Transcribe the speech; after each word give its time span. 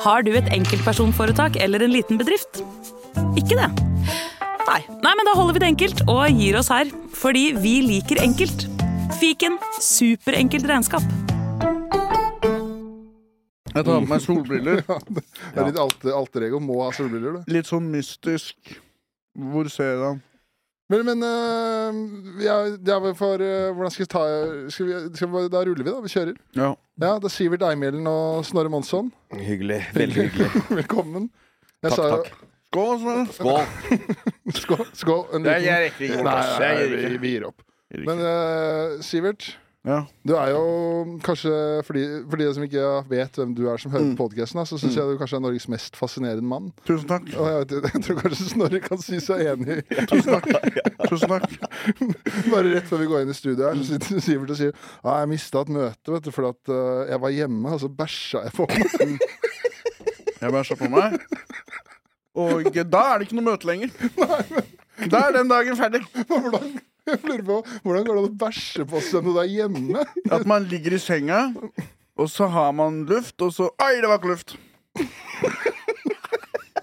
Har 0.00 0.22
du 0.24 0.30
et 0.32 0.46
enkeltpersonforetak 0.54 1.58
eller 1.60 1.82
en 1.84 1.92
liten 1.92 2.16
bedrift? 2.20 2.62
Ikke 3.36 3.58
det? 3.58 3.66
Nei. 4.64 4.78
Nei, 5.04 5.12
men 5.18 5.26
da 5.28 5.34
holder 5.36 5.56
vi 5.56 5.60
det 5.60 5.68
enkelt 5.74 6.00
og 6.08 6.22
gir 6.32 6.56
oss 6.56 6.70
her. 6.72 6.88
Fordi 7.20 7.50
vi 7.60 7.74
liker 7.84 8.22
enkelt. 8.22 8.64
Fiken 9.20 9.58
superenkelt 9.76 10.64
regnskap. 10.70 11.04
Jeg 13.70 13.84
tar 13.84 13.92
på 13.92 14.08
meg 14.08 14.24
solbriller. 14.24 14.80
Det 14.88 15.60
er 15.60 15.68
litt 15.68 15.78
alter, 15.78 16.14
alter 16.16 16.48
ego. 16.48 16.62
Må 16.64 16.80
ha 16.80 16.88
solbriller, 16.96 17.36
du. 17.36 17.52
Litt 17.52 17.68
sånn 17.68 17.92
mystisk. 17.92 18.56
Hvor 19.36 19.68
ser 19.70 19.92
jeg 19.92 20.02
han? 20.06 20.24
Men, 20.90 21.04
men 21.06 21.22
uh, 21.22 22.42
ja, 22.42 22.56
ja, 22.74 22.98
for 23.14 23.38
uh, 23.38 23.70
Hvordan 23.76 23.92
skal 23.94 24.04
vi 24.04 24.10
ta 24.10 24.22
skal 24.74 24.88
vi, 24.88 24.94
skal 25.14 25.30
vi, 25.30 25.42
Da 25.52 25.62
ruller 25.68 25.84
vi, 25.86 25.90
da. 25.90 26.00
Vi 26.02 26.10
kjører. 26.10 26.34
Ja. 26.58 26.72
Ja, 27.00 27.12
det 27.22 27.30
er 27.30 27.34
Sivert 27.34 27.62
Eimhjellen 27.64 28.06
og 28.10 28.42
Snorre 28.48 28.72
Monsson. 28.72 29.12
Hyggelig. 29.38 29.84
Veldig 30.00 30.26
hyggelig. 30.26 30.50
Velkommen. 30.82 31.30
Jeg 31.80 31.94
Takk, 31.94 31.96
sa 31.96 32.08
takk. 32.16 32.32
Skål, 32.70 32.98
Snorre. 33.00 33.24
Skål. 33.38 34.04
Skål. 34.62 34.84
skål 34.98 35.22
en 35.38 35.46
liten- 35.46 35.64
jeg 35.68 35.86
rekker 35.86 36.06
ikke. 36.08 36.24
Nei, 36.26 36.42
nei, 36.60 36.74
vi, 36.90 37.16
vi 37.22 37.32
gir 37.36 37.46
opp. 37.48 37.62
Men 37.90 38.20
øh, 38.22 38.98
Sivert, 39.02 39.46
Ja. 39.88 40.02
du 40.28 40.34
er 40.36 40.50
jo 40.52 40.64
kanskje 41.24 41.50
For 41.86 41.96
de, 41.96 42.02
for 42.28 42.36
de 42.36 42.48
som 42.52 42.64
ikke 42.66 42.82
vet 43.08 43.38
hvem 43.40 43.54
du 43.56 43.62
er 43.72 43.78
som 43.80 43.88
hører 43.94 44.10
Mm. 44.10 44.16
på 44.18 44.26
podkasten, 44.26 44.60
så 44.68 44.76
syns 44.76 44.92
jeg 44.98 45.08
du 45.08 45.16
kanskje 45.16 45.38
er 45.38 45.40
Norges 45.40 45.68
mest 45.72 45.96
fascinerende 45.96 46.44
mann. 46.44 46.66
Tusen 46.84 47.08
takk. 47.08 47.30
Og 47.32 47.46
jeg, 47.48 47.62
vet, 47.62 47.88
jeg 47.94 48.02
tror 48.04 48.18
kanskje 48.20 48.48
Snorre 48.50 48.80
kan 48.84 49.00
si 49.00 49.20
seg 49.24 49.46
enig. 49.54 49.78
Tusen 50.10 50.36
takk. 50.36 50.50
Tusen 51.08 51.32
takk. 51.32 51.48
Bare 52.52 52.74
rett 52.74 52.90
før 52.90 53.00
vi 53.00 53.08
går 53.08 53.24
inn 53.24 53.32
i 53.32 53.38
studio 53.38 53.70
her, 53.70 53.80
så 53.80 53.88
sitter 53.94 54.20
Sivert 54.20 54.52
og 54.52 54.60
sier 54.60 54.74
Ja, 54.76 55.16
jeg 55.22 55.30
mista 55.32 55.64
et 55.64 55.72
møte, 55.72 56.12
vet 56.12 56.28
du, 56.28 56.30
fordi 56.36 56.52
at 56.52 56.74
uh, 56.76 57.08
jeg 57.14 57.22
var 57.24 57.34
hjemme, 57.38 57.72
og 57.72 57.80
så 57.80 57.88
bæsja 58.02 58.44
jeg 58.50 58.52
på 58.60 58.68
meg. 58.68 59.24
Jeg 60.40 60.52
bæsja 60.58 60.76
på 60.80 60.88
meg. 60.92 61.16
Og 62.40 62.68
da 62.76 63.00
er 63.14 63.18
det 63.18 63.26
ikke 63.30 63.40
noe 63.40 63.48
møte 63.48 63.68
lenger. 63.72 63.96
Da 65.10 65.16
er 65.30 65.32
den 65.32 65.48
dagen 65.48 65.76
ferdig. 65.80 66.02
Hvordan, 66.28 66.74
jeg 67.10 67.22
lurer 67.28 67.44
på, 67.50 67.58
hvordan 67.84 68.04
går 68.06 68.14
det 68.18 68.22
an 68.24 68.28
å 68.30 68.34
bæsje 68.44 68.86
på 68.90 69.02
seg 69.06 69.24
når 69.26 69.36
du 69.36 69.40
er 69.44 69.50
hjemme? 69.54 70.04
At 70.32 70.46
man 70.48 70.66
ligger 70.70 70.96
i 70.96 71.02
senga, 71.02 71.42
og 72.20 72.28
så 72.32 72.48
har 72.52 72.72
man 72.76 73.02
luft, 73.10 73.36
og 73.42 73.52
så 73.56 73.70
Oi, 73.80 73.92
det 74.02 74.08
var 74.10 74.18
ikke 74.20 74.34
luft! 74.34 74.56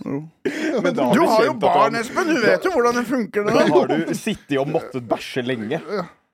Men 0.07 0.93
da 0.95 1.07
Du 1.13 1.19
har 1.25 1.43
jo 1.43 1.51
kjent 1.51 1.57
at 1.57 1.59
barn, 1.63 1.93
han- 1.93 2.01
Espen! 2.01 2.29
Du 2.31 2.41
vet 2.43 2.63
jo 2.63 2.71
hvordan 2.71 2.95
det 2.95 3.05
funker. 3.09 3.43
Da 3.47 3.51
Det. 3.57 3.73
har 3.73 3.87
du 3.91 4.13
sittet 4.15 4.57
og 4.61 4.67
måttet 4.71 5.07
bæsje 5.09 5.43
lenge. 5.45 5.81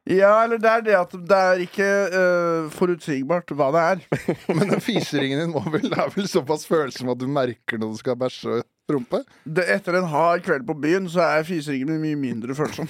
Ja, 0.05 0.43
eller 0.43 0.57
det 0.59 0.67
er 0.69 0.81
det 0.83 0.95
at 0.99 1.11
det 1.15 1.37
er 1.39 1.61
ikke 1.63 1.85
eh, 2.11 2.69
forutsigbart 2.75 3.47
hva 3.55 3.69
det 3.71 3.83
er. 3.87 4.01
Men 4.57 4.67
den 4.75 4.81
fiseringen 4.83 5.39
din 5.39 5.53
må 5.55 5.63
vel, 5.71 5.87
er 5.95 6.09
vel 6.11 6.27
såpass 6.27 6.67
følsom 6.67 7.09
at 7.13 7.17
du 7.21 7.25
merker 7.31 7.79
når 7.79 7.93
du 7.95 7.97
skal 8.01 8.15
bæsje 8.19 8.57
og 8.59 8.63
prompe? 8.91 9.23
Det, 9.47 9.63
etter 9.71 9.95
en 10.01 10.09
hard 10.11 10.43
kveld 10.43 10.67
på 10.67 10.75
byen, 10.75 11.07
så 11.09 11.23
er 11.39 11.47
fiseringen 11.47 11.87
min 11.95 12.03
mye 12.03 12.19
mindre 12.19 12.53
følsom. 12.53 12.89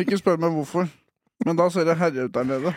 Ikke 0.00 0.18
spør 0.20 0.40
meg 0.40 0.54
hvorfor. 0.56 0.90
Men 1.46 1.56
da 1.56 1.70
ser 1.72 1.88
det 1.88 1.98
herre 2.00 2.26
ut 2.28 2.34
der 2.34 2.46
nede. 2.48 2.74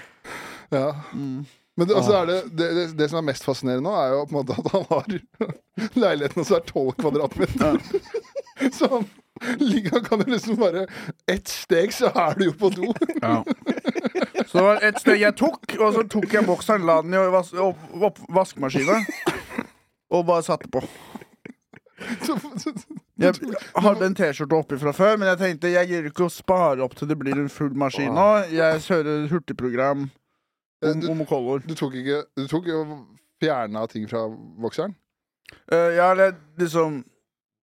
Ja. 0.71 0.93
Mm. 1.13 1.43
Men 1.77 1.87
det, 1.87 1.95
altså 1.97 2.13
er 2.13 2.25
det, 2.25 2.37
det, 2.57 2.67
det, 2.75 2.85
det 2.97 3.09
som 3.09 3.17
er 3.17 3.25
mest 3.31 3.45
fascinerende 3.47 3.89
nå, 3.89 3.93
er 3.97 4.11
jo 4.13 4.25
på 4.29 4.35
en 4.35 4.37
måte 4.37 4.57
at 4.61 4.67
han 4.75 4.83
har 4.91 5.07
leiligheten 6.03 6.43
hans 6.43 6.51
er 6.53 6.65
12 6.69 6.91
kvadratmeter. 7.01 7.79
Så 8.77 8.89
han, 8.91 9.07
ligger, 9.57 9.95
han 9.95 10.03
kan 10.05 10.21
jo 10.21 10.27
liksom 10.29 10.59
bare 10.59 10.85
Ett 11.27 11.49
steg, 11.49 11.93
så 11.93 12.11
er 12.13 12.37
du 12.37 12.45
jo 12.45 12.53
på 12.59 12.69
do. 12.69 12.91
Så 14.45 14.59
det 14.59 14.65
var 14.67 14.85
et 14.85 14.99
steg 15.01 15.23
jeg 15.23 15.35
tok, 15.39 15.73
og 15.79 15.95
så 15.95 16.03
tok 16.13 16.35
jeg 16.35 16.45
bokseren, 16.45 16.85
la 16.85 16.99
den 17.01 17.17
i 17.17 17.23
vas 17.33 17.49
opp, 17.57 17.81
opp 17.97 18.21
vaskemaskina 18.29 18.99
og 20.13 20.27
bare 20.29 20.45
satte 20.45 20.69
på. 20.69 20.83
Så, 22.21 22.37
så, 22.61 22.73
Jeg 23.23 23.55
hadde 23.85 24.05
en 24.09 24.15
T-skjorte 24.19 24.57
oppi 24.59 24.77
fra 24.81 24.93
før, 24.95 25.17
men 25.21 25.27
jeg 25.31 25.39
tenkte 25.41 25.71
jeg 25.73 25.87
gidder 25.91 26.09
ikke 26.11 26.25
å 26.27 26.31
spare 26.33 26.83
opp 26.85 26.95
til 26.99 27.07
det 27.11 27.17
blir 27.19 27.37
en 27.39 27.49
full 27.49 27.73
maskin 27.79 28.13
nå. 28.13 28.27
Jeg 28.53 28.83
kjører 28.85 29.27
hurtigprogram 29.31 30.05
om, 30.83 30.99
Du- 30.99 31.09
om 31.13 31.25
kolor. 31.25 31.63
du 31.65 31.73
tok 31.79 31.93
ikke 32.01 32.23
Du 32.35 32.47
tok 32.51 32.67
jo 32.67 32.83
fjerna 33.41 33.87
ting 33.91 34.07
fra 34.11 34.25
vokseren? 34.63 34.95
Uh, 35.71 35.91
ja, 35.95 36.11
eller 36.11 36.33
liksom 36.57 37.03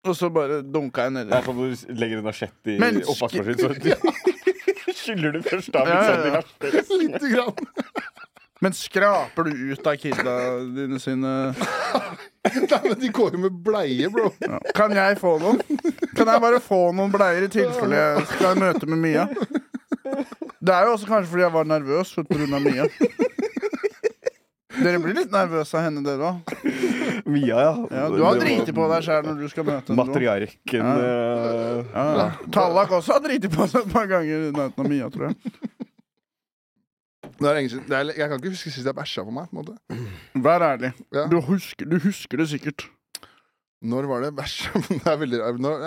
Og 0.09 0.15
så 0.17 0.31
bare 0.33 0.63
dunka 0.63 1.05
jeg 1.05 1.13
Det 1.15 1.27
nedi. 1.27 1.37
er 1.37 1.43
sånn 1.45 1.59
du 1.59 1.95
legger 2.01 2.19
en 2.23 2.31
asjett 2.31 2.71
i 2.73 2.79
oppvaskmaskinen, 3.03 3.59
så 3.59 4.95
skyller 4.99 5.33
du 5.33 5.43
først 5.43 5.75
av. 5.77 5.89
Ja, 5.89 5.99
ja, 6.03 6.09
liksom, 6.09 6.23
de 6.23 6.29
ja. 6.29 6.37
verste. 6.39 6.99
Lite 7.03 7.29
grann. 7.33 7.55
Men 8.61 8.75
skraper 8.75 9.47
du 9.47 9.53
ut 9.73 9.87
av 9.87 9.95
kidda 10.03 10.33
dine 10.75 10.99
sine 10.99 11.31
Nei, 12.49 12.81
men 12.89 12.97
de 12.99 13.11
går 13.15 13.37
jo 13.37 13.41
med 13.45 13.59
bleie, 13.63 14.09
bro. 14.11 14.31
ja. 14.43 14.59
Kan 14.75 14.95
jeg 14.97 15.19
få 15.21 15.35
noen? 15.43 15.61
Kan 16.17 16.27
jeg 16.33 16.43
bare 16.43 16.59
få 16.65 16.79
noen 16.97 17.13
bleier 17.13 17.45
i 17.47 17.51
tilfelle 17.53 17.99
jeg 18.01 18.25
skal 18.33 18.57
i 18.57 18.63
møte 18.65 18.89
med 18.89 18.99
Mia? 19.03 19.27
Det 20.59 20.75
er 20.75 20.89
jo 20.89 20.95
også 20.97 21.07
kanskje 21.11 21.31
fordi 21.35 21.45
jeg 21.45 21.55
var 21.55 21.69
nervøs 21.71 22.15
pga. 22.27 22.59
Mia. 22.65 22.87
Dere 24.79 24.99
blir 25.03 25.17
litt 25.17 25.33
nervøse 25.35 25.75
av 25.79 25.85
henne, 25.89 26.03
dere 26.07 26.29
òg. 26.29 26.53
Mia, 27.29 27.57
ja. 27.59 27.73
Ja, 27.93 28.05
du 28.15 28.21
har 28.23 28.39
driti 28.41 28.73
på 28.77 28.87
deg 28.93 29.03
sjæl 29.07 29.25
når 29.27 29.41
du 29.43 29.49
skal 29.53 29.67
møte 29.67 29.91
henne. 29.93 29.99
Matriarken 29.99 30.85
Ja. 30.87 30.93
eh, 30.99 31.81
Ja, 31.95 32.05
ja. 32.21 32.27
Tallak 32.55 32.93
også 33.01 33.17
har 33.19 33.25
driti 33.27 33.51
på 33.53 33.67
seg 33.71 33.85
et 33.87 33.93
par 33.93 34.07
ganger 34.11 34.49
i 34.49 34.53
nærheten 34.55 34.85
av 34.85 34.89
Mia, 34.93 35.09
tror 35.15 35.31
jeg. 35.31 35.37
Det 37.39 37.47
er 37.51 37.55
lenge 37.59 37.71
siden. 37.73 37.85
Det 37.89 37.97
er, 37.99 38.13
jeg 38.19 38.29
kan 38.31 38.39
ikke 38.41 38.53
huske 38.55 38.71
sist 38.75 38.87
jeg 38.87 38.95
bæsja 38.99 39.25
på 39.25 39.35
meg. 39.35 39.49
på 39.51 39.57
en 39.57 39.65
måte 39.65 40.45
Vær 40.49 40.65
ærlig. 40.73 40.93
Ja. 41.15 41.27
Du, 41.31 41.41
husker, 41.49 41.87
du 41.87 41.99
husker 42.03 42.41
det 42.43 42.49
sikkert. 42.51 42.87
Når 43.83 44.09
var 44.11 44.25
det 44.27 44.33
bæsja? 44.37 44.73
Det 44.91 45.07
er 45.07 45.19
veldig 45.21 45.43
når, 45.63 45.85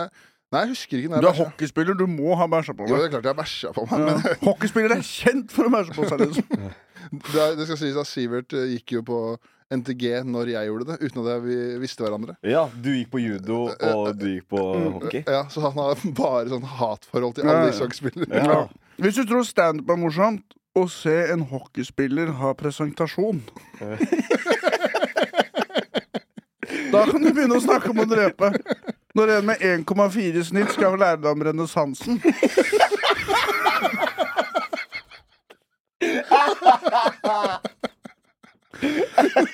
Nei, 0.51 0.61
jeg 0.65 0.69
husker 0.73 0.97
ikke. 0.99 1.09
Når 1.11 1.21
Du 1.23 1.27
er 1.27 1.31
bæsja. 1.31 1.43
hockeyspiller, 1.47 1.93
du 1.99 2.05
må 2.11 2.35
ha 2.39 2.47
bæsja 2.51 2.73
på 2.75 2.87
Jo, 2.87 2.97
det 2.99 3.05
er 3.07 3.13
klart 3.15 3.27
jeg 3.31 3.37
bæsja 3.39 3.71
på 3.75 3.85
meg, 3.87 3.99
Ja. 3.99 4.13
men 4.15 4.35
Hockeyspillere 4.47 4.97
er 4.99 5.07
kjent 5.07 5.51
for 5.55 5.67
å 5.67 5.73
bæsje 5.75 5.95
på 5.95 6.07
seg. 6.09 6.23
Liksom. 6.25 6.69
det, 7.31 7.41
er, 7.45 7.55
det 7.59 7.67
skal 7.69 7.79
sies 7.83 7.99
at 8.01 8.09
Sivert 8.09 8.55
eh, 8.59 8.65
gikk 8.77 8.95
jo 8.97 9.03
på 9.07 9.19
NTG 9.71 10.03
når 10.27 10.49
jeg 10.51 10.67
gjorde 10.67 10.87
det, 10.89 10.97
uten 11.07 11.27
at 11.31 11.43
vi 11.45 11.57
visste 11.79 12.03
hverandre. 12.03 12.33
Ja, 12.43 12.65
du 12.75 12.89
gikk 12.91 13.11
på 13.13 13.21
judo, 13.23 13.61
og 13.71 14.09
du 14.19 14.25
gikk 14.33 14.49
på 14.51 14.59
hockey. 14.97 15.21
Ja, 15.23 15.45
Så 15.51 15.63
han 15.63 15.77
har 15.79 16.01
bare 16.19 16.51
sånn 16.51 16.67
hatforhold 16.67 17.37
til 17.37 17.47
alle 17.47 17.69
disse 17.69 17.85
hockeyspillere. 17.85 18.41
Ja. 18.43 18.57
Hvis 18.99 19.15
du 19.21 19.23
tror 19.29 19.47
standup 19.47 19.87
er 19.95 19.99
morsomt, 20.03 20.43
å 20.75 20.87
se 20.87 21.15
en 21.33 21.41
hockeyspiller 21.51 22.31
ha 22.39 22.53
presentasjon 22.55 23.41
Da 26.91 27.05
kan 27.07 27.23
du 27.23 27.31
begynne 27.31 27.55
å 27.55 27.63
snakke 27.63 27.91
om 27.91 28.01
å 28.03 28.05
drepe. 28.07 28.51
Når 29.15 29.29
en 29.37 29.45
med 29.47 29.61
1,4 29.63 30.39
i 30.39 30.43
snitt 30.43 30.73
skal 30.75 30.97
lære 30.99 31.21
deg 31.23 31.31
om 31.31 31.43
renessansen. 31.47 32.19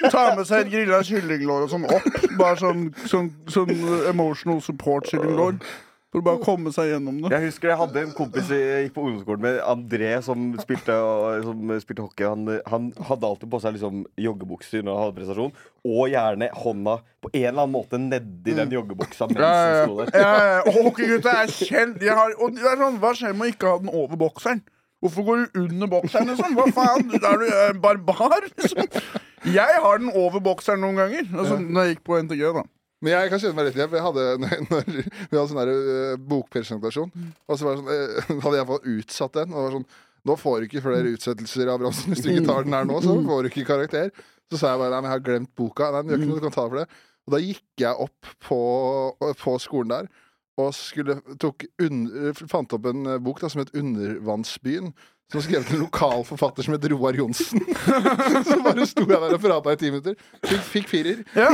Ta 0.09 0.23
med 0.35 0.45
seg 0.47 0.66
et 0.66 0.72
grilla 0.72 1.01
kyllinglår 1.06 1.67
og 1.67 1.73
sånn 1.73 1.85
opp. 1.89 2.07
Bare 2.39 2.57
sånn, 2.61 2.88
sånn, 3.09 3.29
sånn 3.53 3.73
emotional 4.09 4.61
support 4.66 5.09
kyllinglår. 5.11 5.57
For 6.17 6.23
å 6.23 6.25
bare 6.25 6.41
komme 6.41 6.72
seg 6.73 6.88
gjennom 6.89 7.19
det. 7.22 7.29
Jeg 7.35 7.51
husker 7.51 7.69
jeg 7.69 7.78
hadde 7.78 8.01
en 8.01 8.13
kompis 8.17 8.47
jeg 8.50 8.88
gikk 8.88 8.94
på 8.95 9.03
ungdomsskolen 9.05 9.44
med 9.44 9.57
André, 9.69 10.07
som 10.25 10.45
spilte, 10.57 10.95
som 11.45 11.73
spilte 11.83 12.05
hockey. 12.07 12.25
Han, 12.25 12.47
han 12.66 12.88
hadde 13.05 13.28
alltid 13.29 13.51
på 13.51 13.59
seg 13.61 13.75
liksom 13.75 14.00
joggebukser 14.25 14.81
når 14.81 14.97
han 14.97 15.03
hadde 15.06 15.17
prestasjon, 15.19 15.51
og 15.85 16.09
gjerne 16.09 16.47
hånda 16.57 16.95
på 17.22 17.29
en 17.35 17.44
eller 17.44 17.61
annen 17.67 17.75
måte 17.75 18.00
nedi 18.01 18.56
den 18.57 18.73
joggebuksa 18.73 19.27
mens 19.29 19.44
Ja, 19.44 19.51
han 19.51 19.75
ja, 19.75 19.83
sto 19.83 20.00
der. 20.00 20.09
ja. 20.17 20.31
ja, 20.33 20.47
ja. 20.56 20.73
Hockeygutta 20.79 21.35
er 21.44 21.53
kjent. 21.53 22.07
Har, 22.17 22.33
og 22.41 22.57
det 22.57 22.66
er 22.66 22.81
sånn, 22.81 22.97
hva 23.03 23.13
skjer 23.19 23.38
med 23.38 23.45
å 23.45 23.51
ikke 23.53 23.75
ha 23.75 23.83
den 23.83 23.94
over 23.94 24.19
bokseren? 24.25 24.63
Hvorfor 25.06 25.27
går 25.27 25.44
du 25.44 25.59
under 25.67 25.91
bokseren? 25.91 26.31
Liksom? 26.33 26.57
Hva 26.57 26.66
faen? 26.73 27.11
Er 27.22 27.38
du 27.38 27.45
eh, 27.45 27.75
barbar? 27.83 28.39
Liksom? 28.57 28.89
Jeg 29.53 29.77
har 29.83 30.01
den 30.01 30.09
over 30.17 30.41
bokseren 30.41 30.81
noen 30.81 30.97
ganger. 30.97 31.29
Altså, 31.38 31.59
når 31.62 31.86
jeg 31.86 31.94
gikk 31.94 32.03
på 32.09 32.18
NTG, 32.25 32.42
da. 32.57 32.63
Men 33.03 33.13
jeg 33.13 33.29
kan 33.31 33.41
kjenne 33.41 33.57
meg 33.57 33.67
litt 33.67 33.77
igjen. 33.77 33.95
Jeg 33.97 34.05
hadde, 34.07 34.25
når, 34.41 34.88
vi 34.89 35.38
hadde 35.38 35.47
sånn 35.51 35.61
der, 35.61 35.71
eh, 35.94 36.19
bokpresentasjon, 36.31 37.13
og 37.45 37.59
så 37.59 37.75
sånn, 37.77 37.91
uh, 37.91 38.31
hadde 38.45 38.59
jeg 38.59 38.69
fått 38.71 38.88
utsatt 38.95 39.41
den. 39.41 39.53
Og 39.53 39.57
det 39.57 39.65
var 39.69 39.79
sånn 39.79 39.89
Nå 40.27 40.33
får 40.35 40.57
du 40.59 40.65
ikke 40.65 40.81
flere 40.83 41.11
utsettelser 41.13 41.69
av 41.71 41.77
Bronsen. 41.79 42.11
Hvis 42.11 42.25
du 42.25 42.33
ikke 42.33 42.49
tar 42.49 42.65
den 42.65 42.73
her 42.75 42.88
nå, 42.89 42.97
så 42.99 43.13
får 43.23 43.45
du 43.45 43.47
ikke 43.47 43.63
karakter. 43.69 44.09
Så 44.51 44.57
sa 44.59 44.73
jeg 44.73 44.81
bare 44.81 44.91
nei, 44.91 44.97
men 44.99 45.07
jeg 45.07 45.13
har 45.13 45.21
glemt 45.23 45.51
boka. 45.55 45.88
Nei, 45.94 46.01
men 46.01 46.11
gjør 46.11 46.19
ikke 46.19 46.27
noe, 46.27 46.39
du 46.41 46.44
kan 46.44 46.55
ta 46.55 46.65
for 46.65 46.79
det. 46.81 46.83
Og 47.23 47.31
da 47.31 47.39
gikk 47.39 47.83
jeg 47.85 48.01
opp 48.07 48.31
på, 48.44 48.57
på 49.39 49.53
skolen 49.63 49.94
der 49.94 50.09
og 50.57 50.73
skulle, 50.73 51.19
tok 51.41 51.67
un, 51.83 52.07
fant 52.49 52.73
opp 52.73 52.89
en 52.89 53.05
eh, 53.05 53.19
bok 53.21 53.41
da, 53.44 53.49
som 53.51 53.61
het 53.61 53.73
Undervannsbyen. 53.77 54.91
Som 55.33 55.44
skrev 55.44 55.65
til 55.68 55.75
en 55.75 55.81
lokal 55.83 56.21
forfatter 56.24 56.63
som 56.63 56.77
het 56.77 56.85
Roar 56.91 57.18
Johnsen. 57.19 57.59
så 58.47 58.59
bare 58.63 58.85
sto 58.88 59.03
jeg 59.03 59.19
der 59.19 59.33
og 59.35 59.41
prata 59.44 59.74
i 59.75 59.79
ti 59.81 59.89
minutter. 59.91 60.15
Fikk, 60.45 60.62
fikk 60.71 60.88
firer. 60.94 61.25
Ja. 61.35 61.50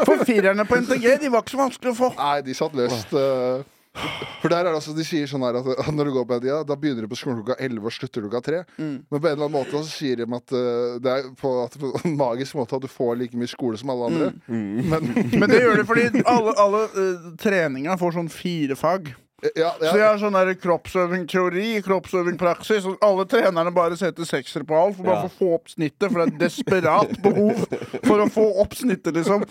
For 0.00 0.24
firerne 0.26 0.66
på 0.66 0.80
NTG 0.82 1.06
de 1.22 1.30
var 1.30 1.44
ikke 1.44 1.54
så 1.54 1.60
vanskelig 1.62 1.92
å 1.94 1.98
få. 2.00 2.10
Nei, 2.18 2.40
de 2.48 2.56
satt 2.58 2.74
løst. 2.74 3.14
eh, 3.14 3.62
For 4.42 4.50
der 4.50 4.64
er 4.64 4.72
det 4.72 4.80
altså, 4.80 4.96
De 4.98 5.06
sier 5.06 5.30
sånn 5.30 5.46
her 5.46 5.60
at 5.60 5.92
når 5.94 6.10
du 6.10 6.14
går 6.16 6.26
på 6.26 6.40
NTG, 6.40 6.50
da 6.66 6.74
begynner 6.82 7.06
du 7.06 7.12
på 7.14 7.20
skolen 7.22 7.38
klokka 7.44 7.60
11 7.62 7.86
og 7.86 7.94
slutter 8.00 8.26
klokka 8.26 8.42
3. 8.50 8.62
Mm. 8.82 8.96
Men 9.06 9.14
på 9.14 9.22
en 9.22 9.30
eller 9.30 9.46
annen 9.46 9.56
måte 9.60 9.78
så 9.78 9.94
sier 9.94 10.18
de 10.18 10.26
at 10.34 10.58
eh, 10.58 10.98
det 11.06 11.14
er 11.14 11.28
på, 11.38 11.56
en 12.02 12.16
magisk 12.18 12.58
måte 12.58 12.80
at 12.80 12.82
du 12.82 12.90
får 12.90 13.14
like 13.22 13.38
mye 13.38 13.54
skole 13.54 13.78
som 13.78 13.94
alle 13.94 14.10
andre. 14.10 14.32
Mm. 14.50 14.88
Men 14.90 15.12
Men 15.38 15.52
det 15.54 15.62
gjør 15.62 15.84
det 15.84 15.86
fordi 15.92 16.10
alle, 16.24 16.58
alle 16.66 16.86
uh, 16.98 17.34
treninga 17.38 17.94
får 18.02 18.18
sånn 18.18 18.32
fire 18.42 18.74
fag. 18.74 19.14
Ja, 19.56 19.70
Så 19.78 19.90
jeg 19.92 20.00
ja, 20.00 20.08
har 20.08 20.18
sånn 20.22 20.36
der 20.38 20.54
kroppsøving 20.56 21.26
teori, 21.28 21.82
kroppsøving 21.84 22.38
praksis. 22.40 22.86
Og 22.88 22.96
alle 23.04 23.26
trenerne 23.28 23.72
bare 23.74 23.96
setter 24.00 24.24
seksere 24.28 24.64
på 24.68 24.76
alt 24.78 24.96
for 24.96 25.04
bare 25.08 25.22
Ja. 25.24 25.28
for 25.28 25.28
å 25.28 25.38
få 25.38 25.54
opp 25.58 25.68
snittet. 25.68 26.10
For 26.10 26.18
det 26.20 26.26
er 26.26 26.34
et 26.34 26.42
desperat 26.46 27.16
behov 27.22 27.64
for 28.08 28.24
å 28.24 28.28
få 28.32 28.46
opp 28.64 28.74
snittet, 28.78 29.12
liksom. 29.18 29.44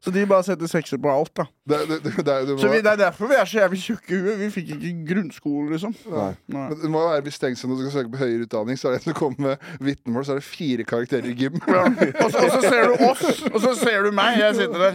Så 0.00 0.10
de 0.10 0.22
bare 0.24 0.44
setter 0.46 0.68
sekser 0.70 0.96
på 0.96 1.10
alt, 1.12 1.28
da. 1.36 1.44
det, 1.68 1.78
det, 1.90 1.98
det, 2.02 2.24
det, 2.24 2.54
må, 2.54 2.58
Så 2.62 2.68
vi, 2.72 2.78
det 2.80 2.88
er 2.94 2.96
derfor 2.96 3.28
vi 3.28 3.36
er 3.36 3.44
så 3.44 3.58
jævlig 3.58 3.80
tjukke 3.82 4.14
i 4.16 4.20
huet. 4.22 4.38
Vi 4.40 4.46
fikk 4.54 4.70
ikke 4.76 4.92
grunnskole, 5.10 5.66
liksom. 5.74 5.92
Nei. 6.08 6.30
Nei. 6.54 6.62
Men 6.70 6.78
det 6.80 6.90
må 6.94 7.02
være 7.04 7.26
mistenksom 7.26 7.68
når 7.70 7.76
du 7.76 7.84
skal 7.84 7.94
søke 7.98 8.12
på 8.14 8.22
høyere 8.22 8.46
utdanning. 8.46 8.80
Så 8.80 8.88
er 8.88 8.96
det 8.96 9.02
en 9.02 9.06
som 9.10 9.18
kommer 9.18 9.40
med 9.44 9.84
vitnemål, 9.90 10.24
så 10.24 10.32
er 10.32 10.40
det 10.40 10.46
fire 10.48 10.86
karakterer 10.88 11.28
i 11.28 11.34
gym. 11.36 11.60
Ja. 11.68 11.84
Og, 12.24 12.32
så, 12.32 12.46
og 12.46 12.50
så 12.54 12.60
ser 12.64 12.88
du 12.88 13.04
oss, 13.10 13.42
og 13.50 13.60
så 13.66 13.74
ser 13.82 14.08
du 14.08 14.10
meg. 14.16 14.40
Jeg 14.40 14.56
sitter 14.62 14.78
der. 14.86 14.92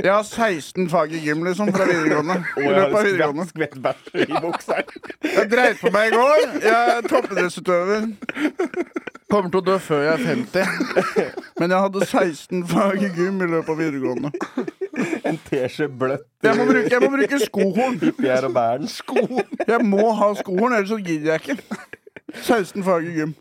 Jeg 0.00 0.12
har 0.14 0.24
16 0.24 0.88
fag 0.88 1.12
i 1.12 1.20
gym, 1.26 1.44
liksom, 1.44 1.68
fra 1.76 1.84
videregående. 1.84 2.38
I 2.56 2.64
jeg 2.64 2.72
løpet 2.78 2.88
av 2.88 2.96
har 2.96 3.04
videregående. 3.10 3.44
Jeg 5.36 5.52
dreit 5.52 5.84
på 5.84 5.92
meg 5.92 6.08
i 6.08 6.16
går. 6.16 6.48
Jeg 6.64 6.96
er 6.96 7.08
toppidrettsutøver. 7.12 8.08
Kommer 9.30 9.52
til 9.52 9.60
å 9.60 9.66
dø 9.68 9.76
før 9.78 10.00
jeg 10.02 10.12
er 10.16 10.22
50. 10.26 11.44
Men 11.60 11.74
jeg 11.74 11.84
hadde 11.84 12.06
16 12.06 12.64
fag 12.72 13.04
i 13.04 13.10
gym 13.14 13.44
i 13.44 13.49
løpet 13.54 13.74
av 13.74 13.80
videregående. 13.84 14.32
En 15.30 15.38
teskje 15.46 15.86
bløtt 15.88 16.26
Jeg 16.44 16.58
må 16.58 16.66
bruke, 16.68 16.90
jeg 16.90 17.00
må 17.00 17.08
bruke 17.12 17.38
skohorn. 17.40 17.98
Fjær 18.20 18.48
og 18.48 18.54
Bernt. 18.56 18.96
Jeg 19.68 19.86
må 19.86 20.10
ha 20.18 20.30
skohorn, 20.36 20.74
ellers 20.76 20.92
så 20.92 20.98
gidder 21.00 21.34
jeg 21.36 21.40
ikke. 21.44 21.80
16 22.42 22.84
fag 22.84 23.08
i 23.08 23.16
gym. 23.16 23.34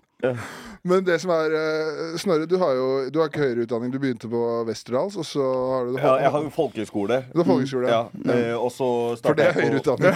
Men 0.87 1.03
det 1.03 1.17
som 1.19 1.31
er 1.35 1.53
eh, 1.55 2.17
Snorre, 2.19 2.45
du 2.47 2.55
har 2.59 2.71
jo 2.77 2.85
du 3.11 3.19
har 3.19 3.27
ikke 3.27 3.41
høyere 3.43 3.65
utdanning. 3.65 3.91
Du 3.91 3.99
begynte 3.99 4.29
på 4.31 4.63
Westerdals, 4.67 5.17
og 5.19 5.25
så 5.27 5.43
har 5.43 5.85
du 5.89 5.97
Ja, 5.97 6.13
jeg 6.23 6.31
har 6.31 6.41
jo 6.45 6.49
folkehøyskole. 6.55 7.17
Du 7.33 7.37
har 7.41 7.47
folkehøyskole. 7.49 7.87
Ja, 7.91 8.01
eh, 8.33 8.55
og 8.55 8.71
så 8.71 8.87
For 9.25 9.33
det 9.35 9.45
er 9.49 9.53
høyere 9.59 9.75
utdanning. 9.81 10.13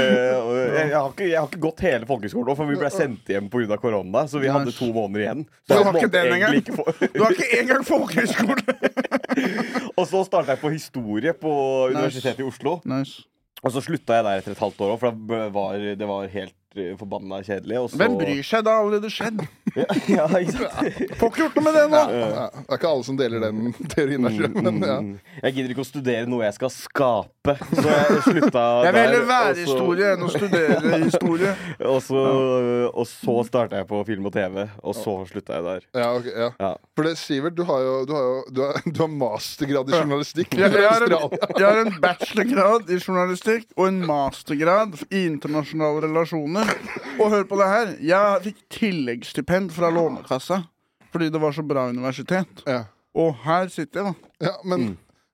eh, 0.00 0.36
og 0.40 0.51
jeg, 0.90 0.98
har 0.98 1.10
ikke, 1.12 1.26
jeg 1.28 1.38
har 1.38 1.48
ikke 1.50 1.62
gått 1.62 1.82
hele 1.86 2.08
folkeskolen 2.08 2.50
nå, 2.50 2.56
for 2.58 2.70
vi 2.70 2.78
ble 2.80 2.90
sendt 2.92 3.32
hjem 3.32 3.50
pga. 3.52 3.78
korona. 3.82 4.24
Så 4.30 4.42
vi 4.42 4.50
hadde 4.52 4.74
to 4.76 4.88
måneder 4.94 5.24
igjen. 5.24 5.44
Så 5.68 5.78
du 5.78 5.88
har 5.88 5.98
ikke 6.00 6.12
den 6.14 6.32
engang? 6.36 6.56
Du 7.16 7.20
har 7.22 7.36
ikke 7.36 7.60
engang 7.60 7.84
folkehøyskole! 7.86 8.78
Og 9.98 10.06
så 10.08 10.24
starta 10.26 10.54
jeg 10.54 10.62
på 10.62 10.72
historie 10.72 11.34
på 11.36 11.52
Universitetet 11.92 12.42
i 12.42 12.48
Oslo. 12.48 12.78
Nice. 12.88 13.24
Og 13.62 13.70
så 13.74 13.82
slutta 13.84 14.18
jeg 14.18 14.26
der 14.26 14.40
etter 14.40 14.56
et 14.56 14.62
halvt 14.62 14.80
år 14.82 14.96
òg, 14.96 15.00
for 15.02 15.14
det 15.30 15.42
var, 15.54 15.84
det 16.00 16.08
var 16.08 16.30
helt 16.32 16.56
eh, 16.76 16.92
forbanna 17.00 17.42
kjedelig. 17.44 17.78
Og 17.82 17.90
så... 17.92 17.98
Hvem 18.00 18.16
bryr 18.20 18.42
seg? 18.46 18.64
Det 18.66 18.72
har 18.72 18.84
allerede 18.86 19.12
skjedd. 19.12 19.44
Ja, 19.72 19.86
ja, 20.04 20.24
ikke 20.36 20.52
sant? 20.52 20.98
Får 21.16 21.30
ikke 21.30 21.38
gjort 21.46 21.54
noe 21.56 21.62
med 21.64 21.76
det 21.78 21.82
nå. 21.88 22.00
Ja, 22.12 22.48
det 22.52 22.74
er 22.74 22.76
ikke 22.76 22.88
alle 22.90 23.04
som 23.06 23.16
deler 23.16 23.40
den 23.40 23.70
teorien 23.88 24.26
der, 24.26 24.50
men 24.66 24.82
ja. 24.84 24.96
Jeg 25.46 25.54
gidder 25.56 25.72
ikke 25.72 25.80
å 25.80 25.88
studere 25.88 26.28
noe 26.28 26.42
jeg 26.44 26.56
skal 26.58 26.72
skape, 26.74 27.54
så 27.70 27.84
jeg 27.86 28.18
slutta 28.26 28.64
Jeg 28.84 28.92
vil 28.92 29.00
heller 29.00 29.24
være 29.30 29.54
så- 29.54 29.62
historie 29.62 30.10
enn 30.12 30.26
å 30.26 30.28
studere 30.34 30.98
historie. 31.06 31.54
Og 31.92 32.02
så, 32.04 32.20
og 32.92 33.06
så 33.08 33.36
starta 33.48 33.80
jeg 33.80 33.88
på 33.88 34.02
film 34.10 34.28
og 34.28 34.34
TV, 34.36 34.58
og 34.84 34.94
så 34.98 35.14
slutta 35.30 35.56
jeg 35.56 35.64
der. 35.70 35.86
Ja, 36.02 36.10
ok, 36.18 36.28
ja. 36.28 36.50
Ja. 36.60 36.70
For 36.92 37.08
det, 37.08 37.14
Sivert, 37.22 37.56
du 37.56 37.64
har 37.68 37.80
jo 37.86 37.94
du 38.08 38.12
har, 38.12 38.28
jo, 38.28 38.36
du 38.52 38.60
har, 38.66 38.78
du 38.84 39.00
har 39.06 39.10
mastergrad 39.24 39.88
i 39.88 39.96
journalistikk. 39.96 40.52
Jeg, 40.60 40.68
jeg, 40.76 40.84
har 40.84 41.06
en, 41.08 41.16
jeg 41.56 41.64
har 41.64 41.80
en 41.86 41.96
bachelorgrad 42.04 42.92
i 42.92 43.00
journalistikk 43.00 43.66
og 43.78 43.88
en 43.88 44.02
mastergrad 44.08 45.00
i 45.08 45.24
internasjonale 45.32 46.04
relasjoner. 46.10 46.61
Og 47.20 47.30
hør 47.30 47.44
på 47.48 47.56
det 47.60 47.68
her. 47.68 47.90
Jeg 48.00 48.42
fikk 48.46 48.60
tilleggsstipend 48.78 49.72
fra 49.74 49.90
Lånekassa 49.92 50.62
fordi 51.12 51.26
det 51.28 51.40
var 51.42 51.52
så 51.52 51.60
bra 51.68 51.88
universitet. 51.92 52.62
Ja. 52.66 52.84
Og 53.14 53.34
her 53.44 53.66
sitter 53.68 54.00
jeg, 54.00 54.12
da. 54.14 54.46
ja, 54.46 54.52
men 54.64 54.86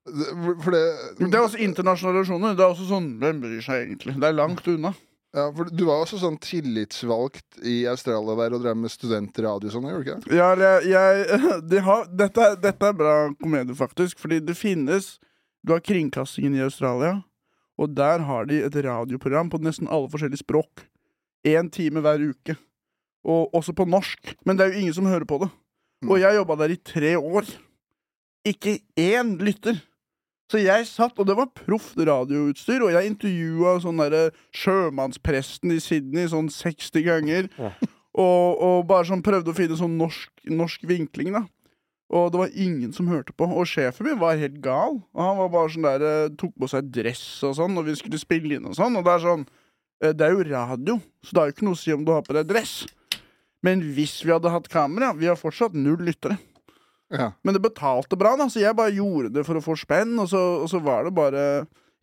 det- 0.08 0.32
For 0.64 0.70
det 0.74 0.82
Det 1.20 1.34
er 1.34 1.44
også 1.44 1.60
internasjonale 1.62 2.18
relasjoner. 2.18 2.56
Det 2.56 2.64
er 2.64 2.72
også 2.72 2.88
sånn 2.88 3.06
Hvem 3.20 3.40
bryr 3.44 3.60
seg 3.62 3.84
egentlig? 3.86 4.14
Det 4.18 4.24
er 4.26 4.32
langt 4.34 4.66
unna. 4.66 4.94
ja, 5.36 5.50
for 5.52 5.64
Du 5.70 5.84
var 5.86 6.02
også 6.02 6.18
sånn 6.18 6.38
tillitsvalgt 6.40 7.60
i 7.62 7.84
Australia 7.86 8.34
der 8.40 8.54
og 8.56 8.62
drev 8.64 8.76
med 8.76 8.90
studentradio 8.90 9.70
sånn, 9.70 9.86
gjorde 9.86 10.04
du 10.04 10.10
ikke? 10.10 10.34
Ja, 10.34 10.54
jeg, 10.56 10.90
jeg 10.96 11.68
de 11.68 11.80
har, 11.86 12.06
dette, 12.10 12.38
er- 12.40 12.56
dette 12.56 12.82
er 12.88 12.92
bra 12.92 13.14
komedie, 13.42 13.76
faktisk. 13.76 14.18
Fordi 14.18 14.40
det 14.40 14.56
finnes 14.56 15.18
Du 15.66 15.72
har 15.74 15.80
kringkastingen 15.80 16.54
i 16.56 16.62
Australia, 16.64 17.22
og 17.78 17.94
der 17.94 18.18
har 18.26 18.46
de 18.46 18.62
et 18.64 18.74
radioprogram 18.74 19.50
på 19.50 19.58
nesten 19.60 19.88
alle 19.90 20.08
forskjellige 20.08 20.42
språk. 20.42 20.86
Én 21.46 21.70
time 21.70 22.02
hver 22.04 22.22
uke. 22.30 22.56
Og 23.28 23.54
også 23.54 23.74
på 23.76 23.86
norsk. 23.88 24.34
Men 24.46 24.58
det 24.58 24.66
er 24.66 24.72
jo 24.72 24.80
ingen 24.82 24.96
som 24.96 25.06
hører 25.10 25.28
på 25.28 25.40
det. 25.42 25.50
Og 26.06 26.20
jeg 26.20 26.38
jobba 26.38 26.56
der 26.62 26.74
i 26.74 26.80
tre 26.82 27.16
år. 27.18 27.46
Ikke 28.46 28.78
én 28.98 29.36
lytter. 29.42 29.80
Så 30.48 30.62
jeg 30.62 30.86
satt, 30.88 31.18
og 31.20 31.26
det 31.28 31.36
var 31.36 31.50
proft 31.52 31.98
radioutstyr, 32.00 32.80
og 32.80 32.94
jeg 32.94 33.10
intervjua 33.10 33.74
sånn 33.84 33.98
derre 34.00 34.30
sjømannspresten 34.56 35.74
i 35.74 35.80
Sydney 35.82 36.30
sånn 36.32 36.48
60 36.48 37.04
ganger. 37.04 37.50
Og, 38.16 38.56
og 38.56 38.86
bare 38.88 39.04
sånn 39.10 39.20
prøvde 39.22 39.52
å 39.52 39.56
finne 39.56 39.76
sånn 39.76 39.98
norsk, 40.00 40.32
norsk 40.48 40.86
vinkling, 40.88 41.36
da. 41.36 41.44
Og 42.08 42.30
det 42.32 42.40
var 42.40 42.54
ingen 42.56 42.94
som 42.96 43.10
hørte 43.12 43.34
på. 43.36 43.44
Og 43.44 43.68
sjefen 43.68 44.08
min 44.08 44.20
var 44.20 44.40
helt 44.40 44.56
gal. 44.64 44.96
Og 45.12 45.20
han 45.20 45.36
var 45.42 45.50
bare 45.52 45.72
sånn 45.74 45.84
der 45.84 46.04
eh, 46.08 46.30
tok 46.40 46.54
på 46.56 46.70
seg 46.72 46.88
dress 46.94 47.24
og 47.44 47.58
sånn, 47.58 47.76
og 47.76 47.84
vi 47.84 47.98
skulle 48.00 48.20
spille 48.20 48.56
inn 48.56 48.68
og 48.70 48.78
sånn. 48.78 48.96
Og 48.96 49.04
det 49.04 49.12
er 49.12 49.24
sånn 49.26 49.44
eh, 49.44 49.66
Det 49.98 50.22
er 50.22 50.34
jo 50.34 50.44
radio, 50.46 50.98
så 51.26 51.34
det 51.34 51.40
er 51.40 51.48
jo 51.48 51.54
ikke 51.56 51.66
noe 51.66 51.74
å 51.74 51.80
si 51.80 51.94
om 51.94 52.04
du 52.06 52.12
har 52.14 52.22
på 52.26 52.36
deg 52.36 52.46
dress. 52.46 52.74
Men 53.66 53.82
hvis 53.96 54.20
vi 54.22 54.30
hadde 54.30 54.52
hatt 54.52 54.68
kamera 54.70 55.08
Vi 55.18 55.26
har 55.26 55.34
fortsatt 55.34 55.74
null 55.74 55.98
lyttere. 56.06 56.36
Ja. 57.10 57.32
Men 57.42 57.56
det 57.56 57.62
betalte 57.64 58.18
bra, 58.20 58.34
da, 58.38 58.46
så 58.52 58.60
jeg 58.60 58.76
bare 58.76 58.92
gjorde 58.94 59.32
det 59.34 59.44
for 59.48 59.58
å 59.58 59.64
få 59.64 59.74
spenn, 59.80 60.12
og 60.20 60.28
så, 60.30 60.40
og 60.62 60.68
så 60.70 60.80
var 60.84 61.08
det 61.08 61.14
bare 61.16 61.44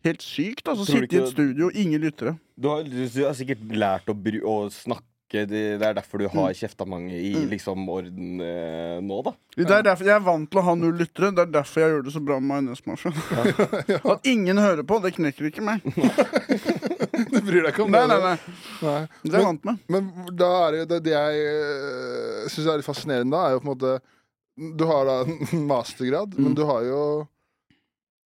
helt 0.04 0.24
sykt. 0.24 0.66
Altså, 0.66 0.86
Sitte 0.88 1.14
i 1.14 1.20
et 1.22 1.30
studio, 1.30 1.70
ingen 1.70 2.02
lyttere. 2.02 2.34
Du 2.58 2.68
har, 2.72 2.82
du 2.86 3.20
har 3.22 3.36
sikkert 3.38 3.62
lært 3.70 4.10
å, 4.10 4.16
bry, 4.18 4.42
å 4.42 4.66
snakke. 4.74 5.06
Det, 5.26 5.40
det 5.50 5.82
er 5.82 5.94
derfor 5.96 6.20
du 6.22 6.28
har 6.30 6.52
kjefta 6.54 6.84
mange 6.86 7.10
i 7.18 7.32
liksom 7.50 7.82
orden 7.90 8.38
eh, 8.40 9.00
nå, 9.02 9.16
da. 9.26 9.32
Det 9.58 9.66
er 9.74 9.82
derfor 9.82 10.06
Jeg 10.06 10.14
er 10.14 10.22
vant 10.22 10.46
til 10.52 10.60
å 10.60 10.64
ha 10.68 10.74
null 10.78 10.94
lyttere. 11.00 11.32
Det 11.34 11.42
er 11.42 11.50
derfor 11.56 11.82
jeg 11.82 11.90
gjør 11.96 12.04
det 12.06 12.12
så 12.14 12.22
bra 12.28 12.36
med 12.38 12.46
Majones 12.52 12.84
Mafia. 12.86 13.10
At 14.14 14.28
ingen 14.30 14.60
hører 14.62 14.86
på, 14.86 15.00
det 15.02 15.14
knekker 15.18 15.48
ikke 15.50 15.64
meg. 15.66 15.82
Du 17.32 17.40
bryr 17.42 17.62
deg 17.64 17.72
ikke 17.72 17.84
om 17.86 17.90
Nei, 17.94 18.04
det? 18.06 18.16
nei, 18.20 18.32
nei. 18.36 18.56
nei. 18.86 19.00
Det 19.24 19.32
er 19.32 19.38
jeg 19.40 19.46
vant 19.48 19.66
med. 19.66 19.82
Men 19.92 20.10
da 20.36 20.50
er 20.68 20.78
det, 20.86 21.00
det, 21.06 21.12
jeg 21.16 21.46
uh, 21.48 22.46
syns 22.52 22.68
er 22.70 22.78
litt 22.80 22.86
fascinerende, 22.86 23.32
da, 23.34 23.42
er 23.50 23.56
jo 23.56 23.62
på 23.64 23.66
en 23.66 23.72
måte 23.74 23.96
Du 24.78 24.84
har 24.88 25.04
da 25.08 25.16
en 25.26 25.66
mastergrad, 25.68 26.36
men 26.38 26.52
Mm. 26.52 26.56
du 26.56 26.64
har 26.70 26.84
jo 26.86 27.00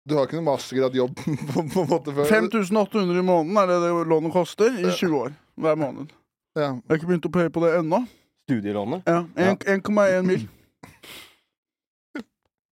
Du 0.09 0.15
har 0.19 0.27
ikke 0.29 0.39
noen 0.41 0.49
mastergradjobb 0.53 1.17
på, 1.17 1.65
på 1.73 1.85
en 1.85 1.91
måte 1.91 2.13
før. 2.17 2.29
5800 2.29 3.21
i 3.21 3.27
måneden 3.27 3.59
er 3.63 3.69
det 3.73 3.81
det 3.85 3.91
lånet 4.11 4.33
koster 4.35 4.73
i 4.81 4.89
20 4.91 5.17
år. 5.25 5.35
Hver 5.61 5.77
måned. 5.79 6.13
Ja. 6.59 6.71
Jeg 6.75 6.89
har 6.91 6.99
ikke 6.99 7.11
begynt 7.13 7.29
å 7.29 7.33
paye 7.35 7.51
på 7.55 7.63
det 7.65 7.75
ennå. 7.79 8.01
Studielånet. 8.49 9.05
Ja, 9.07 9.21
1,1 9.39 10.25
mil. 10.27 10.49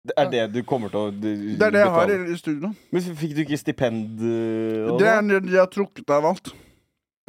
Det 0.01 0.15
er 0.17 0.31
det 0.33 0.43
du 0.55 0.63
kommer 0.65 0.89
til 0.89 0.99
å 0.99 1.11
du, 1.13 1.27
Det 1.61 1.67
er 1.67 1.75
det 1.75 1.83
jeg 1.83 1.93
har 1.93 2.09
i, 2.09 2.15
betale. 2.17 2.33
i 2.33 2.39
studio. 2.41 2.71
Men 2.91 3.03
fikk 3.21 3.35
du 3.37 3.43
ikke 3.45 3.59
stipend? 3.61 4.23
eh, 4.25 4.89
Det 4.99 5.07
er 5.11 5.21
det 5.29 5.53
jeg 5.53 5.61
har 5.61 5.69
trukket 5.71 6.11
av 6.17 6.25
alt. 6.33 6.53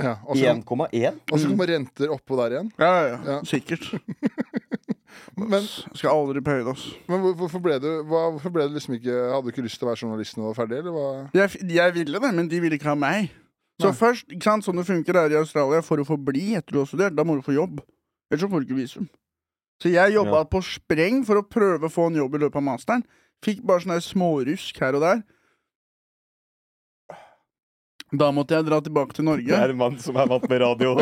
ja. 0.02 0.16
Og 0.26 0.38
så 0.40 0.46
1,1? 0.56 1.20
og 1.32 1.40
så 1.40 1.50
kommer 1.52 1.68
renter 1.68 2.14
oppå 2.16 2.38
der 2.40 2.56
igjen. 2.56 2.72
Ja, 2.80 2.92
ja, 2.96 3.08
ja. 3.12 3.20
Ja. 3.36 3.40
Sikkert. 3.46 3.92
Men, 5.42 5.64
skal 5.96 6.12
aldri 6.14 6.42
paye 6.44 6.62
det, 6.64 6.72
altså. 6.72 6.90
men 7.10 7.22
hvorfor 7.40 7.60
ble 7.64 7.78
du 7.82 7.88
hva, 8.08 8.20
Hvorfor 8.34 8.52
ble 8.54 8.66
du 8.70 8.74
liksom 8.76 8.94
ikke 8.98 9.14
Hadde 9.32 9.48
du 9.48 9.50
ikke 9.52 9.64
lyst 9.66 9.80
til 9.80 9.88
å 9.88 9.90
være 9.90 10.00
journalist 10.04 10.36
når 10.38 10.44
du 10.44 10.48
var 10.50 10.58
ferdig, 10.60 10.78
eller 10.82 10.96
hva? 10.96 11.06
Jeg, 11.36 11.62
jeg 11.72 11.94
ville 11.96 12.20
det, 12.24 12.32
men 12.36 12.50
de 12.52 12.60
ville 12.64 12.78
ikke 12.78 12.90
ha 12.92 12.96
meg. 13.00 13.32
Så 13.82 13.92
først, 13.98 14.28
ikke 14.30 14.44
sant, 14.48 14.64
sånn 14.66 14.78
det 14.80 14.86
funker 14.88 15.18
her 15.20 15.34
i 15.34 15.40
Australia, 15.42 15.82
for 15.82 15.98
å 15.98 16.06
få 16.08 16.18
bli 16.18 16.54
etter 16.60 16.72
du 16.76 16.80
har 16.84 16.86
studert, 16.90 17.16
da 17.18 17.24
må 17.28 17.36
du 17.36 17.42
få 17.46 17.56
jobb. 17.56 17.82
Ellers 18.32 18.46
så 18.46 18.50
får 18.52 18.62
du 18.64 18.68
ikke 18.70 18.80
visum. 18.82 19.10
Så 19.82 19.90
jeg 19.92 20.14
jobba 20.14 20.44
Ja. 20.44 20.44
på 20.46 20.62
spreng 20.62 21.24
for 21.26 21.36
å 21.42 21.48
prøve 21.48 21.90
å 21.90 21.92
få 21.92 22.08
en 22.08 22.16
jobb 22.22 22.36
i 22.36 22.38
løpet 22.46 22.56
av 22.62 22.64
masteren. 22.64 23.04
Fikk 23.44 23.64
bare 23.66 23.82
sånne 23.82 23.98
smårusk 24.06 24.78
her 24.80 24.94
og 24.96 25.02
der. 25.02 25.24
Da 28.14 28.28
måtte 28.36 28.50
jeg 28.58 28.66
dra 28.68 28.82
tilbake 28.84 29.14
til 29.16 29.24
Det 29.26 29.32
Norge. 29.32 29.56
er 29.64 29.70
en 29.72 29.78
mann 29.78 29.98
som 29.98 30.18
er 30.18 30.28
vant 30.28 30.48
med 30.50 30.60
radio. 30.62 30.96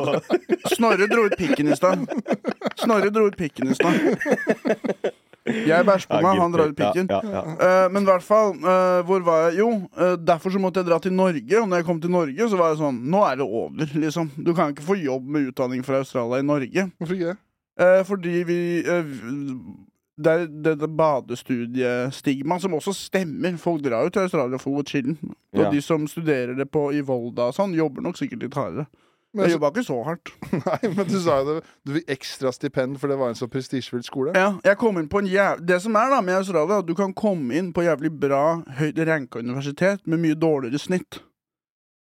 Snorre 0.70 1.08
dro 1.10 1.26
ut 1.26 1.36
pikken 1.38 1.72
i 1.72 1.76
stad. 1.76 2.06
Snorre 2.78 3.10
dro 3.12 3.26
ut 3.28 3.36
pikken 3.38 3.68
i 3.72 3.74
stad. 3.74 3.98
Jeg 5.48 5.86
bæsjer 5.88 6.10
på 6.12 6.22
meg, 6.22 6.40
han 6.42 6.54
drar 6.54 6.72
ut 6.72 6.78
pikken. 6.78 7.10
Ja, 7.10 7.20
ja, 7.24 7.42
ja. 7.42 7.56
Eh, 7.66 7.90
men 7.94 8.04
i 8.04 8.10
hvert 8.10 8.26
fall, 8.26 8.54
uh, 8.60 9.02
hvor 9.08 9.24
var 9.26 9.48
jeg? 9.48 9.60
Jo, 9.62 9.70
uh, 9.98 10.16
derfor 10.20 10.54
så 10.54 10.62
måtte 10.62 10.84
jeg 10.84 10.90
dra 10.90 11.00
til 11.00 11.14
Norge. 11.16 11.62
Og 11.62 11.70
når 11.70 11.82
jeg 11.82 11.88
kom 11.88 12.02
til 12.02 12.14
Norge, 12.14 12.50
så 12.52 12.60
var 12.60 12.74
jeg 12.74 12.82
sånn 12.82 13.00
Nå 13.10 13.24
er 13.26 13.40
det 13.40 13.48
over, 13.48 13.94
liksom. 14.06 14.32
Du 14.38 14.54
kan 14.54 14.74
ikke 14.74 14.86
få 14.86 15.00
jobb 15.00 15.30
med 15.32 15.50
utdanning 15.50 15.86
fra 15.86 16.04
Australia 16.04 16.42
i 16.44 16.46
Norge. 16.46 16.90
Hvorfor 17.00 17.16
ikke 17.18 17.32
det? 17.34 17.38
Eh, 17.80 18.02
fordi 18.04 18.44
vi 18.44 18.60
det 20.20 20.32
er 20.36 20.76
det 20.76 20.90
badestudiestigmaet 21.00 22.66
som 22.66 22.74
også 22.76 22.92
stemmer. 22.92 23.56
Folk 23.58 23.84
drar 23.86 24.04
jo 24.04 24.12
til 24.12 24.26
Australia 24.28 24.60
for 24.60 24.82
å 24.82 24.84
chille. 24.84 25.16
Og 25.56 25.62
Ja. 25.64 25.70
de 25.72 25.82
som 25.82 26.08
studerer 26.08 26.58
det 26.58 26.70
på 26.72 26.92
i 26.94 27.00
Volda 27.00 27.48
og 27.48 27.56
sånn, 27.56 27.74
jobber 27.74 28.02
nok 28.02 28.18
sikkert 28.18 28.44
litt 28.44 28.54
hardere. 28.54 28.88
Men 29.34 29.46
Jeg 29.46 29.60
jobba 29.60 29.70
ikke 29.70 29.84
så 29.86 29.96
hardt. 30.08 30.32
Nei, 30.66 30.90
men 30.96 31.06
du 31.06 31.20
sa 31.22 31.36
jo 31.44 31.54
det. 31.60 31.64
Du 31.86 31.92
fikk 32.00 32.08
ekstra 32.16 32.50
stipend, 32.56 32.98
for 32.98 33.12
det 33.12 33.18
var 33.20 33.30
en 33.30 33.38
så 33.38 33.46
prestisjefull 33.52 34.02
skole. 34.04 34.32
Ja, 34.34 34.56
jeg 34.66 34.78
kom 34.82 34.98
inn 34.98 35.10
på 35.12 35.22
en 35.22 35.30
jæv... 35.30 35.62
Det 35.70 35.78
som 35.84 35.94
er 36.00 36.10
da 36.10 36.18
med 36.26 36.40
Australia, 36.40 36.80
er 36.80 36.82
at 36.82 36.88
du 36.90 36.96
kan 36.98 37.14
komme 37.14 37.54
inn 37.60 37.70
på 37.76 37.84
jævlig 37.86 38.10
bra, 38.24 38.42
høyt 38.80 38.98
ranka 39.06 39.44
universitet 39.44 40.02
med 40.10 40.24
mye 40.24 40.38
dårligere 40.40 40.82
snitt. 40.82 41.20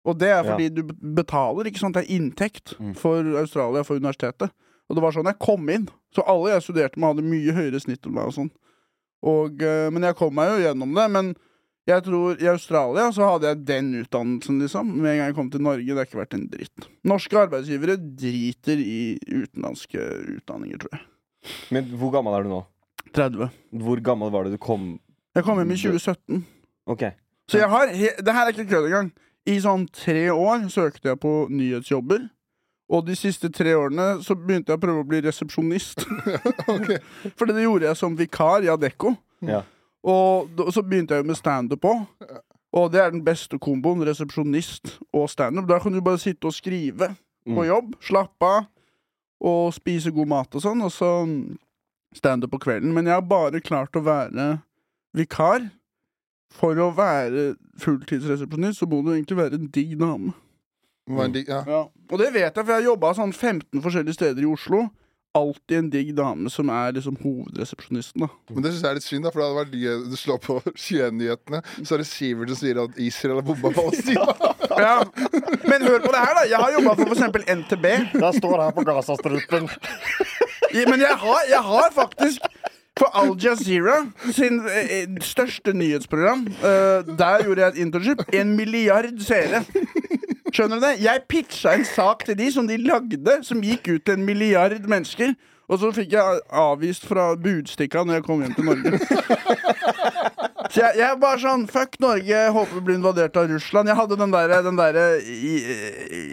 Og 0.07 0.19
det 0.21 0.29
er 0.31 0.45
fordi 0.47 0.69
du 0.77 0.83
betaler, 1.17 1.67
ikke 1.67 1.81
sant? 1.83 1.97
Det 1.97 2.05
er 2.05 2.13
inntekt 2.19 2.77
Mm. 2.79 2.93
for 2.95 3.25
Australia, 3.41 3.83
for 3.83 3.97
universitetet. 3.99 4.53
Og 4.87 4.95
det 4.95 5.03
var 5.03 5.17
sånn 5.17 5.27
jeg 5.27 5.41
kom 5.43 5.67
inn. 5.73 5.89
Så 6.15 6.23
alle 6.31 6.53
jeg 6.53 6.63
studerte 6.69 7.01
med, 7.01 7.17
hadde 7.17 7.25
mye 7.27 7.57
høyere 7.57 7.81
snitt 7.83 8.05
enn 8.07 8.15
meg 8.15 8.29
og 8.29 8.37
sånn. 8.37 8.53
Og, 9.27 9.57
eh, 9.65 9.89
men 9.91 10.05
jeg 10.07 10.15
kom 10.21 10.37
meg 10.37 10.53
jo 10.53 10.61
gjennom 10.63 10.93
det. 10.95 11.09
Men 11.17 11.33
jeg 11.87 12.03
tror 12.03 12.41
i 12.43 12.49
Australia 12.51 13.05
så 13.15 13.29
hadde 13.31 13.51
jeg 13.53 13.61
den 13.69 13.91
utdannelsen, 14.01 14.59
liksom. 14.65 14.89
Med 14.97 15.13
en 15.13 15.21
gang 15.21 15.29
jeg 15.31 15.37
kom 15.39 15.51
til 15.53 15.63
Norge. 15.63 15.87
Det 15.87 15.99
har 16.01 16.09
ikke 16.09 16.19
vært 16.19 16.35
en 16.35 16.49
dritt. 16.51 16.89
Norske 17.07 17.39
arbeidsgivere 17.39 17.95
driter 18.19 18.81
i 18.83 18.99
utenlandske 19.31 20.07
utdanninger, 20.39 20.81
tror 20.83 20.97
jeg. 20.97 21.05
Men 21.71 21.93
hvor 22.01 22.11
gammel 22.15 22.35
er 22.35 22.47
du 22.47 22.51
nå? 22.51 22.65
30. 23.15 23.53
Hvor 23.87 24.03
gammel 24.03 24.33
var 24.35 24.45
det 24.47 24.57
du 24.57 24.61
kom 24.61 24.97
Jeg 25.37 25.45
kom 25.47 25.61
hjem 25.61 25.71
i 25.71 25.79
2017. 25.79 26.41
Ok. 26.91 27.05
Så 27.47 27.61
jeg 27.61 27.71
har 27.71 27.93
Det 27.95 28.35
her 28.35 28.49
er 28.49 28.55
ikke 28.55 28.71
kødd 28.73 28.89
engang. 28.89 29.13
I 29.47 29.61
sånn 29.63 29.87
tre 29.95 30.25
år 30.35 30.67
søkte 30.75 31.13
jeg 31.13 31.21
på 31.23 31.35
nyhetsjobber. 31.55 32.27
Og 32.91 33.07
de 33.07 33.15
siste 33.19 33.51
tre 33.55 33.75
årene 33.79 34.21
så 34.27 34.35
begynte 34.39 34.73
jeg 34.73 34.79
å 34.79 34.83
prøve 34.83 35.03
å 35.03 35.07
bli 35.07 35.21
resepsjonist. 35.23 36.03
For 37.39 37.47
det 37.47 37.63
gjorde 37.63 37.87
jeg 37.89 37.99
som 37.99 38.19
vikar 38.19 38.67
i 38.67 38.71
Adecco. 38.71 39.15
Ja. 39.47 39.63
Og 40.07 40.49
så 40.73 40.83
begynte 40.87 41.15
jeg 41.17 41.25
jo 41.25 41.29
med 41.33 41.39
standup 41.39 41.85
òg. 41.85 42.05
Og 42.77 42.91
det 42.93 43.01
er 43.01 43.11
den 43.11 43.25
beste 43.25 43.59
komboen. 43.59 44.05
Resepsjonist 44.07 44.99
og 45.13 45.31
standup. 45.33 45.67
Da 45.69 45.79
kan 45.83 45.93
du 45.93 46.01
bare 46.05 46.19
sitte 46.23 46.47
og 46.47 46.55
skrive 46.55 47.15
på 47.47 47.63
Mm. 47.63 47.67
jobb. 47.67 47.95
Slappe 48.03 48.47
av. 48.47 48.67
Og 49.41 49.73
spise 49.75 50.11
god 50.13 50.27
mat 50.29 50.55
og 50.55 50.63
sånn. 50.63 50.83
Og 50.83 50.91
så 50.93 51.11
standup 52.15 52.51
på 52.51 52.59
kvelden. 52.59 52.93
Men 52.95 53.05
jeg 53.07 53.15
har 53.15 53.21
bare 53.23 53.61
klart 53.61 53.93
å 53.97 54.03
være 54.05 54.61
vikar. 55.15 55.71
For 56.51 56.75
å 56.75 56.95
være 56.95 57.57
fulltidsresepsjonist 57.79 58.79
så 58.81 58.87
må 58.89 59.03
du 59.05 59.11
egentlig 59.13 59.37
være 59.37 59.55
en 59.59 59.67
digg 59.67 59.99
dame. 59.99 60.33
Ja. 61.09 61.63
Ja. 61.67 61.83
Og 62.11 62.19
det 62.19 62.33
vet 62.35 62.55
jeg, 62.55 62.65
for 62.65 62.73
jeg 62.73 62.83
har 62.83 62.91
jobba 62.97 63.13
sånn 63.15 63.33
15 63.35 63.83
forskjellige 63.83 64.15
steder 64.15 64.43
i 64.43 64.47
Oslo. 64.53 64.89
Alltid 65.37 65.77
en 65.79 65.91
digg 65.93 66.13
dame 66.17 66.51
som 66.53 66.71
er 66.73 66.95
liksom 66.97 67.17
hovedresepsjonisten, 67.23 68.25
da. 68.25 68.29
Men 68.55 68.65
det 68.65 68.73
synes 68.73 68.83
jeg 68.87 68.91
er 68.91 68.99
litt 69.01 69.07
synd, 69.07 69.27
da, 69.27 69.33
for 69.35 69.43
det 69.43 69.49
hadde 69.49 69.61
vært 69.61 69.75
gøy 69.83 70.05
Du 70.13 70.17
slår 70.21 70.41
på 70.47 70.57
21-nyhetene, 70.87 71.61
så 71.83 71.97
er 71.97 72.03
det 72.03 72.09
Sivert 72.09 72.53
som 72.55 72.61
sier 72.63 72.81
at 72.85 73.01
Israel 73.07 73.41
har 73.43 73.49
bomba 73.51 73.73
Palestina. 73.77 74.29
Ja. 74.77 74.97
Men 75.65 75.85
hør 75.89 76.03
på 76.03 76.11
det 76.13 76.21
her, 76.21 76.35
da. 76.37 76.43
Jeg 76.51 76.59
har 76.61 76.73
jobba 76.75 76.93
for 76.99 77.13
f.eks. 77.15 77.53
NTB. 77.63 77.87
Der 78.21 78.33
står 78.37 78.57
det 78.59 78.65
her 78.67 78.75
på 78.77 78.83
Gazastrupen. 78.85 79.69
Ja, 80.75 80.83
Men 80.91 81.01
jeg 81.01 81.17
har, 81.23 81.39
jeg 81.49 81.63
har 81.65 81.87
faktisk 81.97 82.45
for 82.99 83.13
Al 83.17 83.33
Jazeera 83.41 83.97
sin 84.37 84.61
eh, 84.69 85.09
største 85.25 85.73
nyhetsprogram. 85.77 86.47
uh, 86.61 87.17
der 87.19 87.45
gjorde 87.47 87.61
jeg 87.65 87.73
et 87.75 87.81
internship. 87.87 88.23
En 88.37 88.53
milliard 88.57 89.09
seere. 89.25 89.65
Skjønner 90.53 90.79
du 90.81 90.87
det? 90.87 90.95
Jeg 91.03 91.25
pitcha 91.29 91.73
en 91.75 91.85
sak 91.85 92.25
til 92.29 92.37
de 92.39 92.51
som 92.55 92.67
de 92.69 92.77
lagde, 92.79 93.41
som 93.47 93.61
gikk 93.65 93.89
ut 93.97 94.05
til 94.07 94.15
en 94.19 94.25
milliard 94.29 94.77
mennesker. 94.87 95.35
Og 95.67 95.81
så 95.83 95.89
fikk 95.91 96.13
jeg 96.15 96.41
avvist 96.55 97.09
fra 97.11 97.33
Budstikka 97.43 98.05
når 98.07 98.21
jeg 98.21 98.25
kom 98.29 98.43
hjem 98.45 98.53
til 98.55 98.69
Norge. 98.69 98.99
Så 100.67 100.81
jeg, 100.83 100.97
jeg 100.99 101.07
er 101.07 101.19
bare 101.23 101.39
sånn 101.39 101.65
Fuck 101.71 101.97
Norge, 102.03 102.39
håper 102.53 102.75
vi 102.79 102.83
blir 102.89 102.97
invadert 102.99 103.37
av 103.39 103.47
Russland. 103.51 103.89
Jeg 103.91 103.97
hadde 103.99 104.17
den 104.19 104.33
derre 104.35 104.59
den 104.67 104.79
der, 104.79 104.97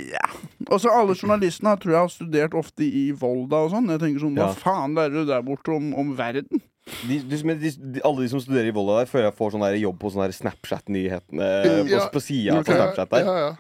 ja. 0.09 0.23
Og 0.71 0.79
så 0.81 0.89
alle 0.93 1.13
journalistene 1.15 1.75
tror 1.79 1.93
jeg 1.93 2.01
har 2.01 2.11
studert 2.11 2.55
ofte 2.57 2.85
i 2.87 3.03
Volda 3.17 3.61
og 3.67 3.73
sånn. 3.75 3.91
Jeg 3.93 4.01
tenker 4.01 4.23
sånn, 4.25 4.37
Hva 4.39 4.47
Ja. 4.49 4.55
faen 4.57 4.95
lærer 4.97 5.13
du 5.21 5.25
der 5.29 5.45
borte 5.45 5.75
om, 5.75 5.91
om 5.93 6.15
verden? 6.17 6.63
De, 7.07 7.19
de, 7.21 7.55
de, 7.61 8.01
alle 8.03 8.21
de 8.25 8.29
som 8.33 8.41
studerer 8.43 8.67
i 8.71 8.75
Volda 8.75 9.03
der, 9.03 9.11
føler 9.11 9.29
jeg 9.29 9.37
får 9.37 9.53
sånn 9.53 9.67
jobb 9.79 9.99
på 10.01 10.11
sånn 10.15 10.33
Snapchat-nyhetene 10.39 11.51
på, 11.63 11.89
Ja. 11.93 12.09
på 12.11 12.19
sida 12.23 12.57
Ok. 12.59 12.65
på 12.67 12.73
Snapchat 12.79 13.13
der. 13.13 13.23
Ja, 13.29 13.37
ja. 13.37 13.53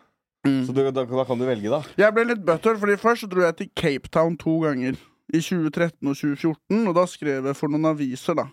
Så 0.43 0.75
du, 0.75 0.81
da, 0.83 0.91
da 0.91 1.25
kan 1.25 1.39
du 1.39 1.45
velge, 1.47 1.71
da. 1.71 1.79
Jeg 1.99 2.13
ble 2.15 2.25
litt 2.27 2.43
butter, 2.43 2.75
fordi 2.79 2.97
først 2.99 3.23
så 3.23 3.29
dro 3.31 3.45
jeg 3.45 3.55
til 3.61 3.69
Cape 3.79 4.11
Town 4.11 4.35
to 4.39 4.57
ganger. 4.65 4.97
I 5.33 5.39
2013 5.39 6.03
og 6.03 6.17
2014, 6.19 6.81
og 6.89 6.95
da 6.97 7.05
skrev 7.09 7.47
jeg 7.47 7.57
for 7.57 7.71
noen 7.71 7.87
aviser, 7.93 8.35
da. 8.37 8.49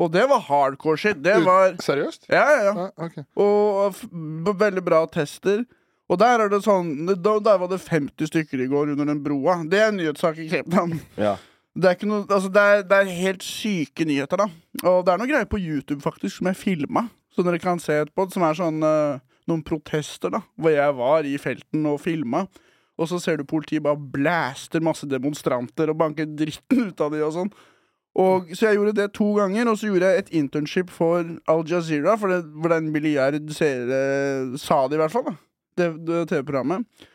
Og 0.00 0.12
det 0.12 0.22
var 0.30 0.40
hardcore 0.46 1.00
shit. 1.00 1.20
Det 1.24 1.36
var 1.44 1.74
Seriøst? 1.82 2.28
Ja, 2.32 2.44
ja, 2.48 2.60
ja. 2.64 2.72
Ah, 2.86 3.04
okay. 3.06 3.24
Og 3.40 3.92
f 3.92 4.04
veldig 4.60 4.84
bra 4.84 5.02
tester. 5.12 5.64
Og 6.10 6.18
der 6.18 6.42
er 6.42 6.50
det 6.50 6.62
sånn 6.64 7.04
da, 7.06 7.36
Der 7.38 7.60
var 7.60 7.68
det 7.70 7.78
50 7.84 8.30
stykker 8.32 8.64
i 8.64 8.68
går 8.70 8.94
under 8.94 9.08
den 9.12 9.20
broa. 9.22 9.60
Det 9.68 9.78
er 9.78 9.90
en 9.92 10.00
nyhetssak 10.00 10.40
i 10.42 10.48
Cape 10.50 10.72
Town. 10.72 10.96
Ja. 11.20 11.36
Det 11.76 11.86
er, 11.86 11.94
ikke 11.94 12.08
noe, 12.10 12.24
altså 12.26 12.48
det, 12.50 12.62
er, 12.66 12.80
det 12.82 12.96
er 12.96 13.12
helt 13.20 13.44
syke 13.46 14.04
nyheter, 14.08 14.40
da. 14.40 14.48
Og 14.90 15.04
det 15.06 15.12
er 15.12 15.20
noe 15.20 15.30
greier 15.30 15.48
på 15.48 15.60
YouTube 15.60 16.00
faktisk 16.02 16.40
som 16.40 16.48
jeg 16.50 16.58
filma, 16.58 17.04
så 17.30 17.44
dere 17.46 17.60
kan 17.62 17.78
se 17.78 17.94
etterpå. 18.00 18.26
Som 18.34 18.44
er 18.48 18.58
sånn 18.58 18.82
eh, 18.82 19.20
noen 19.50 19.64
protester, 19.66 20.32
da. 20.32 20.42
Hvor 20.56 20.74
jeg 20.74 20.96
var 20.98 21.28
i 21.28 21.36
felten 21.40 21.88
og 21.90 22.00
filma. 22.04 22.46
Og 23.00 23.08
så 23.08 23.20
ser 23.22 23.40
du 23.40 23.48
politiet 23.48 23.84
bare 23.84 23.98
blaster 23.98 24.82
masse 24.84 25.08
demonstranter 25.08 25.92
og 25.92 26.00
banker 26.00 26.28
dritten 26.36 26.90
ut 26.90 27.04
av 27.04 27.14
de 27.14 27.22
og 27.24 27.36
sånn. 27.36 27.52
Og, 28.18 28.50
så 28.58 28.66
jeg 28.66 28.80
gjorde 28.80 28.96
det 28.98 29.12
to 29.14 29.28
ganger, 29.36 29.68
og 29.70 29.78
så 29.78 29.86
gjorde 29.86 30.08
jeg 30.10 30.24
et 30.24 30.32
internship 30.40 30.90
for 30.90 31.22
Al 31.48 31.62
Jazeera, 31.68 32.16
for 32.18 32.32
det, 32.32 32.40
hvor 32.58 32.74
en 32.74 32.90
milliard 32.90 33.38
seere 33.54 34.58
sa 34.58 34.82
det, 34.90 34.98
i 34.98 35.00
hvert 35.00 35.14
fall. 35.14 35.30
da 35.30 35.36
Det, 35.78 35.88
det 36.08 36.24
TV-programmet. 36.32 37.06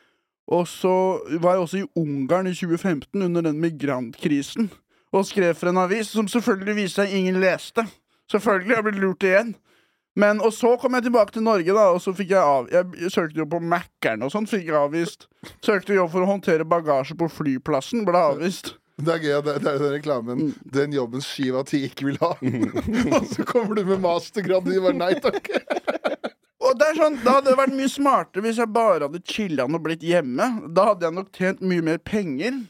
Og 0.56 0.68
så 0.70 0.94
var 1.42 1.56
jeg 1.58 1.65
også 1.65 1.82
i 1.82 1.88
Ungarn 2.00 2.48
i 2.48 2.56
2015 2.56 3.22
under 3.22 3.42
den 3.42 3.60
migrantkrisen. 3.60 4.70
Og 5.15 5.25
skrev 5.25 5.54
for 5.58 5.70
en 5.70 5.84
avis 5.84 6.12
som 6.13 6.27
selvfølgelig 6.30 6.75
viste 6.80 7.04
seg 7.04 7.13
ingen 7.18 7.39
leste. 7.44 7.86
Selvfølgelig, 8.32 8.75
jeg 8.75 8.86
blitt 8.88 9.01
lurt 9.01 9.25
igjen. 9.25 9.54
Men, 10.16 10.40
og 10.40 10.54
så 10.56 10.78
kom 10.80 10.96
jeg 10.96 11.10
tilbake 11.10 11.36
til 11.36 11.44
Norge, 11.44 11.76
da, 11.76 11.90
og 11.92 12.00
så 12.04 12.14
fikk 12.16 12.32
jeg 12.32 12.40
av 12.40 12.70
Jeg 12.72 13.12
søkte 13.12 13.42
jo 13.42 13.48
på 13.52 13.60
Mækkern 13.60 14.24
og 14.24 14.32
sånn, 14.32 14.48
fikk 14.48 14.70
jeg 14.70 14.78
avvist. 14.80 15.28
Søkte 15.66 15.98
jobb 15.98 16.14
for 16.14 16.24
å 16.24 16.30
håndtere 16.30 16.68
bagasje 16.68 17.18
på 17.20 17.28
flyplassen, 17.32 18.06
ble 18.08 18.22
avvist. 18.32 18.78
Det 18.96 19.12
er 19.12 19.26
gøy 19.26 19.34
det, 19.44 19.58
det 19.60 19.72
er 19.74 19.82
den 19.82 19.92
reklamen 19.92 20.44
Den 20.72 20.94
jobben 20.96 21.20
skiva 21.20 21.66
av 21.66 21.68
ti 21.68 21.82
ikke 21.84 22.06
vil 22.08 22.20
ha. 22.22 22.30
Og 23.18 23.26
så 23.28 23.44
kommer 23.48 23.76
du 23.76 23.84
med 23.90 24.00
mastergrad, 24.04 24.64
og 24.64 24.72
de 24.72 24.84
bare 24.86 24.96
nei 24.96 25.12
takk. 25.20 25.52
Og 26.66 26.78
det 26.80 26.88
er 26.88 27.02
sånn, 27.02 27.18
Da 27.26 27.38
hadde 27.38 27.52
det 27.52 27.60
vært 27.60 27.76
mye 27.76 27.92
smartere 27.92 28.46
hvis 28.46 28.62
jeg 28.64 28.72
bare 28.74 29.10
hadde 29.10 29.22
chilla'n 29.28 29.76
og 29.76 29.84
blitt 29.86 30.06
hjemme. 30.06 30.48
Da 30.72 30.94
hadde 30.94 31.10
jeg 31.10 31.18
nok 31.18 31.36
tjent 31.36 31.60
mye 31.66 31.84
mer 31.86 32.00
penger 32.00 32.64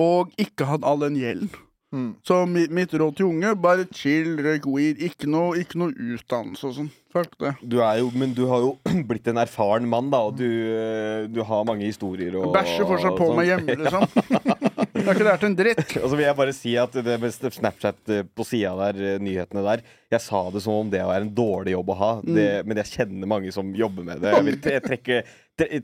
og 0.00 0.34
ikke 0.40 0.66
hatt 0.66 0.84
all 0.84 1.04
den 1.04 1.16
gjelden. 1.20 1.52
Mm. 1.94 2.10
Så 2.26 2.40
mitt, 2.50 2.72
mitt 2.74 2.94
råd 2.98 3.16
til 3.20 3.30
unge, 3.30 3.54
bare 3.62 3.86
chill, 3.94 4.34
røyk 4.42 4.66
weed. 4.66 5.02
Ikke 5.06 5.30
noe, 5.30 5.54
ikke 5.62 5.78
noe 5.78 5.94
utdannelse 5.94 6.66
og 6.66 6.76
sånn. 6.80 6.92
Fuck 7.14 7.36
det. 7.38 7.52
Du 7.62 7.76
er 7.78 8.00
jo, 8.00 8.08
men 8.18 8.32
du 8.34 8.42
har 8.50 8.64
jo 8.64 8.72
blitt 9.08 9.28
en 9.30 9.38
erfaren 9.38 9.86
mann, 9.86 10.10
da, 10.10 10.24
og 10.26 10.34
du, 10.40 10.48
eh, 10.74 11.28
du 11.30 11.44
har 11.46 11.66
mange 11.68 11.86
historier 11.86 12.34
og 12.40 12.50
Bæsjer 12.56 12.88
fortsatt 12.88 13.14
på 13.20 13.30
meg 13.38 13.46
sånn. 13.46 13.50
hjemme, 13.52 13.76
liksom. 13.84 14.74
Jeg 14.94 15.06
har 15.06 15.18
ikke 15.18 15.26
lært 15.26 15.46
en 15.46 15.56
dritt. 15.58 15.82
Og 16.02 16.06
så 16.08 16.16
vil 16.16 16.24
jeg 16.24 16.36
bare 16.38 16.52
si 16.56 16.72
at 16.80 16.94
det 17.06 17.16
med 17.20 17.34
Snapchat 17.34 18.12
eh, 18.14 18.22
på 18.24 18.46
sida 18.46 18.72
der, 18.78 19.00
eh, 19.04 19.22
nyhetene 19.22 19.62
der 19.66 19.82
Jeg 20.14 20.22
sa 20.22 20.44
det 20.54 20.62
som 20.64 20.78
om 20.78 20.90
det 20.90 21.02
var 21.04 21.20
en 21.20 21.32
dårlig 21.34 21.74
jobb 21.74 21.90
å 21.92 21.96
ha, 21.98 22.10
det, 22.24 22.46
men 22.64 22.78
jeg 22.82 22.92
kjenner 22.92 23.30
mange 23.30 23.52
som 23.54 23.72
jobber 23.76 24.06
med 24.06 24.22
det. 24.22 24.32
Jeg, 24.34 24.46
vil, 24.46 24.58
jeg 24.76 24.84
trekker, 24.86 25.34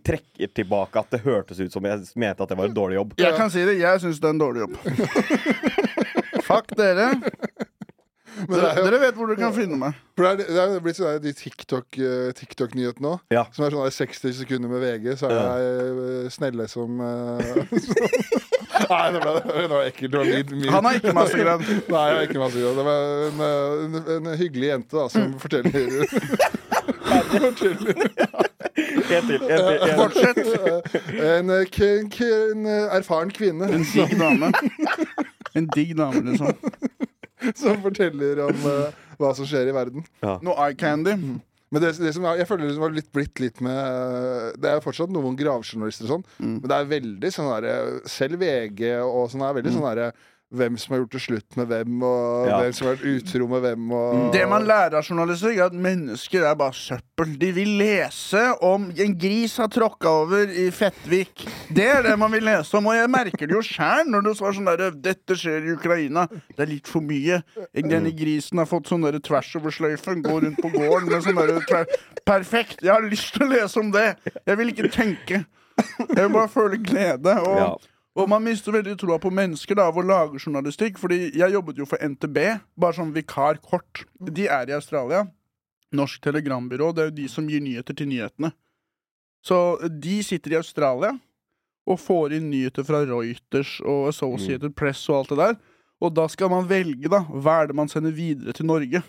trekker 0.07 0.55
tilbake 0.55 1.03
at 1.03 1.15
det 1.15 1.23
hørtes 1.27 1.61
ut 1.61 1.75
som 1.75 1.87
jeg 1.91 2.07
mente 2.19 2.47
at 2.47 2.55
det 2.55 2.59
var 2.59 2.71
en 2.71 2.79
dårlig 2.81 3.01
jobb. 3.01 3.15
Jeg 3.21 3.39
kan 3.39 3.53
si 3.53 3.67
det, 3.67 3.77
jeg 3.83 4.03
syns 4.07 4.23
det 4.23 4.31
er 4.31 4.37
en 4.39 4.45
dårlig 4.47 4.67
jobb. 4.67 4.79
Fuck 6.51 6.75
dere. 6.79 7.13
Men 8.47 8.55
det 8.57 8.69
er 8.71 8.79
jo, 8.79 8.85
dere 8.87 8.99
vet 9.03 9.17
hvor 9.19 9.27
dere 9.31 9.41
kan 9.41 9.53
finne 9.53 9.77
meg. 9.77 9.97
for 10.17 10.25
det 10.25 10.45
er, 10.47 10.53
det 10.55 10.63
er 10.77 10.83
blitt 10.85 10.99
sånn 10.99 11.09
der, 11.11 11.23
de 11.25 11.33
TikTok, 11.35 11.99
eh, 11.99 12.29
TikTok-nyhetene 12.39 13.11
òg. 13.11 13.25
Ja. 13.35 13.43
Som 13.55 13.67
er 13.67 13.75
sånn 13.75 13.89
der 13.89 13.97
60 13.97 14.37
sekunder 14.39 14.71
med 14.71 14.85
VG, 14.85 15.09
så 15.19 15.29
er 15.29 15.35
det 15.35 16.05
eh, 16.05 16.29
snelle 16.33 16.67
som 16.71 17.01
eh, 17.05 17.59
Nei, 18.91 19.03
det 19.13 19.21
ble, 19.23 19.35
det 19.45 19.67
var 19.71 19.83
ekkelt. 19.89 20.13
Det 20.15 20.21
var 20.21 20.31
litt 20.31 20.55
mye. 20.55 20.71
Han 20.73 20.89
har 20.89 21.01
ikke 21.01 21.17
masse 21.17 21.41
grønn 21.43 21.67
Nei, 21.95 22.05
jeg 22.07 22.21
har 22.21 22.29
ikke 22.29 22.43
masse 22.45 22.63
grønn 22.63 22.79
Det 22.79 22.87
var 22.87 23.27
en, 23.27 23.43
eh, 23.49 23.83
en, 23.89 24.15
en 24.17 24.31
hyggelig 24.41 24.73
jente 24.73 25.01
da 25.01 25.09
som 25.13 25.37
forteller 25.43 26.07
Forteller 27.35 28.50
En 28.81 29.29
til. 29.29 29.43
En 29.43 29.67
til 29.67 29.85
en. 29.89 30.01
Fortsett. 30.01 30.41
En, 31.21 31.53
eh, 31.57 31.83
en 32.31 32.67
eh, 32.67 32.97
erfaren 32.97 33.31
kvinne 33.35 33.69
En 33.75 33.85
digg 33.85 34.17
dame. 34.21 34.53
En 35.59 35.69
digg 35.75 35.95
dame, 35.99 36.25
liksom. 36.31 36.55
som 37.57 37.79
forteller 37.83 38.43
om 38.45 38.67
uh, 38.69 38.91
hva 39.21 39.31
som 39.37 39.49
skjer 39.49 39.71
i 39.71 39.75
verden. 39.75 40.05
Noe 40.45 40.57
eye 40.67 40.77
candy. 40.79 41.17
Men 41.71 41.85
det, 41.85 41.93
det 42.03 42.13
som 42.17 42.27
er, 42.27 42.41
jeg 42.41 42.49
føler 42.51 42.67
det 42.67 42.75
som 42.77 42.85
har 42.85 42.95
litt, 42.95 43.09
blitt 43.15 43.41
litt 43.43 43.61
med 43.63 44.57
Det 44.59 44.67
er 44.67 44.79
jo 44.79 44.83
fortsatt 44.89 45.13
noen 45.15 45.37
gravjournalister 45.39 46.09
og 46.09 46.17
sånn, 46.17 46.25
men 46.43 46.65
det 46.67 46.77
er 46.77 46.89
veldig 46.91 47.31
sånn 47.31 47.51
derre 47.53 47.75
Selv 48.11 48.43
VG 48.43 48.83
og 49.05 49.29
sånn 49.31 49.45
er 49.47 49.55
veldig 49.61 49.75
sånn 49.77 49.87
derre 49.87 50.09
hvem 50.51 50.77
som 50.79 50.95
har 50.95 51.01
gjort 51.05 51.13
det 51.15 51.21
slutt 51.23 51.57
med 51.57 51.69
hvem, 51.71 52.03
og 52.03 52.47
Ja. 52.49 52.57
hvem 52.61 52.73
som 52.75 52.87
har 52.89 52.97
vært 52.97 53.07
utro 53.23 53.47
med 53.47 53.63
hvem. 53.63 53.93
Og, 53.93 54.33
Det 54.33 54.49
man 54.49 54.65
lærer 54.67 54.95
av 54.99 55.05
journalister, 55.07 55.51
er 55.55 55.65
at 55.67 55.73
mennesker 55.73 56.43
er 56.51 56.55
bare 56.59 56.73
søppel. 56.75 57.39
De 57.39 57.53
vil 57.53 57.69
lese 57.79 58.43
om 58.61 58.91
en 58.99 59.15
gris 59.19 59.57
har 59.57 59.69
tråkka 59.69 60.09
over 60.25 60.49
i 60.51 60.71
Fettvik. 60.71 61.47
Det 61.73 61.87
er 61.87 62.03
det 62.03 62.19
man 62.19 62.33
vil 62.33 62.43
lese 62.43 62.75
om. 62.75 62.87
Og 62.87 62.95
jeg 62.95 63.09
merker 63.11 63.47
det 63.47 63.55
jo 63.55 63.63
sjæl 63.63 64.07
når 64.11 64.23
du 64.25 64.35
svarer 64.35 64.55
sånn 64.59 64.67
derre 64.67 64.91
'Dette 64.91 65.37
skjer 65.39 65.63
i 65.69 65.77
Ukraina'. 65.77 66.27
Det 66.57 66.61
er 66.61 66.67
litt 66.67 66.87
for 66.89 67.01
mye. 67.01 67.43
Denne 67.75 68.11
grisen 68.11 68.59
har 68.59 68.67
fått 68.67 68.89
sånn 68.89 69.03
derre 69.03 69.21
tvers 69.23 69.55
over 69.57 69.71
sløyfen. 69.71 70.23
Går 70.23 70.41
rundt 70.43 70.59
på 70.61 70.71
gården 70.73 71.09
med 71.11 71.23
sånn 71.23 71.37
derre 71.37 71.61
tver... 71.67 71.87
Perfekt! 72.27 72.83
Jeg 72.83 72.91
har 72.93 73.03
lyst 73.03 73.35
til 73.35 73.47
å 73.47 73.51
lese 73.55 73.77
om 73.79 73.91
det. 73.93 74.17
Jeg 74.47 74.57
vil 74.59 74.69
ikke 74.73 74.91
tenke. 74.91 75.45
Jeg 75.79 76.17
vil 76.17 76.29
bare 76.35 76.49
føle 76.49 76.77
glede. 76.83 77.39
Og 77.47 77.57
Ja. 77.57 77.75
Og 78.19 78.27
man 78.31 78.43
mister 78.43 78.75
veldig 78.75 78.97
troa 78.99 79.21
på 79.23 79.31
mennesker 79.35 79.79
da, 79.79 79.87
av 79.91 79.99
å 80.01 80.05
lage 80.05 80.41
journalistikk. 80.41 80.99
Fordi 80.99 81.29
jeg 81.29 81.55
jobbet 81.55 81.79
jo 81.79 81.87
for 81.87 82.03
NTB, 82.03 82.39
bare 82.75 82.97
som 82.97 83.13
vikar 83.15 83.61
kort. 83.63 84.05
De 84.19 84.49
er 84.51 84.71
i 84.71 84.77
Australia. 84.77 85.25
Norsk 85.95 86.23
Telegrambyrå. 86.23 86.91
Det 86.95 87.03
er 87.03 87.11
jo 87.11 87.19
de 87.21 87.29
som 87.31 87.47
gir 87.51 87.63
nyheter 87.63 87.97
til 87.97 88.11
nyhetene. 88.11 88.53
Så 89.47 89.79
de 89.89 90.19
sitter 90.27 90.57
i 90.57 90.59
Australia 90.61 91.15
og 91.89 91.99
får 92.03 92.35
inn 92.37 92.51
nyheter 92.51 92.85
fra 92.87 93.01
Reuters 93.09 93.79
og 93.81 94.11
Associated 94.11 94.75
Press 94.77 95.07
og 95.09 95.21
alt 95.21 95.33
det 95.33 95.41
der. 95.41 95.57
Og 96.01 96.13
da 96.17 96.27
skal 96.33 96.51
man 96.53 96.69
velge, 96.69 97.09
da. 97.13 97.23
Hva 97.29 97.61
er 97.61 97.71
det 97.71 97.79
man 97.79 97.91
sender 97.93 98.15
videre 98.17 98.55
til 98.57 98.69
Norge? 98.69 99.03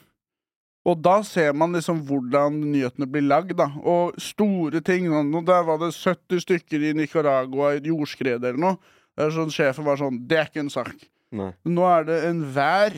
Og 0.89 0.97
da 1.05 1.19
ser 1.27 1.53
man 1.53 1.75
liksom 1.77 1.99
hvordan 2.07 2.55
nyhetene 2.71 3.05
blir 3.09 3.25
lagd, 3.27 3.53
da. 3.59 3.67
Og 3.85 4.15
store 4.21 4.81
ting. 4.81 5.05
sånn, 5.11 5.29
og 5.37 5.45
Der 5.45 5.63
var 5.67 5.77
det 5.77 5.91
70 5.93 6.41
stykker 6.41 6.89
i 6.89 6.93
Nicaragua 6.97 7.75
i 7.77 7.83
jordskred 7.85 8.41
eller 8.41 8.57
noe. 8.57 8.77
Det 9.15 9.27
er 9.27 9.33
sånn, 9.35 9.51
Sjefen 9.53 9.85
var 9.85 9.99
sånn 9.99 10.21
Det 10.27 10.37
er 10.39 10.49
ikke 10.49 10.63
en 10.63 10.73
sak. 10.73 10.95
Nei. 11.31 11.51
Nå 11.67 11.85
er 11.85 12.07
det 12.07 12.23
en 12.27 12.41
vær 12.55 12.95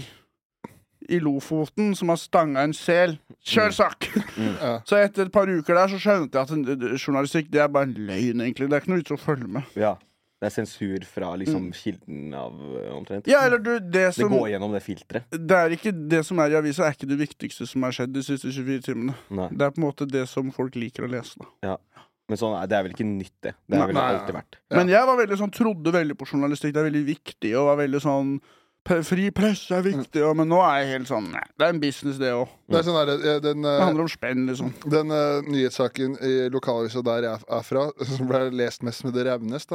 i 1.11 1.19
Lofoten 1.19 1.91
som 1.99 2.13
har 2.13 2.19
stanga 2.21 2.63
en 2.63 2.73
sel. 2.73 3.17
Kjør 3.43 3.75
sak! 3.75 4.07
Ja. 4.63 4.77
Så 4.87 4.97
etter 4.97 5.27
et 5.27 5.33
par 5.33 5.49
uker 5.51 5.75
der 5.75 5.91
så 5.91 5.99
skjønte 5.99 6.39
jeg 6.39 6.63
at 6.63 7.01
journalistikk 7.03 7.51
det 7.51 7.59
er 7.61 7.67
bare 7.73 7.89
en 7.89 7.97
løgn, 8.07 8.41
egentlig. 8.41 8.69
Det 8.69 8.77
er 8.77 8.81
ikke 8.81 8.93
noe 8.93 9.01
vits 9.01 9.13
å 9.13 9.19
følge 9.19 9.49
med. 9.57 9.67
Ja. 9.77 9.97
Det 10.43 10.49
er 10.49 10.55
sensur 10.57 11.05
fra 11.07 11.29
liksom 11.39 11.69
kilden 11.71 12.33
av 12.35 12.57
eh, 12.75 12.89
omtrent. 12.91 13.27
Ja, 13.31 13.45
eller 13.47 13.61
du, 13.63 13.77
det 13.79 14.09
Det 14.11 14.27
går 14.27 14.49
gjennom 14.51 14.73
det 14.75 14.81
filteret. 14.83 15.29
Det 15.31 15.55
er 15.55 15.75
ikke 15.77 15.93
det 15.95 16.19
som 16.27 16.41
er 16.43 16.51
i 16.51 16.57
avisa, 16.59 16.83
er 16.83 16.97
ikke 16.97 17.07
det 17.07 17.21
viktigste 17.21 17.67
som 17.69 17.85
har 17.87 17.95
skjedd 17.95 18.11
de 18.11 18.25
siste 18.27 18.51
24 18.51 18.83
timene. 18.89 19.15
Nei. 19.31 19.47
Det 19.55 19.63
er 19.63 19.71
på 19.71 19.79
en 19.79 19.85
måte 19.85 20.09
det 20.09 20.25
som 20.27 20.49
folk 20.51 20.75
liker 20.75 21.07
å 21.07 21.11
lese. 21.13 21.39
da 21.63 21.77
Men 22.27 22.41
sånn, 22.41 22.57
det 22.67 22.75
er 22.75 22.83
vel 22.83 22.97
ikke 22.97 23.07
nytt, 23.07 23.37
det. 23.39 23.53
Det 23.71 23.79
er 23.79 23.93
vel 23.93 24.01
alltid 24.03 24.35
vært. 24.35 24.59
Ja. 24.67 24.81
Men 24.81 24.91
jeg 24.91 25.07
var 25.13 25.21
veldig 25.21 25.39
sånn, 25.45 25.55
trodde 25.55 25.95
veldig 25.95 26.19
på 26.19 26.27
journalistikk. 26.27 26.75
Det 26.75 26.83
er 26.83 26.89
veldig 26.91 27.05
viktig. 27.07 27.53
Og 27.55 27.71
var 27.71 27.79
veldig 27.85 28.03
sånn 28.03 28.35
Fri 28.83 29.29
press 29.31 29.63
er 29.71 29.83
viktig. 29.85 30.19
Og, 30.27 30.33
men 30.35 30.49
nå 30.51 30.59
er 30.65 30.81
jeg 30.81 30.89
helt 30.97 31.07
sånn 31.07 31.29
Nei, 31.31 31.43
det 31.55 31.67
er 31.67 31.71
en 31.71 31.79
business, 31.79 32.17
det 32.19 32.33
òg. 32.35 32.51
Det 32.67 32.81
sånn 32.83 32.97
der, 32.99 33.11
eh, 33.15 33.37
Det 33.43 33.53
eh, 33.55 33.79
handler 33.79 34.03
om 34.03 34.11
spenn, 34.11 34.43
liksom. 34.49 34.73
den 34.91 35.13
uh, 35.13 35.39
nyhetssaken 35.47 36.17
i 36.19 36.33
lokalavisa 36.51 37.03
der 37.05 37.29
jeg 37.29 37.47
er 37.57 37.63
fra, 37.63 37.85
som 38.17 38.27
ble 38.27 38.49
lest 38.59 38.83
mest 38.83 39.05
med 39.07 39.15
det 39.15 39.23
Revnes, 39.29 39.69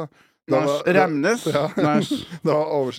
da- 0.49 1.03
Remnes. 1.03 1.45
Ja. 1.45 1.67
Næsj. 1.77 2.13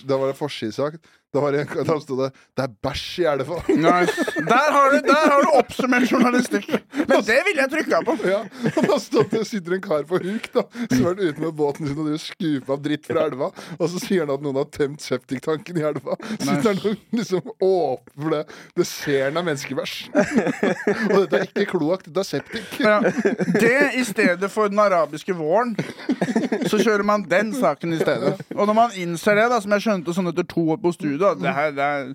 Da 0.09 0.15
var 0.15 0.27
det 0.27 0.35
forsidesak. 0.35 0.93
Da, 1.33 1.39
var 1.39 1.55
det, 1.55 1.63
da 1.87 1.95
sto 2.03 2.17
det 2.19 2.31
'Det 2.57 2.63
er 2.63 2.71
bæsj 2.83 3.19
i 3.21 3.25
elva'. 3.31 3.59
nice. 3.71 4.15
Der 4.35 4.71
har 4.75 4.91
du, 4.91 4.97
der 5.07 5.23
har 5.31 5.41
du 5.41 5.49
oppsummert 5.59 6.11
journalistikk. 6.11 6.67
Men 7.07 7.23
det 7.23 7.37
ville 7.47 7.61
jeg 7.61 7.71
trykka 7.71 8.01
på. 8.05 8.17
Ja, 8.27 8.41
og 8.75 8.87
da 8.89 8.97
stod 8.99 9.29
det, 9.31 9.45
sitter 9.47 9.77
en 9.77 9.81
kar 9.81 10.03
på 10.09 10.19
huk 10.19 10.49
da 10.53 10.65
som 10.91 11.05
har 11.05 11.13
vært 11.13 11.23
ute 11.29 11.41
med 11.45 11.53
båten 11.55 11.87
sin 11.87 12.01
og 12.01 12.19
skuper 12.19 12.75
av 12.75 12.81
dritt 12.83 13.07
fra 13.07 13.23
elva. 13.29 13.51
Og 13.79 13.89
så 13.93 14.01
sier 14.03 14.25
han 14.25 14.33
at 14.35 14.43
noen 14.43 14.59
har 14.59 14.67
tømt 14.75 15.01
septiktanken 15.01 15.79
i 15.79 15.85
elva. 15.87 16.17
Sitter 16.35 16.67
han 16.73 16.83
og 16.91 16.97
liksom 17.15 17.41
åpner 17.61 18.35
det. 18.35 18.43
Det 18.75 18.87
ser 18.87 19.29
han 19.29 19.39
er 19.39 19.47
menneskebæsj. 19.47 19.95
og 21.13 21.17
dette 21.23 21.39
er 21.39 21.47
ikke 21.47 21.67
kloakk, 21.71 22.05
dette 22.09 22.25
er 22.25 22.27
septik. 22.27 22.75
Ja. 22.83 22.99
Det 23.55 23.95
i 24.01 24.03
stedet 24.07 24.51
for 24.51 24.67
den 24.71 24.79
arabiske 24.83 25.33
våren, 25.37 25.77
så 26.67 26.79
kjører 26.81 27.03
man 27.07 27.23
den 27.29 27.53
saken 27.55 27.95
i 27.95 28.01
stedet. 28.01 28.35
Og 28.55 28.67
når 28.67 28.75
man 28.77 28.95
innser 28.99 29.39
det, 29.39 29.47
da, 29.53 29.61
som 29.63 29.71
jeg 29.77 29.87
skjønte 29.87 30.15
sånn 30.15 30.31
etter 30.31 30.47
to 30.51 30.67
år 30.75 30.79
på 30.81 30.91
studio, 30.95 31.20
at 31.29 31.39
det 31.39 31.53
her 31.53 31.71
det 31.71 31.87
er 31.87 32.13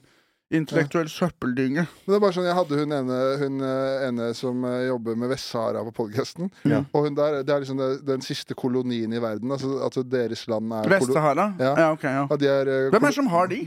intellektuell 0.56 1.08
søppeldynge. 1.10 1.82
Men 1.90 2.06
det 2.12 2.14
er 2.14 2.20
bare 2.22 2.34
sånn, 2.36 2.44
Jeg 2.46 2.54
hadde 2.54 2.76
hun 2.78 2.92
ene, 2.94 3.16
hun 3.40 3.56
eh, 3.66 4.04
ene 4.08 4.28
som 4.38 4.60
eh, 4.68 4.84
jobber 4.86 5.16
med 5.18 5.32
Vest-Sahara 5.32 5.82
på 5.88 5.94
podkasten. 6.04 6.50
Ja. 6.70 6.84
Og 6.94 7.08
hun 7.08 7.16
der, 7.18 7.40
det 7.42 7.50
er 7.50 7.64
liksom 7.64 7.80
det, 7.80 7.88
den 8.06 8.22
siste 8.22 8.54
kolonien 8.54 9.12
i 9.12 9.18
verden. 9.18 9.50
Altså 9.50 9.80
altså 9.82 10.04
deres 10.06 10.46
land 10.46 10.70
er 10.72 10.86
Vest-Sahara? 10.94 11.48
Ja. 11.58 11.72
Ja, 11.76 11.88
ok, 11.96 12.04
ja. 12.04 12.26
Ja, 12.30 12.36
de 12.36 12.46
er, 12.52 12.70
eh, 12.76 12.90
Hvem 12.94 13.02
er 13.02 13.08
det 13.10 13.18
som 13.18 13.26
har 13.34 13.50
de? 13.50 13.60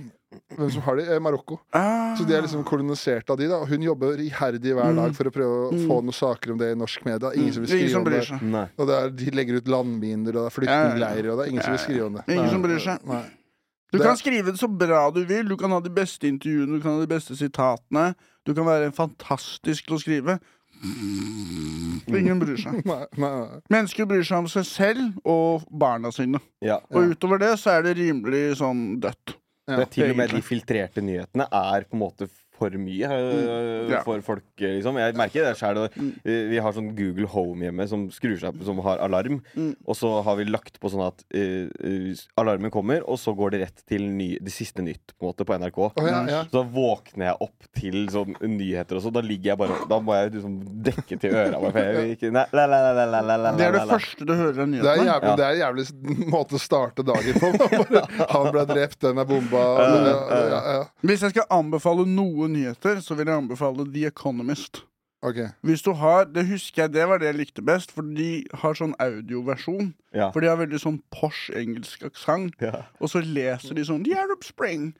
Hvem 0.56 0.69
som 0.71 0.82
har 0.86 0.95
de? 1.02 1.04
Eh, 1.12 1.19
Marokko. 1.19 1.58
Ah. 1.75 2.13
Så 2.15 2.23
de 2.30 2.36
er 2.38 2.45
liksom 2.45 2.63
kolonisert 2.63 3.28
av 3.34 3.38
de 3.41 3.47
da 3.49 3.58
Og 3.60 3.67
hun 3.73 3.82
jobber 3.84 4.19
iherdig 4.21 4.75
hver 4.78 4.93
dag 4.95 5.15
for 5.17 5.25
å 5.28 5.34
prøve 5.34 5.58
å 5.67 5.80
få 5.84 5.97
noen 6.06 6.15
saker 6.15 6.54
om 6.54 6.62
det 6.62 6.69
i 6.71 6.78
norsk 6.80 7.04
media. 7.10 7.34
Ingen 7.36 7.54
som 7.58 7.65
vil 7.65 7.69
Mm. 7.69 7.75
Skrive 7.75 7.91
som 7.91 8.06
om 8.06 8.13
det. 8.13 8.41
Nei. 8.56 8.63
Og 8.78 8.88
det 8.88 8.95
er, 9.02 9.10
de 9.19 9.32
legger 9.36 9.60
ut 9.60 9.67
landminer, 9.67 10.32
og 10.32 10.45
det 10.45 10.47
er 10.47 10.56
flyktningleirer, 10.62 11.32
og 11.34 11.38
det 11.41 11.43
er 11.45 11.52
ingen 11.52 11.63
som 11.67 11.75
vil 11.75 11.84
skrive 11.84 12.06
om 12.08 12.13
det. 12.21 12.23
Ingen 12.30 12.45
Nei. 12.45 12.54
som 12.54 12.62
bryr 12.63 12.80
seg. 12.80 13.04
Nei. 13.10 13.21
Du 13.91 13.97
Det- 13.97 14.06
kan 14.06 14.17
skrive 14.17 14.52
det 14.52 14.60
så 14.60 14.67
bra 14.69 15.10
du 15.12 15.23
vil. 15.25 15.47
Du 15.49 15.56
kan 15.58 15.71
ha 15.71 15.80
de 15.80 15.89
beste 15.89 16.28
intervjuene, 16.30 16.78
du 16.78 16.82
kan 16.82 16.93
ha 16.99 16.99
de 17.06 17.08
beste 17.10 17.36
sitatene. 17.36 18.15
Du 18.45 18.54
kan 18.54 18.65
være 18.65 18.91
fantastisk 18.93 19.88
til 19.88 19.95
å 19.97 19.99
skrive. 20.02 20.39
Ingen 22.10 22.39
bryr 22.39 22.58
seg. 22.58 22.80
Nei, 22.89 23.06
nei, 23.17 23.30
nei. 23.30 23.60
Mennesker 23.73 24.08
bryr 24.10 24.23
seg 24.25 24.38
om 24.43 24.47
seg 24.52 24.65
selv 24.65 25.17
og 25.28 25.65
barna 25.71 26.12
sine. 26.15 26.39
Ja. 26.65 26.80
Og 26.93 27.13
utover 27.15 27.41
det 27.41 27.54
så 27.62 27.78
er 27.78 27.84
det 27.89 27.97
rimelig 27.99 28.58
sånn 28.62 28.99
dødt. 29.04 29.36
Det 29.69 29.78
er 29.84 29.89
til 29.93 30.12
og 30.12 30.17
med 30.17 30.32
de 30.34 30.39
filtrerte 30.41 31.02
nyhetene 31.06 31.45
er 31.54 31.84
på 31.86 31.93
en 31.93 32.02
måte 32.02 32.30
for 32.60 32.76
mye 32.80 33.10
mm, 33.10 33.89
Ja. 33.89 34.02
for 34.06 34.22
folk, 34.26 34.45
liksom. 34.60 35.00
Jeg 35.02 35.17
merker 35.19 35.48
det 35.48 35.56
sjøl. 35.60 35.82
Vi 36.24 36.60
har 36.62 36.76
sånn 36.76 36.91
Google 36.98 37.30
Home 37.34 37.67
hjemme 37.67 37.88
som 37.89 38.08
skrur 38.13 38.38
seg 38.39 38.52
opp, 38.52 38.63
som 38.67 38.82
har 38.86 39.02
alarm. 39.06 39.39
Mm. 39.56 39.74
Og 39.86 39.98
så 39.98 40.12
har 40.26 40.39
vi 40.39 40.48
lagt 40.50 40.80
på 40.82 40.91
sånn 40.91 41.06
at 41.08 41.24
uh, 41.34 42.24
alarmen 42.39 42.74
kommer, 42.74 43.04
og 43.10 43.19
så 43.22 43.34
går 43.38 43.56
det 43.56 43.62
rett 43.65 43.84
til 43.89 44.06
ny, 44.12 44.32
det 44.43 44.54
siste 44.54 44.84
nytt 44.86 45.15
på, 45.15 45.24
en 45.24 45.32
måte, 45.32 45.48
på 45.48 45.58
NRK. 45.60 45.80
Oh, 45.89 46.08
ja, 46.08 46.22
ja. 46.30 46.41
Så 46.50 46.60
da 46.60 46.63
våkner 46.74 47.32
jeg 47.32 47.38
opp 47.48 47.69
til 47.80 48.00
sånn 48.13 48.36
nyheter 48.43 49.00
og 49.00 49.06
sånn. 49.06 49.15
Da 49.15 49.24
ligger 49.26 49.54
jeg 49.54 49.60
bare 49.60 49.78
Da 49.89 50.00
må 50.04 50.15
jeg 50.17 50.34
liksom 50.36 50.58
dekke 50.86 51.17
til 51.22 51.36
øra. 51.36 51.60
Det 51.74 53.67
er 53.67 53.76
det 53.76 53.86
første 53.89 54.28
du 54.28 54.34
hører 54.34 54.63
av 54.63 54.74
Det 54.74 54.91
er, 54.93 55.04
jævlig, 55.10 55.34
det 55.39 55.45
er 55.45 55.52
en 55.52 55.62
jævlig 55.63 55.86
måte 56.30 56.58
å 56.58 56.62
starte 56.62 57.06
dagen 57.08 57.39
på. 57.39 57.52
Han 58.34 58.50
ble 58.54 58.65
drept, 58.69 59.00
den 59.06 59.22
er 59.22 59.28
bomba. 59.30 59.63
Ja. 60.50 60.78
Hvis 61.06 61.24
jeg 61.26 61.36
skal 61.36 61.48
anbefale 61.54 62.06
noen 62.10 62.49
nyheter, 62.54 63.02
så 63.06 63.16
vil 63.18 63.30
jeg 63.30 63.42
anbefale 63.44 63.86
The 63.94 64.06
Economist. 64.10 64.84
Ok. 65.22 65.36
Hvis 65.68 65.82
du 65.84 65.92
har, 66.00 66.26
Det 66.26 66.46
husker 66.48 66.84
jeg, 66.84 66.94
det 66.94 67.08
var 67.08 67.20
det 67.20 67.28
jeg 67.28 67.36
likte 67.36 67.62
best, 67.62 67.92
for 67.92 68.02
de 68.02 68.46
har 68.62 68.78
sånn 68.78 68.96
audioversjon. 69.04 69.94
Ja. 70.16 70.30
For 70.32 70.40
de 70.40 70.48
har 70.48 70.60
veldig 70.62 70.80
sånn 70.80 71.02
posh 71.12 71.50
engelsk 71.56 72.06
aksent. 72.08 72.56
Ja. 72.64 72.86
Og 73.00 73.12
så 73.12 73.20
leser 73.20 73.76
de 73.76 73.84
sånn 73.84 74.06
The 74.08 74.16
Arab 74.16 74.44
Spring. 74.48 74.94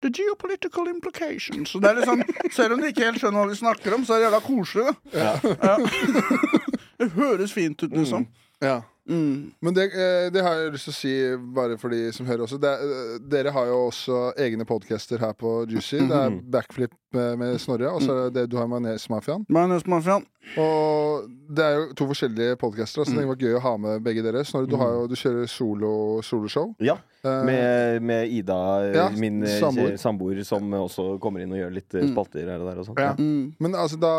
The 0.00 0.10
geopolitical 0.14 0.88
implications. 0.88 1.72
Så 1.74 1.80
det 1.82 1.90
er 1.90 2.06
sånn, 2.06 2.22
Selv 2.54 2.76
om 2.76 2.80
de 2.80 2.92
ikke 2.92 3.04
helt 3.08 3.20
skjønner 3.20 3.42
hva 3.44 3.50
de 3.50 3.58
snakker 3.58 3.96
om, 3.96 4.04
så 4.06 4.14
er 4.14 4.22
det 4.22 4.28
jævla 4.28 4.42
koselig. 4.46 4.94
Ja. 5.12 5.32
Det 6.98 7.12
høres 7.14 7.52
fint 7.54 7.78
ut, 7.82 7.92
liksom. 7.94 8.24
Ja. 8.58 8.80
Mm. 9.08 9.52
Men 9.64 9.74
det, 9.74 9.88
eh, 9.96 10.28
det 10.32 10.42
har 10.44 10.54
jeg 10.54 10.72
lyst 10.74 10.88
til 10.90 10.92
å 10.92 10.98
si, 10.98 11.12
bare 11.56 11.78
for 11.80 11.94
de 11.94 12.12
som 12.12 12.28
hører 12.28 12.44
også. 12.44 12.60
Det, 12.60 12.72
eh, 12.84 13.14
dere 13.32 13.52
har 13.54 13.70
jo 13.70 13.78
også 13.86 14.18
egne 14.36 14.66
podcaster 14.68 15.18
her 15.22 15.32
på 15.32 15.62
Juicy. 15.70 16.02
Det 16.08 16.18
er 16.18 16.40
Backflip 16.52 16.92
eh, 17.16 17.34
med 17.40 17.60
Snorre, 17.62 17.92
og 17.94 18.02
så 18.04 18.12
er 18.14 18.28
det 18.28 18.34
det 18.42 18.46
du 18.52 18.56
har 18.60 18.68
med 18.68 18.82
Majonesmafiaen. 18.84 19.46
Majonesmafiaen. 19.48 20.26
Og 20.58 21.28
det 21.54 21.64
er 21.64 21.76
jo 21.76 21.86
to 21.98 22.06
forskjellige 22.10 22.56
podcaster, 22.60 23.04
så 23.04 23.16
det 23.16 23.26
var 23.28 23.36
gøy 23.40 23.56
å 23.58 23.62
ha 23.64 23.76
med 23.80 24.02
begge 24.04 24.24
dere. 24.24 24.44
Snorre, 24.48 24.68
du, 24.70 24.76
har 24.80 24.94
jo, 24.96 25.06
du 25.10 25.16
kjører 25.18 25.48
solo, 25.52 25.92
soloshow. 26.24 26.74
Ja, 26.84 26.98
Eh, 27.26 27.44
med, 27.44 28.02
med 28.02 28.28
Ida, 28.30 28.86
Ja, 28.94 29.10
min 29.10 29.42
eh, 29.42 29.58
samboer. 29.58 29.96
samboer, 29.98 30.38
som 30.46 30.70
også 30.78 31.18
kommer 31.18 31.42
inn 31.42 31.50
og 31.50 31.58
gjør 31.58 31.72
litt 31.74 31.94
eh, 31.98 32.06
spalter 32.12 32.46
her 32.46 32.62
og 32.62 32.68
der. 32.70 32.78
Og 32.78 32.86
sånt. 32.86 33.00
Ja. 33.02 33.14
Mm. 33.18 33.56
Men 33.58 33.74
altså 33.74 33.98
da, 33.98 34.12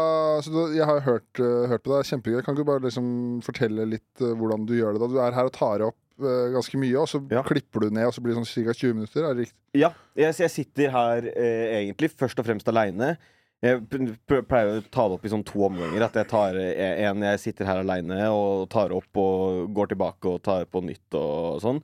så 0.43 0.51
da 0.51 0.65
Jeg 0.75 0.85
har 0.89 0.99
hørt, 1.05 1.39
eh, 1.39 1.67
hørt 1.71 1.83
på 1.85 1.93
deg, 1.95 2.09
kjempegøy. 2.09 2.43
Kan 2.43 2.55
du 2.59 2.65
bare 2.67 2.83
liksom 2.83 3.39
fortelle 3.45 3.87
litt 3.87 4.19
eh, 4.19 4.35
hvordan 4.35 4.67
du 4.67 4.75
gjør 4.75 4.97
det? 4.97 4.99
da 5.05 5.07
Du 5.07 5.19
er 5.23 5.31
her 5.37 5.47
og 5.47 5.53
tar 5.55 5.85
opp 5.87 5.95
eh, 5.95 6.08
ganske 6.19 6.77
mye, 6.81 6.95
og 7.01 7.07
så 7.09 7.21
Ja. 7.31 7.41
klipper 7.47 7.85
du 7.85 7.89
ned, 7.95 8.05
og 8.09 8.13
så 8.13 8.21
blir 8.21 8.35
det 8.35 8.41
sånn 8.43 8.65
ca. 8.65 8.73
20 8.73 8.93
minutter? 8.97 9.23
Er 9.25 9.33
det 9.33 9.45
riktig? 9.47 9.59
Ja, 9.79 9.91
jeg, 10.15 10.35
jeg 10.43 10.49
sitter 10.51 10.89
her 10.91 11.29
eh, 11.35 11.83
egentlig 11.83 12.11
først 12.11 12.39
og 12.39 12.45
fremst 12.49 12.67
aleine. 12.67 13.15
Jeg 13.61 13.81
pleier 14.47 14.77
å 14.77 14.83
ta 14.87 15.03
det 15.09 15.17
opp 15.17 15.25
i 15.27 15.31
sånn 15.33 15.43
to 15.43 15.65
omganger. 15.67 16.05
At 16.05 16.13
jeg 16.15 16.29
tar 16.31 16.55
eh, 16.55 17.01
en 17.09 17.25
jeg 17.27 17.39
sitter 17.43 17.67
her 17.67 17.81
aleine 17.81 18.21
og 18.31 18.69
tar 18.71 18.93
opp 18.95 19.19
og 19.19 19.65
går 19.75 19.89
tilbake 19.95 20.31
og 20.31 20.43
tar 20.47 20.63
på 20.71 20.79
nytt 20.85 21.17
og 21.19 21.59
sånn. 21.65 21.81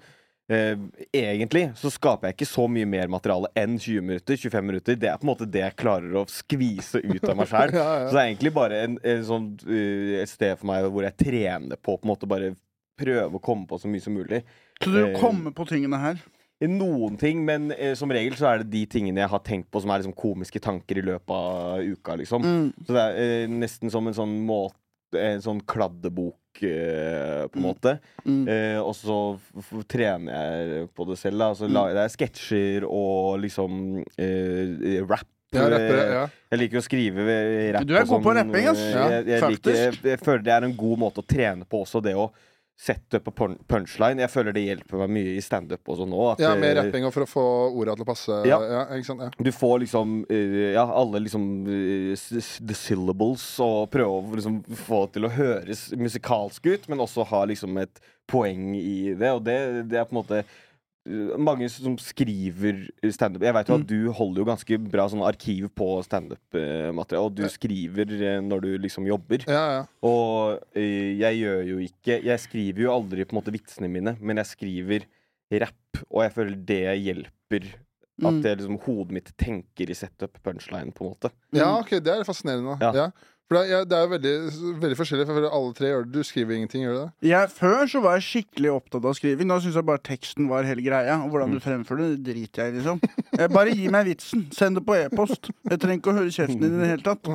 Eh, 0.47 0.75
egentlig 1.11 1.71
så 1.75 1.89
skaper 1.89 2.29
jeg 2.29 2.35
ikke 2.37 2.47
så 2.47 2.67
mye 2.69 2.85
mer 2.85 3.07
materiale 3.09 3.49
enn 3.57 3.79
20 3.81 4.03
minutter. 4.05 4.37
25 4.37 4.67
minutter 4.69 4.95
Det 4.95 5.09
er 5.09 5.17
på 5.17 5.25
en 5.25 5.31
måte 5.33 5.47
det 5.49 5.63
jeg 5.63 5.75
klarer 5.81 6.13
å 6.21 6.23
skvise 6.29 7.01
ut 7.03 7.23
av 7.27 7.35
meg 7.39 7.47
sjøl. 7.51 7.73
Ja, 7.73 7.87
ja. 8.03 8.07
Så 8.07 8.13
det 8.13 8.21
er 8.21 8.29
egentlig 8.29 8.53
bare 8.53 8.83
en, 8.85 8.99
en 9.03 9.23
sånn, 9.25 9.47
uh, 9.65 10.21
et 10.21 10.29
sted 10.31 10.55
for 10.61 10.69
meg 10.69 10.85
hvor 10.93 11.03
jeg 11.07 11.17
trener 11.17 11.75
på 11.81 11.97
på 11.97 12.05
en 12.05 12.13
måte 12.13 12.29
bare 12.29 12.53
prøve 12.99 13.35
å 13.37 13.41
komme 13.43 13.67
på 13.69 13.79
så 13.81 13.89
mye 13.91 14.01
som 14.03 14.13
mulig. 14.15 14.43
Så 14.81 14.91
du 14.91 15.01
Eh, 15.05 15.19
kommer 15.19 15.51
på 15.55 15.65
tingene 15.67 15.99
her. 15.99 16.21
noen 16.65 17.17
ting, 17.19 17.43
men 17.45 17.71
eh, 17.75 17.93
som 17.95 18.09
regel 18.09 18.33
så 18.39 18.47
er 18.53 18.63
det 18.63 18.69
de 18.71 18.85
tingene 18.87 19.19
jeg 19.21 19.29
har 19.29 19.39
tenkt 19.43 19.67
på 19.71 19.81
som 19.83 19.91
er 19.91 19.99
liksom 20.01 20.15
komiske 20.15 20.59
tanker 20.63 20.97
i 20.97 21.03
løpet 21.03 21.29
av 21.35 21.83
uka, 21.83 22.15
liksom. 22.15 22.41
Mm. 22.47 22.73
Så 22.87 22.95
det 22.95 23.03
er 23.03 23.19
eh, 23.43 23.47
nesten 23.51 23.91
som 23.91 24.07
en 24.07 24.13
sånn 24.17 24.37
måte 24.47 24.75
En 25.15 25.39
sånn 25.39 25.61
kladdebok, 25.63 26.59
eh, 26.65 27.45
på 27.47 27.55
en 27.55 27.63
måte. 27.63 27.91
Mm. 28.25 28.47
Eh, 28.51 28.79
og 28.81 28.91
så 28.97 29.37
f 29.37 29.51
f 29.61 29.83
trener 29.87 30.33
jeg 30.33 30.89
på 30.97 31.05
det 31.07 31.15
selv, 31.21 31.37
da. 31.39 31.47
Så 31.55 31.69
lager 31.71 32.01
jeg 32.01 32.11
sketsjer 32.17 32.83
og 32.89 33.37
liksom 33.39 34.01
eh, 34.19 34.97
rap. 35.07 35.29
Ja, 35.55 35.69
rappere, 35.71 36.01
Eh, 36.01 36.13
ja. 36.17 36.25
Jeg 36.51 36.59
liker 36.59 36.81
å 36.81 36.83
skrive 36.83 37.37
rapp. 37.77 37.85
Du 37.87 37.93
er 37.95 38.03
god 38.09 38.23
på 38.25 38.33
sånn, 38.33 38.41
rapping, 38.41 38.67
ass. 38.73 38.81
Ja, 38.91 39.05
Jeg, 39.13 39.25
jeg, 39.29 39.41
liker, 39.53 39.71
jeg, 39.77 39.99
jeg 40.03 40.19
føler 40.25 40.43
det 40.49 40.53
er 40.57 40.67
en 40.67 40.75
god 40.75 40.99
måte 41.05 41.23
å 41.23 41.27
trene 41.29 41.63
på 41.69 41.85
også, 41.85 42.01
det 42.03 42.15
å 42.19 42.27
sette 42.75 43.21
på 43.23 43.31
punchline. 43.31 44.19
Jeg 44.19 44.31
føler 44.33 44.55
det 44.55 44.65
hjelper 44.65 44.99
meg 45.05 45.13
mye 45.15 45.35
i 45.37 45.43
standup 45.43 45.87
også 45.93 46.07
nå. 46.11 46.23
ja, 46.43 46.51
med 46.59 46.75
rapping 46.75 47.07
og 47.07 47.13
for 47.15 47.23
å 47.23 47.29
få 47.29 47.45
orda 47.71 47.95
til 47.95 48.03
å 48.03 48.09
passe. 48.09 48.39
Ja. 48.49 48.59
Ja, 48.67 48.81
sant? 49.07 49.23
Ja. 49.23 49.29
Du 49.39 49.51
får 49.55 49.79
liksom 49.85 50.17
eh, 50.29 50.57
Ja, 50.75 50.83
alle 50.83 51.23
liksom 51.23 51.47
eh, 51.71 52.25
the 52.67 52.75
syllables, 52.75 53.45
og 53.63 53.87
prøve 53.93 54.19
å 54.19 54.35
liksom 54.35 54.59
få 54.85 55.05
det 55.05 55.15
til 55.15 55.29
å 55.29 55.33
høres 55.37 55.87
musikalsk 55.95 56.67
ut, 56.67 56.89
men 56.91 57.03
også 57.05 57.25
ha 57.31 57.45
liksom 57.47 57.79
et 57.79 58.03
poeng 58.27 58.73
i 58.75 59.15
det. 59.15 59.31
Og 59.31 59.43
det, 59.47 59.57
det 59.91 60.01
er 60.01 60.09
på 60.09 60.17
en 60.17 60.21
måte 60.21 60.43
mange 61.37 61.67
som 61.69 61.97
skriver 62.01 62.87
standup 63.13 63.43
Jeg 63.45 63.53
vet 63.53 63.67
jo 63.69 63.75
Mm. 63.77 63.81
at 63.81 63.87
du 63.87 64.11
holder 64.11 64.41
jo 64.41 64.45
ganske 64.45 64.77
bra 64.89 65.05
sånn 65.07 65.21
arkiv 65.27 65.69
på 65.77 65.87
standup-materiale, 66.03 67.23
og 67.25 67.35
du 67.35 67.43
skriver 67.49 68.09
eh, 68.15 68.39
når 68.41 68.61
du 68.61 68.69
liksom 68.81 69.05
jobber. 69.07 69.45
Ja, 69.47 69.65
ja. 69.79 69.85
Og 70.01 70.59
eh, 70.75 71.13
jeg 71.19 71.41
gjør 71.43 71.61
jo 71.69 71.77
ikke 71.85 72.19
Jeg 72.25 72.39
skriver 72.39 72.81
jo 72.87 72.91
aldri 72.95 73.25
på 73.25 73.35
en 73.35 73.41
måte 73.41 73.53
vitsene 73.53 73.89
mine, 73.91 74.15
men 74.19 74.37
jeg 74.41 74.45
skriver 74.55 75.05
rapp, 75.61 76.01
og 76.09 76.23
jeg 76.25 76.33
føler 76.33 76.55
det 76.65 76.83
hjelper. 77.05 77.67
At 78.15 78.31
Mm. 78.31 78.41
det 78.41 78.57
liksom 78.61 78.77
hodet 78.79 79.11
mitt 79.11 79.29
tenker 79.37 79.89
i 79.91 79.93
setup 79.93 80.37
punchline, 80.41 80.93
på 80.95 81.03
en 81.03 81.09
måte. 81.11 81.31
ja, 81.51 81.67
ok, 81.81 81.99
det 81.99 82.07
er 82.13 82.23
fascinerende. 82.23 82.77
Ja. 82.79 82.91
Ja. 82.95 83.11
For 83.45 83.59
det, 83.59 83.71
er- 83.77 83.85
det 83.85 83.97
er 83.97 84.07
veldig, 84.09 84.31
veldig 84.81 84.97
forskjellig. 84.97 85.25
For 85.29 85.45
alle 85.53 85.73
tre 85.77 85.89
gjør 85.91 86.05
det. 86.07 86.11
Du 86.15 86.23
skriver 86.25 86.55
ingenting, 86.55 86.81
gjør 86.85 86.95
du 86.95 86.99
det? 87.03 87.29
Ja, 87.29 87.43
før 87.51 87.83
så 87.91 88.01
var 88.01 88.15
jeg 88.17 88.25
skikkelig 88.25 88.71
opptatt 88.73 89.05
av 89.05 89.13
skriving. 89.19 89.45
Nå 89.51 89.59
syns 89.61 89.75
jeg 89.77 89.85
bare 89.85 90.01
teksten 90.01 90.47
var 90.49 90.65
hele 90.65 90.81
greia. 90.81 91.19
Og 91.21 91.29
hvordan 91.33 91.53
du 91.53 91.59
fremfører 91.61 92.15
det, 92.15 92.23
driter 92.25 92.63
jeg 92.65 92.73
i, 92.73 92.77
liksom. 92.79 93.03
Jeg 93.37 93.51
bare 93.53 93.75
gi 93.77 93.87
meg 93.93 94.09
vitsen. 94.09 94.47
Send 94.55 94.79
det 94.79 94.85
på 94.87 94.97
e-post. 94.97 95.51
Jeg 95.69 95.79
trenger 95.83 96.01
ikke 96.01 96.13
å 96.15 96.17
høre 96.17 96.33
kjeften 96.33 96.63
din 96.65 96.73
i 96.79 96.81
det 96.81 96.89
hele 96.95 97.05
tatt. 97.05 97.29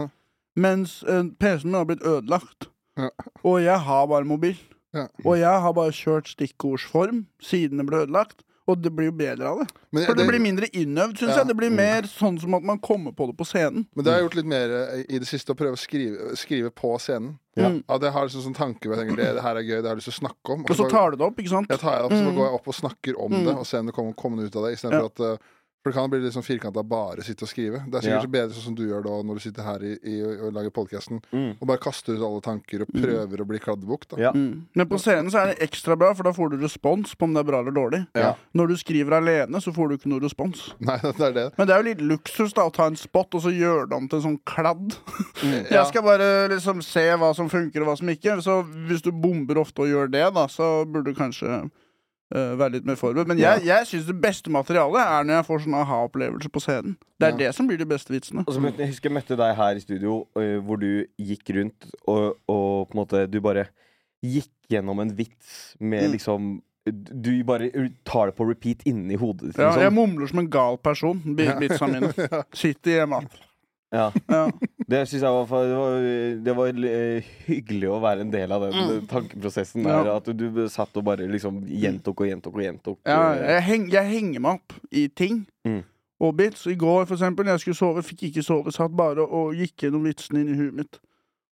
Mens 0.58 0.96
uh, 1.06 1.22
PC-en 1.38 1.70
min 1.70 1.78
har 1.78 1.86
blitt 1.92 2.02
ødelagt. 2.02 2.66
Ja. 2.98 3.12
Og 3.46 3.60
jeg 3.62 3.78
har 3.86 4.06
bare 4.10 4.26
mobil. 4.26 4.58
Ja. 4.92 5.06
Og 5.22 5.36
jeg 5.38 5.60
har 5.62 5.72
bare 5.78 5.94
kjørt 5.94 6.26
stikkordsform 6.34 7.22
siden 7.40 7.78
det 7.78 7.86
ble 7.86 8.02
ødelagt. 8.02 8.42
Og 8.70 8.80
det 8.80 8.92
blir 8.94 9.08
jo 9.10 9.14
bedre 9.18 9.48
av 9.50 9.58
det. 9.62 9.66
Men 9.92 10.04
For 10.06 10.14
det 10.18 10.26
blir 10.28 10.40
mindre 10.42 10.68
innøvd, 10.70 11.16
syns 11.18 11.32
Ja. 11.34 11.38
jeg. 11.42 11.48
Det 11.50 11.56
blir 11.58 11.70
mer 11.74 12.02
sånn 12.06 12.38
som 12.40 12.54
at 12.54 12.62
man 12.62 12.78
kommer 12.78 13.12
på 13.16 13.26
det 13.26 13.36
på 13.36 13.44
scenen. 13.48 13.86
Men 13.96 14.04
det 14.04 14.12
har 14.12 14.20
jeg 14.20 14.28
gjort 14.28 14.36
litt 14.38 14.50
mer 14.52 14.70
eh, 14.70 15.04
i 15.08 15.18
det 15.18 15.26
siste, 15.26 15.52
å 15.52 15.58
prøve 15.58 15.74
å 15.74 15.80
skrive, 15.80 16.36
skrive 16.38 16.70
på 16.70 16.94
scenen. 17.02 17.38
Ja. 17.58 17.68
Mm. 17.68 17.82
At 17.90 18.00
jeg 18.06 18.12
har 18.14 18.28
liksom 18.28 18.44
sånn 18.46 18.54
tanke 18.56 18.86
hvor 18.86 18.94
jeg 18.96 19.08
tenker 19.08 19.16
det, 19.24 19.34
det 19.34 19.42
her 19.42 19.56
er 19.58 19.66
gøy, 19.66 19.82
det 19.82 19.88
har 19.90 19.96
jeg 19.96 20.00
lyst 20.04 20.10
til 20.12 20.18
å 20.18 20.20
snakke 20.22 20.54
om. 20.54 20.60
Og 20.70 20.76
så 20.78 20.88
tar 20.88 21.10
du 21.10 21.16
det 21.18 21.26
opp, 21.26 21.36
ikke 21.42 21.50
sant? 21.56 21.68
jeg 21.68 21.80
tar 21.82 21.96
det 21.98 22.04
opp, 22.06 22.12
så 22.14 22.24
Mm. 22.30 22.36
går 22.38 22.44
jeg 22.46 22.54
opp 22.60 22.68
og 22.68 22.74
snakker 22.74 23.12
om 23.24 23.32
Mm. 23.32 23.44
det, 23.44 23.54
og 23.58 23.66
ser 23.66 23.78
om 23.80 23.86
det 23.86 23.94
kommer, 23.94 24.14
kommer 24.14 24.44
ut 24.46 24.56
av 24.56 24.62
det. 24.64 24.72
Istedenfor 24.78 25.02
Ja. 25.02 25.08
for 25.08 25.32
at 25.34 25.40
eh, 25.40 25.44
For 25.80 25.88
det 25.90 25.96
kan 25.96 26.10
bli 26.12 26.18
litt 26.20 26.34
sånn 26.34 26.44
firkanta 26.44 26.82
bare 26.84 27.22
sitte 27.24 27.46
og 27.46 27.48
skrive. 27.48 27.78
Det 27.88 27.94
er 27.96 28.02
sikkert 28.04 28.20
Ja. 28.20 28.20
så 28.26 28.30
bedre 28.34 28.52
sånn 28.52 28.64
som 28.66 28.74
du 28.76 28.82
gjør 28.84 29.02
da, 29.06 29.14
når 29.24 29.34
du 29.34 29.40
sitter 29.40 29.62
her 29.64 29.80
i, 29.80 29.92
i, 30.04 30.16
og 30.44 30.52
lager 30.52 30.70
podkasten, 30.76 31.22
Mm. 31.32 31.56
og 31.60 31.66
bare 31.66 31.78
kaster 31.80 32.12
ut 32.18 32.20
alle 32.26 32.42
tanker 32.44 32.82
og 32.82 32.88
prøver 32.92 33.40
å 33.40 33.46
bli 33.48 33.58
kladdebukk. 33.58 34.18
Ja. 34.18 34.32
Mm. 34.32 34.66
Men 34.76 34.86
på 34.86 34.98
scenen 35.00 35.30
så 35.32 35.40
er 35.40 35.46
det 35.54 35.58
ekstra 35.70 35.96
bra, 35.96 36.12
for 36.12 36.22
da 36.24 36.32
får 36.36 36.50
du 36.50 36.56
respons 36.58 37.14
på 37.16 37.22
om 37.24 37.32
det 37.32 37.40
er 37.40 37.48
bra 37.50 37.60
eller 37.60 37.72
dårlig. 37.72 38.06
Ja. 38.14 38.34
Når 38.54 38.68
du 38.68 38.76
skriver 38.76 39.16
alene, 39.22 39.56
så 39.64 39.72
får 39.72 39.88
du 39.88 39.96
ikke 39.96 40.10
noe 40.12 40.20
respons. 40.20 40.74
Nei, 40.80 40.98
det 41.00 41.20
er 41.20 41.32
det. 41.32 41.46
Men 41.56 41.66
det 41.66 41.74
er 41.74 41.82
jo 41.82 41.88
litt 41.88 42.04
luksus 42.12 42.52
da 42.52 42.68
å 42.68 42.72
ta 42.72 42.86
en 42.86 42.96
spot 42.96 43.34
og 43.34 43.40
så 43.42 43.48
gjøre 43.56 43.88
det 43.88 43.96
om 43.96 44.06
til 44.08 44.18
en 44.20 44.26
sånn 44.36 44.40
kladd. 44.44 44.96
Ja. 45.70 45.80
Jeg 45.80 45.86
skal 45.88 46.02
bare 46.02 46.48
liksom 46.50 46.82
se 46.84 47.06
hva 47.16 47.34
som 47.34 47.48
funker 47.48 47.80
og 47.80 47.88
hva 47.88 47.96
som 47.96 48.08
ikke. 48.12 48.36
Så 48.44 48.60
hvis 48.86 49.00
du 49.02 49.10
bomber 49.12 49.56
ofte 49.56 49.80
og 49.80 49.88
gjør 49.88 50.10
det, 50.12 50.26
da, 50.34 50.46
så 50.46 50.84
burde 50.84 51.14
du 51.14 51.14
kanskje 51.16 51.70
eh, 52.34 52.54
være 52.60 52.72
litt 52.76 52.84
mer 52.86 52.94
forberedt. 53.00 53.28
Men 53.28 53.38
jeg, 53.38 53.64
jeg 53.66 53.86
syns 53.90 54.06
det 54.06 54.16
beste 54.22 54.50
materialet 54.50 55.00
er 55.02 55.24
når 55.26 55.34
jeg 55.40 55.46
får 55.50 55.62
sånn 55.66 55.74
aha-opplevelse 55.80 56.48
på 56.54 56.60
scenen. 56.64 56.96
Det 57.20 57.26
er 57.28 57.30
Ja. 57.34 57.36
det 57.44 57.54
som 57.56 57.66
blir 57.68 57.78
de 57.78 57.86
beste 57.90 58.12
vitsene. 58.14 58.44
Og 58.46 58.54
så 58.54 58.60
møtte, 58.62 58.78
jeg 58.80 58.88
husker 58.94 59.10
jeg 59.10 59.16
møtte 59.18 59.36
deg 59.36 59.56
her 59.56 59.76
i 59.76 59.80
studio, 59.84 60.26
uh, 60.38 60.58
hvor 60.64 60.80
du 60.80 61.04
gikk 61.20 61.50
rundt 61.58 61.90
og, 62.06 62.36
og 62.48 62.88
på 62.88 62.94
en 62.96 63.00
måte 63.04 63.26
Du 63.30 63.40
bare 63.40 63.66
gikk 64.24 64.50
gjennom 64.70 65.00
en 65.00 65.14
vits 65.16 65.74
med 65.80 66.04
Mm. 66.08 66.12
liksom 66.16 66.62
Du 66.86 67.44
bare 67.44 67.68
tar 68.08 68.26
det 68.30 68.36
på 68.36 68.46
repeat 68.48 68.82
inni 68.88 69.14
hodet 69.20 69.50
ditt. 69.50 69.58
Ja, 69.58 69.68
liksom. 69.68 69.82
jeg 69.82 69.92
mumler 69.92 70.26
som 70.30 70.38
en 70.38 70.48
gal 70.50 70.78
person. 70.78 71.20
Vitsene 71.36 72.00
mine. 72.00 72.44
Sitter 72.56 72.90
hjemme. 73.02 73.20
Ja. 73.90 74.08
Ja. 74.30 74.44
Det 74.90 75.00
syns 75.10 75.22
jeg 75.22 75.30
var, 75.34 75.64
det 75.66 75.76
var, 75.78 76.04
det 76.46 76.54
var 76.56 76.80
hyggelig 77.46 77.88
å 77.90 78.00
være 78.02 78.24
en 78.24 78.30
del 78.32 78.52
av 78.54 78.62
den 78.68 78.76
Mm. 78.80 79.06
tankeprosessen 79.10 79.82
der. 79.86 80.04
Ja. 80.06 80.16
At 80.20 80.26
du, 80.30 80.44
du 80.50 80.64
satt 80.70 80.96
og 80.98 81.04
bare 81.06 81.26
liksom 81.30 81.62
gjentok 81.66 82.22
og 82.24 82.30
gjentok 82.30 82.54
og 82.58 82.62
gjentok. 82.64 82.98
Ja, 83.06 83.32
eh, 83.34 83.54
jeg, 83.56 83.62
heng, 83.68 83.88
jeg 83.92 84.10
henger 84.12 84.40
meg 84.46 84.60
opp 84.60 84.76
i 84.94 85.08
ting. 85.08 85.44
Mm. 85.66 85.82
Og 86.20 86.34
bits. 86.36 86.66
I 86.68 86.74
går, 86.76 87.06
for 87.08 87.16
eksempel, 87.16 87.46
jeg 87.48 87.60
skulle 87.62 87.78
sove, 87.78 88.02
fikk 88.04 88.26
ikke 88.28 88.42
sove. 88.44 88.72
Satt 88.76 88.92
bare 88.96 89.24
og 89.24 89.54
gikk 89.58 89.86
gjennom 89.86 90.04
vitsene 90.04 90.42
inn 90.44 90.50
i 90.54 90.58
huet 90.58 90.74
mitt. 90.82 90.98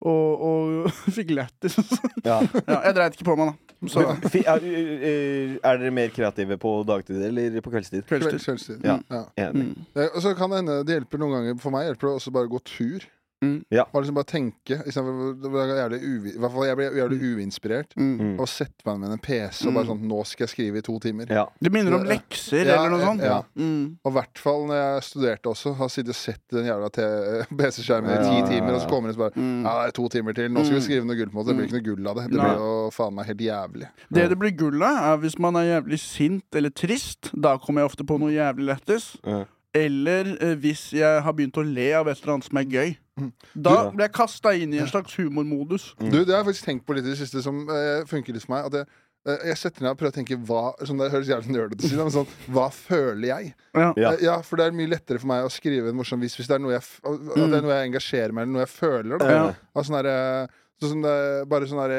Og, 0.05 0.40
og 0.44 0.90
fikk 1.16 1.31
lættis. 1.37 1.77
ja. 2.25 2.40
ja, 2.42 2.79
jeg 2.88 2.94
dreit 2.97 3.14
ikke 3.18 3.29
på 3.31 3.37
meg, 3.40 3.53
da. 3.55 3.73
Så 3.90 4.05
Er, 4.05 4.64
er, 4.64 5.57
er 5.59 5.81
dere 5.81 5.92
mer 5.94 6.12
kreative 6.14 6.59
på 6.61 6.73
dagtid 6.88 7.23
eller 7.29 7.61
på 7.64 7.73
kveldstid? 7.75 8.05
Kveldstid. 8.09 8.40
Kveldstid. 8.44 8.87
Ja. 8.87 8.99
Ja. 9.11 9.25
Enig. 9.49 9.73
Mm. 9.73 10.07
Og 10.07 10.20
så 10.25 10.35
kan 10.38 10.53
det 10.53 10.62
hende 10.62 10.79
det 10.87 10.99
hjelper 10.99 11.23
noen 11.23 11.37
ganger 11.38 11.61
For 11.62 11.75
meg 11.75 11.88
hjelper 11.88 12.11
det 12.11 12.14
også 12.20 12.35
bare 12.35 12.51
å 12.51 12.55
gå 12.55 12.62
tur. 12.68 13.07
Mm. 13.44 13.64
Ja. 13.70 13.85
Bare 13.92 14.02
liksom 14.04 14.16
bare 14.16 14.30
tenke. 14.30 14.78
Liksom, 14.87 15.11
det 15.42 15.50
var 15.52 15.72
jævlig 15.74 16.00
uvi, 16.02 16.33
i 16.35 16.38
hvert 16.40 16.52
fall 16.54 16.66
jeg 16.70 16.76
blir 16.80 16.96
jævlig 16.98 17.18
uinspirert. 17.37 17.94
Mm. 17.96 18.14
Mm. 18.20 18.33
Og 18.40 18.48
sette 18.48 18.87
meg 18.88 18.98
med 19.02 19.12
en 19.16 19.22
PC 19.24 19.66
og 19.68 19.74
bare 19.76 19.87
sånn 19.90 20.02
Nå 20.09 20.20
skal 20.26 20.46
jeg 20.46 20.52
skrive 20.54 20.78
i 20.80 20.85
to 20.87 20.98
timer. 21.04 21.26
Ja. 21.30 21.44
Det 21.61 21.72
minner 21.74 21.94
om 21.98 22.04
lekser 22.09 22.64
Ja, 22.64 22.78
eller 22.80 22.90
noe 22.96 23.04
sånt. 23.04 23.22
ja. 23.22 23.42
Mm. 23.59 23.98
Og 24.04 24.11
i 24.12 24.14
hvert 24.18 24.38
fall 24.38 24.66
når 24.70 24.80
jeg 24.80 25.02
studerte 25.11 25.52
også. 25.52 25.74
Har 25.76 25.88
sittet 25.92 26.14
og 26.14 26.20
sett 26.20 26.40
den 26.50 26.64
jævla 26.66 26.90
te- 26.94 27.46
PC-skjermen 27.59 28.11
i 28.11 28.22
ti 28.24 28.38
Ja. 28.40 28.46
timer, 28.48 28.74
og 28.74 28.80
så 28.83 28.88
kommer 28.88 29.09
det 29.12 29.18
bare 29.18 29.33
Mm. 29.37 29.64
Ja, 29.64 29.72
det 29.85 29.88
er 29.88 29.96
to 30.00 30.09
timer 30.09 30.33
til. 30.33 30.48
Nå 30.50 30.64
skal 30.64 30.74
vi 30.76 30.80
Mm. 30.80 30.87
skrive 30.88 31.04
noe 31.07 31.16
gull 31.16 31.30
på 31.30 31.44
det. 31.44 31.46
Det 31.46 31.57
blir 31.57 31.66
ikke 31.68 31.78
noe 31.80 31.88
gull 31.94 32.09
av 32.09 32.16
det. 32.16 32.24
Det 32.30 32.38
Nei. 32.38 32.44
blir 32.48 32.59
jo 32.64 32.90
faen 32.90 33.14
meg 33.14 33.26
helt 33.26 33.40
jævlig. 33.40 33.88
Det 34.12 34.28
det 34.28 34.38
blir 34.38 34.50
gull 34.57 34.83
av, 34.83 34.96
er 35.14 35.16
hvis 35.22 35.38
man 35.38 35.57
er 35.57 35.80
jævlig 35.80 35.98
sint 36.00 36.44
eller 36.54 36.70
trist. 36.70 37.30
Da 37.35 37.57
kommer 37.59 37.80
jeg 37.83 37.90
ofte 37.90 38.04
på 38.07 38.18
noe 38.18 38.30
jævlig 38.33 38.66
lættis. 38.70 39.16
Ja. 39.26 39.44
Eller 39.74 40.37
eh, 40.40 40.54
hvis 40.54 40.92
jeg 40.92 41.22
har 41.22 41.33
begynt 41.33 41.57
å 41.59 41.64
le 41.66 41.92
av 41.98 42.07
et 42.07 42.20
eller 42.22 42.35
annet 42.35 42.44
som 42.44 42.59
er 42.59 42.64
gøy. 42.64 42.96
Mm. 43.20 43.31
Da 43.55 43.74
blir 43.94 44.07
jeg 44.09 44.12
kasta 44.16 44.50
inn 44.59 44.72
i 44.74 44.81
en 44.83 44.88
slags 44.90 45.14
humormodus. 45.20 45.94
Mm. 46.00 46.11
Du, 46.11 46.18
det 46.24 46.35
har 46.35 46.40
jeg 46.42 46.48
faktisk 46.53 46.64
tenkt 46.66 46.87
på 46.88 46.96
litt 46.96 47.07
i 47.07 47.12
det 47.12 47.18
siste, 47.20 47.42
som 47.46 47.61
eh, 47.70 48.03
funker 48.11 48.35
litt 48.35 48.42
for 48.46 48.55
meg. 48.57 48.66
At 48.66 48.79
jeg, 48.81 48.88
eh, 49.31 49.44
jeg 49.53 49.61
setter 49.61 49.85
ned 49.87 49.92
og 49.94 50.00
prøver 50.00 50.12
å 50.12 50.16
tenke 50.18 50.38
hva 50.48 50.64
sånn 50.83 50.98
det 50.98 51.12
høres 51.12 51.31
jævlig 51.31 51.55
nerdete 51.55 51.87
ut 51.87 51.94
men 52.00 52.11
sånn 52.16 52.27
Hva 52.57 52.66
føler 52.74 53.29
jeg? 53.31 53.55
Ja. 53.77 53.92
Ja. 53.96 54.11
Eh, 54.16 54.24
Ja, 54.27 54.35
for 54.42 54.59
det 54.59 54.66
er 54.66 54.74
mye 54.81 54.90
lettere 54.90 55.22
for 55.22 55.31
meg 55.31 55.46
å 55.46 55.53
skrive 55.55 55.92
en 55.92 55.96
morsom 56.00 56.20
vis 56.27 56.35
hvis 56.37 56.50
det 56.50 56.59
er 56.59 56.64
noe 56.66 56.74
jeg, 56.74 56.83
f- 56.83 57.00
at 57.07 57.22
det 57.38 57.46
er 57.61 57.62
noe 57.62 57.79
jeg 57.79 57.92
engasjerer 57.92 58.35
meg 58.35 58.42
i, 58.42 58.48
eller 58.48 58.57
noe 58.59 58.66
jeg 58.66 58.74
føler. 58.74 59.16
Da. 59.22 59.31
Ja. 59.31 59.46
Altså, 59.74 59.87
sånn 59.92 60.00
der, 60.03 60.59
sånn 60.83 60.90
som 60.96 61.03
det, 61.07 61.14
bare 61.55 61.68
sånn 61.70 61.83
der, 61.85 61.94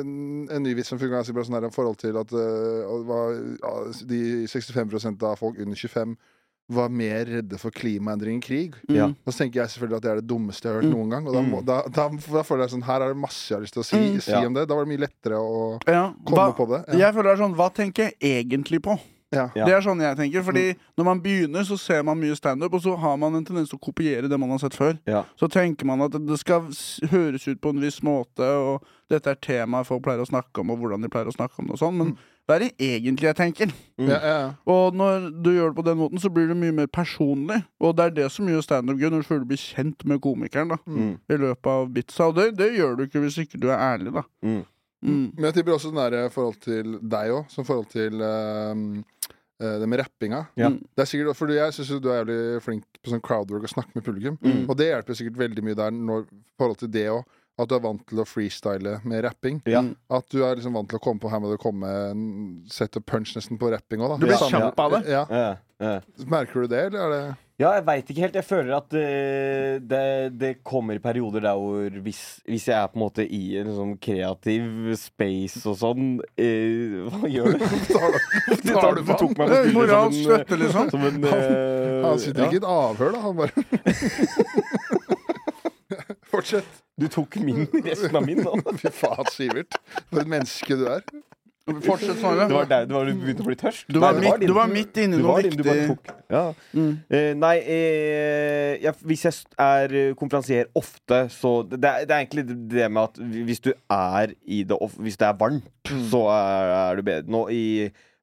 en, 0.00 0.12
en 0.46 0.62
ny 0.62 0.76
vits 0.78 0.92
som 0.94 1.00
funker 1.02 1.18
ganske 1.18 1.34
bra, 1.34 1.42
sånn 1.44 1.58
der, 1.58 1.66
i 1.66 1.74
forhold 1.74 1.98
til 2.00 2.16
at 2.22 2.30
eh, 2.38 2.94
hva- 3.10 3.34
ja, 3.58 3.74
de 4.14 4.22
65% 4.46 5.26
av 5.26 5.40
folk 5.42 5.58
under 5.58 5.74
25 5.74 6.14
var 6.70 6.88
mer 6.88 7.24
redde 7.26 7.58
for 7.58 7.70
klimaendring 7.70 8.34
enn 8.38 8.40
krig. 8.44 8.74
Ja. 8.88 9.08
Mm. 9.10 9.16
Og 9.26 9.32
så 9.34 9.42
tenker 9.42 9.60
jeg 9.60 9.68
selvfølgelig 9.74 9.96
at 9.96 10.02
det 10.02 10.10
er 10.12 10.20
det 10.22 10.26
dummeste 10.30 10.62
jeg 10.68 10.72
har 10.74 10.80
hørt 10.80 10.90
Mm. 10.90 10.96
noen 10.98 11.10
gang. 11.10 11.26
Og 11.28 11.34
da, 11.34 11.42
må, 11.42 11.64
da, 11.64 11.82
da, 11.88 12.08
da 12.08 12.42
føler 12.42 12.62
jeg 12.66 12.70
sånn 12.78 12.84
Her 12.86 13.00
er 13.02 13.08
det 13.12 13.16
masse 13.20 13.48
jeg 13.50 13.56
har 13.58 13.62
lyst 13.66 13.74
til 13.74 13.82
å 13.82 13.84
si, 13.84 13.96
Mm. 13.96 14.20
si 14.20 14.30
Ja. 14.30 14.46
om 14.46 14.54
det. 14.54 14.68
Da 14.68 14.74
var 14.74 14.84
det 14.84 14.92
mye 14.98 15.06
lettere 15.08 15.36
å 15.36 15.80
Ja. 15.86 16.12
komme 16.24 16.36
Hva, 16.36 16.56
på 16.56 16.68
det. 16.68 16.84
Ja. 16.94 17.06
jeg 17.08 17.14
føler 17.14 17.22
det 17.34 17.40
er 17.40 17.44
sånn 17.44 17.54
Hva 17.56 17.68
tenker 17.74 18.02
jeg 18.04 18.14
egentlig 18.20 18.80
på? 18.82 18.98
Det 19.32 19.56
er 19.56 19.80
sånn 19.80 19.98
jeg 19.98 20.16
tenker. 20.18 20.42
Fordi 20.44 20.76
når 20.98 21.04
man 21.04 21.20
begynner, 21.20 21.64
så 21.64 21.78
ser 21.78 22.02
man 22.02 22.20
mye 22.20 22.36
standup, 22.36 22.74
og 22.74 22.82
så 22.82 22.98
har 22.98 23.16
man 23.16 23.34
en 23.34 23.44
tendens 23.44 23.70
til 23.70 23.78
å 23.78 23.80
kopiere 23.80 24.28
det 24.28 24.38
man 24.38 24.50
har 24.50 24.58
sett 24.58 24.74
før. 24.76 24.98
Ja. 25.06 25.24
Så 25.40 25.48
tenker 25.48 25.86
man 25.86 26.02
at 26.02 26.12
det 26.12 26.38
skal 26.38 26.60
høres 27.08 27.48
ut 27.48 27.58
på 27.62 27.70
en 27.70 27.80
viss 27.80 28.00
måte, 28.02 28.40
og 28.44 28.82
dette 29.08 29.28
er 29.30 29.34
temaet 29.36 29.86
folk 29.86 30.02
pleier 30.02 30.20
å 30.20 30.28
snakke 30.28 30.60
om, 30.60 30.70
og 30.70 30.78
hvordan 30.80 31.00
de 31.00 31.08
pleier 31.08 31.26
å 31.28 31.32
snakke 31.34 31.58
om 31.60 31.66
det 31.66 31.72
og 31.72 31.78
sånn. 31.80 31.96
Men 31.96 32.18
hva 32.48 32.56
er 32.56 32.64
det 32.64 32.70
egentlig 32.82 33.28
jeg 33.28 33.36
tenker? 33.38 33.70
Mm. 34.00 34.08
Ja, 34.10 34.16
ja, 34.18 34.32
ja. 34.42 34.48
Og 34.66 34.96
når 34.98 35.28
du 35.44 35.50
gjør 35.54 35.70
det 35.70 35.76
på 35.78 35.84
den 35.86 35.98
måten, 36.00 36.18
så 36.20 36.30
blir 36.34 36.48
det 36.50 36.56
mye 36.58 36.74
mer 36.74 36.88
personlig. 36.90 37.60
Og 37.80 37.94
det 37.96 38.04
er 38.08 38.16
det 38.16 38.26
som 38.34 38.48
gjør 38.50 38.64
standup 38.66 38.98
gøy, 38.98 39.08
når 39.12 39.22
du 39.22 39.28
føler 39.28 39.44
du 39.44 39.50
blir 39.52 39.62
kjent 39.62 40.04
med 40.10 40.20
komikeren 40.24 40.74
da 40.74 40.78
Mm. 40.86 41.12
i 41.30 41.38
løpet 41.38 41.70
av 41.70 41.88
bitsa. 41.94 42.26
Og 42.32 42.34
det, 42.40 42.48
det 42.58 42.72
gjør 42.74 42.96
du 42.98 43.04
ikke 43.06 43.22
hvis 43.22 43.38
ikke 43.44 43.60
du 43.62 43.68
er 43.70 43.78
ærlig, 43.78 44.12
da. 44.18 44.24
Mm. 44.42 44.64
Mm. 45.02 45.32
Men 45.36 45.44
jeg 45.48 45.54
tipper 45.54 45.72
også 45.74 45.90
den 45.94 46.02
der 46.12 46.28
forhold 46.30 46.58
til 46.62 46.98
deg 47.02 47.30
òg, 47.34 47.46
som 47.50 47.64
forhold 47.66 47.88
til 47.90 48.20
eh, 48.22 49.78
det 49.78 49.88
med 49.88 49.98
rappinga. 50.02 50.44
Ja. 50.58 50.68
Mm. 50.68 50.80
Det 50.96 51.02
er 51.04 51.10
sikkert, 51.10 51.36
fordi 51.38 51.54
Jeg 51.60 51.72
syns 51.74 52.00
du 52.02 52.08
er 52.10 52.20
jævlig 52.24 52.62
flink 52.62 52.84
på 53.02 53.10
sånn 53.12 53.22
crowdwork 53.22 53.62
og 53.68 53.70
snakke 53.70 53.94
med 53.94 54.04
publikum. 54.06 54.38
Mm. 54.42 54.64
Og 54.68 54.76
det 54.78 54.90
hjelper 54.90 55.14
sikkert 55.18 55.38
veldig 55.38 55.64
mye 55.66 55.78
der 55.78 55.90
når 55.94 56.26
forhold 56.58 56.78
til 56.82 56.90
det 56.90 57.06
òg. 57.10 57.22
At 57.60 57.68
du 57.68 57.76
er 57.76 57.82
vant 57.84 58.02
til 58.08 58.22
å 58.22 58.26
freestyle 58.26 58.96
med 59.08 59.24
rapping. 59.26 59.60
Ja. 59.68 59.84
At 60.12 60.28
du 60.32 60.40
er 60.40 60.56
liksom 60.56 60.78
vant 60.78 60.88
til 60.88 60.98
å 60.98 61.04
komme 61.04 61.20
på 61.22 61.30
her 61.32 61.42
må 61.42 61.52
du 61.52 61.60
komme 61.60 61.92
sette 62.72 63.02
punch 63.04 63.34
nesten 63.36 63.60
på 63.60 63.70
rapping 63.74 64.00
òg, 64.00 64.14
da. 64.14 64.20
Du 64.22 64.26
blir 64.26 64.38
ja. 64.38 64.50
kjapp 64.56 64.80
av 64.86 64.96
det. 64.96 65.04
Ja. 65.12 65.22
Ja, 65.28 65.48
ja. 65.82 65.96
Merker 66.30 66.64
du 66.64 66.70
det, 66.72 66.86
eller 66.88 67.02
er 67.02 67.12
det 67.12 67.22
Ja, 67.60 67.72
jeg 67.76 67.84
veit 67.86 68.08
ikke 68.10 68.24
helt. 68.24 68.38
Jeg 68.38 68.46
føler 68.48 68.72
at 68.78 68.94
uh, 68.96 69.76
det, 69.84 70.02
det 70.40 70.52
kommer 70.66 70.98
perioder 71.02 71.44
der 71.44 71.60
hvor 71.60 72.00
hvis, 72.06 72.22
hvis 72.48 72.66
jeg 72.70 72.76
er 72.78 72.88
på 72.90 72.98
en 72.98 73.04
måte 73.04 73.26
i 73.26 73.42
en 73.60 73.70
sånn 73.76 73.92
kreativ 74.02 74.94
space 74.98 75.62
og 75.68 75.76
sånn 75.82 76.08
uh, 76.22 77.12
Hva 77.12 77.30
gjør 77.30 77.58
du? 77.58 77.66
Du, 78.62 78.72
tar 78.72 78.96
du 78.96 79.02
du 79.04 79.12
tok 79.12 79.36
meg 79.36 79.50
på 79.50 79.60
Eh, 79.60 79.70
Moralsk 79.76 80.24
støtte, 80.24 80.58
liksom. 80.58 80.90
som 80.94 81.04
en 81.06 81.24
eh, 81.28 82.02
Han 82.06 82.20
sitter 82.22 82.46
ja. 82.46 82.48
ikke 82.48 82.58
i 82.58 82.62
et 82.62 82.68
avhør, 82.72 83.14
da. 83.14 83.22
Han 83.26 83.38
bare 83.42 85.01
Fortsett. 86.32 86.64
Du 87.00 87.08
tok 87.08 87.36
min, 87.42 87.66
resten 87.84 88.16
av 88.16 88.26
min 88.26 88.42
nå. 88.44 88.56
Fy 88.82 88.90
faen, 88.92 89.28
Sivert. 89.32 89.78
For 90.10 90.20
et 90.22 90.28
menneske 90.28 90.76
du 90.76 90.86
er. 90.92 91.04
Fortsett 91.62 92.18
Snorre. 92.18 92.48
Det 92.50 92.56
var 92.56 92.64
der 92.66 92.86
du 92.90 92.92
var- 92.96 93.06
du 93.06 93.12
begynte 93.22 93.44
å 93.44 93.46
bli 93.46 93.54
tørst? 93.60 93.84
Du 93.94 94.00
var, 94.02 94.16
Nei, 94.18 94.24
midt, 94.32 94.46
du 94.50 94.52
var 94.56 94.66
midt 94.70 94.96
inne 94.98 95.20
i 95.20 95.22
noe 95.22 95.36
viktig. 95.44 95.94
Ja. 96.34 96.40
Mm. 96.74 96.88
Uh, 97.06 97.28
nei, 97.38 97.52
uh, 97.62 98.70
jeg, 98.82 98.94
hvis 99.06 99.22
jeg 99.28 99.36
er 99.62 99.94
eh, 100.00 100.14
konferansier 100.18 100.66
ofte, 100.78 101.20
så 101.30 101.52
det 101.70 101.78
er, 101.86 102.06
det 102.10 102.16
er 102.16 102.24
egentlig 102.24 102.44
det 102.72 102.88
med 102.90 103.02
at 103.04 103.20
hvis 103.46 103.62
du 103.62 103.70
er 103.94 104.34
i 104.42 104.64
det 104.66 104.74
off- 104.82 104.98
Hvis 104.98 105.16
det 105.22 105.28
er 105.30 105.38
varmt, 105.38 105.68
Mm. 105.92 106.02
så 106.12 106.20
er, 106.30 106.68
er 106.92 106.96
du 106.96 107.02
bedre. 107.02 107.30
Nå 107.34 107.40
I 107.50 107.62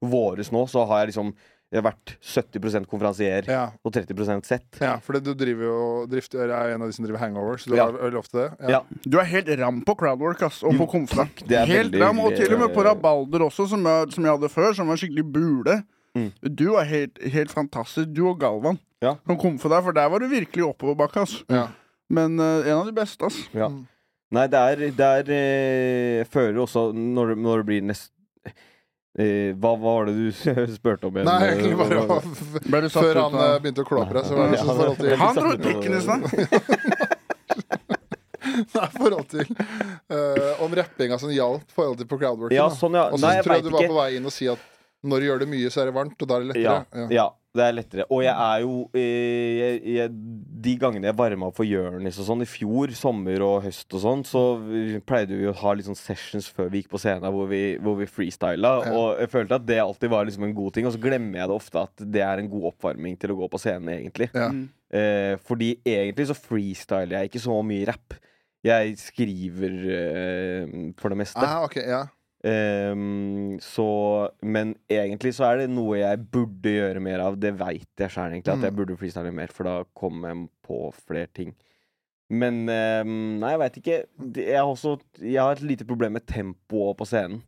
våres 0.01 0.47
nå 0.55 0.61
så 0.71 0.85
har 0.87 1.01
jeg 1.05 1.09
liksom 1.13 1.33
Jeg 1.71 1.83
har 1.83 1.91
vært 1.91 2.15
70 2.25 2.85
konferansier 2.89 3.45
Ja, 3.45 3.67
og 3.85 3.93
30% 3.93 4.45
sett. 4.47 4.79
ja 4.81 4.95
for 5.05 5.19
du 5.21 5.35
driver 5.37 5.63
jo 5.67 6.05
drifter, 6.09 6.49
er 6.49 6.73
en 6.73 6.81
av 6.81 6.89
de 6.89 6.95
som 6.97 7.05
driver 7.05 7.19
hangover, 7.21 7.57
så 7.61 7.69
du 7.69 7.75
Ja. 7.77 7.85
har 7.85 7.93
veldig 7.93 8.17
ofte 8.17 8.33
det? 8.41 8.69
Ja. 8.73 8.79
Du 9.05 9.19
er 9.19 9.23
helt 9.29 9.49
ram 9.59 9.81
på 9.85 9.95
crowdwork 9.95 10.41
ass, 10.41 10.63
og 10.63 10.73
på 10.79 10.87
konfa. 10.89 11.27
Er 11.47 11.65
Helt 11.69 11.91
veldig 11.91 12.01
ram, 12.01 12.19
og 12.19 12.33
til 12.35 12.53
og 12.55 12.59
med 12.59 12.73
på 12.73 12.83
rabalder 12.83 13.45
også, 13.45 13.67
som 13.69 13.85
jeg, 13.85 14.11
som 14.13 14.23
jeg 14.25 14.31
hadde 14.33 14.49
før, 14.49 14.73
som 14.73 14.87
var 14.87 14.95
skikkelig 14.97 15.31
bule. 15.31 15.83
Mm. 16.17 16.31
Du 16.55 16.73
er 16.75 16.83
helt, 16.89 17.21
helt 17.21 17.51
fantastisk. 17.53 18.09
Du 18.15 18.27
og 18.29 18.39
Galvan. 18.39 18.79
Ja. 18.99 19.15
Som 19.27 19.37
kom 19.37 19.59
for 19.59 19.69
deg, 19.69 19.83
for 19.83 19.91
der 19.93 20.09
var 20.09 20.19
du 20.19 20.27
virkelig 20.27 20.65
oppoverbakke. 20.73 21.21
ass. 21.21 21.43
Ja. 21.47 21.67
Men 22.09 22.39
uh, 22.39 22.65
en 22.65 22.79
av 22.81 22.85
de 22.89 22.91
beste, 22.97 23.21
ass. 23.29 23.37
Ja. 23.53 23.69
Mm. 23.69 23.85
Nei, 24.31 24.47
det 24.47 24.59
er, 24.59 24.75
det 24.93 24.99
er 25.05 25.29
eh, 25.33 26.17
Jeg 26.19 26.27
føler 26.29 26.59
også 26.65 26.93
når, 26.93 27.29
det- 27.35 27.37
når 27.45 27.57
det 27.57 27.65
blir 27.65 27.81
nest 27.85 28.11
hva, 29.19 29.71
hva 29.75 29.91
var 29.97 30.05
det 30.07 30.13
du 30.15 30.31
spurte 30.79 31.07
om 31.09 31.17
igjen? 31.17 31.27
Nei, 31.27 31.49
egentlig 31.49 31.77
bare 31.79 32.03
Hva- 32.07 32.21
Ble 32.71 32.81
du 32.85 32.89
satt 32.89 33.03
Før 33.03 33.11
ut 33.17 33.21
han 33.23 33.35
av- 33.35 33.41
eh, 33.49 33.59
begynte 33.65 33.83
å 33.83 33.89
klå 33.89 34.01
så 34.23 34.37
var 34.37 34.49
det 34.53 34.57
Ja. 34.57 34.63
sånn 34.63 34.77
forhold 34.79 34.97
til 35.01 35.15
Han 35.19 35.35
dro 35.35 35.49
ut 35.51 35.63
pikken 35.65 35.93
i 35.97 36.01
stad. 36.05 36.21
Nei, 38.49 38.87
forhold 38.95 39.27
til 39.29 39.45
uh, 39.51 40.63
Om 40.63 40.73
rappinga 40.79 41.17
som 41.21 41.31
hjalp 41.33 41.69
forhold 41.75 41.99
til 41.99 42.07
på 42.09 42.17
crowdworking. 42.21 42.57
Ja, 42.57 42.69
sånn, 42.73 42.95
ja. 42.97 43.07
Og 43.13 43.19
så 43.21 43.33
tror 43.43 43.55
jeg 43.59 43.65
du 43.65 43.69
var 43.73 43.83
ikke. 43.83 43.91
på 43.93 43.99
vei 43.99 44.09
inn 44.17 44.25
og 44.29 44.33
si 44.35 44.47
at 44.51 44.63
når 45.03 45.19
du 45.21 45.25
gjør 45.29 45.43
det 45.43 45.49
mye, 45.51 45.69
så 45.71 45.83
er 45.83 45.89
det 45.91 45.95
varmt, 45.95 46.17
og 46.21 46.27
da 46.27 46.37
er 46.39 46.47
det 46.49 46.59
Ja, 46.59 46.73
lettere. 46.81 47.05
ja, 47.15 47.27
det 47.55 47.63
er 47.65 47.75
lettere. 47.77 48.05
Og 48.11 48.19
jeg 48.25 48.33
er 48.33 48.59
jo 48.65 48.73
eh, 48.93 49.59
jeg, 49.59 49.77
jeg, 49.95 50.11
De 50.59 50.73
gangene 50.81 51.07
jeg 51.07 51.17
varma 51.17 51.47
opp 51.49 51.55
for 51.57 51.65
Jonis 51.65 52.19
og 52.19 52.27
sånn, 52.27 52.43
i 52.43 52.47
fjor, 52.49 52.91
sommer 52.99 53.41
og 53.45 53.63
høst 53.63 53.95
og 53.95 54.03
sånn, 54.03 54.25
så 54.27 54.43
pleide 55.07 55.37
vi 55.39 55.47
å 55.49 55.55
ha 55.61 55.73
litt 55.73 55.87
sånn 55.87 55.97
sessions 55.97 56.49
før 56.51 56.67
vi 56.73 56.81
gikk 56.83 56.91
på 56.91 56.99
scenen 57.01 57.31
hvor 57.31 57.47
vi, 57.49 57.77
hvor 57.79 57.95
vi 58.01 58.09
freestyla. 58.11 58.73
Ja. 58.85 58.91
Og 58.91 59.23
jeg 59.23 59.31
følte 59.31 59.55
at 59.55 59.65
det 59.69 59.79
alltid 59.81 60.11
var 60.11 60.27
liksom 60.27 60.49
en 60.49 60.57
god 60.57 60.75
ting, 60.75 60.89
og 60.89 60.93
så 60.97 61.01
glemmer 61.01 61.39
jeg 61.39 61.47
det 61.51 61.55
ofte 61.55 61.85
at 61.87 62.05
det 62.17 62.25
er 62.27 62.43
en 62.43 62.51
god 62.51 62.73
oppvarming 62.73 63.15
til 63.21 63.33
å 63.33 63.39
gå 63.39 63.49
på 63.55 63.61
scenen, 63.63 63.93
egentlig. 63.95 64.29
Ja. 64.35 64.51
Mm. 64.51 64.67
Eh, 64.89 65.33
fordi 65.45 65.77
egentlig 65.87 66.27
så 66.29 66.35
freestyler 66.35 67.21
jeg 67.21 67.31
ikke 67.31 67.45
så 67.47 67.55
mye 67.63 67.87
rapp. 67.87 68.19
Jeg 68.67 68.97
skriver 68.99 69.75
eh, 69.95 70.71
for 70.99 71.13
det 71.13 71.21
meste. 71.21 71.39
Ah, 71.39 71.63
ok, 71.63 71.77
ja. 71.87 72.03
Ehm, 72.47 73.57
så 73.59 74.29
Men 74.41 74.75
egentlig 74.89 75.33
så 75.35 75.43
er 75.49 75.57
det 75.63 75.69
noe 75.73 75.97
jeg 75.99 76.21
burde 76.31 76.71
gjøre 76.71 77.01
mer 77.03 77.19
av. 77.25 77.35
Det 77.39 77.51
veit 77.59 77.87
jeg 77.99 78.09
sjøl, 78.13 78.31
egentlig. 78.31 78.53
At 78.55 78.63
jeg 78.63 78.71
Mm. 78.73 78.77
burde 78.77 78.97
freestyle 78.97 79.33
mer, 79.33 79.47
for 79.47 79.63
da 79.67 79.83
kommer 79.95 80.29
jeg 80.33 80.49
på 80.63 80.93
flere 81.05 81.27
ting. 81.33 81.53
Men 82.31 82.61
um, 82.69 83.39
Nei, 83.41 83.51
jeg 83.55 83.59
veit 83.59 83.77
ikke. 83.81 84.05
Jeg 84.35 84.55
har 84.57 84.65
også 84.69 84.99
Jeg 85.19 85.41
har 85.41 85.51
et 85.51 85.61
lite 85.61 85.85
problem 85.85 86.13
med 86.13 86.25
tempoet 86.27 86.97
på 86.97 87.05
scenen. 87.05 87.41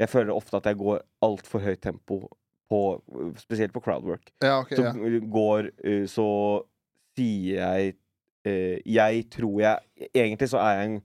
Jeg 0.00 0.08
føler 0.08 0.32
ofte 0.34 0.56
at 0.56 0.64
jeg 0.64 0.76
går 0.78 1.02
altfor 1.22 1.60
høyt 1.60 1.80
tempo, 1.82 2.28
på, 2.70 3.02
spesielt 3.36 3.72
på 3.72 3.80
crowdwork. 3.84 4.30
ja, 4.42 4.60
okay, 4.60 4.76
Så 4.76 4.82
ja. 4.82 4.92
går 5.30 5.70
eh, 5.84 6.06
Så 6.06 6.64
sier 7.14 7.60
jeg 7.60 7.94
eh, 8.46 8.80
Jeg 8.86 9.28
tror 9.30 9.60
jeg 9.60 9.78
Egentlig 10.14 10.48
så 10.48 10.56
er 10.58 10.80
jeg 10.80 10.90
en 10.90 11.02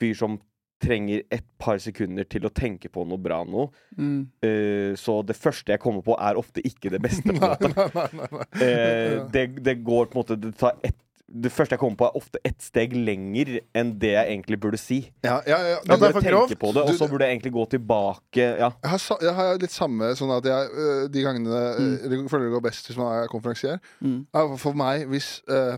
fyr 0.00 0.14
som 0.14 0.40
trenger 0.82 1.22
et 1.32 1.44
par 1.58 1.80
sekunder 1.82 2.26
til 2.28 2.46
å 2.46 2.52
tenke 2.52 2.90
på 2.92 3.04
noe 3.08 3.20
bra 3.22 3.40
nå. 3.48 3.66
Mm. 3.96 4.20
Uh, 4.44 4.92
så 5.00 5.18
det 5.26 5.38
første 5.38 5.72
jeg 5.74 5.82
kommer 5.82 6.04
på, 6.06 6.16
er 6.20 6.38
ofte 6.40 6.64
ikke 6.66 6.92
det 6.92 7.00
beste. 7.04 7.32
Nei, 7.36 7.56
nei, 7.62 8.06
nei. 8.30 8.44
Eh, 8.62 9.18
det, 9.32 9.48
det 9.64 9.78
går 9.84 10.08
på 10.10 10.16
en 10.16 10.22
måte 10.22 10.36
Det 10.40 10.54
tar 10.60 10.78
ett 10.84 10.98
det 11.26 11.50
første 11.50 11.74
jeg 11.74 11.80
kommer 11.80 11.98
på, 11.98 12.06
er 12.06 12.18
ofte 12.20 12.38
ett 12.46 12.62
steg 12.62 12.92
lenger 12.94 13.56
enn 13.76 13.88
det 13.98 14.12
jeg 14.12 14.30
egentlig 14.30 14.58
burde 14.62 14.78
si. 14.78 15.00
Ja, 15.26 15.40
ja, 15.48 15.56
ja. 15.72 15.80
Jeg 15.82 15.98
burde 15.98 16.22
tenke 16.22 16.58
på 16.60 16.70
det, 16.76 16.84
og 16.86 16.94
så 16.94 17.08
burde 17.10 17.26
jeg 17.26 17.34
egentlig 17.34 17.52
gå 17.56 17.64
tilbake. 17.74 18.44
Ja. 18.60 18.68
Jeg 18.84 18.92
har, 18.92 19.02
jeg 19.26 19.34
har 19.40 19.58
litt 19.58 19.74
samme 19.74 20.12
sånn 20.18 20.30
at 20.36 20.46
jeg 20.46 20.70
øh, 20.70 21.02
de 21.10 21.24
gangene 21.26 21.64
Mm. 21.76 21.96
jeg 21.98 22.30
føler 22.30 22.46
det 22.46 22.54
går 22.54 22.64
best 22.68 22.86
hvis 22.88 22.98
man 23.00 23.10
er 23.16 23.30
konferansier. 23.32 23.82
Mm. 24.00 24.20
For 24.62 24.78
meg, 24.78 25.08
hvis 25.10 25.40
øh, 25.50 25.74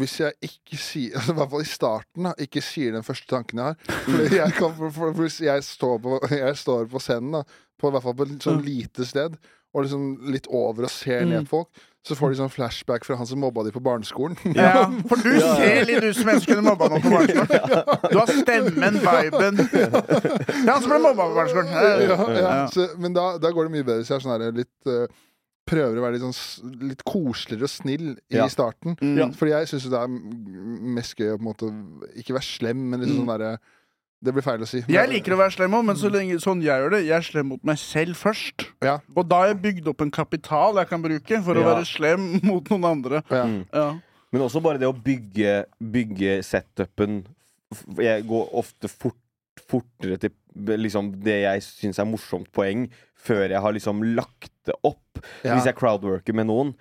hvis 0.00 0.16
jeg 0.20 0.50
ikke 0.50 0.80
sier 0.80 1.14
altså, 1.18 1.34
I 1.34 1.38
hvert 1.40 1.52
fall 1.54 1.66
i 1.66 1.70
starten 1.70 2.30
da, 2.30 2.34
ikke 2.46 2.64
sier 2.64 2.96
den 2.96 3.06
første 3.06 3.28
tanken 3.30 3.62
jeg 3.62 3.74
har. 3.74 4.00
Fordi 4.06 4.40
jeg 4.40 4.56
kan, 4.58 4.74
for, 4.80 4.94
for, 4.94 5.20
hvis 5.20 5.40
jeg 5.44 5.64
står, 5.66 6.00
på, 6.04 6.18
jeg 6.44 6.56
står 6.64 6.88
på 6.92 7.02
scenen, 7.02 7.38
da, 7.40 7.44
på, 7.78 7.90
i 7.90 7.96
hvert 7.96 8.08
fall 8.08 8.18
på 8.18 8.28
et 8.28 8.48
sånn 8.48 8.64
lite 8.64 9.06
sted, 9.08 9.38
og 9.76 9.84
liksom 9.84 10.32
litt 10.32 10.48
over 10.48 10.86
og 10.88 10.90
ser 10.90 11.26
ned 11.28 11.44
på 11.46 11.58
folk, 11.58 11.86
så 12.08 12.16
får 12.16 12.32
de 12.32 12.38
sånn 12.38 12.50
flashback 12.52 13.04
fra 13.04 13.18
han 13.20 13.28
som 13.28 13.40
mobba 13.42 13.66
de 13.66 13.72
på 13.74 13.82
barneskolen. 13.84 14.38
Ja, 14.56 14.86
for 15.10 15.20
du 15.20 15.34
ser 15.36 15.84
litt 15.88 16.06
ut 16.06 16.16
som 16.16 16.30
en 16.32 16.40
som 16.40 16.54
kunne 16.54 16.64
mobba 16.64 16.88
noen 16.88 17.04
på 17.04 17.12
barneskolen. 17.12 18.08
Du 18.08 18.16
har 18.16 18.32
stemmen, 18.32 18.98
viben. 19.04 19.60
Det 19.60 19.82
er 19.84 20.70
han 20.72 20.80
som 20.80 20.94
ble 20.94 21.00
mobba 21.04 21.26
på 21.26 21.36
barneskolen. 21.36 21.72
ja, 21.74 22.18
ja. 22.38 22.54
Så, 22.72 22.88
men 23.02 23.16
da, 23.16 23.34
da 23.42 23.52
går 23.52 23.68
det 23.68 23.74
mye 23.76 23.84
bedre 23.86 24.00
hvis 24.00 24.12
jeg 24.14 24.22
er 24.22 24.24
sånn 24.24 24.36
her 24.38 24.56
litt 24.56 24.88
øh, 24.88 25.04
Prøver 25.68 25.98
å 26.00 26.04
være 26.06 26.16
litt, 26.16 26.24
sånn, 26.24 26.74
litt 26.88 27.02
koseligere 27.04 27.68
og 27.68 27.72
snill 27.72 28.06
i 28.30 28.36
Ja. 28.38 28.46
starten. 28.48 28.96
Mm. 29.00 29.34
Fordi 29.36 29.52
jeg 29.52 29.68
syns 29.68 29.88
det 29.92 30.00
er 30.00 30.08
mest 30.98 31.14
gøy 31.18 31.34
å 31.34 31.38
på 31.38 31.44
en 31.44 31.50
måte 31.52 31.68
ikke 32.16 32.34
være 32.38 32.48
slem, 32.48 32.86
men 32.90 33.00
liksom 33.04 33.24
sånn 33.24 33.34
derre 33.38 33.58
Det 34.20 34.32
blir 34.34 34.42
feil 34.42 34.58
å 34.58 34.66
si. 34.66 34.80
Jeg 34.90 35.08
liker 35.12 35.30
å 35.36 35.38
være 35.38 35.52
slem 35.54 35.70
òg, 35.78 35.84
men 35.86 35.94
så 35.94 36.08
lenge 36.10 36.40
sånn 36.42 36.58
jeg 36.60 36.74
gjør 36.74 36.90
det, 36.90 37.04
jeg 37.06 37.14
er 37.14 37.22
slem 37.22 37.46
mot 37.52 37.62
meg 37.62 37.76
selv 37.78 38.16
først. 38.18 38.64
Ja. 38.82 38.96
Og 39.14 39.28
da 39.28 39.36
har 39.44 39.52
jeg 39.52 39.62
bygd 39.62 39.86
opp 39.92 40.00
en 40.02 40.10
kapital 40.10 40.74
jeg 40.74 40.88
kan 40.90 41.00
bruke 41.04 41.38
for 41.44 41.54
å 41.54 41.62
Ja. 41.62 41.74
være 41.76 41.84
slem 41.86 42.24
mot 42.50 42.64
noen 42.68 42.84
andre. 42.84 43.22
Ja. 43.30 43.44
Mm. 43.46 43.60
Ja. 43.72 43.86
Men 44.32 44.42
også 44.42 44.60
bare 44.60 44.76
det 44.82 44.88
å 44.90 44.92
bygge, 44.92 45.66
bygge 45.80 46.40
setupen 46.42 47.26
F- 47.72 47.84
Jeg 48.02 48.26
går 48.26 48.50
ofte 48.58 48.88
fort, 48.90 49.14
fortere 49.68 50.18
til 50.20 50.34
liksom, 50.78 51.12
det 51.24 51.40
jeg 51.44 51.64
syns 51.66 52.00
er 52.00 52.08
morsomt 52.08 52.50
poeng, 52.56 52.86
før 53.18 53.46
jeg 53.50 53.62
har 53.62 53.74
liksom 53.74 54.02
lagt 54.16 54.52
det 54.68 54.76
opp. 54.86 55.20
Ja. 55.42 55.54
Hvis 55.54 55.68
jeg 55.68 55.76
crowdworker 55.78 56.36
med 56.36 56.48
noen, 56.50 56.74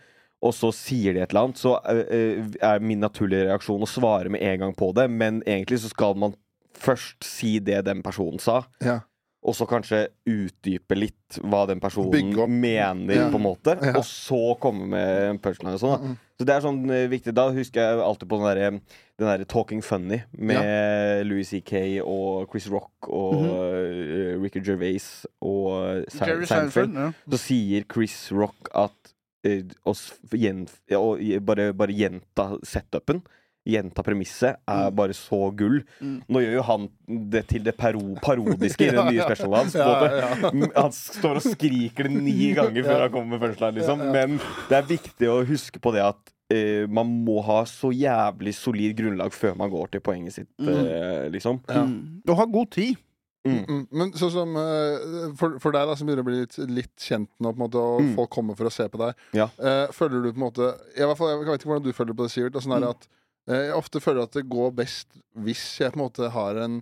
og 0.45 0.54
så 0.54 0.69
sier 0.76 1.15
de 1.15 1.23
et 1.23 1.32
eller 1.32 1.47
annet, 1.47 1.62
så 1.62 1.78
øh, 1.89 2.04
øh, 2.13 2.50
er 2.62 2.84
min 2.84 3.02
naturlige 3.02 3.47
reaksjon 3.50 3.86
å 3.86 3.89
svare 3.89 4.30
med 4.34 4.43
en 4.45 4.65
gang 4.65 4.76
på 4.78 4.91
det, 4.97 5.08
men 5.10 5.41
egentlig 5.47 5.82
så 5.82 5.91
skal 5.93 6.17
man 6.19 6.36
først 6.78 7.26
si 7.26 7.58
det 7.63 7.82
den 7.88 8.04
personen 8.06 8.41
sa. 8.41 8.62
Ja. 8.86 9.00
Og 9.48 9.56
så 9.56 9.64
kanskje 9.70 10.02
utdype 10.28 10.96
litt 10.98 11.38
hva 11.40 11.62
den 11.70 11.80
personen 11.80 12.34
mener, 12.60 13.16
Ja. 13.16 13.30
på 13.32 13.40
en 13.40 13.46
måte. 13.46 13.78
Ja. 13.80 13.94
Og 13.96 14.04
så 14.04 14.58
komme 14.60 14.90
med 14.92 15.30
en 15.30 15.40
punchline 15.40 15.78
og 15.78 15.80
sånn. 15.80 16.02
Mm. 16.04 16.18
Så 16.38 16.46
det 16.46 16.54
er 16.58 16.62
sånn 16.66 16.82
eh, 16.92 17.08
viktig. 17.10 17.34
Da 17.34 17.46
husker 17.56 17.80
jeg 17.82 18.02
alltid 18.04 18.28
på 18.30 18.38
den 18.42 18.48
derre 18.50 18.72
den 19.18 19.26
der 19.32 19.46
Talking 19.50 19.80
Funny 19.82 20.20
med 20.38 21.26
Louis 21.26 21.48
C.K. 21.50 22.02
og 22.04 22.52
Chris 22.52 22.68
Rock 22.70 23.08
og 23.10 23.40
eh, 23.48 24.36
Ricky 24.38 24.62
Gervais 24.62 25.08
og 25.42 26.04
Sa- 26.12 26.28
Jerry 26.28 26.46
Seinfeld. 26.46 26.92
Seinfeld. 26.94 27.00
Ja. 27.00 27.12
Så 27.32 27.40
sier 27.48 27.88
Chris 27.90 28.18
Rock 28.36 28.70
at 28.76 29.14
uh, 29.48 29.64
oss 29.88 30.12
gjen, 30.36 30.68
ja, 30.92 31.00
og 31.00 31.24
bare, 31.48 31.72
bare 31.74 31.96
gjenta 31.96 32.52
setupen. 32.68 33.24
Gjenta 33.67 34.03
premisset 34.08 34.62
er 34.71 34.91
bare 34.95 35.15
så 35.17 35.39
gull. 35.60 35.82
Mm. 35.99 36.21
Nå 36.32 36.39
gjør 36.45 36.53
jo 36.56 36.62
han 36.69 36.86
det 37.34 37.41
til 37.51 37.65
det 37.65 37.73
paro 37.75 37.99
parodiske 38.23 38.88
i 38.88 38.93
den 38.95 39.10
nye 39.12 39.25
specialen 39.27 39.58
hans. 39.60 39.75
Ja, 39.75 39.89
ja. 40.21 40.51
Mm, 40.53 40.69
Han 40.77 40.95
står 40.95 41.41
og 41.41 41.45
skriker 41.49 42.08
det 42.08 42.15
ni 42.23 42.53
ganger 42.60 42.88
før 42.88 43.03
han 43.08 43.12
kommer 43.17 43.36
med 43.36 43.43
punchline, 43.43 43.75
liksom. 43.82 44.06
Men 44.15 44.39
det 44.69 44.80
er 44.80 44.88
viktig 44.95 45.30
å 45.34 45.41
huske 45.47 45.84
på 45.84 45.93
det 45.97 46.06
at 46.08 46.34
Uh, 46.47 46.86
man 46.88 47.10
må 47.25 47.41
ha 47.43 47.58
så 47.67 47.89
jævlig 47.91 48.53
solid 48.56 48.93
grunnlag 48.95 49.34
før 49.36 49.58
man 49.60 49.67
går 49.67 49.89
til 49.91 49.99
poenget 49.99 50.32
sitt, 50.38 50.47
eh, 50.63 51.25
liksom. 51.34 51.58
Ja. 51.67 51.82
Mm. 51.84 52.21
Og 52.23 52.38
ha 52.39 52.45
god 52.47 52.69
tid. 52.71 52.95
Mm. 53.43 53.82
Men 53.91 54.13
sånn 54.15 54.32
som 54.32 54.56
uh, 54.56 55.34
for, 55.36 55.58
for 55.60 55.75
deg, 55.75 55.91
da, 55.91 55.97
som 55.99 56.08
begynner 56.08 56.23
å 56.23 56.27
bli 56.30 56.38
litt, 56.45 56.56
litt 56.71 57.03
kjent 57.03 57.27
nå, 57.43 57.51
på 57.51 57.58
en 57.60 57.65
måte, 57.65 57.84
og 57.84 57.99
Mm. 58.06 58.13
folk 58.15 58.32
kommer 58.38 58.56
for 58.56 58.69
å 58.69 58.71
se 58.71 58.88
på 58.88 59.01
deg, 59.03 59.19
Ja. 59.36 59.49
eh, 59.60 59.91
føler 59.91 60.23
du 60.23 60.30
på 60.32 60.39
en 60.39 60.45
måte 60.47 60.69
Jeg, 60.95 61.03
i 61.03 61.08
hvert 61.10 61.19
fall, 61.19 61.34
jeg 61.36 61.43
vet 61.43 61.60
ikke 61.60 61.71
hvordan 61.73 61.84
du 61.84 61.91
føler 61.99 62.15
på 62.15 62.23
det, 62.23 62.32
Sivert. 62.38 62.62
Sånn 62.63 62.80
det 62.80 62.88
Mm. 62.88 62.95
at 62.95 63.08
Jeg 63.48 63.74
ofte 63.78 64.02
føler 64.04 64.26
at 64.28 64.36
det 64.36 64.46
går 64.52 64.74
best 64.76 65.08
hvis 65.40 65.64
jeg 65.80 65.94
på 65.94 66.00
en 66.00 66.04
måte 66.04 66.30
har 66.34 66.58
en 66.66 66.82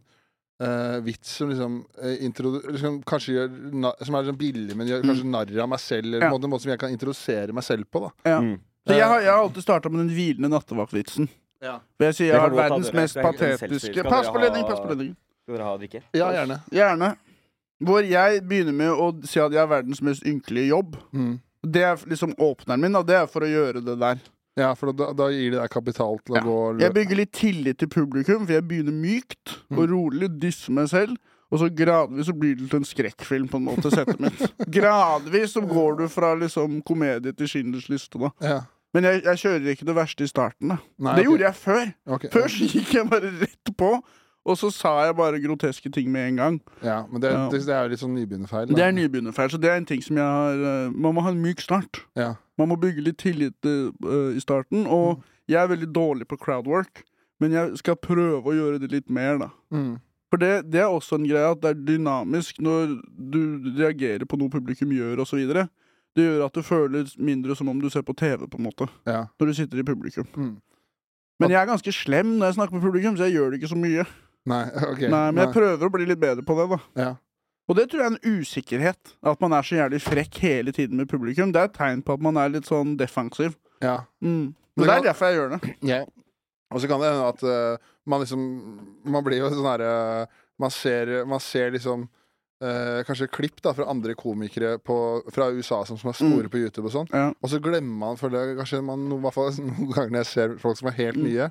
uh, 0.62 0.98
vits 1.06 1.36
som 1.38 1.52
liksom, 1.52 1.76
uh, 2.02 2.16
liksom 2.72 3.02
kanskje 3.06 3.36
gjør 3.36 3.52
Som 4.06 4.16
er 4.18 4.30
sånn 4.32 4.40
billig, 4.40 4.76
men 4.78 4.90
gjør 4.90 5.04
kanskje 5.06 5.28
narr 5.30 5.52
av 5.62 5.70
meg 5.70 5.80
selv. 5.84 6.08
Eller 6.08 6.26
Ja. 6.26 6.30
på 6.30 6.36
en 6.36 6.42
måte, 6.42 6.50
måte 6.56 6.66
som 6.66 6.72
jeg 6.74 6.80
kan 6.80 6.96
introdusere 6.96 7.54
meg 7.54 7.64
selv 7.64 7.86
på. 7.92 8.02
da 8.08 8.32
Ja. 8.32 8.40
Mm. 8.42 8.60
Så 8.88 8.94
jeg 8.94 9.08
har, 9.10 9.20
jeg 9.22 9.32
har 9.32 9.42
alltid 9.42 9.64
starta 9.64 9.90
med 9.90 10.06
den 10.06 10.16
hvilende 10.16 10.50
nattevaktvitsen. 10.50 11.30
Ja. 11.62 11.80
For 11.98 12.06
jeg 12.06 12.16
sier 12.16 12.34
jeg 12.34 12.42
har 12.42 12.50
verdens 12.54 12.90
dere. 12.92 13.02
mest 13.02 13.16
patetiske 13.16 14.04
Pass 14.04 14.28
på 14.30 14.38
ledningen! 14.38 14.42
ledning, 14.44 14.66
pass 14.70 14.80
på 14.80 14.90
ledningen! 14.92 15.16
Skal 15.46 15.56
dere 15.56 15.66
ha 15.66 15.78
drikke? 15.78 16.02
Ja, 16.14 16.28
gjerne. 16.34 16.60
Gjerne. 16.74 17.16
Hvor 17.86 18.06
jeg 18.06 18.42
begynner 18.48 18.74
med 18.74 18.90
å 18.94 19.08
si 19.26 19.40
at 19.40 19.52
jeg 19.52 19.60
har 19.60 19.68
verdens 19.68 20.02
mest 20.06 20.26
ynkelige 20.26 20.70
jobb. 20.70 20.96
Mm. 21.14 21.40
Det 21.66 21.82
er 21.84 21.98
liksom 22.06 22.36
åpneren 22.38 22.82
min, 22.82 22.94
da. 22.94 23.02
Det 23.02 23.16
er 23.18 23.26
for 23.28 23.42
å 23.46 23.50
gjøre 23.50 23.82
det 23.86 23.98
der. 24.00 24.22
Ja, 24.56 24.70
for 24.80 24.96
da, 24.96 25.10
da 25.12 25.28
gir 25.34 25.52
det 25.52 25.60
deg 25.60 25.72
kapital 25.74 26.20
til 26.24 26.38
å 26.38 26.44
gå 26.46 26.58
og 26.70 26.84
Jeg 26.84 26.96
bygger 26.96 27.20
litt 27.20 27.34
tillit 27.36 27.80
til 27.82 27.90
publikum, 27.92 28.46
for 28.46 28.56
jeg 28.56 28.64
begynner 28.68 28.96
mykt 28.96 29.58
og 29.76 29.90
rolig, 29.92 30.30
dysser 30.40 30.76
meg 30.78 30.88
selv. 30.94 31.18
Og 31.54 31.60
så 31.62 31.68
gradvis 31.70 32.30
så 32.30 32.34
blir 32.36 32.56
det 32.58 32.70
til 32.72 32.82
en 32.82 32.88
skrekkfilm, 32.88 33.50
på 33.52 33.60
en 33.60 33.68
måte, 33.68 33.92
settet 33.94 34.22
mitt. 34.24 34.40
Gradvis 34.78 35.54
så 35.56 35.62
går 35.64 36.00
du 36.00 36.08
fra 36.12 36.32
liksom 36.40 36.80
komedie 36.88 37.36
til 37.38 37.52
Schindlers 37.52 37.90
liste, 37.92 38.20
da. 38.22 38.32
Ja. 38.44 38.62
Men 38.96 39.10
jeg, 39.10 39.22
jeg 39.28 39.42
kjører 39.44 39.72
ikke 39.74 39.88
det 39.90 39.96
verste 39.98 40.26
i 40.26 40.32
starten, 40.32 40.72
da. 40.72 40.80
Nei, 41.04 41.18
det 41.20 41.26
ok. 41.26 41.30
gjorde 41.30 41.46
jeg 41.46 41.60
før. 41.60 41.92
Ok. 42.16 42.28
Før 42.34 42.48
så 42.52 42.70
gikk 42.72 42.94
jeg 42.96 43.10
bare 43.12 43.32
rett 43.44 43.72
på, 43.78 43.92
og 44.46 44.58
så 44.58 44.70
sa 44.72 44.92
jeg 45.08 45.16
bare 45.18 45.40
groteske 45.42 45.90
ting 45.92 46.12
med 46.14 46.28
en 46.30 46.36
gang. 46.38 46.58
Ja, 46.84 47.00
men 47.12 47.22
det, 47.22 47.32
Ja. 47.34 47.50
det, 47.50 47.64
det 47.66 47.74
er 47.74 47.84
jo 47.84 47.90
litt 47.90 48.00
sånn 48.04 48.14
nybegynnerfeil. 48.16 48.68
Det 48.76 48.84
er 48.86 48.92
nybegynnerfeil, 48.94 49.50
så 49.50 49.58
det 49.62 49.70
er 49.72 49.78
en 49.82 49.86
ting 49.90 50.02
som 50.06 50.18
jeg 50.18 50.26
har 50.26 50.54
eh, 50.54 50.92
Man 50.94 51.16
må 51.16 51.22
ha 51.26 51.32
en 51.34 51.42
myk 51.42 51.62
start. 51.62 52.04
Ja. 52.16 52.36
Man 52.58 52.70
må 52.70 52.78
bygge 52.80 53.02
litt 53.04 53.18
tillit 53.20 53.66
uh, 53.66 53.92
i 54.36 54.40
starten, 54.40 54.86
og 54.88 55.24
jeg 55.50 55.58
er 55.64 55.68
veldig 55.68 55.90
dårlig 55.94 56.28
på 56.28 56.38
crowdwork, 56.40 57.02
men 57.42 57.52
jeg 57.52 57.78
skal 57.82 57.98
prøve 58.00 58.46
å 58.48 58.54
gjøre 58.56 58.80
det 58.80 58.92
litt 58.94 59.10
mer, 59.10 59.38
da. 59.42 59.50
Mm. 59.76 59.98
For 60.32 60.38
det, 60.40 60.72
det 60.72 60.80
er 60.82 60.88
også 60.88 61.18
en 61.20 61.28
greie 61.28 61.50
at 61.52 61.60
det 61.62 61.74
er 61.74 61.82
dynamisk 61.88 62.62
når 62.64 62.96
du 63.34 63.42
reagerer 63.78 64.24
på 64.26 64.38
noe 64.40 64.50
publikum 64.50 64.94
gjør, 64.96 65.20
osv. 65.26 65.42
Det 66.16 66.24
gjør 66.24 66.46
at 66.46 66.54
det 66.56 66.64
føles 66.66 67.18
mindre 67.20 67.56
som 67.60 67.68
om 67.70 67.82
du 67.82 67.90
ser 67.92 68.06
på 68.08 68.16
TV, 68.16 68.48
på 68.48 68.58
en 68.62 68.64
måte, 68.70 68.88
Ja. 69.06 69.26
når 69.40 69.52
du 69.52 69.54
sitter 69.54 69.80
i 69.80 69.84
publikum. 69.84 70.28
Mm. 70.36 70.56
Men 71.40 71.52
jeg 71.52 71.60
er 71.60 71.68
ganske 71.68 71.92
slem 71.92 72.38
når 72.38 72.46
jeg 72.54 72.56
snakker 72.56 72.78
med 72.78 72.86
publikum, 72.88 73.18
så 73.18 73.28
jeg 73.28 73.36
gjør 73.36 73.52
det 73.52 73.60
ikke 73.60 73.74
så 73.74 73.80
mye. 73.80 74.06
Nei, 74.50 74.64
ok. 74.92 75.06
Nei, 75.10 75.22
Men 75.34 75.42
jeg 75.46 75.54
prøver 75.56 75.88
å 75.88 75.94
bli 75.96 76.08
litt 76.10 76.22
bedre 76.22 76.46
på 76.46 76.58
det, 76.60 76.68
da. 76.76 76.80
Ja. 77.02 77.12
Og 77.66 77.78
det 77.80 77.88
tror 77.90 78.04
jeg 78.04 78.12
er 78.12 78.14
en 78.14 78.42
usikkerhet. 78.42 79.14
At 79.26 79.40
man 79.42 79.56
er 79.58 79.66
så 79.66 79.80
jævlig 79.80 79.98
frekk 80.06 80.38
hele 80.44 80.74
tiden 80.76 81.00
med 81.02 81.10
publikum. 81.10 81.50
Det 81.54 81.64
er 81.64 81.72
et 81.72 81.78
tegn 81.78 82.04
på 82.06 82.14
at 82.14 82.22
man 82.22 82.38
er 82.38 82.52
litt 82.54 82.68
sånn 82.70 82.94
defensiv. 83.00 83.56
ja. 83.82 84.04
Mm. 84.22 84.54
Men 84.76 84.90
det 84.90 84.96
er 84.98 85.04
derfor 85.06 85.30
jeg 85.32 85.38
gjør 85.40 85.54
det. 85.56 85.74
Ja. 85.96 86.02
Og 86.76 86.82
så 86.84 86.88
kan 86.92 87.00
det 87.00 87.08
hende 87.14 87.28
at 87.32 87.44
uh, 87.48 87.92
man 88.10 88.20
liksom 88.20 88.42
Man 89.08 89.24
blir 89.24 89.38
jo 89.38 89.48
sånn 89.54 89.68
herre 89.70 89.92
man, 90.60 90.72
ser- 90.74 91.22
man 91.30 91.40
ser 91.40 91.70
liksom 91.72 92.04
uh, 92.10 93.00
kanskje 93.08 93.30
klipp 93.32 93.62
da 93.64 93.72
fra 93.78 93.86
andre 93.92 94.16
komikere 94.20 94.74
på, 94.84 94.98
fra 95.32 95.48
USA 95.56 95.80
som, 95.88 95.96
som 96.02 96.12
er 96.12 96.18
store 96.18 96.52
på 96.52 96.60
YouTube 96.60 96.90
og 96.90 96.94
sånn. 96.98 97.10
Ja. 97.14 97.30
Og 97.40 97.54
så 97.54 97.62
glemmer 97.64 97.96
man 98.02 98.20
for 98.20 98.34
det 98.34 98.44
kanskje 98.60 98.82
man, 98.84 99.08
no, 99.08 99.22
i 99.22 99.26
hvert 99.28 99.38
fall 99.38 99.54
noen 99.62 99.94
ganger 99.94 100.12
når 100.18 100.22
jeg 100.26 100.32
ser 100.34 100.58
folk 100.66 100.82
som 100.82 100.92
er 100.92 100.98
helt 101.00 101.22
nye, 101.24 101.48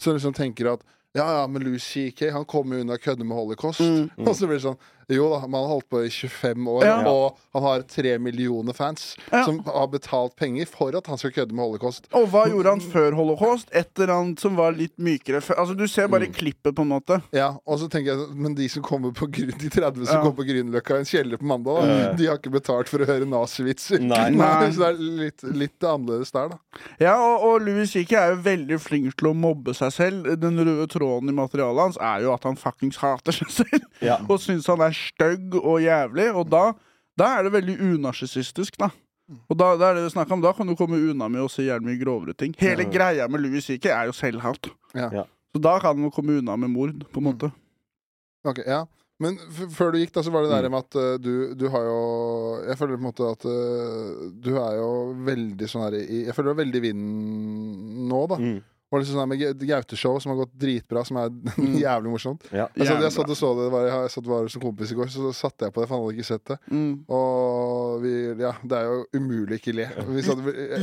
så 0.00 0.16
liksom 0.16 0.32
tenker 0.40 0.72
at 0.72 0.86
ja, 1.14 1.40
ja, 1.40 1.46
men 1.46 1.62
Louis 1.62 1.84
CK 1.84 2.20
han 2.34 2.44
kommer 2.44 2.76
jo 2.76 2.84
unna 2.84 2.96
kødde 2.98 3.24
med 3.24 3.36
holocaust. 3.36 3.80
Mm. 3.80 4.10
Og 4.26 4.34
så 4.36 4.48
blir 4.48 4.58
det 4.58 4.64
sånn 4.66 4.80
Jo 5.08 5.28
da, 5.34 5.40
man 5.46 5.62
har 5.64 5.68
holdt 5.74 5.88
på 5.90 6.00
i 6.06 6.10
25 6.10 6.68
år, 6.68 6.84
Ja. 6.84 6.96
og 7.10 7.36
han 7.52 7.62
har 7.62 7.82
tre 7.82 8.18
millioner 8.18 8.72
fans 8.72 9.16
Ja. 9.32 9.44
som 9.44 9.58
har 9.64 9.86
betalt 9.88 10.36
penger 10.36 10.66
for 10.66 10.96
at 10.96 11.06
han 11.06 11.18
skal 11.18 11.30
kødde 11.32 11.52
med 11.54 11.64
holocaust. 11.64 12.06
Og 12.12 12.28
hva 12.32 12.46
gjorde 12.48 12.70
han 12.70 12.80
før 12.80 13.12
holocaust? 13.18 13.68
Etter 13.72 14.06
han 14.12 14.36
som 14.40 14.56
var 14.56 14.72
litt 14.72 14.96
mykere 14.98 15.40
før. 15.42 15.58
Altså, 15.58 15.76
du 15.76 15.86
ser 15.88 16.08
bare 16.08 16.26
klippet, 16.26 16.74
på 16.74 16.82
en 16.82 16.88
måte. 16.94 17.20
Ja, 17.32 17.56
og 17.66 17.78
så 17.78 17.88
tenker 17.90 18.14
jeg 18.16 18.34
Men 18.34 18.54
de 18.54 18.68
som 18.68 18.82
kommer 18.82 19.12
på 19.12 19.28
grunn, 19.30 19.52
De 19.58 19.68
30 19.70 20.06
som 20.06 20.16
Ja. 20.16 20.22
kommer 20.22 20.36
på 20.36 20.46
Grünerløkka 20.48 20.96
i 20.96 20.98
en 20.98 21.04
kjeller 21.04 21.36
på 21.38 21.44
mandag, 21.46 21.82
da, 21.82 22.10
mm. 22.12 22.16
de 22.16 22.26
har 22.26 22.38
ikke 22.38 22.52
betalt 22.52 22.88
for 22.88 22.98
å 22.98 23.06
høre 23.06 23.26
nazivitser. 23.28 24.00
Nei. 24.14 24.30
Nei. 24.30 24.70
Så 24.72 24.78
det 24.78 24.88
er 24.88 24.98
litt, 24.98 25.42
litt 25.42 25.80
annerledes 25.80 26.30
der, 26.32 26.48
da. 26.54 26.58
Ja, 27.00 27.14
og, 27.18 27.42
og 27.44 27.60
Louis 27.66 27.90
C.K. 27.92 28.12
er 28.16 28.30
jo 28.34 28.40
veldig 28.44 28.78
flink 28.80 29.16
til 29.20 29.28
å 29.30 29.34
mobbe 29.34 29.74
seg 29.74 29.92
selv. 29.92 30.30
Den 30.40 30.58
røde 30.58 30.86
tråden 30.90 31.28
i 31.28 31.36
materialet 31.36 31.82
hans 31.84 31.98
er 32.00 32.22
jo 32.24 32.32
at 32.34 32.44
han 32.48 32.56
fuckings 32.56 32.96
hater 33.02 33.32
seg 33.36 33.50
selv. 33.50 33.84
Ja. 34.04 34.18
Og 34.30 34.38
syns 34.42 34.66
han 34.70 34.80
er 34.84 34.93
stygg 34.96 35.56
og 35.60 35.80
jævlig. 35.84 36.30
Og 36.34 36.48
da, 36.52 36.66
da 37.18 37.30
er 37.38 37.46
det 37.46 37.54
veldig 37.58 37.78
unarsissistisk, 37.92 38.78
da. 38.80 38.90
Og 39.48 39.56
da, 39.56 39.70
da 39.80 39.90
er 39.90 39.98
det 39.98 40.08
det 40.12 40.32
om, 40.32 40.42
da 40.44 40.52
kan 40.52 40.68
du 40.68 40.74
komme 40.76 40.98
unna 41.00 41.30
med 41.32 41.46
å 41.46 41.48
si 41.48 41.64
jævlig 41.64 41.88
mye 41.94 42.00
grovere 42.02 42.34
ting. 42.36 42.52
Hele 42.60 42.84
Ja. 42.84 42.90
greia 42.92 43.28
med 43.28 43.40
Louis 43.40 43.64
Seeker 43.64 43.94
er 43.94 44.10
jo 44.10 44.12
selvhat. 44.16 44.68
Ja. 44.94 45.08
Ja. 45.12 45.24
Så 45.54 45.60
da 45.62 45.78
kan 45.80 45.98
man 45.98 46.10
komme 46.10 46.38
unna 46.40 46.56
med 46.56 46.70
mord, 46.70 47.06
på 47.12 47.22
en 47.22 47.28
måte. 47.30 47.52
Ok, 48.44 48.58
ja 48.66 48.84
Men 49.22 49.38
f 49.38 49.60
før 49.72 49.92
du 49.94 49.98
gikk, 50.00 50.10
da, 50.12 50.22
så 50.26 50.32
var 50.34 50.42
det 50.42 50.50
der 50.50 50.68
med 50.68 50.82
at 50.82 50.96
uh, 50.98 51.14
du, 51.22 51.54
du 51.54 51.68
har 51.70 51.84
jo 51.86 51.98
Jeg 52.66 52.76
føler 52.76 52.98
på 52.98 53.00
en 53.00 53.06
måte 53.06 53.28
at 53.30 53.44
uh, 53.46 54.24
du 54.42 54.50
er 54.58 54.74
jo 54.80 54.88
veldig 55.24 55.68
sånn 55.70 55.84
her 55.86 55.96
i 56.02 56.24
Jeg 56.26 56.34
føler 56.34 56.50
du 56.50 56.54
er 56.56 56.64
veldig 56.64 56.80
i 56.80 56.84
vinden 56.88 58.08
nå, 58.10 58.24
da. 58.34 58.36
Mm. 58.42 58.58
Og 58.94 59.00
liksom 59.02 59.16
sånn 59.18 59.28
med 59.32 59.40
Ga- 59.40 59.54
Gaute-show, 59.74 60.20
som 60.22 60.30
har 60.30 60.36
gått 60.44 60.52
dritbra, 60.62 61.02
som 61.04 61.16
er 61.18 61.32
jævlig 61.82 62.12
morsomt. 62.14 62.44
Ja. 62.54 62.68
Jeg, 62.78 62.86
satt, 62.86 63.02
jeg 63.02 63.12
satt 63.16 63.32
og 63.34 63.38
så 63.40 63.50
det, 63.58 63.64
det 63.66 63.72
var, 63.74 63.86
jeg 63.90 64.12
satt 64.14 64.28
var 64.30 64.46
som 64.54 64.62
kompis 64.62 64.92
i 64.94 64.98
går, 65.00 65.10
så 65.10 65.32
satte 65.34 65.66
jeg 65.66 65.74
på 65.74 65.82
det, 65.82 65.88
for 65.90 65.96
han 65.98 66.04
hadde 66.04 66.14
ikke 66.20 66.28
sett 66.30 66.44
det. 66.52 66.58
Mm. 66.70 66.92
Og 67.18 68.04
vi, 68.04 68.12
ja, 68.44 68.52
det 68.62 68.78
er 68.78 68.86
jo 68.92 69.00
umulig 69.18 69.58
ikke 69.58 69.74
le. 69.74 69.88
Ja, 69.90 70.04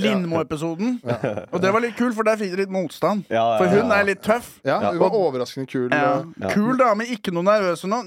Lindmo-episoden. 0.02 0.98
Og 1.52 1.58
det 1.64 1.72
var 1.74 1.84
litt 1.84 1.96
kul, 2.00 2.12
for 2.16 2.28
der 2.28 2.40
fikk 2.40 2.54
dere 2.54 2.66
litt 2.66 2.74
motstand. 2.74 3.24
Ja, 3.32 3.44
ja, 3.54 3.58
For 3.62 3.72
hun 3.78 3.92
er 3.96 4.06
litt 4.08 4.22
tøff. 4.26 4.52
ja, 4.68 4.80
hun 4.92 5.00
var 5.02 5.16
overraskende 5.18 5.70
kul. 5.72 5.88
Ja. 5.92 6.20
og- 6.20 6.34
Ja. 6.42 6.50
Kul 6.54 6.78
dame, 6.78 7.06
ikke 7.06 7.32
noe 7.34 7.44
nervøs 7.44 7.84
nå. 7.86 8.02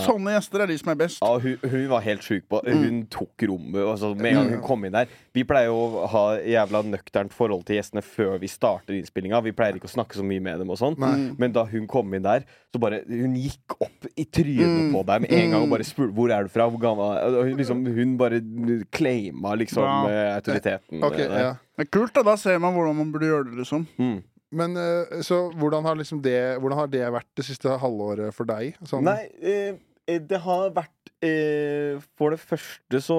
Sånne 0.00 0.34
gjester 0.36 0.62
er 0.62 0.66
de 0.70 0.78
som 0.78 0.90
er 0.92 0.94
best. 1.00 1.18
Ja, 1.22 1.38
hun, 1.38 1.58
hun 1.62 1.88
var 1.90 2.00
helt 2.00 2.22
sjuk 2.22 2.44
på 2.48 2.60
Hun 2.66 3.06
tok 3.10 3.42
rommet. 3.48 3.82
Altså, 3.84 4.14
med 4.14 4.32
en 4.32 4.36
gang 4.40 4.50
hun 4.54 4.62
kom 4.62 4.84
inn 4.84 4.92
der 4.92 5.06
Vi 5.34 5.42
pleier 5.44 5.66
jo 5.70 6.02
å 6.04 6.06
ha 6.10 6.24
jævla 6.38 6.82
nøkternt 6.86 7.32
forhold 7.32 7.64
til 7.66 7.76
gjestene 7.76 8.02
før 8.02 8.38
vi 8.40 8.46
starter 8.50 8.94
innspillinga. 8.94 9.40
Vi 9.42 9.49
pleier 9.56 9.76
ikke 9.78 9.88
å 9.88 9.92
snakke 9.92 10.16
så 10.18 10.24
mye 10.26 10.42
med 10.44 10.60
dem 10.62 10.70
og 10.72 10.78
sånn. 10.80 10.96
Men 11.40 11.54
da 11.54 11.64
hun 11.70 11.86
kom 11.90 12.12
inn 12.16 12.24
der, 12.26 12.44
så 12.70 12.80
bare 12.82 13.02
Hun 13.08 13.34
gikk 13.38 13.76
opp 13.80 14.06
i 14.14 14.24
trynet 14.24 14.90
på 14.94 15.02
deg 15.08 15.24
med 15.24 15.34
en 15.36 15.54
gang 15.54 15.64
og 15.64 15.72
bare 15.74 15.86
spurte 15.88 16.14
hvor 16.16 16.32
er 16.34 16.46
du 16.46 16.52
fra. 16.52 16.68
Hvor 16.70 16.82
gammel 16.82 17.52
liksom, 17.58 17.84
hun 17.96 18.16
bare 18.20 18.40
claima 18.94 19.54
liksom 19.58 19.82
Wow. 19.84 20.08
eh, 20.10 20.34
autoriteten. 20.36 21.02
Ok, 21.06 21.18
eh, 21.24 21.36
ja. 21.46 21.54
Er 21.80 21.88
kult, 21.88 22.12
da. 22.14 22.22
Da 22.26 22.36
ser 22.40 22.58
man 22.62 22.74
hvordan 22.76 22.98
man 22.98 23.12
burde 23.14 23.28
gjøre 23.30 23.48
det, 23.50 23.58
liksom. 23.62 23.86
Mm. 23.98 24.18
Men 24.60 24.76
eh, 24.76 25.20
så 25.26 25.44
hvordan 25.54 25.86
har, 25.86 25.96
liksom 25.98 26.20
det, 26.24 26.36
hvordan 26.60 26.78
har 26.82 26.90
det 26.90 27.04
vært 27.14 27.28
det 27.38 27.46
siste 27.46 27.76
halvåret 27.80 28.34
for 28.34 28.48
deg? 28.50 28.74
Sånn? 28.88 29.06
Nei, 29.06 29.28
eh, 29.40 29.78
det 30.18 30.40
har 30.42 30.72
vært 30.74 31.12
eh, 31.22 32.00
For 32.18 32.34
det 32.34 32.40
første 32.42 32.98
så 33.04 33.18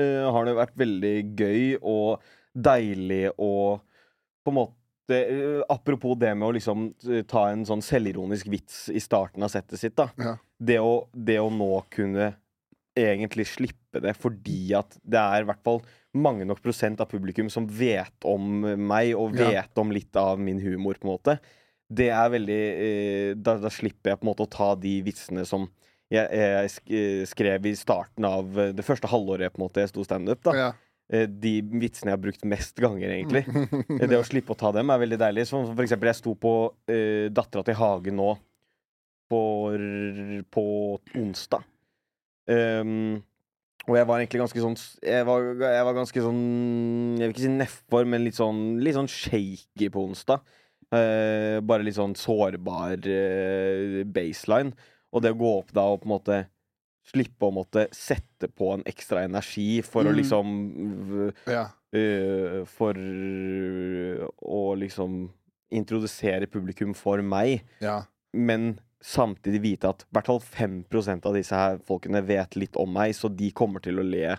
eh, 0.00 0.24
har 0.26 0.48
det 0.48 0.56
vært 0.58 0.74
veldig 0.80 1.14
gøy 1.38 1.76
og 1.78 2.24
deilig 2.54 3.28
og 3.38 3.82
på 4.44 4.52
en 4.52 4.58
måte 4.58 4.74
eh, 5.12 5.60
Apropos 5.68 6.14
det 6.20 6.30
med 6.36 6.48
å 6.48 6.54
liksom 6.56 6.86
eh, 7.10 7.24
ta 7.28 7.48
en 7.50 7.64
sånn 7.68 7.82
selvironisk 7.84 8.48
vits 8.52 8.86
i 8.88 9.02
starten 9.02 9.42
av 9.44 9.52
settet 9.52 9.80
sitt, 9.80 9.96
da. 9.98 10.08
Ja. 10.16 10.36
Det, 10.58 10.78
å, 10.80 11.08
det 11.12 11.40
å 11.42 11.50
nå 11.52 11.82
kunne 11.92 12.32
egentlig 12.94 13.48
slippe 13.50 13.98
det 14.00 14.12
fordi 14.14 14.72
at 14.78 14.94
det 15.02 15.18
er 15.18 15.42
i 15.42 15.48
hvert 15.48 15.62
fall 15.66 15.80
mange 16.14 16.44
nok 16.46 16.60
prosent 16.62 17.00
av 17.02 17.08
publikum 17.10 17.48
som 17.50 17.66
vet 17.66 18.22
om 18.30 18.60
meg, 18.78 19.16
og 19.18 19.34
Ja. 19.34 19.48
vet 19.50 19.78
om 19.82 19.90
litt 19.90 20.14
av 20.16 20.38
min 20.38 20.60
humor, 20.62 20.94
på 20.94 21.08
en 21.08 21.14
måte. 21.16 21.38
Det 21.90 22.06
er 22.14 22.30
veldig 22.30 22.60
eh, 22.74 23.30
da, 23.34 23.56
da 23.58 23.68
slipper 23.68 24.12
jeg 24.12 24.20
på 24.20 24.24
en 24.28 24.30
måte 24.30 24.46
å 24.46 24.50
ta 24.50 24.74
de 24.78 25.02
vitsene 25.02 25.42
som 25.44 25.66
jeg, 26.12 26.28
jeg 26.30 26.70
sk 26.70 26.90
eh, 26.94 27.24
skrev 27.26 27.66
i 27.66 27.74
starten 27.74 28.24
av 28.28 28.58
eh, 28.60 28.70
det 28.76 28.84
første 28.86 29.10
halvåret 29.10 29.52
på 29.52 29.58
en 29.58 29.64
måte 29.66 29.82
jeg 29.82 29.90
sto 29.90 30.04
standup. 30.06 30.46
Ja. 30.54 30.70
Eh, 31.12 31.26
De 31.28 31.58
vitsene 31.82 32.12
jeg 32.12 32.16
har 32.16 32.22
brukt 32.22 32.46
mest 32.48 32.80
ganger, 32.80 33.12
egentlig. 33.18 33.44
Eh, 34.00 34.06
Det 34.08 34.18
å 34.18 34.24
slippe 34.26 34.54
å 34.54 34.58
ta 34.58 34.72
dem 34.74 34.90
er 34.90 35.02
veldig 35.02 35.20
deilig. 35.20 35.46
Sånn 35.50 35.68
som 35.68 35.76
for 35.76 35.84
eksempel, 35.84 36.10
jeg 36.10 36.20
sto 36.22 36.34
på 36.38 36.54
uh, 36.72 37.26
Dattera 37.34 37.64
til 37.66 37.78
Hagen 37.78 38.18
nå 38.20 38.32
på, 39.30 39.42
på 40.52 40.64
onsdag. 41.20 41.64
Um, 42.48 43.22
og 43.88 43.96
jeg 43.98 44.06
var 44.08 44.20
egentlig 44.20 44.40
ganske 44.42 44.60
sånn 44.60 44.74
Jeg 45.00 45.24
var, 45.24 45.46
jeg 45.60 45.84
var 45.86 45.94
ganske 45.96 46.22
sånn 46.24 46.40
Jeg 47.16 47.22
vil 47.22 47.32
ikke 47.32 47.42
si 47.42 47.52
nedfor, 47.52 48.04
men 48.08 48.20
litt 48.26 48.36
sånn, 48.36 48.58
litt 48.84 48.96
sånn 48.98 49.08
shaky 49.08 49.88
på 49.92 50.04
onsdag. 50.10 50.44
Uh, 50.94 51.58
bare 51.64 51.84
litt 51.84 51.96
sånn 51.96 52.14
sårbar 52.16 53.00
uh, 53.00 54.02
baseline. 54.14 54.74
Og 55.14 55.24
det 55.24 55.32
å 55.34 55.38
gå 55.40 55.54
opp 55.60 55.72
da 55.74 55.86
og 55.92 56.02
på 56.02 56.08
en 56.08 56.14
måte 56.14 56.40
slippe 57.04 57.44
å 57.48 57.52
måtte 57.52 57.86
sette 57.92 58.48
på 58.48 58.70
en 58.74 58.84
ekstra 58.88 59.24
energi 59.26 59.82
for 59.84 60.04
å 60.08 60.12
Mm. 60.14 60.16
liksom 60.20 61.32
Ja. 61.46 61.66
uh, 61.94 62.64
For 62.64 62.94
å 64.42 64.62
liksom 64.78 65.28
introdusere 65.74 66.46
publikum 66.50 66.94
for 66.96 67.22
meg, 67.22 67.64
ja. 67.82 68.02
men 68.32 68.78
samtidig 69.04 69.60
vite 69.60 69.88
at 69.90 70.02
i 70.06 70.12
hvert 70.16 70.26
fall 70.30 70.40
5% 70.40 71.26
av 71.28 71.34
disse 71.36 71.54
her 71.58 71.78
folkene 71.84 72.22
vet 72.24 72.56
litt 72.56 72.76
om 72.80 72.92
meg, 72.94 73.12
så 73.16 73.28
de 73.28 73.50
kommer 73.52 73.82
til 73.84 73.98
å 74.00 74.04
le 74.06 74.36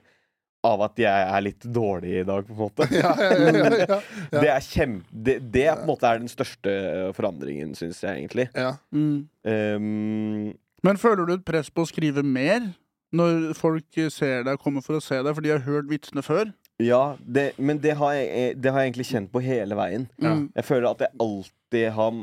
av 0.65 0.81
at 0.81 0.97
jeg 0.97 1.27
er 1.29 1.41
litt 1.45 1.61
dårlig 1.69 2.21
i 2.21 2.25
dag, 2.25 2.47
på 2.47 2.55
en 2.55 2.57
måte. 2.63 2.87
Ja, 2.95 3.11
ja, 3.19 3.35
ja, 3.37 3.51
ja, 3.53 3.85
ja. 3.85 3.99
Det 4.41 4.49
er 4.49 4.63
kjempe 4.65 5.05
Det, 5.11 5.35
det 5.53 5.67
på 5.75 5.81
en 5.83 5.89
måte 5.91 6.09
er 6.09 6.23
den 6.23 6.31
største 6.31 6.73
forandringen, 7.13 7.75
syns 7.77 8.01
jeg 8.01 8.23
egentlig. 8.23 8.47
ja. 8.55 8.71
Mm. 8.95 9.27
Um, 9.45 10.53
Men 10.85 10.99
føler 11.01 11.25
du 11.25 11.33
et 11.35 11.45
press 11.47 11.71
på 11.73 11.83
å 11.85 11.89
skrive 11.89 12.21
mer 12.25 12.67
når 13.15 13.53
folk 13.57 13.97
ser 14.11 14.43
deg, 14.45 14.59
kommer 14.61 14.83
for 14.85 14.97
å 14.99 15.03
se 15.03 15.17
deg, 15.23 15.31
for 15.33 15.41
de 15.45 15.53
har 15.53 15.63
hørt 15.65 15.89
vitsene 15.91 16.23
før? 16.25 16.51
ja, 16.83 17.15
det, 17.23 17.53
men 17.55 17.77
det 17.79 17.93
har, 17.95 18.11
jeg, 18.17 18.57
det 18.59 18.71
har 18.73 18.83
jeg 18.83 18.89
egentlig 18.91 19.05
kjent 19.07 19.29
på 19.31 19.39
hele 19.39 19.77
veien. 19.79 20.09
Ja. 20.19 20.33
Jeg 20.57 20.65
føler 20.67 20.89
at 20.89 21.03
jeg 21.05 21.13
alltid 21.23 21.85
har 21.95 22.17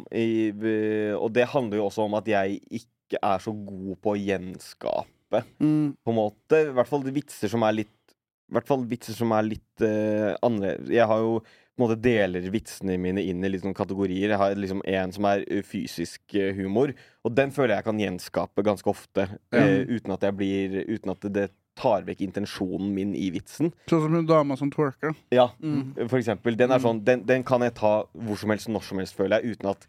Og 1.25 1.33
det 1.33 1.47
handler 1.55 1.79
jo 1.81 1.87
også 1.87 2.05
om 2.05 2.19
at 2.19 2.29
jeg 2.29 2.59
ikke 2.69 3.17
er 3.23 3.41
så 3.41 3.55
god 3.57 3.97
på 4.05 4.13
å 4.15 4.21
gjenskape, 4.21 5.43
Mm. 5.65 5.95
på 6.05 6.13
en 6.13 6.19
måte. 6.19 6.59
I 6.69 6.75
hvert 6.77 6.89
fall 6.91 7.07
vitser 7.09 7.49
som 7.49 7.63
er 7.65 7.73
litt 7.81 7.89
I 8.51 8.53
hvert 8.59 8.69
fall 8.69 8.83
vitser 8.85 9.17
som 9.17 9.33
er 9.33 9.47
litt 9.49 9.81
uh, 9.81 10.35
annerledes. 10.45 10.91
Jeg 10.93 11.09
har 11.09 11.23
jo 11.25 11.39
måte 11.81 11.97
deler 12.01 12.45
vitsene 12.53 12.99
mine 13.01 13.23
inn 13.25 13.45
i 13.45 13.59
sånn 13.59 13.75
kategorier. 13.75 14.35
Jeg 14.35 14.39
har 14.39 14.55
liksom 14.59 14.83
en 14.85 15.13
som 15.13 15.25
er 15.31 15.45
eh, 15.49 15.63
fysisk 15.65 16.35
eh, 16.35 16.53
humor, 16.59 16.93
og 17.25 17.35
den 17.35 17.51
føler 17.55 17.77
jeg 17.79 17.85
kan 17.87 17.99
gjenskape 18.03 18.65
ganske 18.67 18.91
ofte. 18.93 19.29
eh, 19.53 19.83
uten 19.89 20.13
at 20.13 20.23
jeg 20.23 20.37
blir 20.37 20.77
Uten 20.89 21.11
at 21.15 21.21
det 21.33 21.51
tar 21.75 22.03
vekk 22.05 22.21
intensjonen 22.21 22.91
min 22.93 23.15
i 23.17 23.31
vitsen. 23.33 23.71
Sånn 23.89 24.03
som 24.05 24.13
hun 24.13 24.27
dama 24.29 24.57
som 24.61 24.71
twerker. 24.71 25.15
Ja, 25.33 25.49
Mm. 25.63 25.95
for 26.09 26.19
eksempel. 26.19 26.55
Den, 26.57 26.71
er 26.71 26.79
sånn, 26.79 27.03
den, 27.03 27.25
den 27.25 27.43
kan 27.43 27.63
jeg 27.65 27.75
ta 27.75 28.05
hvor 28.13 28.37
som 28.37 28.51
helst, 28.51 28.69
når 28.69 28.83
som 28.85 28.99
helst, 29.01 29.17
føler 29.17 29.41
jeg, 29.41 29.57
uten 29.57 29.71
at 29.71 29.87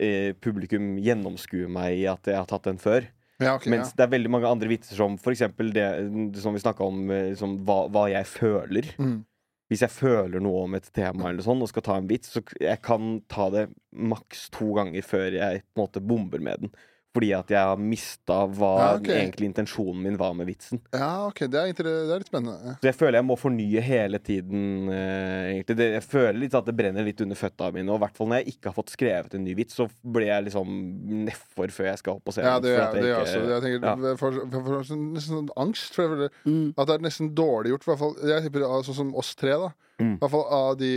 eh, 0.00 0.32
publikum 0.32 0.96
gjennomskuer 0.96 1.68
meg 1.68 1.98
i 2.00 2.06
at 2.08 2.24
jeg 2.24 2.36
har 2.40 2.46
tatt 2.48 2.64
den 2.64 2.78
før. 2.80 3.04
ja, 3.38 3.54
ok, 3.54 3.66
ja. 3.68 3.84
Det 3.84 4.00
er 4.00 4.08
veldig 4.16 4.30
mange 4.32 4.48
andre 4.48 4.68
vitser 4.72 4.96
som 4.96 5.18
eksempel 5.36 5.74
det 5.76 6.40
som 6.40 6.54
vi 6.56 6.60
snakka 6.64 6.80
om, 6.88 7.04
liksom, 7.10 7.58
hva, 7.68 7.82
hva 7.92 8.06
jeg 8.08 8.24
føler. 8.24 8.88
Mm. 8.96 9.18
Hvis 9.66 9.82
jeg 9.82 9.90
føler 9.90 10.42
noe 10.42 10.66
om 10.66 10.76
et 10.78 10.86
tema 10.94 11.30
eller 11.30 11.42
sånn 11.42 11.64
og 11.64 11.70
skal 11.72 11.84
ta 11.86 11.96
en 11.98 12.10
vits, 12.10 12.30
så 12.36 12.42
jeg 12.62 12.78
kan 12.86 13.16
ta 13.32 13.48
det 13.50 13.64
maks 13.90 14.46
to 14.54 14.70
ganger 14.76 15.02
før 15.06 15.34
jeg 15.34 15.64
på 15.64 15.80
en 15.80 15.82
måte 15.82 16.02
bomber 16.04 16.42
med 16.42 16.62
den. 16.62 16.76
Fordi 17.16 17.30
at 17.32 17.48
jeg 17.54 17.64
har 17.70 17.78
mista 17.80 18.34
hva 18.52 18.70
Ja, 18.76 18.88
okay. 18.98 19.22
egentlig 19.22 19.48
intensjonen 19.48 20.02
min 20.04 20.18
var 20.20 20.34
med 20.36 20.46
vitsen. 20.50 20.82
ja, 20.92 21.26
ok, 21.30 21.46
det 21.48 21.62
er, 21.62 21.72
det 21.72 21.94
er 22.12 22.20
litt 22.20 22.28
spennende. 22.28 22.74
Så 22.82 22.90
jeg 22.90 22.96
føler 22.98 23.16
jeg 23.22 23.24
må 23.30 23.36
fornye 23.40 23.80
hele 23.86 24.18
tiden. 24.20 24.90
uh, 24.90 25.48
egentlig 25.54 25.76
det, 25.80 25.86
Jeg 25.96 26.04
føler 26.04 26.38
litt 26.42 26.54
at 26.58 26.66
det 26.68 26.76
brenner 26.76 27.06
litt 27.08 27.20
under 27.24 27.36
føtta 27.40 27.70
mine. 27.72 27.88
Og 27.88 27.96
i 27.96 28.04
hvert 28.04 28.16
fall 28.20 28.28
når 28.28 28.42
jeg 28.44 28.54
ikke 28.56 28.68
har 28.70 28.76
fått 28.76 28.92
skrevet 28.92 29.34
en 29.38 29.44
ny 29.48 29.54
vits, 29.56 29.78
så 29.80 29.88
blir 30.04 30.28
jeg 30.28 30.44
liksom 30.50 30.76
nedfor 31.24 31.72
før 31.72 31.88
jeg 31.90 32.02
skal 32.02 32.18
opp 32.20 32.28
og 32.28 32.36
se. 32.36 32.44
Ja, 32.44 32.58
det 32.60 32.74
gjør 32.76 33.00
jeg, 33.00 33.16
også. 33.22 33.40
Jeg 33.54 33.64
tenker, 33.64 33.88
ja. 33.88 34.14
for, 34.20 34.38
for, 34.52 34.60
for, 34.68 34.84
sånn- 34.92 35.08
nesten 35.16 35.40
sånn 35.40 35.50
angst. 35.56 35.94
For 35.96 36.04
jeg 36.04 36.12
føler 36.12 36.30
Mm. 36.46 36.74
at 36.76 36.86
det 36.86 36.94
er 36.98 37.04
nesten 37.08 37.32
dårlig 37.34 37.72
gjort. 37.72 37.86
i 37.86 37.90
hvert 37.90 37.98
fall, 38.04 38.14
Jeg 38.28 38.42
tipper 38.46 38.62
ah, 38.68 38.82
Sånn 38.86 38.94
som 39.00 39.14
oss 39.16 39.34
tre, 39.34 39.56
da. 39.56 39.70
Mm. 39.98 40.14
I 40.14 40.18
hvert 40.20 40.30
fall 40.30 40.44
av 40.52 40.74
de, 40.76 40.90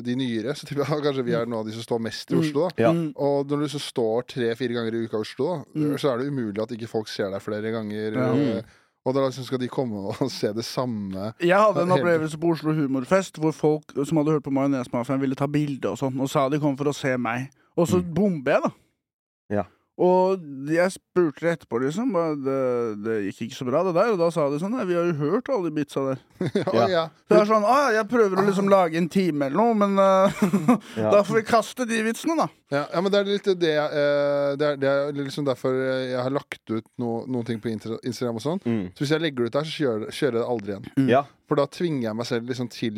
de 0.00 0.14
nyere. 0.16 0.54
Så 0.56 0.64
jeg 0.70 0.78
kanskje 1.04 1.24
vi 1.26 1.34
er 1.36 1.44
noen 1.44 1.58
av 1.60 1.66
de 1.68 1.72
som 1.76 1.82
står 1.84 2.00
mest 2.06 2.30
i 2.32 2.38
Oslo. 2.38 2.68
da 2.70 2.86
Ja. 2.86 2.92
Mm. 2.96 3.10
Og 3.16 3.46
når 3.50 3.66
du 3.66 3.68
så 3.74 3.80
står 3.84 4.24
tre-fire 4.32 4.72
ganger 4.78 4.94
i 4.96 5.04
uka 5.04 5.18
i 5.18 5.20
Oslo, 5.26 5.46
da, 5.50 5.58
Mm. 5.76 5.96
så 6.00 6.12
er 6.14 6.18
det 6.22 6.30
umulig 6.32 6.62
at 6.62 6.72
ikke 6.72 6.88
folk 6.88 7.08
ser 7.12 7.30
deg 7.30 7.42
flere 7.44 7.70
ganger. 7.74 8.16
Ja. 8.16 8.62
Og 9.06 9.14
da 9.14 9.20
liksom 9.28 9.44
skal 9.46 9.58
de 9.62 9.68
komme 9.68 10.00
og 10.08 10.30
se 10.40 10.48
det 10.56 10.64
samme. 10.64 11.34
Jeg 11.38 11.54
hadde 11.60 11.84
en 11.84 11.92
opplevelse 11.94 12.38
på 12.42 12.48
Oslo 12.56 12.72
Humorfest 12.74 13.36
hvor 13.38 13.52
folk 13.54 13.92
som 14.04 14.16
hadde 14.18 14.32
hørt 14.34 14.42
på 14.48 14.50
Majonesmafiaen, 14.56 15.20
ville 15.20 15.36
ta 15.38 15.46
bilde 15.46 15.92
og 15.92 16.00
sånn, 16.00 16.16
og 16.20 16.28
sa 16.32 16.48
de 16.48 16.58
kom 16.58 16.74
for 16.80 16.88
å 16.90 16.94
se 16.96 17.12
meg. 17.16 17.50
Og 17.76 17.86
så 17.92 18.00
Mm. 18.00 18.14
bomber 18.14 18.52
jeg, 18.56 18.62
da. 18.62 18.70
Ja. 19.60 19.64
Og 19.96 20.42
jeg 20.68 20.92
spurte 20.92 21.40
det 21.40 21.52
etterpå, 21.54 21.78
liksom. 21.80 22.10
Det, 22.44 22.56
det 23.00 23.14
gikk 23.30 23.46
ikke 23.46 23.56
så 23.56 23.64
bra, 23.68 23.80
det 23.86 23.94
der. 23.96 24.10
Og 24.12 24.18
da 24.20 24.26
sa 24.34 24.44
de 24.52 24.58
sånn 24.60 24.74
Nei, 24.76 24.84
vi 24.84 24.96
har 24.98 25.06
jo 25.08 25.14
hørt 25.22 25.48
alle 25.48 25.70
de 25.70 25.76
bitsa 25.78 26.02
der. 26.10 26.20
ja, 26.76 26.88
Ja. 26.92 27.04
Så 27.24 27.32
jeg 27.32 27.40
er 27.46 27.48
sånn 27.48 27.64
Å, 27.64 27.76
jeg 27.96 28.08
prøver 28.10 28.42
å 28.42 28.44
liksom 28.44 28.68
lage 28.68 29.00
en 29.00 29.08
time 29.12 29.48
eller 29.48 29.56
noe, 29.56 29.76
men 29.80 29.96
uh, 29.96 30.44
Ja. 31.00 31.08
da 31.14 31.22
får 31.24 31.40
vi 31.40 31.44
kaste 31.48 31.86
de 31.88 32.02
vitsene, 32.04 32.36
da. 32.42 32.48
Ja, 32.74 32.82
ja, 32.92 33.00
men 33.00 33.14
det 33.14 33.22
er 33.22 33.28
litt 33.30 33.48
det 33.62 33.72
eh, 33.78 34.52
det, 34.58 34.68
er, 34.72 34.78
det 34.82 34.88
er 34.90 35.12
liksom 35.16 35.46
derfor 35.46 35.76
jeg 35.78 36.18
har 36.18 36.32
lagt 36.34 36.60
ut 36.66 36.82
no, 36.98 37.20
noen 37.30 37.46
ting 37.46 37.60
på 37.62 37.70
Instagram 37.70 38.40
og 38.40 38.42
sånn. 38.42 38.60
Mm. 38.66 38.88
Så 38.90 39.04
hvis 39.04 39.12
jeg 39.14 39.22
legger 39.22 39.46
det 39.46 39.52
ut 39.52 39.58
der, 39.60 39.68
så 39.70 39.76
kjører, 39.84 40.10
kjører 40.10 40.34
jeg 40.34 40.42
det 40.42 40.48
aldri 40.50 40.74
igjen. 40.74 41.10
Ja. 41.12 41.22
For 41.46 41.54
da 41.60 41.66
tvinger 41.70 42.08
jeg 42.08 42.16
meg 42.18 42.26
selv 42.26 42.48
liksom 42.50 42.68
til 42.74 42.96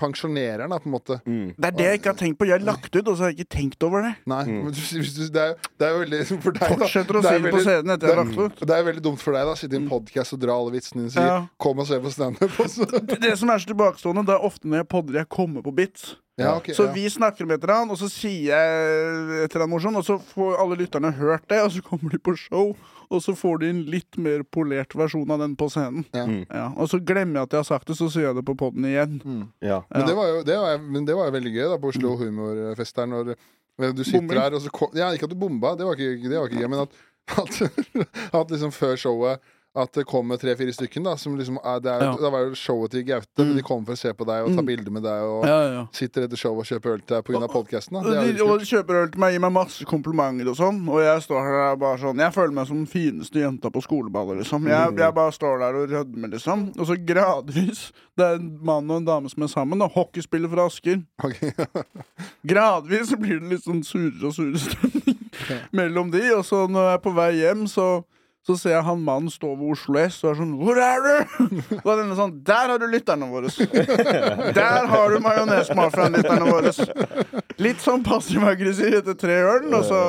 Pensjonerer 0.00 0.62
den, 0.64 0.70
da, 0.72 0.78
på 0.80 0.88
en 0.88 0.94
måte. 0.94 1.18
Mm. 1.28 1.50
Det 1.58 1.68
er 1.68 1.74
det 1.76 1.84
jeg 1.90 1.98
ikke 2.00 2.08
har 2.12 2.18
tenkt 2.22 2.38
på. 2.40 2.46
Jeg 2.48 2.56
har 2.56 2.64
lagt 2.64 2.88
ut, 2.96 3.08
og 3.08 3.16
så 3.18 3.26
har 3.26 3.32
jeg 3.34 3.42
ikke 3.42 3.52
tenkt 3.58 3.84
over 3.84 4.02
det. 4.06 4.12
Nei, 4.32 4.38
Mm. 4.48 4.62
men 4.64 4.72
du, 4.72 4.80
hvis 4.80 5.12
du, 5.14 5.20
det, 5.28 5.42
er, 5.42 5.68
det 5.78 5.86
er 5.86 5.92
jo 5.92 5.98
veldig 6.04 6.20
for 6.46 6.56
deg, 6.56 6.62
da. 6.62 6.68
Fortsetter 6.72 7.18
å 7.20 7.22
si 7.22 7.34
det, 7.34 7.42
det 7.44 7.52
på 7.52 7.60
scenen 7.66 7.94
etter 7.96 8.08
jeg 8.08 8.16
har 8.16 8.24
lagt 8.24 8.38
ut. 8.40 8.64
Det 8.66 8.76
er 8.78 8.86
veldig 8.88 9.04
dumt 9.04 9.20
for 9.22 9.36
deg 9.36 9.46
da 9.50 9.54
sitte 9.60 9.76
i 9.76 9.82
en 9.82 9.88
podkast 9.92 10.32
og 10.38 10.40
dra 10.46 10.56
alle 10.56 10.72
vitsene 10.78 11.02
dine 11.04 11.12
og 11.12 11.16
si 11.18 11.26
Ja. 11.28 11.38
'kom 11.58 11.78
og 11.84 11.86
se 11.92 12.00
på 12.00 12.12
standup'. 12.16 13.06
det, 13.12 13.20
Det 13.20 13.38
som 13.38 13.50
er 13.52 13.58
så 13.58 13.66
tilbakestående, 13.74 14.24
det 14.26 14.34
er 14.38 14.44
ofte 14.48 14.64
når 14.68 14.76
jeg 14.82 14.88
podder 14.88 15.18
jeg 15.22 15.28
kommer 15.28 15.62
på 15.62 15.74
bits. 15.76 16.16
Ja, 16.42 16.56
okay, 16.58 16.74
Så 16.76 16.86
ja. 16.88 16.92
vi 16.94 17.04
snakker 17.10 17.46
om 17.46 17.52
et 17.54 17.62
eller 17.62 17.74
annet, 17.74 17.94
og 17.94 18.00
så 18.00 18.08
sier 18.12 18.52
jeg 18.52 19.44
et 19.44 19.52
eller 19.52 19.64
annet 19.64 19.72
morsomt, 19.74 20.00
og 20.00 20.06
så 20.06 20.18
får 20.32 20.58
alle 20.62 20.78
lytterne 20.80 21.12
hørt 21.18 21.46
det, 21.52 21.60
og 21.62 21.70
så 21.74 21.84
kommer 21.86 22.12
de 22.12 22.20
på 22.22 22.34
show, 22.38 22.72
og 23.12 23.22
så 23.24 23.34
får 23.36 23.62
de 23.62 23.70
en 23.72 23.80
litt 23.92 24.18
mer 24.20 24.44
polert 24.56 24.96
versjon 24.98 25.30
av 25.30 25.42
den 25.44 25.56
på 25.58 25.68
scenen. 25.72 26.04
Ja. 26.16 26.26
Mm. 26.28 26.44
Ja, 26.48 26.66
og 26.76 26.90
så 26.92 27.00
glemmer 27.00 27.40
jeg 27.42 27.50
at 27.50 27.56
jeg 27.56 27.64
har 27.64 27.70
sagt 27.70 27.90
det, 27.92 27.98
så 28.00 28.10
sier 28.12 28.30
jeg 28.30 28.38
det 28.40 28.44
på 28.48 28.56
poden 28.58 28.88
igjen. 28.88 29.18
Mm. 29.24 29.46
Ja. 29.64 29.82
Men, 29.92 30.06
det 30.08 30.18
var 30.18 30.30
jo, 30.30 30.44
det 30.48 30.60
var, 30.64 30.84
men 30.98 31.08
det 31.08 31.16
var 31.18 31.30
jo 31.30 31.36
veldig 31.38 31.54
gøy 31.56 31.66
da 31.74 31.80
på 31.82 31.94
Oslo 31.94 32.14
Humorfest 32.20 33.00
der 33.00 33.10
når 33.12 33.32
du 33.32 34.04
sitter 34.04 34.20
Bombing. 34.20 34.36
der, 34.38 34.54
og 34.58 34.62
så 34.64 34.70
kom, 34.72 34.92
Ja, 34.96 35.10
ikke 35.12 35.28
at 35.28 35.34
du 35.34 35.38
bomba, 35.38 35.74
det 35.78 35.88
var 35.88 35.98
ikke, 35.98 36.28
det 36.28 36.38
var 36.38 36.48
ikke 36.48 36.62
gøy, 36.62 36.70
men 36.72 36.84
at, 36.84 37.02
at, 37.38 37.62
at 38.40 38.50
liksom 38.52 38.72
før 38.74 38.96
showet 39.00 39.51
at 39.74 39.92
det 39.96 40.02
kommer 40.04 40.36
tre-fire 40.36 40.72
stykken, 40.76 41.04
da. 41.06 41.14
Som 41.16 41.38
liksom 41.38 41.56
er, 41.64 41.78
det 41.80 41.90
er, 41.92 42.02
Ja. 42.04 42.12
det 42.20 42.30
var 42.32 42.40
jo 42.44 42.54
showet 42.54 42.90
til 42.92 43.04
Gaute, 43.08 43.26
men 43.38 43.56
de 43.56 43.62
kommer 43.64 43.86
for 43.86 43.92
å 43.94 43.98
se 43.98 44.12
på 44.12 44.26
deg 44.28 44.44
og 44.44 44.54
ta 44.56 44.60
Mm. 44.60 44.66
bilder 44.66 44.90
med 44.92 45.02
deg. 45.02 45.22
Og 45.22 45.46
Ja, 45.48 45.60
ja. 45.72 45.86
sitter 45.92 46.24
etter 46.26 46.36
showet 46.36 46.58
og 46.60 46.66
kjøper 46.68 46.92
øl 46.92 47.00
til 47.00 47.16
deg 47.16 47.24
pga. 47.24 47.48
podkasten. 47.48 47.96
Og 47.96 48.04
de, 48.04 48.42
og 48.44 48.60
kjøper 48.60 48.94
øl 49.02 49.10
til 49.10 49.20
meg, 49.20 49.32
gir 49.32 49.40
meg 49.40 49.52
masse 49.52 49.84
komplimenter 49.88 50.48
og 50.52 50.56
sånn. 50.56 50.82
Og 50.88 51.00
jeg 51.00 51.22
står 51.24 51.40
her 51.48 51.76
bare 51.76 51.98
sånn 51.98 52.18
Jeg 52.18 52.32
føler 52.34 52.52
meg 52.52 52.66
som 52.66 52.76
den 52.84 52.86
fineste 52.86 53.40
jenta 53.40 53.70
på 53.72 53.80
skoleballet, 53.82 54.38
liksom. 54.44 54.66
Jeg, 54.68 54.96
jeg 54.98 55.14
bare 55.14 55.32
står 55.32 55.58
der 55.58 55.74
og 55.80 55.88
rødmer, 55.88 56.28
liksom. 56.36 56.68
Og 56.78 56.86
så 56.86 56.96
gradvis 57.06 57.92
Det 58.16 58.24
er 58.26 58.34
en 58.36 58.58
mann 58.62 58.90
og 58.90 58.96
en 58.98 59.04
dame 59.06 59.30
som 59.30 59.42
er 59.42 59.46
sammen, 59.48 59.80
og 59.80 59.90
Hockeyspiller 59.92 60.50
fra 60.52 60.66
Asker. 60.66 61.02
Okay. 61.24 61.52
Gradvis 62.46 63.08
så 63.08 63.16
blir 63.16 63.40
det 63.40 63.48
litt 63.54 63.64
sånn 63.64 63.82
surere 63.86 64.28
og 64.28 64.34
surere 64.36 64.60
stemning 64.60 65.18
mellom 65.72 66.10
de. 66.12 66.22
Og 66.36 66.44
så 66.44 66.66
når 66.68 66.88
jeg 66.90 66.98
er 66.98 67.02
på 67.06 67.14
vei 67.16 67.30
hjem, 67.40 67.64
så, 67.70 67.86
så 68.46 68.56
ser 68.58 68.74
jeg 68.74 68.86
han 68.86 69.02
mannen 69.06 69.30
stå 69.30 69.52
ved 69.54 69.74
Oslo 69.76 70.00
S 70.02 70.18
og 70.24 70.32
er 70.32 70.38
sånn 70.40 70.54
'Hvor 70.58 70.78
er 70.82 71.04
du?' 71.06 71.50
Og 71.78 71.84
da 71.84 71.92
er 71.92 72.00
denne 72.02 72.18
sånn 72.18 72.34
'Der 72.42 72.72
har 72.72 72.78
du 72.78 72.86
lytterne 72.90 73.28
våre'. 73.30 73.52
Der 74.58 74.86
har 74.90 75.10
du 75.10 75.18
majonesmafiaen-lytterne 75.22 76.50
våre. 76.50 76.72
Litt 77.62 77.80
sånn 77.84 78.02
passiv-aggressiv 78.02 78.98
etter 78.98 79.14
tre 79.14 79.38
øl, 79.56 79.72
og 79.74 79.84
så 79.86 80.02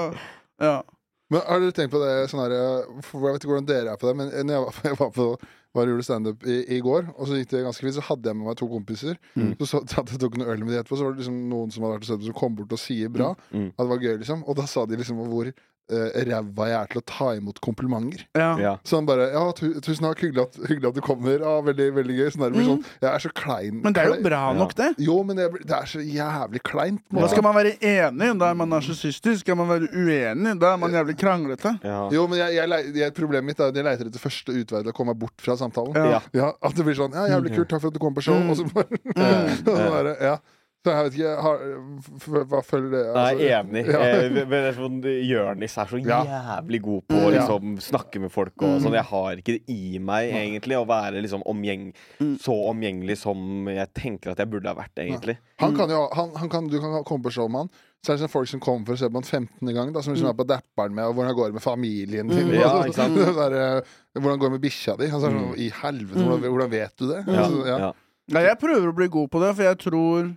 Ja. 0.59 0.81
Men 1.29 1.41
har 1.47 1.59
dere 1.59 1.73
tenkt 1.73 1.93
på 1.93 2.01
det 2.01 2.29
sånn 2.29 2.43
her 2.43 2.53
Jeg 2.53 3.21
vet 3.21 3.41
ikke 3.41 3.49
hvordan 3.53 3.65
dere 3.65 3.93
er 3.93 3.97
på 3.97 4.07
det, 4.09 4.15
men 4.17 4.29
når 4.29 4.53
jeg 4.53 4.65
var, 4.65 4.73
jeg 4.83 4.97
var 4.99 5.11
på 5.13 5.27
var 5.73 5.87
og 5.87 5.93
gjorde 5.95 6.05
standup 6.05 6.43
i, 6.45 6.59
i 6.75 6.79
går, 6.85 7.07
og 7.17 7.27
så 7.27 7.37
gikk 7.39 7.49
det 7.49 7.63
ganske 7.65 7.81
fint. 7.85 7.95
Så 7.95 8.05
hadde 8.05 8.29
jeg 8.29 8.37
med 8.37 8.45
meg 8.45 8.57
to 8.59 8.67
kompiser. 8.69 9.17
Mm. 9.33 9.53
Så, 9.57 9.81
så 9.89 10.03
at 10.03 10.11
jeg 10.13 10.21
tok 10.21 10.37
noen 10.37 10.51
øl 10.53 10.61
med 10.61 10.75
de 10.75 10.79
etterpå, 10.81 10.99
så 10.99 11.07
var 11.07 11.15
det 11.15 11.23
liksom 11.23 11.39
noen 11.49 11.73
som 11.73 11.85
hadde 11.85 11.95
vært 11.95 12.05
og 12.05 12.11
sett 12.11 12.21
det, 12.21 12.29
som 12.29 12.37
kom 12.37 12.57
bort 12.59 12.75
og 12.75 12.81
sier 12.81 13.09
bra. 13.13 13.31
Mm. 13.49 13.71
At 13.71 13.81
det 13.81 13.89
var 13.89 14.03
gøy, 14.05 14.13
liksom. 14.21 14.43
Og 14.45 14.59
da 14.59 14.67
sa 14.69 14.85
de 14.89 14.99
liksom 15.01 15.23
hvor 15.25 15.49
ræva 15.91 16.67
jeg 16.69 16.77
er 16.79 16.91
til 16.93 17.01
å 17.01 17.05
ta 17.05 17.27
imot 17.37 17.59
komplimenter. 17.63 18.23
ja. 18.37 18.51
Ja. 18.63 18.73
Så 18.83 18.97
han 18.99 19.05
bare 19.05 19.25
Ja, 19.33 19.43
tu, 19.51 19.65
tusen 19.83 20.05
takk, 20.05 20.21
hyggelig 20.23 20.43
at, 20.47 20.57
hyggelig 20.69 20.87
at 20.89 20.95
du 20.95 21.01
kommer. 21.03 21.39
Ja, 21.41 21.55
veldig, 21.65 21.87
veldig 21.95 22.15
gøy. 22.17 22.29
Sånn 22.33 22.43
der, 22.45 22.53
det 22.55 22.65
sånn, 22.67 22.83
jeg 23.01 23.09
er 23.09 23.23
så 23.23 23.31
klein. 23.35 23.73
Mm. 23.79 23.81
Men 23.83 23.93
det 23.97 24.03
er 24.03 24.11
jo 24.13 24.19
bra 24.23 24.41
nok, 24.57 24.73
det. 24.77 24.89
Jo, 25.03 25.17
men 25.27 25.39
det, 25.39 25.47
det 25.67 25.75
er 25.75 25.89
så 25.89 25.99
jævlig 26.03 26.61
kleint. 26.63 27.01
Da 27.11 27.27
skal 27.31 27.43
man 27.45 27.57
være 27.57 27.73
enig, 27.79 28.29
da 28.39 28.49
er 28.53 28.57
man 28.59 28.71
narsissistisk. 28.71 29.43
Skal 29.43 29.57
man 29.59 29.69
være 29.71 29.89
uenig, 29.91 30.55
da 30.61 30.73
er 30.73 30.81
man 30.81 30.95
jævlig 30.95 31.17
kranglete. 31.19 31.75
Ja. 31.83 31.99
Jo, 32.13 32.25
men 32.31 32.39
jeg, 32.39 32.55
jeg, 32.61 32.95
jeg, 33.01 33.13
problemet 33.17 33.51
mitt 33.51 33.59
er 33.59 33.73
at 33.73 33.75
jeg 33.79 33.87
leiter 33.89 34.09
etter 34.11 34.23
første 34.23 34.55
utvei 34.55 34.83
til 34.85 34.93
å 34.93 34.95
komme 34.95 35.13
meg 35.13 35.19
bort 35.25 35.43
fra 35.43 35.57
samtalen. 35.59 35.95
Ja. 35.99 36.17
Ja. 36.17 36.21
Ja, 36.33 36.49
At 36.63 36.75
det 36.77 36.85
blir 36.87 36.95
sånn 36.97 37.13
Ja, 37.17 37.27
jævlig 37.35 37.55
kult, 37.57 37.69
takk 37.71 37.81
for 37.83 37.91
at 37.91 37.95
du 37.95 38.01
kom 38.01 38.15
på 38.15 38.23
show. 38.25 38.37
Mm. 38.39 38.51
Og 38.53 38.59
så 38.59 38.67
bare, 38.71 38.99
og 39.67 39.77
så 39.77 39.87
bare 39.91 40.15
Ja. 40.21 40.35
Så 40.83 40.91
jeg 40.91 41.03
vet 41.07 41.13
ikke 41.15 41.33
har, 41.45 41.61
f- 42.03 42.09
f- 42.19 42.47
Hva 42.51 42.59
føler 42.67 42.89
det 42.91 43.01
Nei, 43.15 43.21
altså, 43.29 43.45
enig. 43.55 43.83
Ja. 43.87 43.99
Eh, 44.03 44.47
men 44.51 44.65
sånn, 44.75 44.97
Jørnis 45.29 45.77
er 45.79 45.87
så 45.93 45.99
jævlig 46.03 46.81
god 46.83 47.05
på 47.07 47.21
å 47.23 47.29
liksom, 47.31 47.77
snakke 47.85 48.19
med 48.19 48.33
folk. 48.33 48.51
Og 48.67 48.81
sånn. 48.83 48.97
Jeg 48.97 49.07
har 49.13 49.39
ikke 49.39 49.55
det 49.55 49.63
i 49.71 49.97
meg 50.03 50.33
egentlig 50.35 50.75
å 50.75 50.83
være 50.89 51.21
liksom, 51.23 51.45
omgjeng 51.47 51.93
Mm. 52.19 52.35
så 52.39 52.51
omgjengelig 52.69 53.17
som 53.23 53.65
jeg 53.71 53.87
tenker 53.95 54.31
at 54.33 54.37
jeg 54.43 54.49
burde 54.51 54.67
ha 54.67 54.75
vært, 54.75 54.93
egentlig. 54.99 55.37
Han 55.63 55.73
kan 55.75 55.89
jo 55.89 56.03
han, 56.13 56.35
han 56.35 56.49
kan, 56.51 56.67
Du 56.67 56.79
kan 56.83 56.99
komme 57.07 57.23
på 57.23 57.31
show 57.31 57.47
med 57.49 57.63
han. 57.65 57.69
Så 58.03 58.11
er 58.11 58.17
det 58.19 58.25
sånn 58.25 58.33
folk 58.35 58.49
som 58.51 58.59
kommer 58.59 58.85
for 58.85 58.93
å 58.97 58.99
se 58.99 59.07
på 59.07 59.15
han 59.15 59.23
15. 59.47 59.73
gang, 59.73 59.93
da, 59.95 60.01
som 60.03 60.13
liksom 60.13 60.27
er 60.29 60.35
på 60.35 60.43
dapperen 60.51 60.91
med, 60.93 61.05
og 61.07 61.15
hvordan 61.15 61.35
går 61.39 61.47
det 61.47 61.53
med 61.61 61.63
familien 61.63 62.27
din? 62.27 62.49
Mm. 62.51 62.59
Ja, 62.59 62.73
og 62.81 62.91
ikke 62.91 62.99
sant? 62.99 63.15
så 63.39 63.47
er 63.47 63.83
hvordan 64.19 64.39
går 64.39 64.49
det 64.51 64.55
med 64.59 64.65
bikkja 64.67 64.97
di? 64.99 65.07
Sånn, 65.15 65.39
Mm. 65.39 65.55
I 65.55 65.69
helvete, 65.79 66.19
hvordan, 66.27 66.51
hvordan 66.51 66.69
vet 66.75 66.97
du 66.99 67.07
det? 67.07 67.23
Ja, 67.31 67.47
ja. 67.47 67.77
ja. 67.87 67.91
Nei, 68.35 68.43
jeg 68.49 68.59
prøver 68.59 68.91
å 68.91 68.95
bli 68.95 69.07
god 69.07 69.31
på 69.31 69.39
det, 69.43 69.55
for 69.55 69.63
jeg 69.63 69.79
tror 69.79 70.19
eh, 70.27 70.33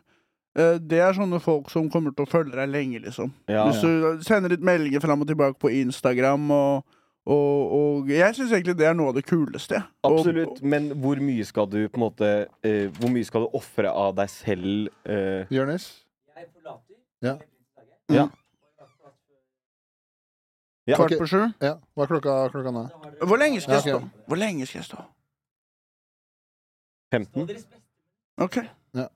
det 0.80 1.00
er 1.04 1.12
sånne 1.12 1.36
folk 1.44 1.68
som 1.70 1.90
kommer 1.92 2.14
til 2.16 2.24
å 2.24 2.30
følge 2.30 2.56
deg 2.56 2.70
lenge, 2.72 3.00
liksom. 3.04 3.32
Ja. 3.52 3.66
Hvis 3.68 3.82
du 3.84 4.22
sender 4.24 4.54
litt 4.54 4.62
meldinger 4.64 5.02
fram 5.04 5.20
og 5.20 5.28
tilbake 5.28 5.58
på 5.60 5.72
Instagram 5.82 6.50
og, 6.50 6.84
Og, 7.26 7.72
og 7.74 8.10
jeg 8.14 8.36
syns 8.36 8.52
egentlig 8.54 8.76
det 8.78 8.86
er 8.86 8.94
noe 8.94 9.08
av 9.10 9.16
det 9.16 9.24
kuleste. 9.26 9.80
Og- 10.06 10.20
Absolutt. 10.20 10.60
Men 10.62 10.84
hvor 11.02 11.18
mye 11.18 11.42
skal 11.44 11.66
du 11.66 11.88
på 11.88 11.98
en 11.98 12.04
måte 12.04 12.28
uh, 12.46 12.86
Hvor 13.00 13.10
mye 13.10 13.26
skal 13.26 13.42
du 13.42 13.56
ofre 13.58 13.90
av 13.90 14.12
deg 14.14 14.30
selv? 14.30 14.86
Uh... 15.02 15.42
Jonis? 15.50 15.88
Ja. 17.24 17.32
ja. 18.14 18.28
Ja, 20.86 20.94
Kvart 21.00 21.16
på 21.18 21.26
sju. 21.26 21.40
ja. 21.66 21.72
Hva 21.98 22.04
er 22.06 22.12
klokka, 22.12 22.34
klokka 22.54 22.70
nå? 22.70 22.84
Hvor 23.26 23.42
lenge 23.42 23.58
skal 23.64 23.80
jeg 23.80 23.88
stå? 23.88 23.98
Hvor 24.30 24.38
lenge 24.38 24.66
skal 24.70 24.78
jeg 24.84 24.86
stå? 24.92 25.02
15? 27.10 27.66
OK. 28.46 28.60
Ja. 28.94 29.08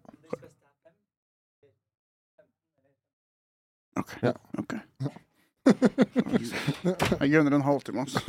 OK. 4.00 4.14
Ja. 4.24 4.32
okay. 4.58 4.80
Jeg 7.20 7.30
gunner 7.34 7.54
en 7.58 7.64
halvtime, 7.66 8.04
altså. 8.06 8.20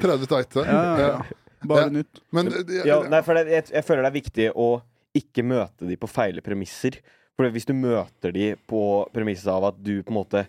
30 0.00 0.26
tighte? 0.30 0.64
Ja, 0.66 0.80
ja, 0.82 1.06
ja. 1.08 1.22
Bare 1.64 1.86
Ja. 1.86 1.92
nytt. 1.94 2.20
Men 2.34 2.50
Ja, 2.84 2.98
nei, 3.08 3.22
for 3.24 3.34
det, 3.38 3.46
jeg, 3.48 3.70
jeg 3.72 3.84
føler 3.86 4.02
det 4.04 4.10
er 4.10 4.18
viktig 4.20 4.48
å 4.52 4.68
ikke 5.16 5.44
møte 5.46 5.86
de 5.88 5.96
på 5.96 6.08
feile 6.10 6.42
premisser. 6.44 6.98
For 7.38 7.48
hvis 7.50 7.66
du 7.66 7.72
møter 7.74 8.32
de 8.34 8.50
på 8.70 8.82
premisset 9.14 9.48
av 9.50 9.64
at 9.70 9.78
du 9.82 10.02
på 10.02 10.12
en 10.12 10.18
måte 10.20 10.44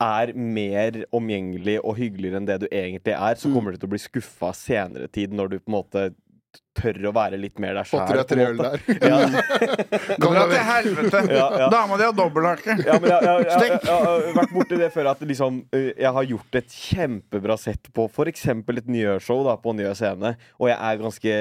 er 0.00 0.30
mer 0.32 1.02
omgjengelig 1.12 1.78
og 1.84 1.98
hyggeligere 1.98 2.38
enn 2.40 2.46
det 2.48 2.60
du 2.62 2.68
egentlig 2.70 3.12
er, 3.12 3.34
så 3.36 3.48
Mm. 3.50 3.54
kommer 3.54 3.72
du 3.72 3.78
til 3.82 3.88
å 3.88 3.92
bli 3.92 3.98
skuffa 4.00 4.52
senere 4.56 5.08
tid 5.12 5.32
når 5.36 5.48
du 5.50 5.58
på 5.58 5.68
en 5.68 5.76
måte 5.76 6.04
tør 6.80 6.96
å 7.10 7.12
være 7.12 7.36
litt 7.40 7.58
mer 7.60 7.74
deg 7.76 7.88
Fått 7.90 8.08
deg 8.14 8.28
tre 8.30 8.44
øl 8.46 8.60
der. 8.60 8.82
Ja. 9.02 9.16
Dra 10.22 10.44
til 10.48 10.62
helvete! 10.68 11.20
Ja, 11.34 11.46
ja. 11.64 11.66
Dama 11.72 11.98
di 11.98 12.06
har 12.06 12.14
dobbelthake. 12.16 12.76
Ja, 12.86 12.94
men 13.02 13.10
jeg, 13.10 13.24
jeg, 13.26 13.26
jeg, 13.26 13.46
jeg, 13.48 13.58
Stikk. 13.58 13.88
jeg 13.90 14.04
har 14.06 14.24
vært 14.38 14.54
borti 14.54 14.78
det 14.80 14.88
før 14.94 15.10
at 15.12 15.24
liksom, 15.28 15.58
eh, 15.76 15.88
jeg 15.98 16.12
har 16.16 16.28
gjort 16.30 16.58
et 16.60 16.76
kjempebra 16.76 17.56
sett 17.60 17.90
på 17.96 18.06
f.eks. 18.08 18.46
et 18.54 18.88
da, 19.50 19.56
på 19.60 19.74
Njø 19.76 19.92
scene, 19.98 20.32
og 20.62 20.70
jeg 20.70 20.78
er 20.78 21.02
ganske 21.02 21.34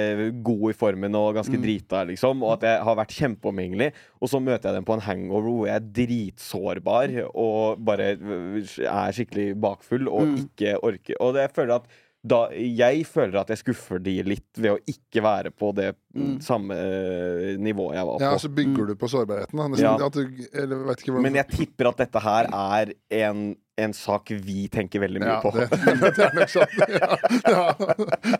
god 0.49 0.65
i 0.73 0.77
formen 0.81 1.19
og 1.21 1.29
ganske 1.39 1.55
Mm. 1.59 1.63
drita, 1.63 2.03
liksom, 2.09 2.43
og 2.45 2.57
at 2.57 2.67
jeg 2.69 2.83
har 2.89 2.99
vært 2.99 3.15
kjempeomgjengelig, 3.21 3.89
og 4.19 4.29
så 4.33 4.41
møter 4.43 4.69
jeg 4.69 4.79
dem 4.81 4.85
på 4.89 4.97
en 4.97 5.05
hangover 5.07 5.49
hvor 5.49 5.69
jeg 5.69 5.77
er 5.79 5.87
dritsårbar 6.01 7.15
og 7.33 7.81
bare 7.85 8.11
øh, 8.19 8.59
er 8.85 9.15
skikkelig 9.15 9.49
bakfull 9.61 10.07
og 10.09 10.27
Mm. 10.29 10.35
ikke 10.45 10.75
orker 10.83 11.15
Og 11.23 11.33
det, 11.33 11.41
jeg 11.47 11.55
føler 11.55 11.75
at 11.79 11.87
da, 12.21 12.49
jeg 12.51 13.05
føler 13.07 13.39
at 13.41 13.51
jeg 13.53 13.61
skuffer 13.61 14.01
de 14.03 14.17
litt 14.27 14.59
ved 14.59 14.75
å 14.75 14.81
ikke 14.91 15.23
være 15.23 15.53
på 15.55 15.71
det 15.77 15.93
Mm. 16.15 16.39
samme 16.41 16.73
eh, 16.73 17.57
nivå 17.61 17.91
jeg 17.93 18.05
var 18.07 18.15
på. 18.17 18.23
Ja, 18.25 18.37
så 18.41 18.49
bygger 18.49 18.87
du 18.89 18.95
på 18.97 19.07
sårbarheten. 19.11 19.59
Da. 19.59 19.67
Nesten, 19.69 19.85
Ja. 19.85 20.05
at 20.07 20.13
du, 20.13 20.23
eller 20.57 20.87
ikke 20.95 21.11
hvordan 21.11 21.21
Men 21.27 21.35
jeg 21.35 21.47
tipper 21.51 21.89
at 21.91 21.97
dette 22.01 22.19
her 22.23 22.47
er 22.49 22.93
en, 23.11 23.43
en 23.77 23.93
sak 23.93 24.31
vi 24.41 24.67
tenker 24.73 24.99
veldig 25.03 25.21
mye 25.21 25.35
ja, 25.35 25.39
på. 25.43 25.51
det, 25.53 25.69
det 26.17 26.23
er 26.25 26.33
nok 26.33 26.49
sant. 26.49 26.73
Ja, 26.89 27.11
ja, 27.45 27.61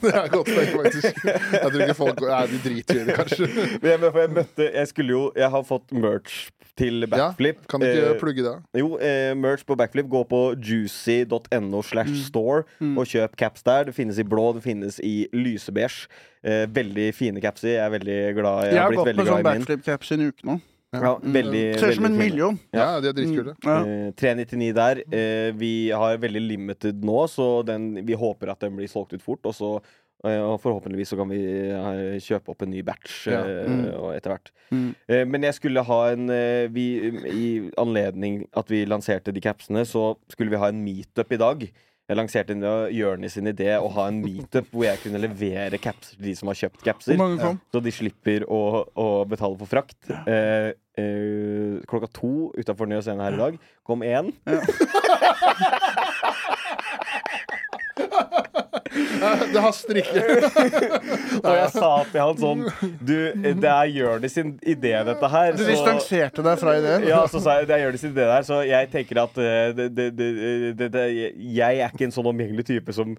det 0.01 0.13
er 0.15 0.31
godt 0.33 0.49
tenkt, 0.49 0.73
faktisk. 0.81 1.21
Jeg 1.29 1.69
tror 1.69 1.83
ikke 1.85 1.97
folk 1.99 2.23
Nei, 2.25 2.41
de 2.55 2.59
driter 2.65 3.01
i 3.01 3.05
det, 3.05 3.17
kanskje. 3.19 3.51
Men 3.83 3.91
jeg, 3.93 4.01
jeg 4.17 4.33
møtte 4.39 4.69
Jeg 4.73 4.87
skulle 4.89 5.13
jo 5.15 5.21
Jeg 5.37 5.49
har 5.53 5.63
fått 5.69 5.93
merch 5.93 6.39
til 6.79 7.05
backflip. 7.11 7.57
Ja, 7.61 7.67
kan 7.69 7.81
du 7.83 7.85
ikke 7.89 8.09
Eh, 8.15 8.19
plugge 8.21 8.43
det? 8.45 8.55
jo, 8.81 8.93
eh, 9.03 9.33
merch 9.35 9.65
på 9.67 9.75
backflip. 9.75 10.07
Gå 10.09 10.21
på 10.31 10.41
juicy.no 10.57 11.81
slash 11.83 12.13
store 12.29 12.63
Mm. 12.79 12.97
og 12.97 13.05
kjøp 13.05 13.35
caps 13.37 13.63
der. 13.63 13.83
Det 13.89 13.95
finnes 13.95 14.17
i 14.17 14.23
blå, 14.23 14.53
det 14.55 14.63
finnes 14.63 14.99
i 15.03 15.27
lysebeige. 15.33 16.07
Eh, 16.43 16.65
veldig 16.71 17.13
fine 17.13 17.41
capser. 17.43 17.73
Jeg 17.75 17.83
er 17.85 17.89
veldig 17.97 18.19
glad 18.37 18.63
Jeg, 18.63 18.73
Jeg 18.73 18.81
har 18.81 18.93
gått 18.95 19.07
veldig 19.09 19.17
med 19.17 19.27
sånn 19.27 19.41
glad 19.41 19.53
i 19.53 19.57
min. 19.59 19.65
backflip-caps 19.65 20.11
i 20.11 20.13
en 20.19 20.27
uke 20.31 20.45
nå. 20.47 20.59
Ja, 20.91 21.09
veldig, 21.21 21.63
Ser 21.77 21.91
ut 21.91 21.95
som 21.99 22.05
en 22.07 22.15
million. 22.17 22.55
Ja, 22.73 22.99
de 22.99 23.09
er 23.11 23.13
dritkule. 23.13 23.55
Ja. 23.63 23.75
Eh, 23.85 24.11
399 24.17 24.73
der. 24.73 25.01
Eh, 25.13 25.51
vi 25.53 25.89
har 25.91 26.17
veldig 26.17 26.41
limited 26.47 27.03
nå, 27.05 27.27
så 27.29 27.63
den, 27.67 27.91
vi 28.07 28.15
håper 28.17 28.49
at 28.55 28.59
den 28.63 28.75
blir 28.79 28.87
solgt 28.89 29.13
ut 29.13 29.21
fort. 29.21 29.43
Og 29.45 29.53
så 29.53 29.73
eh, 30.25 30.39
og 30.41 30.57
forhåpentligvis 30.63 31.11
så 31.13 31.19
kan 31.19 31.29
vi 31.29 31.37
eh, 31.69 32.17
kjøpe 32.23 32.49
opp 32.55 32.63
en 32.65 32.71
ny 32.71 32.81
batch 32.81 33.27
Ja. 33.27 33.43
eh, 33.43 33.67
Mm. 33.69 33.85
etter 34.15 34.31
hvert. 34.33 34.49
Mm. 34.71 34.95
Eh, 35.07 35.25
men 35.25 35.41
jeg 35.43 35.53
skulle 35.59 35.83
ha 35.85 35.99
en 36.11 36.25
vi, 36.73 36.87
I 37.35 37.71
anledning 37.77 38.47
at 38.57 38.67
vi 38.71 38.85
lanserte 38.85 39.31
de 39.31 39.39
capsene, 39.41 39.85
så 39.85 40.15
skulle 40.27 40.49
vi 40.49 40.57
ha 40.57 40.67
en 40.69 40.81
meetup 40.83 41.31
i 41.31 41.37
dag. 41.37 41.69
Jeg 42.09 42.17
lanserte 42.17 42.55
en 42.55 42.63
Jonis 42.89 43.35
sin 43.37 43.45
idé 43.51 43.75
å 43.77 43.89
ha 43.93 44.07
en 44.09 44.17
meetup 44.23 44.71
hvor 44.73 44.87
jeg 44.87 44.97
kunne 45.03 45.19
levere 45.21 45.77
capser 45.77 46.17
til 46.17 46.25
de 46.25 46.31
som 46.39 46.49
har 46.49 46.57
kjøpt 46.57 46.81
capser. 46.87 47.21
Så 47.69 47.81
de 47.85 47.93
slipper 47.93 48.47
å, 48.49 48.61
å 48.97 49.05
betale 49.29 49.53
for 49.59 49.69
frakt. 49.69 49.99
Eh, 50.09 50.71
eh, 50.97 51.75
klokka 51.89 52.09
to 52.17 52.49
utafor 52.57 52.89
Njø 52.89 53.03
scene 53.05 53.27
her 53.27 53.37
i 53.37 53.41
dag 53.43 53.59
kom 53.85 54.01
én. 54.01 54.33
Det 59.53 59.61
haster 59.63 59.99
ikke. 60.01 60.23
Og 61.43 61.51
jeg 61.55 61.69
sa 61.73 61.89
til 62.09 62.21
han 62.21 62.39
sånn 62.39 62.63
Du, 62.99 63.15
det 63.35 63.69
er 63.69 63.91
Jonis 63.93 64.35
sin 64.37 64.55
idé, 64.61 64.93
dette 65.07 65.31
her. 65.33 65.57
Du 65.57 65.65
distanserte 65.67 66.45
deg 66.45 66.61
fra 66.61 66.77
ideen? 66.79 67.07
ja, 67.09 67.21
så 67.31 67.41
sa 67.43 67.59
jeg 67.59 67.69
det 67.69 67.77
er 67.77 67.85
Jonis 67.87 68.05
sin 68.05 68.15
idé 68.15 68.25
der, 68.29 68.47
så 68.47 68.61
jeg 68.67 68.89
tenker 68.93 69.23
at 69.25 69.37
eh, 69.41 69.69
det, 69.77 69.89
det, 69.97 70.09
det, 70.17 70.31
det, 70.79 70.89
det, 70.95 71.05
jeg 71.37 71.83
er 71.83 71.93
ikke 71.93 72.09
en 72.09 72.15
sånn 72.15 72.31
omgjengelig 72.31 72.65
type 72.69 72.95
som 72.95 73.15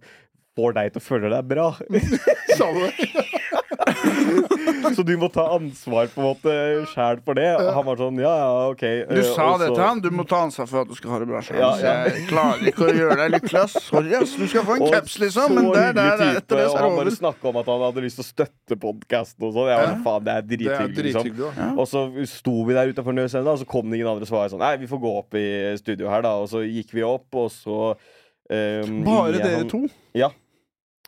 får 0.59 0.77
deg 0.77 0.95
til 0.95 1.03
å 1.03 1.07
føle 1.07 1.33
deg 1.33 1.51
bra. 1.51 1.69
Sa 2.59 2.71
du 2.75 2.81
det? 2.87 4.60
Så 4.97 5.03
du 5.07 5.13
må 5.21 5.29
ta 5.33 5.45
ansvar 5.57 6.09
på 6.13 6.21
en 6.23 6.27
måte 6.27 6.55
sjæl 6.93 7.21
for 7.27 7.39
det. 7.39 7.47
Og 7.61 7.69
han 7.77 7.85
var 7.87 7.99
sånn 8.01 8.19
ja, 8.23 8.33
ja, 8.41 8.49
OK. 8.73 8.85
Du 9.11 9.19
Eh, 9.21 9.29
sa 9.35 9.47
Også, 9.53 9.59
det 9.63 9.69
til 9.77 9.85
han. 9.85 10.01
Du 10.05 10.09
må 10.15 10.25
ta 10.29 10.41
ansvar 10.47 10.69
for 10.71 10.83
at 10.83 10.89
du 10.91 10.95
skal 10.99 11.11
ha 11.15 11.19
det 11.23 11.29
bra 11.31 11.41
sjøl. 11.45 11.59
Ja, 11.61 11.71
ja. 11.83 11.95
Jeg 12.09 12.25
klarer 12.31 12.65
ikke 12.73 12.89
å 12.89 12.95
gjøre 12.97 13.17
deg 13.21 13.35
lykkelig, 13.37 13.51
klass. 13.53 13.77
Sorry, 13.87 14.15
ass. 14.19 14.35
Du 14.41 14.47
skal 14.51 14.65
få 14.69 14.79
en 14.79 14.87
caps, 14.95 15.19
liksom, 15.23 15.55
men 15.59 15.69
der, 15.75 15.93
der, 15.97 16.11
der, 16.21 16.41
etter 16.41 16.63
det 16.63 16.67
så 16.71 16.79
er 16.79 16.85
han 16.87 16.97
bare 16.97 17.07
over. 17.07 17.17
snakka 17.21 17.51
om 17.53 17.61
at 17.63 17.71
han 17.75 17.85
hadde 17.89 18.05
lyst 18.07 18.21
til 18.21 18.27
å 18.27 18.29
støtte 18.31 18.81
podkasten 18.87 19.49
og 19.49 19.55
sånn. 19.59 19.71
Ja. 19.71 19.81
men 19.87 20.05
faen, 20.07 20.25
det 20.27 20.35
er 20.37 20.47
Det 20.49 20.61
drithyggelig. 20.65 21.15
Liksom. 21.15 21.77
Og 21.79 21.91
så 21.91 22.05
sto 22.31 22.57
vi 22.69 22.77
der 22.79 22.91
utenfor 22.95 23.17
Nøsenda, 23.21 23.55
og 23.57 23.61
så 23.63 23.69
kom 23.69 23.91
det 23.91 24.01
ingen 24.01 24.11
andre. 24.15 24.27
svar. 24.31 24.49
sånn 24.53 24.63
Nei, 24.65 24.75
vi 24.81 24.87
får 24.91 25.01
gå 25.05 25.15
opp 25.21 25.35
i 25.41 25.47
studio 25.81 26.09
her, 26.11 26.23
da. 26.27 26.35
Og 26.41 26.49
så 26.53 26.65
gikk 26.67 26.95
vi 26.97 27.03
opp, 27.07 27.29
og 27.37 27.51
så 27.55 27.79
um, 28.51 29.03
Bare 29.07 29.39
dere 29.43 29.67
to? 29.71 29.85
Ja. 30.17 30.31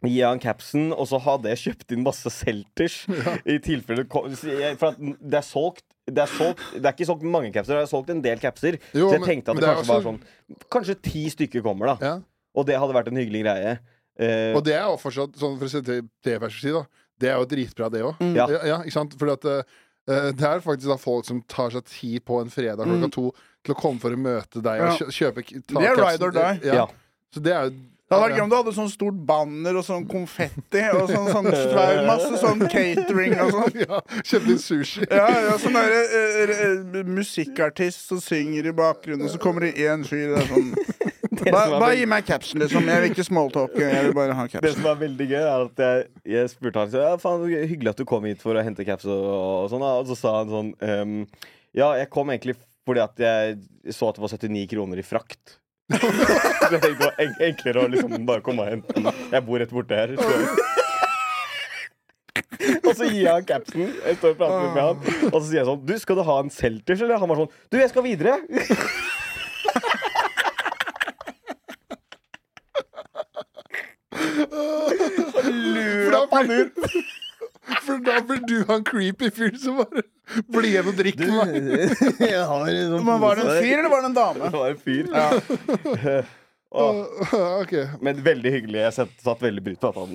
Jeg 0.03 0.27
han 0.27 0.41
capsen, 0.43 0.93
og 0.93 1.07
så 1.11 1.19
hadde 1.23 1.49
jeg 1.53 1.59
kjøpt 1.63 1.93
inn 1.95 2.03
masse 2.07 2.31
Selters. 2.35 3.01
I 3.55 3.59
tilfelle 3.63 4.05
For 4.11 4.89
at 4.93 4.99
det 4.99 5.39
er 5.39 5.47
solgt 5.47 5.85
det 6.11 6.19
er, 6.19 6.27
solgt, 6.27 6.59
det 6.75 6.83
er 6.83 6.95
ikke 6.97 7.07
solgt 7.07 7.23
mange 7.23 7.53
capser, 7.55 7.77
det 7.79 7.85
er 7.87 7.91
solgt 7.93 8.09
en 8.11 8.21
del 8.25 8.41
capser. 8.43 8.75
Jo, 8.91 9.07
så 9.07 9.13
jeg 9.15 9.21
men- 9.23 9.29
tenkte 9.29 9.53
at 9.53 9.61
det, 9.61 9.63
det 9.63 9.69
kanskje 9.69 9.87
kanskje 9.87 9.95
var 9.95 10.07
sånn 10.09 10.65
Kanskje 10.75 10.97
ti 11.07 11.23
stykker 11.31 11.63
kommer, 11.63 11.93
da. 11.93 11.97
Ja. 12.03 12.15
Og 12.59 12.67
det 12.67 12.75
hadde 12.83 12.97
vært 12.97 13.09
en 13.13 13.21
hyggelig 13.21 13.45
greie. 13.45 13.77
Uh, 14.19 14.57
Og 14.59 14.65
det 14.67 14.75
er 14.75 14.83
jo 14.91 14.97
fortsatt, 15.01 15.39
sånn 15.39 15.55
for 15.61 15.69
å 15.69 15.73
sette 15.73 16.01
det 16.27 16.35
i 16.35 16.41
perspektiv, 16.43 16.81
da. 16.81 17.07
Det 17.23 17.31
er 17.31 17.39
jo 17.39 17.47
dritbra, 17.53 17.89
det 17.95 18.03
òg. 18.03 18.19
Mm. 18.19 18.35
Ja. 18.35 18.49
Ja, 18.51 18.61
ja, 18.73 18.81
ikke 18.83 18.97
sant? 18.99 19.15
Fordi 19.21 19.37
at 19.39 19.47
uh, 19.47 20.33
det 20.35 20.43
er 20.51 20.65
faktisk 20.67 20.91
da 20.91 20.99
folk 20.99 21.25
som 21.31 21.39
tar 21.47 21.71
seg 21.71 21.87
tid 21.87 22.25
på 22.27 22.41
en 22.43 22.51
fredag 22.51 22.83
klokka 22.91 23.13
to 23.15 23.29
til 23.63 23.77
å 23.77 23.79
komme 23.79 24.03
for 24.03 24.11
å 24.11 24.19
møte 24.19 24.59
deg 24.59 24.83
Mm. 24.83 24.91
Ja. 24.91 25.07
og 25.07 25.15
kjøpe 25.15 25.47
ta 25.47 25.79
Det 25.79 25.87
er 25.87 25.95
capsen. 25.95 26.11
ride 26.11 26.27
or 26.27 26.35
die. 26.35 26.67
Ja. 26.67 26.75
Ja. 26.83 26.87
Så 27.33 27.41
det 27.47 27.55
er 27.55 27.71
jo 27.71 27.77
Det 28.13 28.19
hadde 28.19 28.29
vært 28.29 28.37
gøy 28.37 28.45
om 28.45 28.51
du 28.53 28.57
hadde 28.59 28.73
sånn 28.77 28.91
stort 28.93 29.21
banner 29.29 29.77
og 29.81 29.85
sånn 29.87 30.03
konfetti 30.11 30.83
og 30.93 31.09
sånn, 31.09 31.29
sånn 31.33 31.49
svær, 31.63 32.01
masse 32.05 32.41
sånn 32.43 32.65
catering 32.69 33.39
og 33.41 33.55
sånn. 33.57 33.79
ja, 33.81 34.01
Kjøpte 34.21 34.53
inn 34.53 34.61
sushi. 34.61 35.07
Ja, 35.09 35.29
ja, 35.47 35.55
sånn 35.63 35.79
derre 35.79 36.03
eh, 36.19 36.53
eh, 36.69 36.99
musikkartist 37.09 38.05
som 38.11 38.21
synger 38.21 38.69
i 38.69 38.75
bakgrunnen, 38.77 39.25
og 39.25 39.33
så 39.33 39.41
kommer 39.41 39.65
det 39.65 39.73
én 39.81 40.05
fyr 40.05 40.29
det 40.35 40.43
er 40.43 40.51
sånn 40.51 40.75
Bare 41.43 41.79
bare 41.81 41.95
gi 41.97 42.05
meg 42.07 42.27
capsen, 42.29 42.61
liksom. 42.63 42.85
Jeg 42.87 43.03
vil 43.03 43.15
ikke 43.15 43.25
smalltalke. 43.27 43.81
Jeg 43.83 44.05
vil 44.07 44.13
bare 44.15 44.37
ha 44.37 44.45
Det 44.63 44.75
som 44.77 44.85
er 44.93 44.99
veldig 45.01 45.27
gøy, 45.27 45.41
er 45.41 45.65
at 45.65 45.81
jeg, 45.83 46.05
jeg 46.37 46.51
spurte 46.53 46.85
han 46.85 46.93
så, 46.93 47.01
ja, 47.03 47.17
faen, 47.19 47.47
hyggelig 47.49 47.95
at 47.95 48.03
du 48.03 48.05
kom 48.07 48.29
hit 48.29 48.45
for 48.45 48.55
å 48.55 48.63
hente 48.63 48.87
caps 48.87 49.09
og, 49.09 49.25
og 49.33 49.73
sånn. 49.73 49.83
Og 49.89 50.13
så 50.13 50.19
sa 50.21 50.37
han 50.37 50.53
sånn 50.53 50.71
um, 50.79 51.17
Ja, 51.75 51.89
jeg 51.99 52.13
kom 52.15 52.31
egentlig 52.31 52.55
fordi 52.87 53.03
at 53.03 53.21
jeg 53.23 53.95
så 53.95 54.11
at 54.11 54.19
det 54.19 54.25
var 54.25 54.33
79 54.35 54.69
kroner 54.71 55.01
i 55.03 55.07
frakt. 55.07 55.57
Så 55.99 56.78
det 56.82 56.93
var 57.01 57.12
en 57.22 57.34
enklere 57.49 57.84
å 57.84 57.90
liksom 57.93 58.26
bare 58.28 58.45
komme 58.45 58.64
og 58.64 58.70
hente 58.72 58.97
den. 58.97 59.11
Jeg 59.32 59.47
bor 59.47 59.62
rett 59.62 59.74
borte 59.74 59.99
her. 59.99 60.14
Og 62.82 62.95
så 62.95 63.09
gir 63.09 63.24
jeg 63.24 63.32
han 63.32 63.45
capsen. 63.49 63.88
Jeg 64.07 64.16
står 64.20 64.34
og 64.34 64.38
prater 64.38 64.61
med 64.62 64.82
han 64.82 65.32
Og 65.32 65.38
så 65.40 65.47
sier 65.49 65.59
jeg 65.59 65.66
sånn 65.68 65.82
Du, 65.88 65.93
skal 66.01 66.16
du 66.18 66.22
ha 66.26 66.36
en 66.40 66.53
Selters, 66.53 67.03
eller? 67.03 67.18
Han 67.20 67.28
var 67.32 67.43
sånn 67.43 67.51
Du, 67.72 67.76
jeg 67.80 67.90
skal 67.90 68.07
videre. 68.07 68.38
For 74.53 76.12
da, 76.12 76.43
blir, 76.45 76.70
for 77.86 77.99
da 78.05 78.20
blir 78.26 78.43
du 78.49 78.64
han 78.68 78.84
creepy 78.84 79.30
fyr 79.30 79.57
som 79.61 79.80
bare 79.80 80.03
blir 80.53 80.68
igjen 80.70 80.89
og 80.93 80.97
drikk 80.99 81.18
med 81.22 81.33
meg. 81.39 81.97
sånn 82.51 83.07
Men 83.07 83.20
var 83.22 83.37
det 83.41 83.47
en 83.47 83.62
fyr, 83.62 83.78
eller 83.78 83.91
var 83.93 84.05
det 84.05 84.11
en 84.12 84.16
dame? 84.18 84.51
Det 84.51 84.61
var 84.61 84.70
en 84.70 84.83
fyr. 84.83 85.07
Ja. 85.12 86.22
Åh. 86.72 87.01
okay. 87.62 87.87
Men 88.01 88.22
veldig 88.24 88.53
hyggelig. 88.55 88.78
Jeg 88.87 88.95
satt, 88.97 89.11
satt 89.20 89.43
veldig 89.45 89.64
pris 89.66 89.80
på 89.83 89.91
at 89.93 89.99
han 90.01 90.14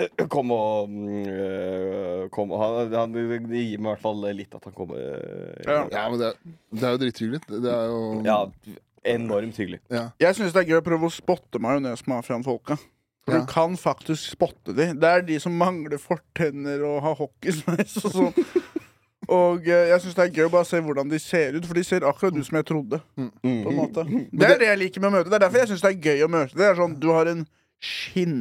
øh, 0.00 0.28
kom 0.32 0.52
og 0.56 0.88
øh, 0.88 2.22
kom, 2.32 2.54
han, 2.56 2.92
han 2.96 3.12
Det 3.12 3.24
gir 3.60 3.76
meg 3.82 3.90
i 3.90 3.92
hvert 3.92 4.04
fall 4.06 4.24
litt 4.38 4.54
at 4.56 4.64
han 4.70 4.76
kom. 4.76 4.94
øh, 4.96 5.58
Ja. 5.66 5.82
Ja, 5.92 6.04
men 6.08 6.22
det, 6.22 6.30
det 6.72 6.86
er 6.88 6.94
jo 6.96 7.02
drithyggelig. 7.04 7.42
Det 7.50 7.60
det 7.66 7.74
er 7.74 7.90
jo 7.92 8.00
ja, 8.24 8.38
enormt 9.18 9.56
hyggelig. 9.60 9.82
ja. 9.92 10.06
Jeg 10.20 10.38
syns 10.38 10.54
det 10.56 10.62
er 10.64 10.70
gøy 10.72 10.80
å 10.80 10.86
prøve 10.88 11.10
å 11.10 11.12
spotte 11.12 11.60
majonesmafiaen-folka. 11.60 12.78
For 13.28 13.36
Ja. 13.36 13.42
du 13.44 13.46
kan 13.52 13.76
faktisk 13.76 14.30
spotte 14.32 14.72
dem. 14.72 14.96
Det 15.02 15.08
er 15.12 15.20
de 15.28 15.36
som 15.44 15.52
mangler 15.52 16.00
fortenner 16.00 16.80
og 16.88 17.02
har 17.04 17.18
hockeysveis 17.20 17.98
og 18.00 18.14
sånn. 18.14 18.46
Og 19.28 19.66
eh, 19.68 19.88
jeg 19.92 20.00
syns 20.04 20.14
det 20.16 20.24
er 20.24 20.36
gøy 20.38 20.46
å 20.48 20.52
bare 20.54 20.64
se 20.68 20.78
hvordan 20.80 21.10
de 21.12 21.18
ser 21.20 21.58
ut, 21.58 21.66
for 21.68 21.76
de 21.76 21.84
ser 21.84 22.06
akkurat 22.08 22.36
ut 22.38 22.46
som 22.46 22.56
jeg 22.60 22.68
trodde. 22.70 23.00
Mm. 23.20 23.32
På 23.44 23.72
en 23.74 23.76
måte 23.76 24.04
Det 24.32 24.46
er 24.48 24.58
det 24.62 24.70
jeg 24.70 24.78
liker 24.86 25.00
med 25.04 25.10
å 25.10 25.16
møte. 25.18 25.28
Det 25.28 25.36
er 25.40 25.44
derfor 25.46 25.62
jeg 25.64 25.68
syns 25.74 25.84
det 25.84 25.90
er 25.94 26.00
gøy 26.12 26.24
å 26.24 26.30
møte. 26.32 26.56
Det 26.56 26.64
er 26.70 26.78
sånn, 26.80 26.96
Du 27.02 27.10
har 27.12 27.28
en 27.30 27.44
skinn 27.78 28.38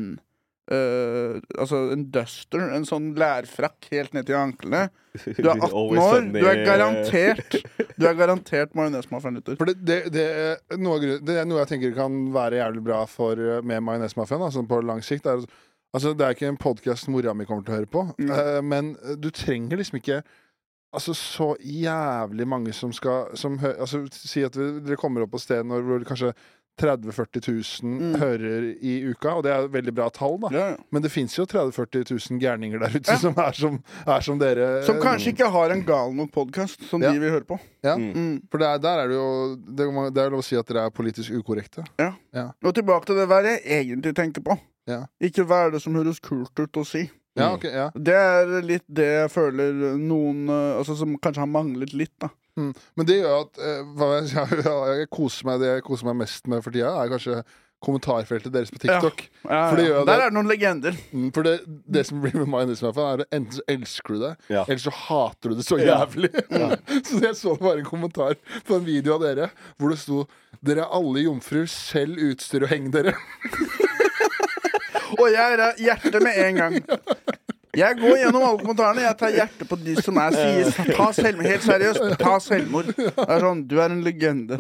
uh, 0.72 1.38
Altså 1.60 1.82
en 1.94 2.06
duster, 2.12 2.64
en 2.74 2.88
sånn 2.88 3.12
lærfrakk 3.20 3.90
helt 3.92 4.16
ned 4.18 4.26
til 4.30 4.38
anklene. 4.40 4.88
Du 5.38 5.46
er 5.50 5.62
18 5.68 6.02
år, 6.02 6.26
du 6.34 6.42
er 6.50 6.64
garantert 6.66 7.60
Du 7.98 8.08
er 8.10 8.18
garantert 8.18 8.74
majonesmafiaen-lytter. 8.78 9.60
For 9.60 9.70
det, 9.70 9.78
det, 9.86 10.00
det, 10.16 10.26
er 10.72 10.82
noe, 10.82 11.00
det 11.22 11.38
er 11.42 11.48
noe 11.50 11.62
jeg 11.64 11.72
tenker 11.76 11.96
kan 11.98 12.18
være 12.36 12.60
jævlig 12.64 12.84
bra 12.90 13.04
for, 13.10 13.38
eh, 13.40 13.62
med 13.66 13.84
Majonesmafiaen, 13.88 14.44
da, 14.48 14.52
sånn 14.54 14.68
på 14.70 14.82
lang 14.86 15.02
sikt. 15.06 15.30
Er, 15.30 15.46
altså, 15.96 16.14
det 16.18 16.26
er 16.28 16.36
ikke 16.38 16.52
en 16.52 16.60
podkast 16.62 17.10
mora 17.14 17.34
mi 17.38 17.48
kommer 17.50 17.66
til 17.66 17.74
å 17.76 17.80
høre 17.82 17.90
på, 17.94 18.04
Mm. 18.20 18.30
uh, 18.34 18.60
men 18.62 18.92
du 19.22 19.30
trenger 19.34 19.78
liksom 19.82 19.98
ikke 20.02 20.22
Altså 20.98 21.14
så 21.14 21.52
jævlig 21.62 22.48
mange 22.50 22.74
som 22.74 22.92
skal 22.96 23.32
som 23.38 23.58
hø, 23.62 23.74
altså, 23.80 24.04
Si 24.12 24.42
at 24.48 24.58
dere 24.58 24.98
kommer 25.00 25.24
opp 25.28 25.36
på 25.36 25.42
sted 25.44 25.66
når 25.68 25.84
hvor 25.86 26.06
kanskje 26.10 26.34
30 26.78 27.10
000-40 27.10 27.42
000 27.82 27.94
Mm. 27.98 28.16
hører 28.22 28.66
i 28.86 28.92
uka, 29.10 29.32
og 29.40 29.44
det 29.48 29.50
er 29.52 29.66
veldig 29.74 29.94
bra 29.98 30.12
tall, 30.14 30.36
da. 30.44 30.50
Ja, 30.54 30.66
ja. 30.70 30.76
Men 30.94 31.02
det 31.02 31.10
fins 31.10 31.34
jo 31.34 31.46
30 31.50 31.72
000-40 31.74 32.12
000 32.30 32.38
gærninger 32.44 32.78
der 32.84 32.94
ute 33.00 33.10
Ja. 33.16 33.18
som, 33.18 33.34
er 33.42 33.52
som 33.58 33.80
er 34.06 34.22
som 34.22 34.38
dere. 34.38 34.84
Som 34.86 35.00
kanskje 35.02 35.32
ikke 35.34 35.50
har 35.56 35.74
en 35.74 35.82
gal 35.88 36.14
nok 36.14 36.30
podkast 36.36 36.86
som 36.90 37.02
Ja. 37.02 37.10
de 37.12 37.20
vil 37.24 37.34
høre 37.34 37.48
på. 37.50 37.58
Ja. 37.84 37.96
Mm. 37.98 38.12
Mm. 38.14 38.36
For 38.52 38.62
der, 38.62 38.78
der 38.78 39.02
er 39.04 39.08
det 39.10 39.18
jo 39.18 39.56
det, 39.58 39.88
er 39.90 40.12
det 40.14 40.24
er 40.28 40.30
lov 40.36 40.44
å 40.46 40.46
si 40.46 40.56
at 40.56 40.68
dere 40.70 40.86
er 40.86 40.94
politisk 40.94 41.34
ukorrekte. 41.40 41.82
Og 41.98 42.74
tilbake 42.78 43.06
til 43.10 43.16
det 43.24 43.26
hva 43.28 43.42
er 43.42 43.58
jeg 43.58 43.88
egentlig 43.88 44.14
tenker 44.22 44.46
på. 44.46 44.60
Ja. 44.88 45.02
Ikke 45.20 45.44
hva 45.50 45.66
er 45.66 45.72
det 45.74 45.82
som 45.82 45.98
høres 45.98 46.22
kult 46.22 46.54
ut 46.62 46.78
å 46.78 46.86
si. 46.86 47.08
Ja, 47.38 47.48
Mm. 47.52 47.56
ok, 47.60 47.64
ja. 47.70 47.90
Det 47.94 48.16
er 48.18 48.62
litt 48.66 48.84
det 48.90 49.06
jeg 49.06 49.30
føler 49.32 49.98
noen 50.02 50.50
eh, 50.50 50.78
Altså 50.80 50.96
Som 50.98 51.16
kanskje 51.22 51.44
har 51.46 51.48
manglet 51.54 51.94
litt, 51.94 52.14
da. 52.20 52.30
Mm. 52.58 52.74
Men 52.98 53.06
det 53.06 53.20
gjør 53.22 53.42
at 53.46 53.60
eh, 53.62 53.84
hva 53.96 54.08
jeg, 54.18 54.34
jeg, 54.66 55.00
jeg 55.04 55.10
koser 55.14 55.46
meg, 55.46 55.60
Det 55.62 55.68
jeg 55.76 55.84
koser 55.86 56.06
meg 56.10 56.16
mest 56.26 56.48
med 56.50 56.64
for 56.66 56.72
tida, 56.74 56.96
er 57.04 57.12
kanskje 57.14 57.44
kommentarfeltet 57.78 58.50
deres 58.50 58.72
på 58.74 58.80
TikTok. 58.82 59.20
Ja, 59.46 59.70
For 59.70 59.78
det 59.78 59.84
ja. 59.86 59.90
gjør 59.92 60.00
det- 60.00 60.08
Der 60.10 60.22
er 60.24 60.32
det 60.32 60.34
noen 60.34 60.48
legender. 60.50 60.96
Mm, 61.14 61.28
For 61.36 61.44
det, 61.46 61.52
det 61.86 62.06
som 62.08 62.24
blir 62.24 62.34
med 62.34 62.48
Majones 62.50 62.82
er 62.82 62.90
at 63.22 63.28
enten 63.30 63.54
så 63.54 63.62
elsker 63.70 64.16
du 64.16 64.20
det, 64.24 64.32
Ja. 64.50 64.64
eller 64.66 64.82
så 64.82 64.90
hater 64.92 65.50
du 65.54 65.56
det 65.60 65.66
så 65.68 65.78
Ja. 65.78 66.00
jævlig. 66.02 66.32
så 67.06 67.22
jeg 67.22 67.36
så 67.38 67.54
bare 67.62 67.78
en 67.84 67.86
kommentar 67.86 68.34
på 68.66 68.80
en 68.80 68.84
video 68.84 69.14
av 69.14 69.22
dere 69.22 69.52
hvor 69.78 69.90
det 69.94 70.00
sto 70.02 70.26
'Dere 70.66 70.80
er 70.82 70.90
alle 70.90 71.22
jomfruer, 71.22 71.68
selv 71.70 72.18
utstyr 72.18 72.64
og 72.66 72.70
heng 72.74 72.90
dere'. 72.92 73.14
Og 75.16 75.28
jeg 75.32 75.60
er 75.60 75.84
hjertet 75.84 76.24
med 76.24 76.42
en 76.46 76.64
gang. 76.64 76.80
Jeg 77.78 77.98
går 78.00 78.16
gjennom 78.18 78.42
alle 78.42 78.62
kommentarene. 78.64 79.04
Jeg 79.04 79.18
tar 79.20 79.34
hjertet 79.36 79.70
på 79.70 79.78
de 79.78 79.94
som 80.02 80.18
er 80.22 80.34
sier 80.34 80.94
ta 80.98 81.08
selvmord. 81.14 81.50
Helt 81.52 81.66
seriøst, 81.66 82.06
ta 82.18 82.38
selvmord. 82.42 82.90
Det 82.96 83.26
er 83.28 83.44
sånn, 83.44 83.62
Du 83.70 83.76
er 83.78 83.94
en 83.94 84.02
legende. 84.06 84.58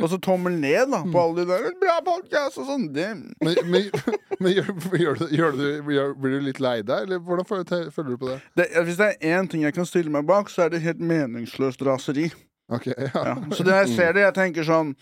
Og 0.00 0.06
så 0.12 0.18
tommel 0.22 0.56
ned 0.62 0.88
da 0.94 1.02
på 1.04 1.20
alle 1.20 1.42
de 1.42 1.48
der. 1.50 1.66
Bra 1.82 1.98
podcast 2.06 2.62
og 2.62 2.70
sånn. 2.70 2.86
Det 2.94 3.10
Men, 3.44 3.58
men, 3.68 3.90
men 4.38 4.56
gjør, 4.56 4.70
gjør, 5.02 5.20
du, 5.20 5.26
gjør 5.36 5.58
du, 5.58 5.66
gjør, 5.98 6.14
blir 6.22 6.38
du 6.38 6.48
litt 6.48 6.62
lei 6.64 6.78
deg, 6.80 7.04
eller 7.04 7.20
hvordan 7.20 7.48
føler, 7.50 8.08
du 8.08 8.16
på 8.16 8.30
det? 8.30 8.38
det, 8.56 8.70
hvis 8.86 9.00
det 9.00 9.10
er 9.12 9.36
én 9.36 9.50
ting 9.50 9.66
jeg 9.66 9.76
kan 9.76 9.88
stille 9.88 10.12
meg 10.14 10.24
bak, 10.28 10.48
så 10.52 10.64
er 10.64 10.72
det 10.72 10.84
helt 10.86 11.04
meningsløst 11.04 11.84
raseri. 11.84 12.30
Ok, 12.72 12.88
ja. 12.96 13.12
Ja. 13.12 13.36
Så 13.52 13.66
når 13.66 13.82
jeg 13.82 13.92
ser 13.98 14.16
det, 14.16 14.24
jeg 14.24 14.36
tenker 14.40 14.64
sånn 14.64 14.94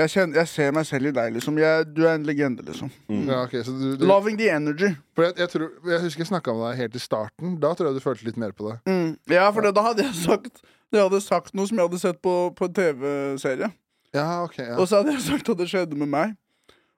Jeg, 0.00 0.10
kjenner, 0.14 0.40
jeg 0.40 0.48
ser 0.48 0.72
meg 0.76 0.86
selv 0.88 1.10
i 1.10 1.12
deg, 1.16 1.32
liksom. 1.36 1.58
Jeg, 1.60 1.86
du 1.92 2.02
er 2.06 2.14
en 2.16 2.24
legende, 2.28 2.64
liksom. 2.66 2.90
Ja, 3.12 3.42
okay, 3.44 3.62
så 3.66 3.74
du, 3.76 3.86
du, 4.00 4.04
Loving 4.08 4.38
the 4.40 4.48
energy. 4.54 4.92
for 5.16 5.28
jeg, 5.28 5.36
jeg, 5.42 5.52
tror, 5.52 5.70
jeg 5.92 6.02
husker 6.06 6.24
jeg 6.24 6.30
snakka 6.32 6.54
med 6.56 6.66
deg 6.70 6.82
helt 6.84 6.96
i 6.96 7.02
starten. 7.04 7.54
Da 7.62 7.72
tror 7.76 7.90
jeg 7.90 7.98
du 8.00 8.04
følte 8.04 8.28
litt 8.30 8.40
mer 8.40 8.54
på 8.56 8.70
det. 8.70 8.78
Mm. 8.88 9.10
Ja, 9.34 9.48
for 9.52 9.66
det, 9.66 9.74
da 9.76 9.84
hadde 9.90 10.06
jeg 10.06 10.16
sagt 10.24 10.62
Jeg 10.90 11.04
hadde 11.04 11.20
sagt 11.22 11.54
noe 11.54 11.68
som 11.70 11.78
jeg 11.78 11.86
hadde 11.90 12.00
sett 12.02 12.20
på, 12.24 12.36
på 12.58 12.66
en 12.70 12.76
TV-serie. 12.80 13.68
Ja, 14.16 14.28
okay, 14.42 14.66
ja. 14.72 14.78
Og 14.80 14.88
så 14.90 15.02
hadde 15.02 15.12
jeg 15.14 15.22
sagt 15.28 15.52
at 15.52 15.60
det 15.60 15.68
skjedde 15.70 15.98
med 15.98 16.10
meg. 16.10 16.32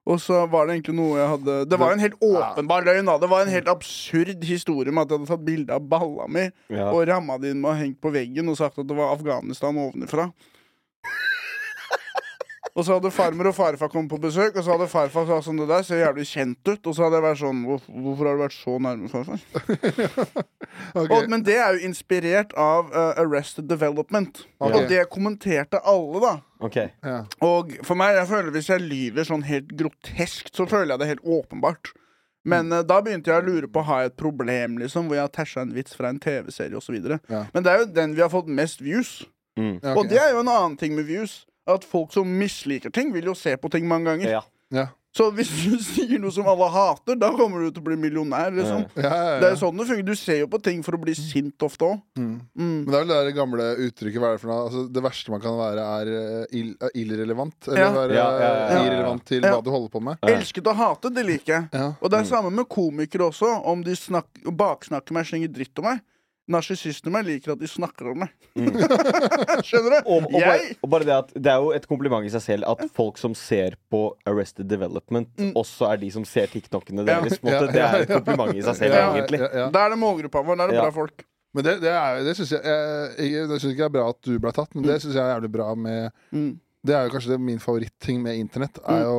Og 0.08 0.18
så 0.18 0.40
var 0.50 0.66
det 0.66 0.74
egentlig 0.78 0.96
noe 0.98 1.18
jeg 1.20 1.28
hadde 1.30 1.56
Det 1.70 1.78
var 1.78 1.92
en 1.94 2.00
helt 2.02 2.16
åpenbar 2.26 2.86
løgn. 2.88 3.06
da 3.06 3.18
Det 3.22 3.28
var 3.30 3.44
en 3.44 3.52
helt 3.52 3.68
absurd 3.70 4.42
historie 4.48 4.90
med 4.94 5.04
at 5.04 5.12
jeg 5.12 5.20
hadde 5.20 5.30
tatt 5.30 5.44
bilde 5.46 5.76
av 5.76 5.84
balla 5.92 6.26
mi 6.26 6.48
Ja. 6.72 6.88
og 6.90 7.04
ramma 7.06 7.36
det 7.38 7.52
inn 7.52 7.60
med 7.62 7.70
å 7.70 7.74
ha 7.76 7.82
hengt 7.84 8.00
på 8.02 8.10
veggen 8.10 8.48
og 8.50 8.58
sagt 8.58 8.80
at 8.82 8.88
det 8.88 8.96
var 8.98 9.14
Afghanistan 9.14 9.78
ovenfra. 9.78 10.32
Og 12.72 12.86
så 12.86 12.94
hadde 12.96 13.10
farmor 13.12 13.50
og 13.50 13.54
farfar 13.54 13.90
kommet 13.92 14.08
på 14.08 14.16
besøk, 14.22 14.54
og 14.56 14.64
så 14.64 14.72
hadde 14.72 14.86
farfar 14.88 15.26
sagt 15.28 15.44
sånn 15.44 15.58
Det 15.60 15.66
der 15.68 15.82
ser 15.84 15.98
jævlig 16.06 16.24
kjent 16.30 16.70
ut. 16.70 16.86
Og 16.88 16.94
så 16.96 17.04
hadde 17.04 17.18
jeg 17.18 17.24
vært 17.26 17.40
sånn 17.42 17.58
"Hvor- 17.68 17.90
Hvorfor 18.04 18.24
har 18.30 18.38
du 18.38 18.42
vært 18.42 18.56
så 18.56 18.76
nærme 18.80 19.10
farfar? 19.12 19.42
okay. 20.94 21.16
Og, 21.16 21.28
men 21.30 21.42
det 21.44 21.56
er 21.60 21.76
jo 21.76 21.84
inspirert 21.88 22.54
av 22.58 22.88
uh, 22.94 23.12
Arrested 23.20 23.68
Development. 23.68 24.44
Okay. 24.60 24.72
Og 24.78 24.88
det 24.88 25.02
kommenterte 25.12 25.80
alle, 25.84 26.22
da. 26.24 26.32
Okay. 26.64 26.88
ja. 27.04 27.18
Og 27.44 27.74
for 27.84 27.98
meg, 27.98 28.16
jeg 28.16 28.30
føler 28.30 28.54
hvis 28.54 28.70
jeg 28.72 28.84
lyver 28.86 29.28
sånn 29.28 29.44
helt 29.48 29.68
groteskt, 29.76 30.54
så 30.56 30.64
føler 30.70 30.94
jeg 30.94 31.02
det 31.04 31.10
helt 31.12 31.28
åpenbart. 31.40 31.92
Men 32.48 32.72
uh, 32.72 32.80
da 32.82 33.02
begynte 33.04 33.30
jeg 33.30 33.42
å 33.44 33.46
lure 33.46 33.68
på 33.70 33.84
Har 33.86 34.00
jeg 34.02 34.12
et 34.14 34.16
problem, 34.18 34.78
liksom, 34.80 35.06
hvor 35.06 35.14
jeg 35.20 35.26
har 35.28 35.36
tæsja 35.36 35.62
en 35.62 35.74
vits 35.76 35.94
fra 35.94 36.08
en 36.10 36.18
TV-serie 36.22 36.74
osv. 36.80 36.96
Ja. 37.30 37.44
Men 37.54 37.62
det 37.62 37.70
er 37.72 37.84
jo 37.84 37.92
den 38.00 38.16
vi 38.16 38.24
har 38.24 38.32
fått 38.32 38.48
mest 38.48 38.80
views. 38.82 39.20
Mm. 39.60 39.76
Og 39.92 40.06
det 40.08 40.16
er 40.18 40.32
jo 40.32 40.40
en 40.40 40.48
annen 40.48 40.78
ting 40.80 40.96
med 40.96 41.04
views. 41.04 41.42
At 41.66 41.84
folk 41.86 42.12
som 42.12 42.26
misliker 42.26 42.90
ting, 42.90 43.12
vil 43.14 43.24
jo 43.30 43.34
se 43.38 43.54
på 43.56 43.70
ting 43.70 43.86
mange 43.88 44.10
ganger. 44.10 44.30
Ja. 44.40 44.42
Ja. 44.72 44.86
Så 45.12 45.26
hvis 45.36 45.50
du 45.68 45.74
sier 45.84 46.16
noe 46.18 46.32
som 46.32 46.46
alle 46.48 46.64
hater, 46.72 47.18
da 47.20 47.28
kommer 47.36 47.60
du 47.60 47.66
til 47.70 47.82
å 47.82 47.84
bli 47.84 47.96
millionær. 48.00 48.48
liksom 48.56 48.86
Ja, 48.96 49.02
ja, 49.04 49.24
ja. 49.34 49.40
Det 49.42 49.48
er 49.50 49.58
sånn 49.60 49.76
det 49.76 49.84
fungerer. 49.90 50.06
Du 50.08 50.16
ser 50.16 50.38
jo 50.40 50.46
på 50.48 50.56
ting 50.64 50.80
for 50.82 50.96
å 50.96 51.00
bli 51.02 51.12
sint 51.12 51.60
ofte 51.66 51.84
òg. 51.84 51.98
Mm. 52.16 52.30
Mm. 52.56 52.70
Men 52.86 52.88
det 52.88 52.96
er 52.96 53.04
vel 53.04 53.28
det 53.28 53.34
gamle 53.36 53.66
uttrykket 53.84 54.22
hva 54.22 54.30
er 54.30 54.38
det, 54.38 54.40
for 54.40 54.48
noe? 54.54 54.62
Altså, 54.70 54.84
det 54.96 55.02
verste 55.04 55.34
man 55.34 55.42
kan 55.44 55.58
være, 55.60 55.84
er 56.00 56.12
eh, 56.16 56.56
ill, 56.62 56.70
eh, 56.80 56.94
irrelevant. 57.04 57.68
Eller 57.68 57.82
Ja. 57.84 57.90
være 57.98 58.16
Ja, 58.16 58.24
ja, 58.32 58.40
ja, 58.40 58.64
ja. 58.72 58.80
irrelevant 58.88 59.26
til 59.28 59.42
Ja. 59.44 59.52
hva 59.52 59.62
du 59.62 59.70
holder 59.70 59.92
på 59.92 60.02
med. 60.08 60.16
Ja. 60.24 60.32
Elsket 60.38 60.64
å 60.72 60.74
hate, 60.80 61.12
det 61.12 61.26
liker 61.28 61.52
jeg. 61.58 61.68
Ja. 61.76 61.90
Og 62.00 62.08
det 62.10 62.18
er 62.22 62.30
samme 62.32 62.50
med 62.50 62.66
komikere 62.72 63.28
også. 63.28 63.52
Om 63.68 63.84
de 63.84 63.94
baksnakker 64.48 65.12
meg, 65.12 65.28
slenger 65.28 65.52
dritt 65.52 65.76
om 65.78 65.90
meg. 65.92 66.00
Narsissistene 66.50 67.12
meg 67.14 67.26
liker 67.28 67.52
at 67.54 67.60
de 67.60 67.68
snakker 67.70 68.08
om 68.10 68.24
meg. 68.24 68.32
Skjønner 69.66 69.94
du? 69.94 70.08
Og, 70.10 70.24
og, 70.26 70.38
bare, 70.42 70.72
og 70.82 70.90
bare 70.90 71.06
det 71.06 71.14
at 71.14 71.30
Det 71.36 71.52
er 71.52 71.60
jo 71.62 71.68
et 71.76 71.86
kompliment 71.90 72.26
i 72.26 72.32
seg 72.34 72.42
selv 72.44 72.66
at 72.72 72.82
folk 72.96 73.20
som 73.20 73.36
ser 73.38 73.76
på 73.92 74.00
Arrested 74.28 74.66
Development, 74.70 75.30
også 75.58 75.92
er 75.92 76.00
de 76.02 76.10
som 76.14 76.26
ser 76.28 76.50
TikTokene 76.52 77.04
deres. 77.06 77.38
Ja, 77.42 77.52
ja, 77.54 77.60
Ja. 77.62 77.68
Det 77.72 77.84
er 77.86 78.06
et 78.06 78.14
kompliment 78.16 78.56
i 78.58 78.64
seg 78.66 78.80
selv, 78.80 78.96
Ja, 78.98 79.04
egentlig. 79.14 79.38
ja, 79.44 79.50
ja. 79.62 79.68
Da 79.74 79.86
er 79.86 79.94
det 79.94 80.00
målgruppa 80.02 80.42
vår. 80.46 80.58
Da 80.58 80.66
er 80.66 80.74
det 80.74 80.80
Ja. 80.80 80.88
bra 80.88 80.96
folk. 80.98 81.24
Men 81.54 81.64
det, 81.66 81.72
det, 81.84 81.90
er, 81.92 82.22
det 82.24 82.32
syns 82.38 82.52
jeg, 82.54 82.62
jeg, 82.64 83.32
jeg, 83.36 83.46
synes 83.60 83.72
ikke 83.74 83.84
er 83.90 83.92
bra 83.92 84.04
at 84.08 84.20
du 84.24 84.38
ble 84.40 84.52
tatt, 84.56 84.70
men 84.74 84.86
det 84.88 84.98
syns 85.02 85.14
jeg 85.18 85.22
er 85.22 85.34
jævlig 85.36 85.52
bra 85.52 85.72
med 85.76 86.10
Mm. 86.32 86.52
Det 86.82 86.96
er 86.98 87.04
jo 87.06 87.12
kanskje 87.14 87.30
det, 87.30 87.36
min 87.38 87.60
favoritting 87.62 88.16
med 88.24 88.40
internett. 88.42 88.80
Er 88.90 89.04
jo, 89.04 89.18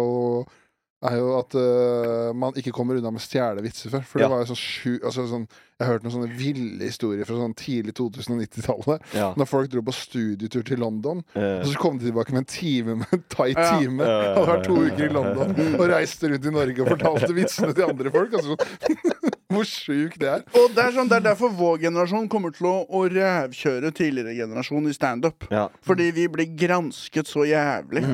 er 1.03 1.17
jo 1.19 1.33
at 1.39 1.55
uh, 1.59 2.31
man 2.37 2.55
ikke 2.59 2.71
kommer 2.71 2.95
unna 2.99 3.11
med 3.11 3.19
å 3.19 3.25
stjele 3.25 3.61
vitser 3.65 3.91
før. 3.91 4.03
For 4.07 4.19
Ja. 4.21 4.27
det 4.27 4.31
var 4.35 4.43
jo 4.45 4.53
så 4.53 4.57
sju 4.59 4.99
altså 5.03 5.27
sånn, 5.27 5.47
Jeg 5.79 5.87
har 5.87 5.95
hørt 5.97 6.03
noen 6.05 6.13
sånne 6.13 6.35
ville 6.37 6.85
historier 6.85 7.25
fra 7.27 7.35
sånn 7.35 7.55
tidlig 7.59 7.95
2090-tallet. 7.97 9.01
Ja. 9.17 9.31
Når 9.35 9.47
folk 9.49 9.71
dro 9.73 9.81
på 9.83 9.91
studietur 9.97 10.63
til 10.63 10.79
London, 10.79 11.23
Eh, 11.35 11.59
og 11.59 11.65
så 11.67 11.79
kom 11.81 11.97
de 11.97 12.05
tilbake 12.11 12.31
med 12.31 12.43
en 12.45 12.49
time 12.53 12.95
med 13.01 13.07
en 13.11 13.23
tight 13.27 13.57
Ja. 13.57 13.79
time. 13.79 14.03
Hadde 14.05 14.47
vært 14.47 14.63
to 14.67 14.75
uker 14.85 15.05
i 15.09 15.11
London 15.11 15.55
og 15.79 15.89
reiste 15.89 16.29
rundt 16.31 16.45
i 16.45 16.53
Norge 16.53 16.81
og 16.85 16.91
fortalte 16.93 17.33
vitsene 17.35 17.73
til 17.75 17.89
andre 17.89 18.11
folk. 18.13 18.33
Altså, 18.37 18.55
sånn, 18.55 19.01
hvor 19.53 19.65
sjukt 19.67 20.19
det 20.21 20.29
er. 20.29 20.45
Og 20.55 20.71
det 20.77 20.85
er, 20.85 20.93
sånn, 20.95 21.09
det 21.11 21.17
er 21.19 21.25
derfor 21.33 21.51
vår 21.57 21.81
generasjon 21.83 22.29
kommer 22.31 22.53
til 22.55 22.69
å, 22.69 22.75
å 22.89 23.03
rævkjøre 23.11 23.91
tidligere 23.97 24.37
generasjon 24.39 24.87
i 24.87 24.93
standup. 24.95 25.49
ja. 25.51 25.67
Fordi 25.83 26.11
vi 26.15 26.27
blir 26.31 26.53
gransket 26.57 27.27
så 27.27 27.43
jævlig. 27.49 28.05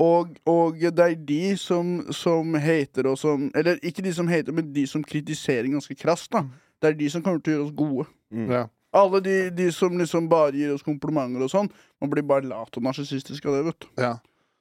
Og, 0.00 0.36
og 0.48 0.80
det 0.80 1.04
er 1.04 1.14
de 1.28 1.56
som, 1.60 1.98
som 2.16 2.54
hater 2.56 3.04
og 3.10 3.18
som 3.20 3.50
Eller 3.54 3.76
ikke 3.84 4.04
de 4.06 4.14
som 4.16 4.28
hater, 4.32 4.54
men 4.56 4.70
de 4.72 4.86
som 4.88 5.04
kritiserer 5.04 5.68
ganske 5.68 5.94
krast. 5.98 6.30
da 6.32 6.46
Det 6.80 6.88
er 6.88 6.96
de 6.96 7.10
som 7.12 7.22
kommer 7.22 7.42
til 7.44 7.52
å 7.52 7.56
gjøre 7.56 7.66
oss 7.66 7.76
gode. 7.76 8.06
Ja. 8.48 8.64
Alle 8.96 9.20
de, 9.22 9.36
de 9.54 9.68
som 9.72 9.98
liksom 9.98 10.28
bare 10.30 10.56
gir 10.56 10.72
oss 10.74 10.82
komplimenter 10.86 11.44
og 11.44 11.52
sånn, 11.52 11.68
man 12.00 12.10
blir 12.10 12.26
bare 12.26 12.48
lat 12.48 12.74
og 12.74 12.82
narsissistisk 12.82 13.46
av 13.46 13.58
det, 13.58 13.64
vet 13.68 13.84
du. 13.84 13.88
Ja. 14.02 14.16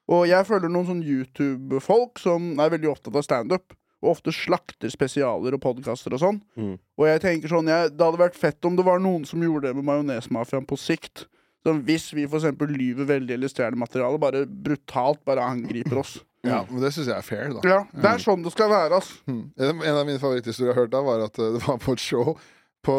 Og 0.09 0.25
jeg 0.29 0.45
føler 0.45 0.69
noen 0.69 0.87
sånn 0.89 1.05
YouTube-folk 1.05 2.21
som 2.21 2.51
er 2.61 2.73
veldig 2.73 2.91
opptatt 2.91 3.17
av 3.17 3.25
standup, 3.25 3.73
og 3.99 4.13
ofte 4.13 4.33
slakter 4.33 4.91
spesialer 4.91 5.57
og 5.57 5.61
podkaster 5.63 6.13
og 6.15 6.21
sånn. 6.21 6.37
Mm. 6.59 6.77
Og 6.99 7.09
jeg 7.09 7.23
tenker 7.25 7.51
sånn, 7.51 7.69
jeg, 7.69 7.91
det 7.95 8.05
hadde 8.05 8.21
vært 8.21 8.37
fett 8.39 8.69
om 8.69 8.77
det 8.77 8.85
var 8.87 9.01
noen 9.03 9.25
som 9.27 9.43
gjorde 9.43 9.67
det 9.67 9.77
med 9.77 9.87
Majonesmafiaen 9.89 10.67
på 10.69 10.77
sikt. 10.79 11.25
Sånn, 11.65 11.81
hvis 11.83 12.07
vi 12.15 12.23
eksempel 12.23 12.71
lyver 12.71 13.07
veldig 13.09 13.35
eller 13.35 13.51
stjeler 13.51 13.79
materiale, 13.79 14.19
bare 14.21 14.45
brutalt 14.47 15.19
bare 15.27 15.43
angriper 15.43 15.99
oss. 15.99 16.15
ja, 16.47 16.61
Men 16.69 16.85
det 16.85 16.93
syns 16.95 17.09
jeg 17.11 17.17
er 17.17 17.25
fair, 17.25 17.51
da. 17.57 17.63
Ja, 17.67 17.81
Det 17.91 18.13
er 18.13 18.23
sånn 18.23 18.45
det 18.45 18.53
skal 18.55 18.71
være, 18.71 19.01
ass. 19.01 19.11
Mm. 19.27 19.43
En 19.59 19.91
av 19.91 20.05
mine 20.07 20.21
favoritthistorier 20.21 20.71
jeg 20.71 20.77
har 20.77 20.85
hørt 20.85 20.95
da, 20.95 21.03
var 21.03 21.25
at 21.27 21.39
eh, 21.39 21.51
det 21.57 21.63
var 21.65 21.81
på 21.83 21.97
et 21.97 22.03
show 22.03 22.33
på 22.79 22.95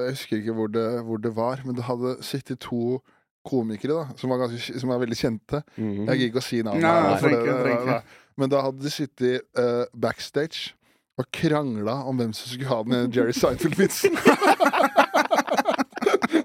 Jeg 0.00 0.14
husker 0.14 0.38
ikke 0.38 0.54
hvor 0.56 0.70
det, 0.72 0.84
hvor 1.04 1.20
det 1.20 1.34
var, 1.36 1.60
men 1.66 1.76
det 1.76 1.84
hadde 1.84 2.14
sittet 2.24 2.62
to 2.64 3.02
komikere 3.44 3.98
da 3.98 4.16
som, 4.20 4.32
var 4.32 4.40
ganske, 4.46 4.80
som 4.80 4.92
er 4.92 5.00
veldig 5.02 5.18
kjente. 5.20 5.60
Mhm. 5.76 6.08
Jeg 6.08 6.22
gidder 6.22 6.30
ikke 6.30 6.40
å 6.40 6.48
si 6.48 6.62
navnet. 6.64 8.16
Men 8.40 8.52
da 8.52 8.62
hadde 8.64 8.80
de 8.80 8.92
sittet 8.92 9.44
uh, 9.60 9.84
backstage 9.92 10.72
og 11.20 11.28
krangla 11.36 11.98
om 12.08 12.16
hvem 12.16 12.32
som 12.32 12.48
skulle 12.48 12.72
ha 12.72 12.80
den 12.86 13.12
Jerry 13.12 13.36
Seinfeld-vitsen. 13.36 14.16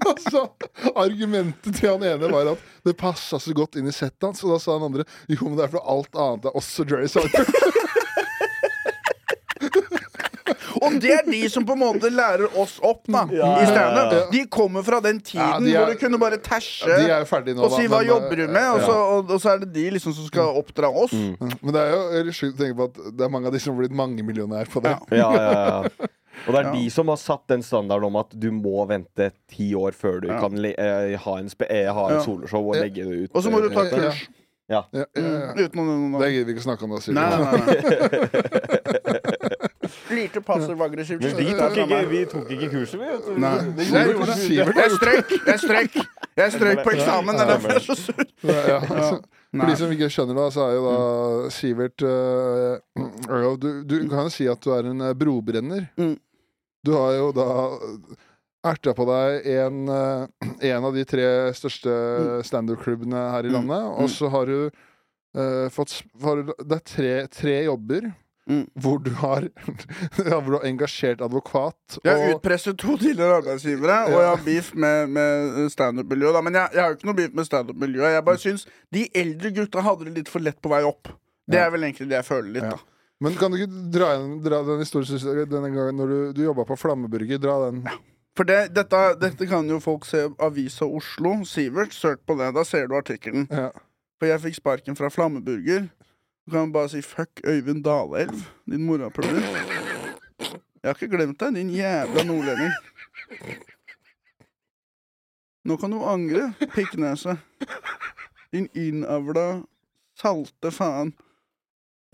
altså, 0.11 0.45
argumentet 0.95 1.79
til 1.79 1.89
han 1.91 2.03
ene 2.03 2.31
var 2.31 2.51
at 2.53 2.65
det 2.85 2.95
passa 2.99 3.39
så 3.41 3.53
godt 3.57 3.79
inn 3.79 3.89
i 3.89 3.95
settet 3.95 4.27
hans. 4.29 4.43
Og 4.45 4.55
da 4.55 4.59
sa 4.61 4.77
han 4.77 4.87
andre 4.89 5.07
jo, 5.31 5.41
men 5.47 5.57
det 5.59 5.67
er 5.67 5.73
for 5.77 5.83
alt 5.95 6.15
annet 6.25 6.49
er 6.51 6.59
også 6.61 6.85
Jerry 6.89 7.09
Seinfeld. 7.11 7.49
Og 10.85 10.97
det 11.01 11.11
er 11.15 11.23
de 11.25 11.39
som 11.49 11.63
på 11.65 11.73
en 11.75 11.79
måte 11.81 12.09
lærer 12.13 12.51
oss 12.59 12.75
opp 12.85 13.07
da 13.09 13.23
Ja, 13.33 13.51
i 13.63 13.67
standup. 13.69 14.11
ja, 14.11 14.19
ja. 14.19 14.25
De 14.31 14.41
kommer 14.51 14.83
fra 14.85 14.99
den 15.01 15.21
tiden 15.23 15.41
Ja, 15.41 15.59
de 15.59 15.71
er- 15.71 15.79
hvor 15.85 15.93
du 15.93 15.99
kunne 16.03 16.19
bare 16.21 16.37
tæsje 16.37 16.85
nå, 16.89 17.63
og 17.63 17.71
si 17.73 17.87
hva 17.87 18.01
men, 18.01 18.07
jobber 18.09 18.35
du 18.35 18.43
eh, 18.43 18.51
med, 18.51 18.67
og 18.75 18.81
så, 18.83 18.91
og, 19.15 19.31
og 19.31 19.41
så 19.41 19.49
er 19.55 19.63
det 19.63 19.71
de 19.73 19.85
liksom 19.95 20.13
som 20.13 20.27
skal 20.27 20.59
oppdra 20.59 20.89
oss. 20.91 21.13
Men 21.15 21.71
det 21.73 21.81
er 21.81 22.21
jo 22.27 22.35
sjukt 22.35 22.59
å 22.59 22.63
tenke 22.63 22.77
på 22.77 22.89
at 22.91 22.99
det 23.17 23.25
er 23.25 23.31
mange 23.33 23.47
av 23.49 23.55
de 23.55 23.59
som 23.63 23.73
har 23.73 23.85
blitt 23.85 23.95
mangemillionær 23.97 24.69
på 24.71 24.83
det. 24.85 24.93
Ja. 25.15 25.31
Ja, 25.31 25.41
ja, 25.41 25.65
ja. 25.89 26.09
Og 26.47 26.53
det 26.53 26.59
er 26.61 26.67
Ja. 26.69 26.73
de 26.75 26.89
som 26.89 27.07
har 27.07 27.17
satt 27.17 27.47
den 27.47 27.61
standarden 27.63 28.05
om 28.05 28.15
at 28.15 28.29
du 28.39 28.51
må 28.51 28.85
vente 28.87 29.31
ti 29.51 29.73
år 29.75 29.91
før 29.93 30.21
du 30.21 30.27
Ja. 30.27 30.39
kan 30.39 30.55
le 30.55 30.73
eh, 30.77 31.15
ha 31.17 31.37
en, 31.37 31.49
eh, 31.69 31.93
ha 31.93 32.07
en 32.09 32.15
Ja. 32.19 32.23
soloshow 32.23 32.67
og 32.69 32.75
Ja. 32.75 32.81
legge 32.83 33.03
det 33.05 33.23
ut. 33.23 33.31
Og 33.35 33.43
så 33.43 33.49
må 33.51 33.61
du 33.61 33.69
ta 33.73 33.81
eh, 33.85 33.89
kurs. 33.89 34.27
Ja, 34.67 34.81
ja, 34.91 35.03
ja. 35.15 35.21
Mm, 35.21 35.57
uten 35.61 35.75
noen, 35.85 36.19
Det 36.19 36.31
gidder 36.33 36.45
vi 36.45 36.53
ikke 36.55 36.63
snakke 36.65 36.83
om 36.83 36.89
da, 36.89 36.97
sier 36.97 37.13
Nei, 37.13 37.29
nei, 37.29 37.51
nei. 37.53 38.95
Lite 40.15 40.41
passiv-aggressivt. 40.41 41.21
Men 41.21 41.35
vi 41.37 41.53
tok, 41.53 41.77
ikke, 41.77 41.99
vi 42.09 42.25
tok 42.25 42.49
ikke 42.55 42.69
kurset, 42.71 42.99
vi. 42.99 43.05
vet 43.05 43.25
du. 43.27 43.37
Nei. 43.41 43.55
Det 43.77 43.85
gjorde 43.91 44.35
gjorde 44.55 44.73
det. 44.73 44.85
er 44.85 44.93
strøk! 44.95 45.33
Jeg 45.45 45.59
strøk 45.59 45.93
Jeg 46.35 46.51
strøk 46.55 46.81
på 46.85 46.93
eksamen. 46.95 47.37
Det 47.37 47.41
er 47.45 47.51
derfor 47.53 47.69
jeg 47.69 47.75
er 47.75 47.85
så 47.85 47.95
sur. 47.95 48.13
Ja, 48.43 48.61
ja. 48.65 48.79
For 49.55 49.69
de 49.69 49.75
som 49.79 49.91
ikke 49.93 50.09
skjønner 50.11 50.35
det, 50.35 50.47
så 50.51 50.65
er 50.65 50.73
jo 50.75 50.81
da 50.89 51.49
Sivert 51.55 52.03
øh, 52.03 52.79
øh, 53.29 53.45
du, 53.61 53.69
du 53.87 53.95
kan 54.11 54.25
jo 54.27 54.33
si 54.33 54.47
at 54.51 54.59
du 54.65 54.73
er 54.75 54.89
en 54.89 55.03
brobrenner. 55.19 55.85
Mm. 55.97 56.17
Du 56.85 56.91
har 56.93 57.15
jo 57.17 57.31
da 57.35 57.45
erta 58.65 58.93
på 58.97 59.05
deg 59.09 59.45
en, 59.59 59.79
øh, 59.89 60.49
en 60.71 60.85
av 60.89 60.93
de 60.95 61.03
tre 61.05 61.25
største 61.57 61.93
standup-klubbene 62.47 63.23
her 63.35 63.45
i 63.45 63.51
Mm. 63.53 63.57
landet, 63.59 63.89
og 64.01 64.09
så 64.09 64.29
har 64.33 64.45
du 64.49 64.69
uh, 65.37 65.67
fått 65.69 66.01
har, 66.23 66.43
Det 66.47 66.77
er 66.79 66.85
tre, 66.85 67.13
tre 67.27 67.55
jobber. 67.65 68.13
Mm. 68.47 68.67
Hvor 68.77 68.99
du 69.01 69.09
har 69.17 69.41
ja, 69.41 70.37
Hvor 70.39 70.51
du 70.53 70.57
har 70.59 70.65
engasjert 70.69 71.21
advokat. 71.25 71.97
Jeg 72.05 72.13
har 72.13 72.35
utpresset 72.35 72.77
to 72.77 72.93
tidligere 73.01 73.39
arbeidsgivere, 73.41 73.95
og 74.13 74.19
jeg 74.21 74.29
har 74.29 74.43
beef 74.45 74.69
med, 74.75 75.09
med 75.09 75.69
standup-miljøet. 75.73 76.43
Men 76.45 76.53
jeg, 76.53 76.69
jeg 76.77 76.81
har 76.83 76.91
jo 76.93 76.97
ikke 76.99 77.09
noe 77.09 77.17
beef 77.17 77.33
med 77.33 77.45
standup-miljøet. 77.49 78.13
Jeg 78.13 78.25
bare 78.27 78.41
syns 78.43 78.67
de 78.93 79.07
eldre 79.17 79.49
gutta 79.57 79.81
hadde 79.81 80.05
det 80.05 80.13
litt 80.19 80.29
for 80.29 80.45
lett 80.45 80.61
på 80.61 80.69
vei 80.69 80.83
opp. 80.85 81.09
Det 81.49 81.57
Ja. 81.57 81.65
er 81.65 81.73
vel 81.73 81.83
egentlig 81.89 82.07
det 82.09 82.19
jeg 82.21 82.25
føler 82.29 82.51
litt, 82.53 82.63
Ja. 82.69 82.69
da. 82.77 82.77
Men 83.23 83.37
kan 83.39 83.51
du 83.51 83.57
ikke 83.57 83.83
dra, 83.93 84.09
dra 84.43 84.59
den 84.67 84.81
historien 84.83 85.47
denne 85.47 85.71
gangen 85.71 85.95
når 85.99 86.11
du, 86.11 86.17
du 86.35 86.41
jobba 86.43 86.65
på 86.67 86.75
Flammeburger? 86.79 87.39
Dra 87.39 87.55
den. 87.69 87.83
For 88.35 88.47
det, 88.47 88.73
dette, 88.75 89.01
dette 89.21 89.47
kan 89.47 89.67
jo 89.71 89.79
folk 89.79 90.03
se 90.07 90.25
Avisa 90.43 90.85
Oslo. 90.85 91.37
Sivert, 91.47 91.95
søk 91.95 92.25
på 92.27 92.35
det. 92.39 92.51
Da 92.57 92.65
ser 92.67 92.89
du 92.91 92.97
artikkelen. 92.99 93.47
Ja. 93.47 93.69
For 94.19 94.27
jeg 94.27 94.43
fikk 94.43 94.59
sparken 94.59 94.99
fra 94.99 95.09
Flammeburger. 95.13 95.87
Du 96.45 96.51
kan 96.53 96.73
bare 96.75 96.91
si 96.91 97.01
'fuck 97.01 97.41
Øyvind 97.47 97.83
Dalelv', 97.83 98.43
din 98.69 98.83
morapuler. 98.85 99.41
Jeg 100.39 100.83
har 100.83 100.93
ikke 100.93 101.17
glemt 101.17 101.39
deg, 101.39 101.55
din 101.55 101.71
jævla 101.73 102.23
nordlending. 102.23 102.73
Nå 105.65 105.77
kan 105.81 105.91
du 105.91 106.03
angre, 106.05 106.53
pikknese. 106.75 107.37
Din 108.53 108.69
innavla, 108.75 109.63
salte 110.21 110.71
faen. 110.71 111.15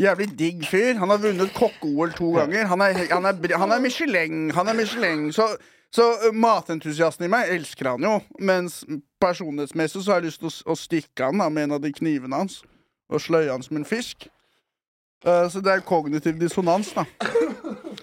Jævlig 0.02 0.28
digg 0.40 0.66
fyr. 0.66 0.98
Han 0.98 1.10
har 1.14 1.22
vunnet 1.22 1.54
kokke-OL 1.54 2.14
to 2.18 2.32
ganger. 2.34 2.66
Han 2.72 2.82
er, 2.82 2.98
han 3.12 3.26
er, 3.26 3.58
han 3.58 3.72
er 3.72 3.80
Michelin. 3.80 4.52
Han 4.52 4.68
er 4.68 4.74
Michelin. 4.74 5.28
Så, 5.34 5.48
så 5.94 6.08
matentusiasten 6.34 7.28
i 7.28 7.32
meg 7.32 7.52
elsker 7.54 7.92
han 7.94 8.08
jo. 8.08 8.18
Mens 8.40 8.82
personlighetsmessig 9.22 10.02
så 10.02 10.16
har 10.16 10.22
jeg 10.22 10.32
lyst 10.32 10.42
til 10.42 10.50
å, 10.50 10.74
å 10.74 10.78
stikke 10.80 11.30
han 11.30 11.44
da, 11.44 11.50
med 11.54 11.70
en 11.70 11.78
av 11.78 11.84
de 11.84 11.94
knivene 11.94 12.44
hans. 12.44 12.62
Og 13.12 13.22
sløye 13.22 13.52
han 13.52 13.66
som 13.66 13.78
en 13.78 13.86
fisk. 13.86 14.30
Uh, 15.22 15.46
så 15.54 15.62
det 15.62 15.70
er 15.70 15.86
kognitiv 15.86 16.40
dissonans, 16.42 16.96
da. 16.98 17.06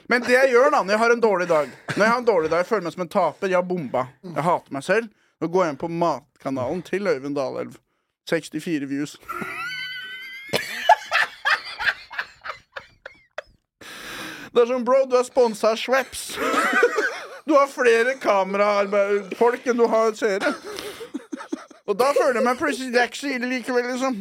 Men 0.08 0.22
det 0.22 0.36
jeg 0.36 0.52
gjør 0.54 0.70
da 0.70 0.84
når 0.84 0.94
jeg 0.94 1.00
har 1.02 1.12
en 1.12 1.20
dårlig 1.20 1.46
dag 1.50 1.66
Når 1.66 2.02
jeg 2.04 2.12
har 2.12 2.20
en 2.20 2.28
dårlig 2.28 2.50
dag, 2.50 2.62
jeg 2.62 2.68
føler 2.68 2.86
meg 2.86 2.94
som 2.94 3.02
en 3.04 3.10
taper. 3.12 3.50
Jeg 3.50 3.58
har 3.58 3.66
bomba. 3.66 4.06
Jeg 4.22 4.46
hater 4.46 4.76
meg 4.76 4.86
selv. 4.86 5.10
Nå 5.42 5.50
går 5.50 5.64
jeg 5.64 5.74
inn 5.74 5.82
på 5.82 5.90
matkanalen 5.90 6.84
til 6.86 7.10
Øyvind 7.10 7.36
Dalelv. 7.38 7.80
64 8.30 8.88
views. 8.90 9.18
Det 14.58 14.64
er 14.64 14.70
sånn, 14.72 14.82
bro, 14.82 15.04
du 15.06 15.12
er 15.14 15.22
sponsa 15.22 15.68
av 15.70 15.78
Schweppes. 15.78 16.32
Du 17.48 17.54
har 17.54 17.68
flere 17.70 18.16
kamerafolk 18.20 19.68
enn 19.70 19.78
du 19.78 19.84
har 19.88 20.10
seere. 20.18 20.50
Og 21.88 21.94
da 21.96 22.10
føler 22.12 22.36
jeg 22.40 22.44
meg 22.44 22.58
plutselig 22.60 23.04
ikke 23.06 23.38
likevel, 23.54 23.86
liksom. 23.88 24.18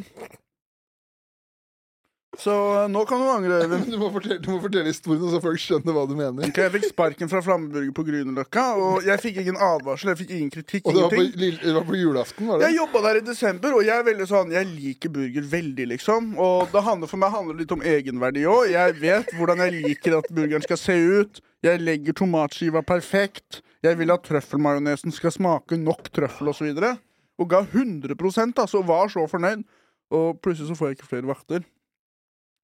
Så 2.37 2.53
nå 2.93 3.01
kan 3.09 3.21
du 3.21 3.29
angre, 3.31 3.63
Øyvind. 3.63 3.87
Du 3.93 3.97
må, 3.97 4.11
fortelle, 4.13 4.37
du 4.37 4.51
må 4.51 4.59
fortelle 4.61 4.91
historien, 4.91 5.23
så 5.31 5.39
folk 5.41 5.61
skjønner 5.61 5.95
hva 5.95 6.03
du 6.05 6.13
mener. 6.17 6.45
Okay, 6.45 6.67
Jeg 6.67 6.73
fikk 6.75 6.85
sparken 6.91 7.31
fra 7.31 7.41
Flammeburger 7.41 7.93
på 7.97 8.05
Grünerløkka, 8.05 8.65
og 8.77 9.07
jeg 9.07 9.21
fikk 9.23 9.39
ingen 9.41 9.57
advarsel, 9.57 10.11
jeg 10.13 10.19
fikk 10.21 10.33
ingen 10.35 10.51
kritikk. 10.53 10.85
Og 10.85 10.93
det 10.97 11.05
var 11.05 11.15
på, 11.15 11.23
det 11.63 11.73
var 11.79 11.87
på 11.87 11.97
julaften, 11.97 12.49
var 12.51 12.61
det? 12.61 12.69
Jeg 12.69 12.77
jobba 12.77 13.01
der 13.07 13.19
i 13.19 13.23
desember, 13.25 13.77
og 13.79 13.85
jeg 13.87 13.95
er 13.95 14.05
veldig 14.05 14.27
sånn 14.29 14.53
Jeg 14.53 14.69
liker 14.69 15.13
burger 15.15 15.47
veldig, 15.55 15.87
liksom. 15.95 16.27
Og 16.43 16.69
det 16.73 16.83
handler 16.85 17.11
for 17.11 17.21
meg 17.23 17.33
handler 17.33 17.57
litt 17.63 17.73
om 17.73 17.85
egenverdi 17.93 18.45
òg. 18.49 18.67
Jeg 18.75 18.97
vet 19.01 19.33
hvordan 19.39 19.63
jeg 19.65 19.81
liker 19.87 20.19
at 20.19 20.29
burgeren 20.29 20.65
skal 20.67 20.81
se 20.81 20.97
ut. 20.97 21.41
Jeg 21.65 21.81
legger 21.81 22.17
tomatskiva 22.21 22.83
perfekt. 22.85 23.63
Jeg 23.85 23.97
vil 23.97 24.13
at 24.13 24.25
trøffelmajonesen 24.27 25.13
skal 25.15 25.33
smake 25.33 25.79
nok 25.81 26.11
trøffel 26.13 26.53
osv. 26.53 26.69
Og, 26.69 26.83
så 26.83 26.93
og 27.41 27.49
ga 27.49 27.63
100 27.65 28.13
altså. 28.61 28.83
Var 28.85 29.09
så 29.13 29.25
fornøyd. 29.29 29.65
Og 30.13 30.37
plutselig 30.39 30.69
så 30.69 30.77
får 30.77 30.91
jeg 30.91 30.99
ikke 30.99 31.09
flere 31.09 31.29
vakter. 31.33 31.65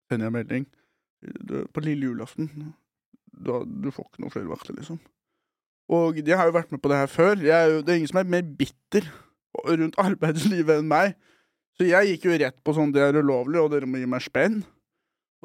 Sender 0.08 0.28
jeg 0.28 0.36
melding 0.38 0.66
Du, 1.20 1.66
på 1.74 1.82
lille 1.84 2.08
julaften. 2.10 2.50
Du, 3.34 3.52
du 3.66 3.90
får 3.94 4.06
ikke 4.06 4.22
noen 4.22 4.34
flere 4.34 4.50
vakter, 4.50 4.76
liksom. 4.78 5.00
Og 5.88 6.20
jeg 6.20 6.36
har 6.36 6.48
jo 6.48 6.54
vært 6.54 6.70
med 6.72 6.82
på 6.84 6.90
det 6.92 7.00
her 7.00 7.10
før. 7.10 7.40
Jeg 7.40 7.80
det 7.82 7.92
er 7.92 8.00
ingen 8.00 8.10
som 8.10 8.20
er 8.20 8.28
mer 8.28 8.44
bitter 8.58 9.08
rundt 9.66 9.98
arbeidslivet 10.08 10.82
enn 10.82 10.90
meg. 10.90 11.16
Så 11.78 11.86
jeg 11.88 12.12
gikk 12.12 12.26
jo 12.28 12.38
rett 12.38 12.58
på 12.66 12.74
sånn 12.76 12.92
det 12.94 13.04
er 13.04 13.18
ulovlig, 13.18 13.60
og 13.62 13.70
dere 13.72 13.88
må 13.88 14.00
gi 14.00 14.08
meg 14.10 14.22
spenn. 14.24 14.60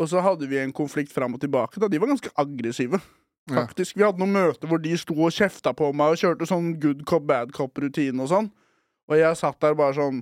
Og 0.01 0.09
så 0.09 0.21
hadde 0.25 0.49
vi 0.49 0.57
en 0.57 0.73
konflikt 0.73 1.13
fram 1.13 1.35
og 1.37 1.41
tilbake. 1.41 1.79
da 1.79 1.89
De 1.89 1.99
var 2.01 2.09
ganske 2.09 2.31
aggressive. 2.41 2.99
Faktisk, 3.51 3.97
Vi 3.97 4.03
hadde 4.05 4.21
noen 4.21 4.33
møter 4.33 4.69
hvor 4.71 4.79
de 4.79 4.93
sto 4.97 5.15
og 5.19 5.33
kjefta 5.35 5.73
på 5.75 5.89
meg 5.93 6.13
og 6.13 6.21
kjørte 6.21 6.47
sånn 6.47 6.73
good 6.81 7.03
cop, 7.05 7.25
bad 7.27 7.51
cop-rutine 7.55 8.23
og 8.23 8.31
sånn. 8.31 8.47
Og 9.11 9.19
jeg 9.19 9.35
satt 9.35 9.59
der 9.61 9.75
bare 9.75 9.95
sånn 9.97 10.21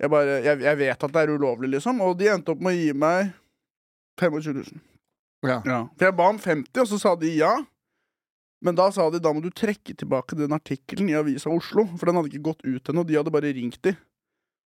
jeg, 0.00 0.10
bare, 0.12 0.40
jeg, 0.44 0.60
jeg 0.64 0.78
vet 0.80 1.04
at 1.04 1.12
det 1.12 1.22
er 1.22 1.32
ulovlig, 1.36 1.70
liksom. 1.76 2.00
Og 2.04 2.16
de 2.20 2.30
endte 2.32 2.52
opp 2.52 2.62
med 2.64 2.74
å 2.74 2.80
gi 2.80 2.94
meg 2.96 3.30
25 4.20 4.54
000. 4.54 4.84
Ja. 5.46 5.60
Ja. 5.64 5.80
For 5.96 6.08
jeg 6.08 6.16
ba 6.18 6.28
om 6.32 6.38
50, 6.40 6.82
og 6.82 6.90
så 6.90 7.00
sa 7.00 7.14
de 7.20 7.30
ja. 7.36 7.52
Men 8.64 8.78
da 8.78 8.88
sa 8.94 9.06
de 9.12 9.20
da 9.22 9.32
må 9.36 9.42
du 9.44 9.50
trekke 9.52 9.94
tilbake 9.94 10.38
den 10.38 10.54
artikkelen 10.56 11.10
i 11.12 11.16
Avisa 11.18 11.52
Oslo, 11.52 11.84
for 11.98 12.08
den 12.08 12.18
hadde 12.18 12.32
ikke 12.32 12.48
gått 12.48 12.64
ut 12.64 12.90
ennå. 12.90 13.04
De 13.06 13.18
hadde 13.18 13.34
bare 13.34 13.52
ringt 13.54 13.82
de. 13.84 13.92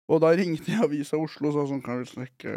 Og 0.09 0.21
da 0.25 0.33
ringte 0.37 0.73
jeg 0.73 0.85
Avisa 0.85 1.19
Oslo 1.21 1.51
og 1.51 1.57
sa 1.57 1.67
sånn 1.69 1.83
Kan 1.85 2.01
vi 2.01 2.09
trekke 2.09 2.53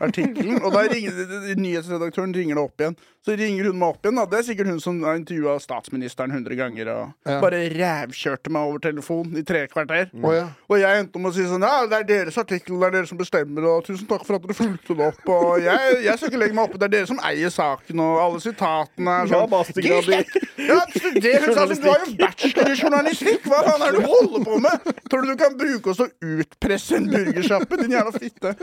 artikkelen? 0.00 0.58
Og 0.64 0.72
da 0.74 0.84
ringer 0.90 1.54
nyhetsredaktøren 1.60 2.34
ringer 2.36 2.58
det 2.58 2.64
opp 2.64 2.80
igjen. 2.84 2.96
Så 3.26 3.34
ringer 3.36 3.66
hun 3.68 3.76
meg 3.80 3.88
opp 3.94 4.06
igjen. 4.06 4.16
da 4.16 4.24
Det 4.30 4.38
er 4.38 4.46
sikkert 4.48 4.70
hun 4.72 4.80
som 4.80 5.00
har 5.04 5.18
intervjua 5.20 5.58
statsministeren 5.60 6.32
100 6.32 6.56
ganger 6.56 6.88
og 6.94 7.12
Ja. 7.28 7.40
bare 7.42 7.60
rævkjørte 7.74 8.50
meg 8.50 8.62
over 8.70 8.78
telefon 8.80 9.36
i 9.36 9.42
tre 9.44 9.66
kvarter. 9.68 10.08
Ja. 10.14 10.46
Og 10.70 10.78
jeg 10.80 11.00
endte 11.04 11.16
om 11.20 11.26
å 11.28 11.32
si 11.34 11.44
sånn 11.44 11.60
Ja, 11.66 11.86
det 11.86 11.98
er 11.98 12.04
deres 12.24 12.38
artikkel, 12.40 12.78
det 12.80 12.86
er 12.88 12.90
dere 12.98 13.06
som 13.10 13.18
bestemmer, 13.18 13.66
og 13.68 13.84
tusen 13.84 14.06
takk 14.08 14.24
for 14.26 14.36
at 14.38 14.42
dere 14.46 14.54
fulgte 14.56 14.96
det 14.96 15.06
opp. 15.10 15.28
Og 15.28 15.60
jeg, 15.60 16.04
jeg 16.04 16.16
skal 16.18 16.30
ikke 16.30 16.40
legge 16.44 16.54
meg 16.56 16.64
opp 16.70 16.78
det 16.80 16.88
er 16.88 16.94
dere 16.96 17.06
som 17.10 17.20
eier 17.28 17.50
saken, 17.52 18.00
og 18.00 18.20
alle 18.24 18.40
sitatene 18.40 19.10
er 19.10 19.26
Ja, 19.26 19.42
sånn 19.44 19.50
mastergrad 19.50 20.08
i 20.08 20.22
Ja, 20.70 20.80
studer, 20.94 21.44
hun 21.44 21.54
sa 21.54 21.66
du 21.66 21.88
har 21.90 22.02
jo 22.06 22.16
bachelor 22.20 22.70
i 22.72 22.78
journalistikk! 22.80 23.44
Hva 23.50 23.60
faen 23.66 23.82
er 23.84 23.92
det 23.92 24.00
du 24.00 24.06
holder 24.08 24.44
på 24.44 24.58
med? 24.60 24.90
Tror 25.10 25.22
du 25.24 25.28
du 25.30 25.36
kan 25.40 25.56
bruke 25.58 25.90
oss 25.92 26.00
til 26.00 26.08
å 26.08 26.40
utpresse 26.40 26.96
en 26.96 27.06
burgersjappe, 27.10 27.76
din 27.80 27.94
jævla 27.96 28.12
fitte? 28.16 28.54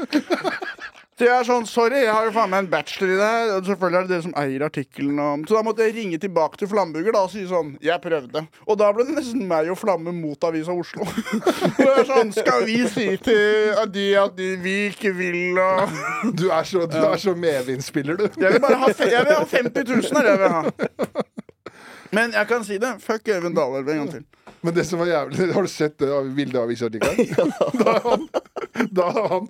Så 1.17 1.25
jeg 1.25 1.33
er 1.33 1.45
sånn, 1.47 1.63
sorry, 1.65 2.03
jeg 2.03 2.13
har 2.13 2.27
jo 2.27 2.31
faen 2.35 2.51
meg 2.51 2.59
en 2.61 2.67
bachelor 2.69 3.09
i 3.09 3.15
det 3.17 3.27
her. 3.27 3.51
Og 3.55 3.65
selvfølgelig 3.65 3.97
er 3.97 4.03
det 4.05 4.11
dere 4.11 4.25
som 4.27 4.35
eier 4.37 4.65
artikkelen. 4.67 5.21
Og... 5.23 5.47
Så 5.49 5.55
da 5.57 5.63
måtte 5.65 5.87
jeg 5.87 5.95
ringe 5.95 6.19
tilbake 6.21 6.59
til 6.61 6.69
Flamburger 6.69 7.15
da, 7.15 7.23
og 7.25 7.33
si 7.33 7.45
sånn 7.49 7.71
Jeg 7.81 7.97
prøvde. 8.03 8.43
Og 8.67 8.77
da 8.77 8.91
ble 8.93 9.07
det 9.07 9.15
nesten 9.17 9.47
meg 9.49 9.71
og 9.73 9.79
Flamme 9.81 10.13
mot 10.13 10.45
Avisa 10.45 10.75
Oslo. 10.77 11.07
og 11.73 11.81
jeg 11.81 11.95
er 12.03 12.09
sånn 12.11 12.35
Skal 12.37 12.67
vi 12.69 12.77
si 12.93 13.07
til 13.25 13.81
de 13.95 14.05
at 14.21 14.37
de, 14.37 14.51
vi 14.61 14.75
ikke 14.91 15.15
vil 15.17 15.57
og 15.57 15.97
Du 16.37 16.51
er 16.53 16.69
så, 16.69 16.85
du 16.85 16.99
er 17.01 17.17
så 17.21 17.33
medvindspiller, 17.33 18.21
du. 18.21 18.29
Jeg 18.37 18.53
vil 18.53 18.61
bare 18.61 18.77
ha, 18.83 18.93
jeg 18.93 19.25
vil 19.25 19.33
ha 19.33 19.49
50 19.57 19.89
000, 19.89 20.21
her, 20.21 20.31
jeg 20.35 20.41
vil 20.43 20.53
ha. 20.53 21.25
Men 22.11 22.31
jeg 22.31 22.47
kan 22.47 22.63
si 22.63 22.77
det. 22.77 22.93
Fuck 23.03 23.27
Even 23.27 23.53
Dahlelv 23.57 23.89
en 23.89 23.97
gang 24.03 24.11
til. 24.11 24.25
Men 24.63 24.73
det 24.73 24.85
som 24.87 24.99
var 24.99 25.05
jævlig 25.09 25.53
Har 25.53 25.61
du 25.61 25.67
sett 25.69 25.97
det 26.01 26.07
bildet 26.35 26.55
av 26.55 26.63
avisartikkelen? 26.67 27.51
Da, 27.83 27.93
er 27.95 28.01
han- 28.05 28.29
Da 28.93 29.07
har 29.11 29.27
han 29.29 29.47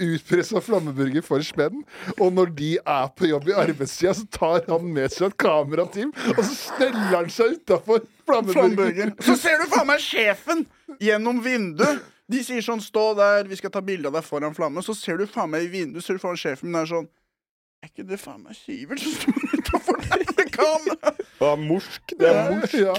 utpressa 0.00 0.60
flammeburger 0.64 1.22
for 1.24 1.42
spenn. 1.44 1.82
Og 2.18 2.32
når 2.32 2.52
de 2.56 2.70
er 2.78 3.08
på 3.16 3.28
jobb 3.28 3.48
i 3.52 3.56
arbeidstida, 3.64 4.14
så 4.16 4.24
tar 4.32 4.64
han 4.68 4.86
med 4.94 5.12
seg 5.12 5.28
et 5.30 5.36
kamerateam, 5.42 6.12
og 6.32 6.40
så 6.40 6.54
steller 6.56 7.10
han 7.12 7.28
seg 7.32 7.58
utafor 7.58 8.00
flammeburger. 8.26 8.52
Flammeburger. 8.56 9.12
Så 9.28 9.36
ser 9.42 9.60
du 9.60 9.66
faen 9.72 9.86
meg 9.92 10.00
sjefen 10.04 10.64
gjennom 11.04 11.42
vinduet. 11.44 12.00
De 12.32 12.40
sier 12.44 12.64
sånn 12.64 12.80
'stå 12.80 13.04
der, 13.18 13.44
vi 13.50 13.56
skal 13.60 13.70
ta 13.74 13.80
bilde 13.84 14.08
av 14.08 14.14
deg 14.16 14.24
foran 14.24 14.54
flamme'. 14.56 14.80
Så 14.82 14.94
ser 14.96 15.18
du 15.20 15.26
faen 15.26 15.50
meg 15.52 15.64
i 15.66 15.72
vinduet, 15.72 16.04
ser 16.04 16.16
du 16.16 16.22
faen 16.22 16.36
sjefen 16.40 16.70
min 16.70 16.80
er 16.80 16.86
sånn 16.88 17.08
Er 17.82 17.88
ikke 17.90 18.06
det 18.08 18.20
faen 18.22 18.42
meg 18.44 18.54
Sivert 18.56 19.00
som 19.02 19.12
står 19.12 19.61
utafor 19.72 20.00
der 20.04 20.24
med 20.36 20.50
kamera? 20.52 21.14
Ja, 21.40 21.54
morsk. 21.56 22.16
Det 22.18 22.28
er 22.28 22.50
morsk. 22.50 22.74
Ja. 22.74 22.94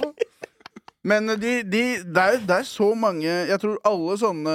Men 1.03 1.27
de, 1.27 1.53
de, 1.67 1.83
det, 2.03 2.23
er, 2.23 2.39
det 2.47 2.55
er 2.55 2.63
så 2.63 2.93
mange 2.95 3.27
Jeg 3.27 3.59
tror 3.59 3.79
alle 3.83 4.13
sånne 4.21 4.53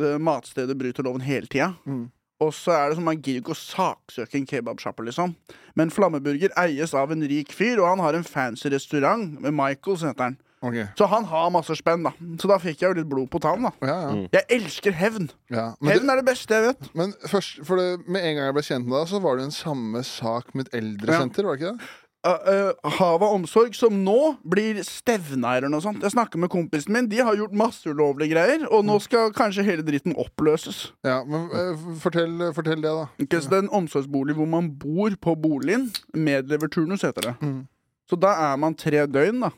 uh, 0.00 0.16
matsteder 0.18 0.74
bryter 0.74 1.06
loven 1.06 1.22
hele 1.22 1.46
tida. 1.46 1.72
Mm. 1.86 2.08
Og 2.42 2.50
så 2.54 2.74
er 2.74 2.90
det 2.90 2.98
som 2.98 3.06
man 3.06 3.20
gidder 3.20 3.40
ikke 3.40 3.54
å 3.54 3.58
saksøke 3.58 4.40
en 4.40 4.48
kebabsjappe, 4.48 5.04
liksom. 5.06 5.36
Men 5.78 5.92
Flammeburger 5.94 6.52
eies 6.60 6.92
av 6.98 7.14
en 7.14 7.22
rik 7.30 7.54
fyr, 7.54 7.78
og 7.78 7.86
han 7.92 8.02
har 8.02 8.18
en 8.18 8.26
fancy 8.26 8.68
restaurant. 8.74 9.38
Med 9.40 9.54
Michaels 9.54 10.02
heter 10.04 10.32
han. 10.32 10.36
Ok. 10.64 10.78
Så 10.98 11.08
han 11.12 11.26
har 11.28 11.50
masse 11.52 11.76
spenn, 11.78 12.06
da. 12.06 12.14
Så 12.40 12.48
da 12.50 12.56
fikk 12.62 12.80
jeg 12.82 12.88
jo 12.90 12.98
litt 13.00 13.10
blod 13.10 13.28
på 13.32 13.40
tann, 13.44 13.66
da. 13.68 13.74
Ja, 13.84 13.96
ja. 14.08 14.28
Jeg 14.38 14.60
elsker 14.60 14.96
hevn. 14.96 15.28
ja. 15.52 15.72
Det, 15.80 15.98
Hevn 15.98 16.12
er 16.14 16.22
det 16.22 16.28
beste 16.30 16.56
jeg 16.56 16.70
vet. 16.70 16.88
men 16.96 17.12
først, 17.28 17.60
for 17.68 17.80
det, 17.80 18.06
med 18.08 18.24
en 18.24 18.38
gang 18.38 18.48
jeg 18.48 18.56
ble 18.56 18.64
kjent 18.70 18.88
med 18.88 18.96
deg, 18.98 19.10
så 19.12 19.20
var 19.24 19.36
det 19.38 19.50
en 19.50 19.54
samme 19.54 20.02
sak 20.06 20.54
med 20.54 20.68
et 20.68 20.80
eldresenter, 20.80 21.46
var 21.46 21.58
det 21.58 21.62
ikke 21.64 21.76
det? 21.76 21.92
Uh, 22.24 22.30
uh, 22.48 22.92
Hava 22.96 23.28
Omsorg, 23.36 23.74
som 23.76 23.98
nå 24.00 24.16
blir 24.48 24.78
stevneeier 24.86 25.66
og 25.68 25.82
sånt. 25.84 26.00
Jeg 26.00 26.14
snakker 26.14 26.40
med 26.40 26.48
kompisen 26.48 26.94
min, 26.96 27.08
de 27.10 27.18
har 27.20 27.36
gjort 27.36 27.52
masse 27.60 27.84
ulovlige 27.84 28.32
greier, 28.32 28.64
og 28.72 28.86
nå 28.88 28.96
skal 29.04 29.34
kanskje 29.36 29.66
hele 29.66 29.84
dritten 29.84 30.16
oppløses. 30.16 30.86
Ja, 31.04 31.18
men 31.28 31.50
uh, 31.52 31.84
fortell, 32.00 32.32
fortell 32.56 32.80
det, 32.80 32.88
da. 32.88 33.10
Okay, 33.20 33.42
så 33.44 33.52
det 33.52 33.58
er 33.58 33.66
en 33.66 33.74
omsorgsbolig 33.76 34.38
hvor 34.38 34.48
man 34.48 34.72
bor 34.80 35.12
på 35.20 35.36
boligen. 35.36 35.90
Medleverturnus 36.16 37.04
heter 37.04 37.28
det. 37.28 37.34
Mm. 37.44 37.60
Så 38.08 38.16
da 38.20 38.32
er 38.48 38.56
man 38.60 38.76
tre 38.76 39.04
døgn, 39.04 39.44
da. 39.44 39.52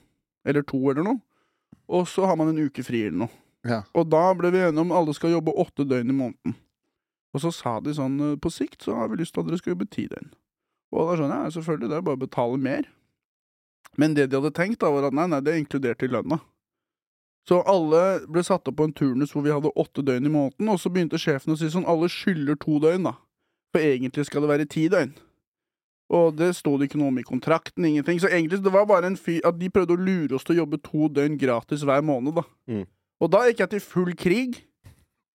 Eller 0.47 0.63
to, 0.67 0.79
eller 0.91 1.05
noe. 1.07 1.21
Og 1.91 2.07
så 2.11 2.27
har 2.27 2.39
man 2.39 2.53
en 2.53 2.63
uke 2.67 2.85
fri, 2.87 3.05
eller 3.09 3.27
noe. 3.27 3.43
Ja. 3.67 3.83
Og 3.99 4.07
da 4.11 4.31
ble 4.39 4.53
vi 4.55 4.63
enige 4.63 4.85
om 4.85 4.95
alle 4.95 5.15
skal 5.17 5.35
jobbe 5.35 5.55
åtte 5.59 5.87
døgn 5.89 6.13
i 6.13 6.17
måneden. 6.17 6.55
Og 7.35 7.43
så 7.43 7.53
sa 7.53 7.77
de 7.85 7.93
sånn 7.97 8.17
eh, 8.23 8.37
på 8.41 8.51
sikt 8.53 8.87
så 8.87 8.95
har 8.97 9.11
vi 9.11 9.19
lyst 9.21 9.35
til 9.35 9.43
at 9.43 9.51
dere 9.51 9.59
skal 9.61 9.75
jobbe 9.75 9.89
ti 9.93 10.07
døgn. 10.11 10.31
Og 10.95 11.11
da 11.11 11.17
skjønner 11.19 11.43
jeg, 11.45 11.57
selvfølgelig, 11.57 11.91
det 11.91 11.99
er 11.99 12.07
bare 12.07 12.19
å 12.19 12.23
betale 12.23 12.61
mer. 12.63 12.87
Men 14.01 14.15
det 14.17 14.29
de 14.31 14.39
hadde 14.39 14.55
tenkt, 14.57 14.81
da, 14.81 14.93
var 14.93 15.09
at 15.09 15.17
nei, 15.17 15.27
nei, 15.33 15.43
det 15.45 15.53
er 15.53 15.61
inkludert 15.61 16.05
i 16.05 16.11
lønna. 16.11 16.39
Så 17.47 17.61
alle 17.71 18.03
ble 18.31 18.43
satt 18.43 18.67
opp 18.67 18.79
på 18.81 18.89
en 18.89 18.95
turnus 18.97 19.33
hvor 19.35 19.45
vi 19.45 19.53
hadde 19.55 19.75
åtte 19.79 20.03
døgn 20.03 20.27
i 20.27 20.33
måneden, 20.33 20.71
og 20.73 20.81
så 20.83 20.91
begynte 20.93 21.21
sjefen 21.21 21.55
å 21.55 21.59
si 21.59 21.69
sånn 21.71 21.87
alle 21.89 22.09
skylder 22.11 22.59
to 22.63 22.81
døgn, 22.83 23.07
da. 23.07 23.15
For 23.75 23.85
egentlig 23.85 24.27
skal 24.27 24.43
det 24.43 24.51
være 24.51 24.69
ti 24.71 24.87
døgn. 24.91 25.15
Og 26.13 26.37
det 26.39 26.53
sto 26.55 26.77
det 26.79 26.87
ikke 26.87 27.01
noe 27.01 27.11
om 27.11 27.19
i 27.19 27.27
kontrakten, 27.27 27.85
ingenting. 27.85 28.21
Så 28.23 28.31
egentlig 28.31 28.61
det 28.63 28.73
var 28.73 28.87
bare 28.87 29.11
en 29.11 29.19
fyr 29.19 29.43
at 29.47 29.59
de 29.59 29.71
prøvde 29.73 29.97
å 29.97 30.01
lure 30.01 30.39
oss 30.39 30.47
til 30.47 30.55
å 30.57 30.63
jobbe 30.63 30.79
to 30.85 31.11
døgn 31.11 31.39
gratis 31.41 31.83
hver 31.87 32.05
måned, 32.07 32.39
da. 32.39 32.47
Mm. 32.71 32.87
Og 33.25 33.33
da 33.33 33.43
gikk 33.47 33.65
jeg 33.65 33.73
til 33.75 33.83
full 33.83 34.15
krig. 34.19 34.61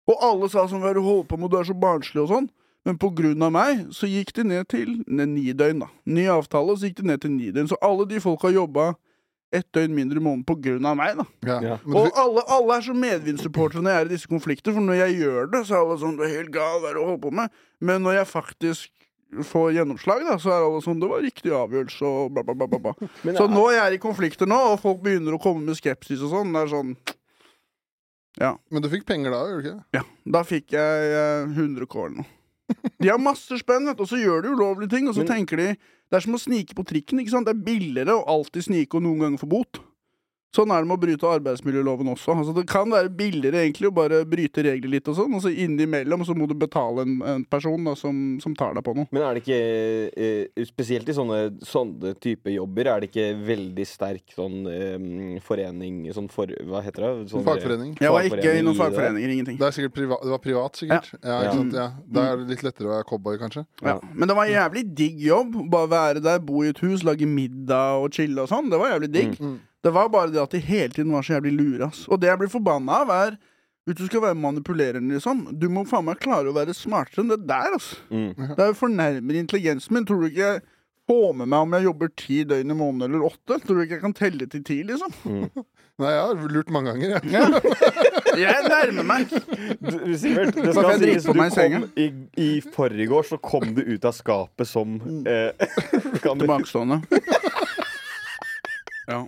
Og 0.07 0.23
alle 0.23 0.49
sa 0.51 0.65
sånn, 0.67 0.81
hva 0.83 0.91
er 0.91 0.97
det 0.97 1.03
du 1.03 1.07
holder 1.07 1.29
på 1.29 1.39
med, 1.39 1.51
du 1.51 1.59
er 1.59 1.67
så 1.67 1.75
barnslig 1.77 2.23
og 2.25 2.31
sånn. 2.31 2.49
Men 2.87 2.99
på 2.99 3.09
grunn 3.15 3.43
av 3.43 3.51
meg, 3.51 3.87
så 3.95 4.07
gikk 4.07 4.31
de 4.37 4.45
ned 4.47 4.67
til 4.71 5.01
ned, 5.07 5.33
ni 5.33 5.51
døgn, 5.51 5.83
da. 5.83 5.89
Ny 6.07 6.29
avtale, 6.31 6.75
så 6.75 6.87
gikk 6.87 7.01
de 7.01 7.09
ned 7.09 7.23
til 7.23 7.33
ni 7.33 7.51
døgn. 7.51 7.67
Så 7.71 7.79
alle 7.83 8.07
de 8.07 8.21
folka 8.23 8.51
jobba 8.51 8.93
ett 9.55 9.67
døgn 9.75 9.95
mindre 9.95 10.19
i 10.19 10.23
måneden 10.23 10.45
på 10.47 10.55
grunn 10.63 10.87
av 10.87 10.95
meg, 10.99 11.19
da. 11.19 11.25
Ja. 11.47 11.57
Ja. 11.63 11.79
Og 11.87 12.07
du, 12.07 12.11
alle, 12.19 12.43
alle 12.51 12.77
er 12.77 12.85
så 12.87 12.95
medvindssupportere 12.95 13.83
når 13.83 13.93
jeg 13.93 14.03
er 14.03 14.09
i 14.09 14.13
disse 14.15 14.31
konflikter, 14.31 14.75
for 14.75 14.83
når 14.83 15.01
jeg 15.01 15.19
gjør 15.21 15.51
det, 15.53 15.61
så 15.67 15.75
er 15.75 15.83
alle 15.83 15.99
sånn 16.03 16.15
Du 16.19 16.23
er 16.27 16.33
helt 16.33 16.53
gal, 16.55 16.79
hva 16.79 16.91
er 16.91 16.97
det 16.97 17.03
du 17.03 17.05
holder 17.05 17.23
på 17.23 17.33
med? 17.39 17.59
Men 17.79 18.03
når 18.03 18.21
jeg 18.21 18.31
faktisk 18.31 18.91
får 19.43 19.73
gjennomslag, 19.75 20.23
da, 20.23 20.37
så 20.39 20.53
er 20.53 20.63
alle 20.63 20.79
sånn 20.85 21.01
Det 21.01 21.09
var 21.11 21.21
riktig 21.25 21.51
avgjørelse 21.51 22.07
og 22.07 22.31
bla, 22.33 22.43
bla, 22.47 22.55
bla. 22.67 22.79
bla. 22.79 22.93
Men 23.27 23.35
Så 23.35 23.47
nå 23.51 23.65
jeg 23.73 23.83
er 23.83 23.95
i 23.97 24.01
konflikter 24.01 24.47
nå, 24.49 24.57
og 24.73 24.79
folk 24.83 25.01
begynner 25.03 25.35
å 25.35 25.41
komme 25.41 25.65
med 25.67 25.75
skepsis 25.79 26.23
og 26.23 26.31
sånn, 26.31 26.53
det 26.55 26.63
er 26.65 26.73
sånn 26.73 26.95
men 28.69 28.83
du 28.83 28.89
fikk 28.91 29.07
penger 29.09 29.33
da, 29.33 29.39
gjorde 29.49 29.63
du 29.63 29.67
ikke? 29.71 29.83
Ja, 29.97 30.01
da 30.37 30.41
fikk 30.45 30.73
jeg 30.75 31.05
eh, 31.17 31.47
100 31.57 31.87
K 31.89 32.03
eller 32.05 32.19
noe. 32.19 32.33
De 33.01 33.09
har 33.09 33.17
masse 33.17 33.57
spenn, 33.57 33.87
vet 33.89 33.97
du, 33.97 34.03
og 34.03 34.09
så 34.11 34.19
gjør 34.19 34.43
de 34.43 34.51
ulovlige 34.53 34.91
ting, 34.91 35.07
og 35.09 35.15
så 35.15 35.23
Men- 35.23 35.31
tenker 35.31 35.57
de 35.57 35.67
Det 36.07 36.15
er 36.15 36.23
som 36.23 36.35
å 36.37 36.39
snike 36.39 36.75
på 36.77 36.85
trikken, 36.87 37.19
ikke 37.19 37.33
sant? 37.33 37.47
Det 37.49 37.55
er 37.55 37.65
billigere 37.65 38.13
å 38.15 38.27
alltid 38.31 38.63
snike 38.63 38.95
og 38.95 39.03
noen 39.03 39.19
ganger 39.19 39.41
få 39.41 39.49
bot. 39.49 39.79
Sånn 40.55 40.71
er 40.71 40.81
det 40.81 40.89
med 40.89 40.95
å 40.95 41.01
bryte 41.01 41.29
arbeidsmiljøloven 41.29 42.07
også. 42.13 42.33
Altså, 42.33 42.53
det 42.55 42.63
kan 42.69 42.89
være 42.89 43.11
billigere 43.13 43.61
egentlig 43.65 43.89
å 43.89 43.95
bare 43.95 44.21
bryte 44.29 44.63
regler 44.65 44.93
litt 44.95 45.09
og 45.11 45.17
sånn, 45.19 45.35
og 45.37 45.43
så 45.43 45.51
innimellom 45.51 46.23
så 46.25 46.35
må 46.37 46.47
du 46.49 46.55
betale 46.57 47.03
en, 47.03 47.17
en 47.33 47.43
person 47.47 47.83
da, 47.85 47.93
som, 47.99 48.21
som 48.43 48.55
tar 48.57 48.77
deg 48.77 48.85
på 48.85 48.95
noe. 48.97 49.09
Men 49.13 49.25
er 49.27 49.37
det 49.37 49.43
ikke, 49.43 49.59
eh, 50.17 50.65
spesielt 50.69 51.11
i 51.11 51.17
sånne, 51.17 51.41
sånne 51.67 52.15
type 52.23 52.53
jobber, 52.55 52.89
er 52.93 53.03
det 53.03 53.11
ikke 53.11 53.27
veldig 53.47 53.87
sterk 53.89 54.35
sånn 54.37 54.71
eh, 54.71 55.37
forening 55.45 56.07
sånn 56.15 56.31
for, 56.31 56.49
Hva 56.67 56.81
heter 56.85 57.05
det? 57.05 57.11
Sånn, 57.33 57.45
Fagforening. 57.45 57.93
Jeg 58.01 58.13
var 58.13 58.31
ikke 58.31 58.55
i 58.57 58.63
noen 58.65 58.79
fagforeninger, 58.79 59.35
ingenting. 59.37 59.59
Det, 59.59 59.67
er 59.67 59.75
sikkert 59.75 59.97
priva 59.99 60.17
det 60.23 60.33
var 60.33 60.43
privat, 60.43 60.79
sikkert? 60.79 61.11
Ja. 61.19 61.21
Ja. 61.27 61.37
ikke 61.43 61.57
sant? 61.59 61.77
Ja. 61.77 61.87
Da 62.17 62.27
er 62.31 62.41
det 62.41 62.55
litt 62.55 62.65
lettere 62.65 62.89
å 62.89 62.95
være 62.95 63.07
cowboy, 63.11 63.37
kanskje? 63.41 63.67
Ja. 63.83 63.97
Men 64.13 64.31
det 64.31 64.37
var 64.37 64.47
en 64.47 64.55
jævlig 64.55 64.83
digg 64.97 65.23
jobb. 65.27 65.57
Bare 65.71 65.91
være 65.91 66.23
der, 66.23 66.41
bo 66.43 66.63
i 66.63 66.71
et 66.71 66.81
hus, 66.83 67.05
lage 67.07 67.27
middag 67.29 68.01
og 68.01 68.13
chille 68.15 68.43
og 68.43 68.49
sånn. 68.51 68.71
Det 68.71 68.79
var 68.81 68.95
jævlig 68.95 69.11
digg. 69.13 69.35
Mm. 69.41 69.57
Det 69.87 69.93
var 69.95 70.09
bare 70.11 70.33
det 70.33 70.41
at 70.41 70.51
de 70.51 70.59
hele 70.59 70.91
tiden 70.91 71.13
var 71.15 71.23
så 71.23 71.37
jævlig 71.37 71.53
lure, 71.55 71.87
ass. 71.87 72.03
Og 72.11 72.19
det 72.19 72.27
jeg 72.27 72.41
blir 72.41 72.51
forbanna 72.51 73.03
av, 73.05 73.13
er 73.15 73.37
hvis 73.87 74.01
du 74.01 74.07
skal 74.09 74.25
være 74.25 74.35
manipulerende, 74.35 75.15
liksom, 75.15 75.45
du 75.55 75.69
må 75.71 75.85
faen 75.87 76.03
meg 76.09 76.19
klare 76.19 76.51
å 76.51 76.55
være 76.57 76.75
smartere 76.75 77.23
enn 77.23 77.31
det 77.31 77.45
der, 77.47 77.77
ass. 77.77 77.93
Mm. 78.11 78.33
Det 78.35 78.59
er 78.59 78.73
jo 78.73 78.81
fornærmer 78.81 79.37
intelligensen 79.39 79.95
min. 79.95 80.07
Tror 80.09 80.25
du 80.25 80.27
ikke 80.27 80.43
jeg 80.43 80.59
får 81.07 81.37
med 81.39 81.47
meg 81.53 81.63
om 81.63 81.77
jeg 81.77 81.85
jobber 81.87 82.11
ti 82.19 82.41
døgn 82.49 82.75
i 82.75 82.77
måneden 82.81 83.07
eller 83.07 83.29
åtte? 83.29 83.61
Tror 83.63 83.79
du 83.79 83.85
ikke 83.85 83.95
jeg 83.95 84.03
kan 84.03 84.17
telle 84.17 84.49
til 84.51 84.65
ti, 84.67 84.81
liksom? 84.91 85.15
Nei, 86.03 86.11
jeg 86.11 86.25
har 86.27 86.51
lurt 86.57 86.75
mange 86.75 86.91
ganger, 86.91 87.15
jeg. 87.15 87.31
Ja. 87.31 87.47
Jeg 88.37 88.67
nærmer 88.67 89.05
meg. 89.07 89.31
Du, 89.81 90.11
Sivert, 90.19 90.51
det 90.53 90.75
skal 90.75 90.99
sies 91.01 91.23
du 91.25 91.31
kom 91.33 91.87
i, 91.97 92.05
i 92.37 92.49
forgårs 92.61 93.31
så 93.33 93.39
kom 93.41 93.71
du 93.73 93.81
ut 93.81 94.05
av 94.05 94.13
skapet 94.13 94.69
som 94.69 94.99
eh, 95.25 95.65
Tilbakestående. 96.21 96.99
Ja. 99.07 99.23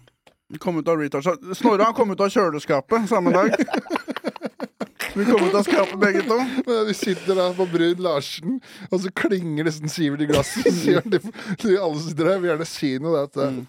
Kom 0.58 0.80
ut 0.80 0.88
av 0.88 0.97
retard. 0.97 1.24
Så 1.24 1.56
Snorre 1.56 1.86
han 1.86 1.93
kom 1.93 2.10
ut 2.12 2.22
av 2.26 2.32
kjøleskapet 2.34 3.10
samme 3.10 3.34
dag. 3.36 3.54
Vi 5.14 5.26
kom 5.26 5.43
ut 5.43 5.54
av 5.54 5.64
skapet 5.66 6.00
begge 6.02 6.24
to. 6.26 6.38
Men 6.66 6.88
Vi 6.88 6.95
sitter 6.97 7.38
der 7.38 7.54
på 7.58 7.68
Brun 7.70 8.02
Larsen, 8.02 8.58
og 8.89 9.02
så 9.04 9.12
klinger 9.14 9.68
nesten 9.68 9.91
Sivert 9.91 10.24
i 10.26 10.30
glasset. 10.30 10.66
Så 10.66 10.74
sier 10.78 11.06
til 11.60 11.78
alle 11.78 12.02
sitter 12.02 12.32
her, 12.32 12.41
vil 12.41 12.54
gjerne 12.54 12.70
si 12.70 12.95
noe. 13.02 13.26
Det 13.28 13.28
at 13.30 13.41
eh, 13.45 13.60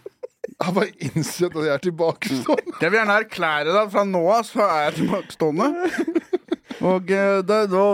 jeg 0.51 0.77
bare 0.77 1.09
innsett 1.09 1.57
at 1.57 1.67
jeg 1.67 1.75
er 1.75 1.85
tilbakestående. 1.85 2.77
Jeg 2.81 2.93
vil 2.93 2.99
gjerne 3.01 3.19
erklære 3.25 3.77
deg 3.77 3.93
fra 3.93 4.07
nå 4.09 4.23
av 4.33 4.47
så 4.49 4.65
er 4.67 4.87
jeg 4.89 4.97
tilbakestående. 5.03 5.69
Og 6.89 7.09
det, 7.09 7.23
det 7.49 7.59
er 7.67 7.71
da 7.73 7.85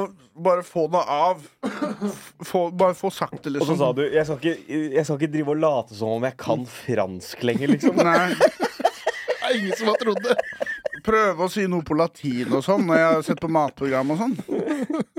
bare 0.44 0.62
få 0.62 0.86
det 0.92 1.02
av. 1.08 1.42
Få, 2.44 2.70
bare 2.70 2.94
få 2.94 3.10
sagt 3.10 3.42
det, 3.42 3.50
liksom. 3.50 3.62
Og 3.62 3.66
så 3.66 3.72
liksom. 3.72 3.86
sa 3.86 3.92
du 3.92 4.14
jeg 4.14 4.26
skal, 4.26 4.38
ikke, 4.38 4.80
jeg 4.94 5.04
skal 5.06 5.20
ikke 5.20 5.32
drive 5.32 5.54
og 5.54 5.60
late 5.62 5.96
som 5.96 6.16
om 6.16 6.26
jeg 6.28 6.36
kan 6.40 6.66
fransk 6.70 7.42
lenger, 7.46 7.72
liksom. 7.76 7.96
Nei, 7.96 8.34
Det 8.36 9.52
er 9.52 9.58
ingen 9.60 9.76
som 9.78 9.92
har 9.92 10.00
trodd 10.02 10.22
det. 10.24 10.36
prøve 11.06 11.46
å 11.46 11.50
si 11.52 11.66
noe 11.70 11.86
på 11.86 11.94
latin 11.94 12.50
og 12.56 12.64
sånn 12.66 12.82
når 12.88 12.98
jeg 12.98 13.10
har 13.12 13.20
sett 13.28 13.42
på 13.42 13.50
matprogram 13.54 14.08
og 14.10 14.22
sånn. 14.24 14.32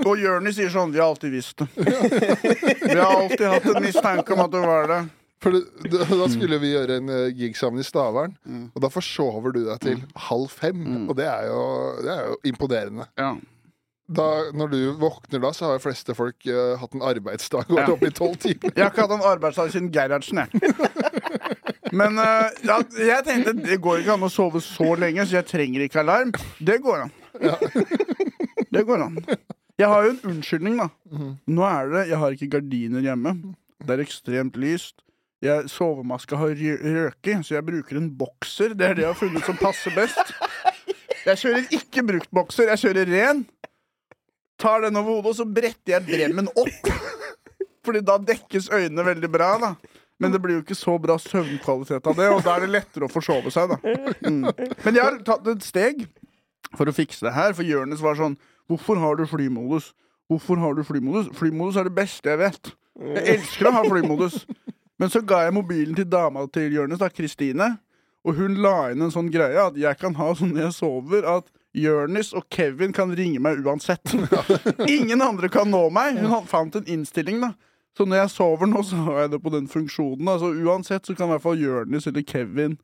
Og 0.04 0.20
Jørnis 0.20 0.58
sier 0.58 0.68
sånn 0.72 0.92
Vi 0.92 1.00
har 1.00 1.08
alltid 1.08 1.32
visst 1.32 1.62
det. 1.62 1.68
Vi 1.78 2.98
har 2.98 3.22
alltid 3.22 3.46
hatt 3.48 3.70
en 3.72 3.82
mistanke 3.86 4.36
om 4.36 4.44
at 4.44 4.52
du 4.52 4.60
var 4.60 4.90
det. 4.92 5.00
For 5.42 5.54
det, 5.54 5.62
det, 5.86 6.04
Da 6.10 6.26
skulle 6.30 6.58
vi 6.60 6.72
gjøre 6.72 6.98
en 6.98 7.12
eh, 7.14 7.28
gig 7.36 7.56
sammen 7.56 7.80
i 7.80 7.86
Stavern, 7.86 8.34
og 8.74 8.82
da 8.82 8.90
forsover 8.90 9.54
du 9.54 9.60
deg 9.68 9.78
til 9.84 10.00
halv 10.28 10.50
fem. 10.50 10.82
Og 11.06 11.14
det 11.18 11.28
er, 11.30 11.46
jo, 11.46 11.62
det 12.02 12.14
er 12.14 12.24
jo 12.26 12.38
imponerende. 12.50 13.06
Ja. 13.18 13.36
Da, 14.08 14.26
når 14.56 14.70
du 14.72 14.76
våkner 14.96 15.42
da, 15.42 15.50
så 15.52 15.66
har 15.68 15.76
de 15.76 15.82
fleste 15.84 16.14
folk 16.16 16.46
uh, 16.48 16.78
hatt 16.80 16.94
en 16.96 17.02
arbeidsdag 17.04 17.66
og 17.68 17.74
vært 17.76 17.90
Ja. 17.90 17.94
oppe 17.98 18.08
i 18.08 18.14
tolv 18.16 18.38
timer. 18.40 18.72
Jeg 18.72 18.80
har 18.86 18.92
ikke 18.94 19.04
hatt 19.04 19.16
en 19.18 19.26
arbeidsdag 19.28 19.72
siden 19.74 19.90
Gerhardsen, 19.92 20.40
jeg. 20.40 21.92
Men 21.92 22.16
uh, 22.20 22.48
ja, 22.64 22.78
jeg 22.96 23.24
tenkte 23.26 23.52
det 23.58 23.76
går 23.84 24.00
ikke 24.02 24.14
an 24.16 24.24
å 24.24 24.30
sove 24.32 24.62
så 24.64 24.94
lenge, 25.00 25.26
så 25.28 25.38
jeg 25.42 25.48
trenger 25.50 25.84
ikke 25.84 26.00
alarm. 26.00 26.32
Det 26.60 26.78
går 26.84 27.04
an. 27.04 27.12
Det 28.72 28.84
går 28.88 29.04
an. 29.10 29.18
Jeg 29.78 29.88
har 29.92 30.04
jo 30.08 30.14
en 30.14 30.22
unnskyldning, 30.32 30.80
da. 30.80 30.88
Nå 31.46 31.62
er 31.68 31.92
det 31.92 32.06
Jeg 32.10 32.18
har 32.18 32.34
ikke 32.34 32.48
gardiner 32.56 33.04
hjemme. 33.04 33.34
Det 33.84 33.94
er 33.94 34.02
ekstremt 34.02 34.56
lyst. 34.58 35.04
Jeg, 35.44 35.68
sovemaska 35.70 36.34
har 36.40 36.50
rø- 36.58 36.80
røket, 36.96 37.44
så 37.46 37.54
jeg 37.54 37.66
bruker 37.68 38.00
en 38.00 38.08
bokser. 38.18 38.72
Det 38.74 38.88
er 38.88 38.96
det 38.98 39.04
jeg 39.04 39.12
har 39.12 39.20
funnet 39.20 39.44
som 39.46 39.60
passer 39.60 39.94
best. 39.94 40.32
Jeg 41.28 41.38
kjører 41.44 41.68
ikke 41.76 42.02
brukt 42.08 42.30
bokser, 42.34 42.72
jeg 42.72 42.80
kjører 42.82 43.12
ren. 43.12 43.44
Tar 44.58 44.86
den 44.86 44.98
over 44.98 45.18
hodet, 45.18 45.32
og 45.32 45.38
så 45.38 45.46
bretter 45.46 45.96
jeg 45.96 46.06
bremmen 46.08 46.50
opp. 46.58 46.92
Fordi 47.86 48.02
da 48.04 48.18
dekkes 48.20 48.68
øynene 48.74 49.06
veldig 49.06 49.30
bra, 49.32 49.52
da. 49.62 49.72
Men 50.18 50.34
det 50.34 50.40
blir 50.42 50.58
jo 50.58 50.64
ikke 50.64 50.74
så 50.74 50.96
bra 50.98 51.14
søvnkvalitet 51.22 52.08
av 52.10 52.16
det, 52.18 52.26
og 52.34 52.42
da 52.42 52.56
er 52.56 52.66
det 52.66 52.72
lettere 52.74 53.06
å 53.06 53.12
forsove 53.12 53.52
seg, 53.54 53.70
da. 53.70 53.78
Mm. 54.26 54.48
Men 54.82 54.98
jeg 54.98 55.04
har 55.04 55.18
tatt 55.26 55.46
et 55.52 55.62
steg 55.66 56.02
for 56.74 56.90
å 56.90 56.94
fikse 56.94 57.22
det 57.28 57.36
her, 57.36 57.54
for 57.56 57.66
Jonis 57.66 58.02
var 58.04 58.18
sånn 58.18 58.36
Hvorfor 58.68 58.98
har 59.00 59.16
du 59.16 59.22
flymodus? 59.24 59.94
Hvorfor 60.28 60.58
har 60.60 60.74
du 60.76 60.82
flymodus? 60.84 61.30
Flymodus 61.38 61.78
er 61.80 61.86
det 61.88 61.94
beste 61.96 62.28
jeg 62.28 62.40
vet. 62.42 62.72
Jeg 63.00 63.38
elsker 63.38 63.70
å 63.70 63.78
ha 63.78 63.84
flymodus. 63.86 64.42
Men 65.00 65.08
så 65.08 65.22
ga 65.24 65.44
jeg 65.46 65.54
mobilen 65.56 65.96
til 65.96 66.04
dama 66.10 66.42
til 66.52 66.74
Jonis, 66.74 67.00
da, 67.00 67.08
Kristine. 67.08 67.70
Og 68.26 68.36
hun 68.36 68.58
la 68.60 68.90
inn 68.92 69.06
en 69.06 69.14
sånn 69.14 69.30
greie 69.32 69.56
at 69.62 69.78
jeg 69.78 69.96
kan 70.00 70.18
ha 70.18 70.26
sånn 70.36 70.52
når 70.52 70.66
jeg 70.66 70.76
sover, 70.82 71.24
at 71.24 71.48
Jonis 71.76 72.32
og 72.32 72.46
Kevin 72.50 72.92
kan 72.96 73.12
ringe 73.16 73.40
meg 73.44 73.60
uansett. 73.64 74.14
Ingen 74.88 75.22
andre 75.22 75.50
kan 75.52 75.68
nå 75.70 75.88
meg. 75.94 76.18
Hun 76.22 76.46
fant 76.48 76.78
en 76.80 76.88
innstilling, 76.88 77.40
da. 77.44 77.52
Så 77.98 78.06
når 78.06 78.22
jeg 78.22 78.34
sover 78.36 78.70
nå, 78.70 78.82
så 78.88 78.98
har 79.08 79.24
jeg 79.24 79.32
det 79.36 79.42
på 79.44 79.52
den 79.54 79.68
funksjonen. 79.70 80.24
Da. 80.28 80.38
Så 80.40 80.52
uansett 80.54 81.08
så 81.08 81.16
kan 81.18 81.28
i 81.28 81.36
hvert 81.36 81.44
fall 81.44 81.58
Jonis 81.60 82.06
eller 82.10 82.24
Kevin 82.28 82.76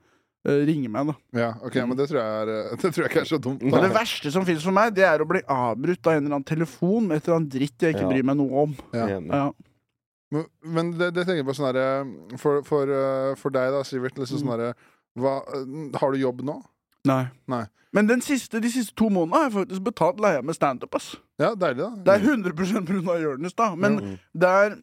uh, 0.48 0.60
ringe 0.68 0.90
meg, 0.92 1.12
da. 1.12 1.16
Ja, 1.38 1.50
ok, 1.64 1.78
men 1.88 1.96
det 1.98 2.08
tror 2.10 2.20
jeg, 2.20 2.40
er, 2.42 2.54
eh, 2.54 2.72
det 2.82 2.90
tror 2.90 3.04
jeg 3.06 3.12
ikke 3.12 3.22
er 3.22 3.30
så 3.30 3.38
dumt. 3.42 3.62
Da. 3.72 3.84
det 3.86 3.92
verste 3.94 4.32
som 4.34 4.44
finnes 4.48 4.66
for 4.66 4.74
meg, 4.76 4.92
det 4.96 5.06
er 5.08 5.22
å 5.24 5.28
bli 5.30 5.40
avbrutt 5.48 6.10
av 6.10 6.18
en 6.18 6.24
eller 6.26 6.38
annen 6.40 6.48
telefon 6.50 7.06
med 7.08 7.20
et 7.22 7.28
eller 7.28 7.40
annet 7.40 7.54
dritt 7.54 7.86
jeg 7.86 7.94
ikke 7.96 8.04
Ja. 8.08 8.10
bryr 8.10 8.26
meg 8.32 8.40
noe 8.42 8.66
om. 8.66 8.74
Ja. 8.96 9.06
Ja. 9.14 9.46
Men, 10.34 10.46
men 10.66 10.90
det, 10.98 11.12
det 11.14 11.24
tenker 11.24 11.44
jeg 11.44 11.46
på 11.46 11.54
sånn 11.56 11.68
herre 11.70 12.38
for, 12.42 12.64
for, 12.66 12.90
eh, 12.90 13.32
for 13.38 13.54
deg, 13.54 13.70
da, 13.74 13.84
Sivert. 13.86 14.18
Liksom 14.18 14.42
sånn 14.42 14.50
herre 14.56 14.72
hva, 15.20 15.36
eh, 15.54 15.98
Har 16.00 16.10
du 16.10 16.18
jobb 16.18 16.42
nå? 16.46 16.56
Nei. 17.04 17.26
Nei. 17.48 17.64
Men 17.94 18.08
den 18.10 18.20
siste, 18.26 18.58
de 18.60 18.70
siste 18.72 18.94
to 18.98 19.06
månedene 19.12 19.38
har 19.38 19.44
jeg 19.50 19.54
faktisk 19.58 19.84
betalt 19.86 20.20
leia 20.20 20.42
med 20.42 20.56
standup. 20.56 20.96
Ja, 21.38 21.52
deilig, 21.54 21.78
da. 21.84 21.90
Det 22.02 22.14
er 22.16 22.26
100 22.26 22.56
pga. 22.58 23.20
Jonis, 23.22 23.54
da. 23.54 23.74
Men 23.76 24.00
Mm. 24.00 24.18
det 24.34 24.48
er 24.48 24.76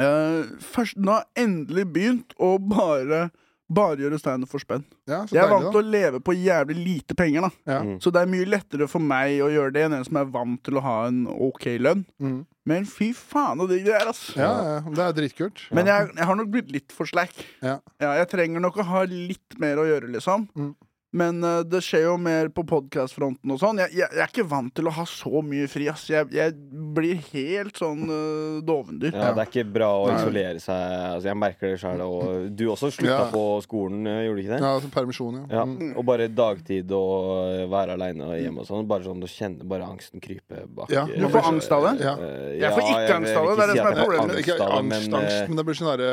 eh, 0.00 0.44
først, 0.74 0.96
Nå 0.96 1.12
har 1.12 1.24
jeg 1.36 1.44
endelig 1.46 1.84
begynt 1.92 2.34
å 2.40 2.58
bare 2.58 3.30
bare 3.72 3.96
gjøre 3.96 4.18
standup 4.20 4.50
for 4.52 4.58
spenn. 4.60 4.82
ja, 5.08 5.22
så 5.24 5.32
Jeg 5.32 5.44
er 5.44 5.48
vant 5.48 5.70
til 5.72 5.80
å 5.80 5.90
leve 5.90 6.20
på 6.20 6.34
jævlig 6.36 6.76
lite 6.76 7.14
penger, 7.16 7.40
da. 7.46 7.50
Ja. 7.66 7.78
Mm. 7.82 8.00
Så 8.02 8.12
det 8.12 8.20
er 8.20 8.26
mye 8.28 8.44
lettere 8.44 8.88
for 8.88 9.00
meg 9.00 9.40
å 9.40 9.48
gjøre 9.48 9.72
det 9.72 9.84
enn 9.86 9.94
en 9.96 10.04
som 10.04 10.16
er 10.20 10.24
vant 10.28 10.62
til 10.62 10.74
å 10.74 10.82
ha 10.82 11.06
en 11.06 11.26
OK 11.26 11.64
lønn. 11.80 12.04
Mm. 12.20 12.44
Men 12.66 12.84
fy 12.84 13.12
faen 13.16 13.58
så 13.58 13.68
digg 13.70 13.84
det 13.86 13.94
er, 13.94 14.06
ass. 14.08 14.34
Ja, 14.36 14.50
ja, 14.62 14.80
det 14.92 14.98
er 14.98 15.12
dritkult. 15.16 15.64
Men 15.72 15.86
jeg, 15.86 16.10
jeg 16.16 16.24
har 16.28 16.36
nok 16.36 16.50
blitt 16.52 16.70
litt 16.70 16.92
for 16.92 17.06
slack. 17.06 17.32
Ja. 17.62 17.78
jeg 17.98 18.28
trenger 18.28 18.60
nok 18.60 18.76
å 18.76 18.84
ha 18.84 19.04
litt 19.08 19.56
mer 19.58 19.76
å 19.80 19.86
gjøre, 19.88 20.12
liksom. 20.12 20.48
Mm. 20.54 20.74
Men 21.12 21.42
uh, 21.44 21.60
det 21.68 21.82
skjer 21.84 22.06
jo 22.06 22.14
mer 22.16 22.48
på 22.56 22.62
podkastfronten 22.64 23.50
og 23.52 23.58
sånn. 23.60 23.80
Jeg, 23.82 23.92
jeg, 23.98 24.08
jeg 24.16 24.22
er 24.24 24.30
ikke 24.32 24.46
vant 24.48 24.72
til 24.72 24.86
å 24.88 24.92
ha 24.96 25.04
så 25.04 25.42
mye 25.44 25.66
fri, 25.68 25.84
ass. 25.92 26.06
Jeg, 26.08 26.30
jeg 26.32 26.54
blir 26.96 27.18
helt 27.34 27.76
sånn 27.76 28.06
uh, 28.08 28.62
dovendyr. 28.64 29.12
Ja, 29.12 29.34
det 29.36 29.42
er 29.44 29.50
ikke 29.50 29.64
bra 29.74 29.90
å 30.00 30.06
Nei. 30.08 30.14
isolere 30.22 30.62
seg. 30.64 30.94
Altså, 31.10 31.28
jeg 31.28 31.38
merker 31.42 31.74
det 31.74 31.80
sjøl. 31.82 32.00
Og 32.06 32.46
du 32.56 32.64
også 32.72 32.88
slutta 32.96 33.18
Ja. 33.26 33.28
på 33.34 33.44
skolen, 33.66 34.06
eh, 34.08 34.22
gjorde 34.24 34.40
du 34.40 34.42
ikke 34.46 34.54
det? 34.56 34.62
Ja, 34.64 34.72
altså 34.78 34.92
permisjon, 34.96 35.36
ja. 35.42 35.44
Ja, 35.58 35.64
Mm. 35.68 35.92
og 36.00 36.04
bare 36.08 36.28
dagtid 36.32 36.90
og 36.96 37.70
være 37.76 37.98
aleine 37.98 38.32
hjemme 38.40 38.64
og 38.64 38.66
sånn. 38.72 38.88
Bare 38.88 39.04
sånn 39.04 39.20
å 39.22 39.28
kjenne 39.28 39.68
bare 39.68 39.84
angsten 39.92 40.20
krype 40.24 40.64
bak. 40.66 40.88
Ja, 40.90 41.04
du 41.06 41.28
får 41.28 41.50
angst 41.52 41.72
av 41.76 41.84
det? 41.90 41.94
Ja. 42.08 42.16
Jeg 42.56 42.72
får 42.72 42.82
ikke 42.88 43.00
jeg 43.04 43.16
angst 43.20 43.36
av 43.36 43.46
det, 43.46 43.56
det 43.56 43.62
er 43.62 43.72
det 43.74 43.76
som 43.82 43.92
er 43.92 44.00
problemet. 44.00 44.40
Ikke 44.46 44.56
angst 44.58 44.80
angst, 44.80 45.10
men, 45.12 45.20
angst, 45.20 45.48
men 45.52 45.56
det 45.60 45.64
blir 45.68 45.76
sånn 45.82 45.92
derre 45.92 46.12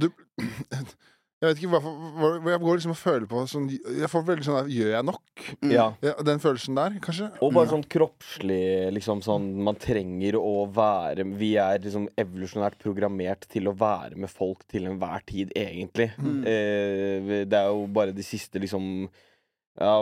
du 0.00 0.06
Jeg 1.40 1.48
vet 1.54 1.60
ikke 1.62 1.70
hva, 1.72 1.80
hva, 1.80 2.28
hva 2.44 2.52
Jeg 2.52 2.60
går 2.60 2.78
liksom 2.78 2.92
og 2.92 2.98
føler 3.00 3.28
på 3.30 3.42
sånn 3.48 3.68
Jeg 3.72 4.10
får 4.12 4.24
veldig 4.28 4.44
sånn 4.44 4.58
der 4.58 4.72
Gjør 4.74 4.90
jeg 4.92 5.06
nok? 5.08 5.44
ja. 5.72 5.86
Ja, 6.04 6.12
den 6.28 6.42
følelsen 6.42 6.76
der, 6.76 6.98
kanskje? 7.00 7.30
Og 7.40 7.54
bare 7.56 7.70
sånn 7.70 7.86
kroppslig 7.88 8.90
liksom 8.92 9.22
sånn 9.24 9.46
Man 9.64 9.78
trenger 9.80 10.36
å 10.36 10.66
være 10.76 11.24
Vi 11.40 11.54
er 11.62 11.80
liksom 11.80 12.10
evolusjonært 12.20 12.76
programmert 12.82 13.48
til 13.48 13.70
å 13.70 13.74
være 13.76 14.20
med 14.20 14.28
folk 14.32 14.66
til 14.68 14.90
enhver 14.90 15.24
tid, 15.26 15.52
egentlig. 15.56 16.10
Mm. 16.20 16.42
Eh, 16.44 17.32
det 17.48 17.56
er 17.56 17.72
jo 17.72 17.86
bare 17.92 18.12
de 18.16 18.24
siste 18.26 18.60
liksom 18.60 19.08
ja, 19.78 19.92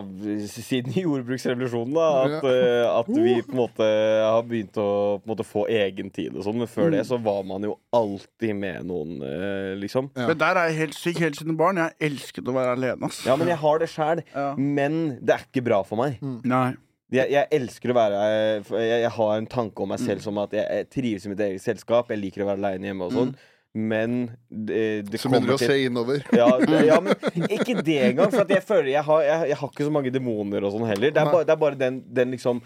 siden 0.49 0.95
jordbruksrevolusjonen, 1.05 1.93
da. 1.95 2.07
At, 2.25 2.47
eh, 2.49 2.87
at 2.89 3.11
vi 3.13 3.35
på 3.45 3.53
en 3.53 3.61
måte 3.61 3.89
har 4.25 4.43
begynt 4.49 4.79
å 4.81 4.89
på 5.21 5.29
en 5.29 5.33
måte, 5.35 5.47
få 5.47 5.67
egen 5.71 6.11
tid 6.15 6.35
og 6.35 6.47
sånn. 6.47 6.59
Men 6.63 6.71
før 6.71 6.91
det 6.95 7.05
så 7.11 7.21
var 7.23 7.45
man 7.47 7.67
jo 7.69 7.77
alltid 7.95 8.57
med 8.59 8.89
noen, 8.89 9.19
eh, 9.23 9.77
liksom. 9.79 10.11
Ja. 10.17 10.27
Men 10.31 10.41
der 10.41 10.59
er 10.63 10.73
jeg 10.73 10.81
helt 10.81 10.99
syk 10.99 11.23
helt 11.23 11.39
siden 11.39 11.59
barn. 11.61 11.83
Jeg 11.83 11.97
elsket 12.11 12.49
å 12.49 12.57
være 12.57 12.75
alene, 12.79 13.11
ass. 13.11 13.23
Ja, 13.29 13.37
men 13.39 13.53
jeg 13.53 13.61
har 13.61 13.85
det 13.85 13.91
sjæl. 13.93 14.25
Ja. 14.35 14.51
Men 14.57 15.01
det 15.21 15.37
er 15.37 15.47
ikke 15.47 15.67
bra 15.69 15.83
for 15.87 16.01
meg. 16.01 16.19
Nei. 16.49 16.73
Jeg, 17.09 17.31
jeg 17.33 17.49
elsker 17.57 17.89
å 17.89 17.95
være 17.97 18.17
jeg, 18.29 18.65
jeg 18.85 19.11
har 19.15 19.31
en 19.39 19.47
tanke 19.49 19.81
om 19.81 19.89
meg 19.89 20.01
selv 20.03 20.21
som 20.21 20.37
at 20.43 20.53
jeg, 20.53 20.67
jeg 20.69 20.89
trives 20.93 21.25
i 21.25 21.31
mitt 21.33 21.41
eget 21.41 21.65
selskap. 21.65 22.11
Jeg 22.13 22.21
liker 22.21 22.45
å 22.45 22.51
være 22.51 22.61
aleine 22.61 22.91
hjemme 22.91 23.07
og 23.09 23.15
sånn. 23.17 23.33
Men 23.75 24.31
det, 24.49 25.05
det 25.11 25.21
Så 25.21 25.29
begynner 25.29 25.53
du 25.53 25.55
å 25.55 25.61
se 25.61 25.77
innover. 25.85 26.25
ja, 26.33 26.49
det, 26.59 26.87
ja, 26.89 26.99
men 27.05 27.15
ikke 27.59 27.83
det 27.85 27.99
engang. 28.13 28.33
For 28.33 28.43
at 28.47 28.51
jeg 28.57 28.65
føler 28.65 28.91
jeg 28.95 29.05
har, 29.05 29.23
jeg, 29.23 29.49
jeg 29.53 29.57
har 29.61 29.69
ikke 29.75 29.85
så 29.87 29.93
mange 29.95 30.11
demoner 30.15 30.65
og 30.65 30.73
sånn 30.75 30.89
heller. 30.89 31.13
Det 31.13 31.21
er 31.23 31.33
bare, 31.33 31.45
det 31.45 31.53
er 31.55 31.65
bare 31.67 31.79
den, 31.79 32.03
den 32.09 32.31
liksom 32.37 32.63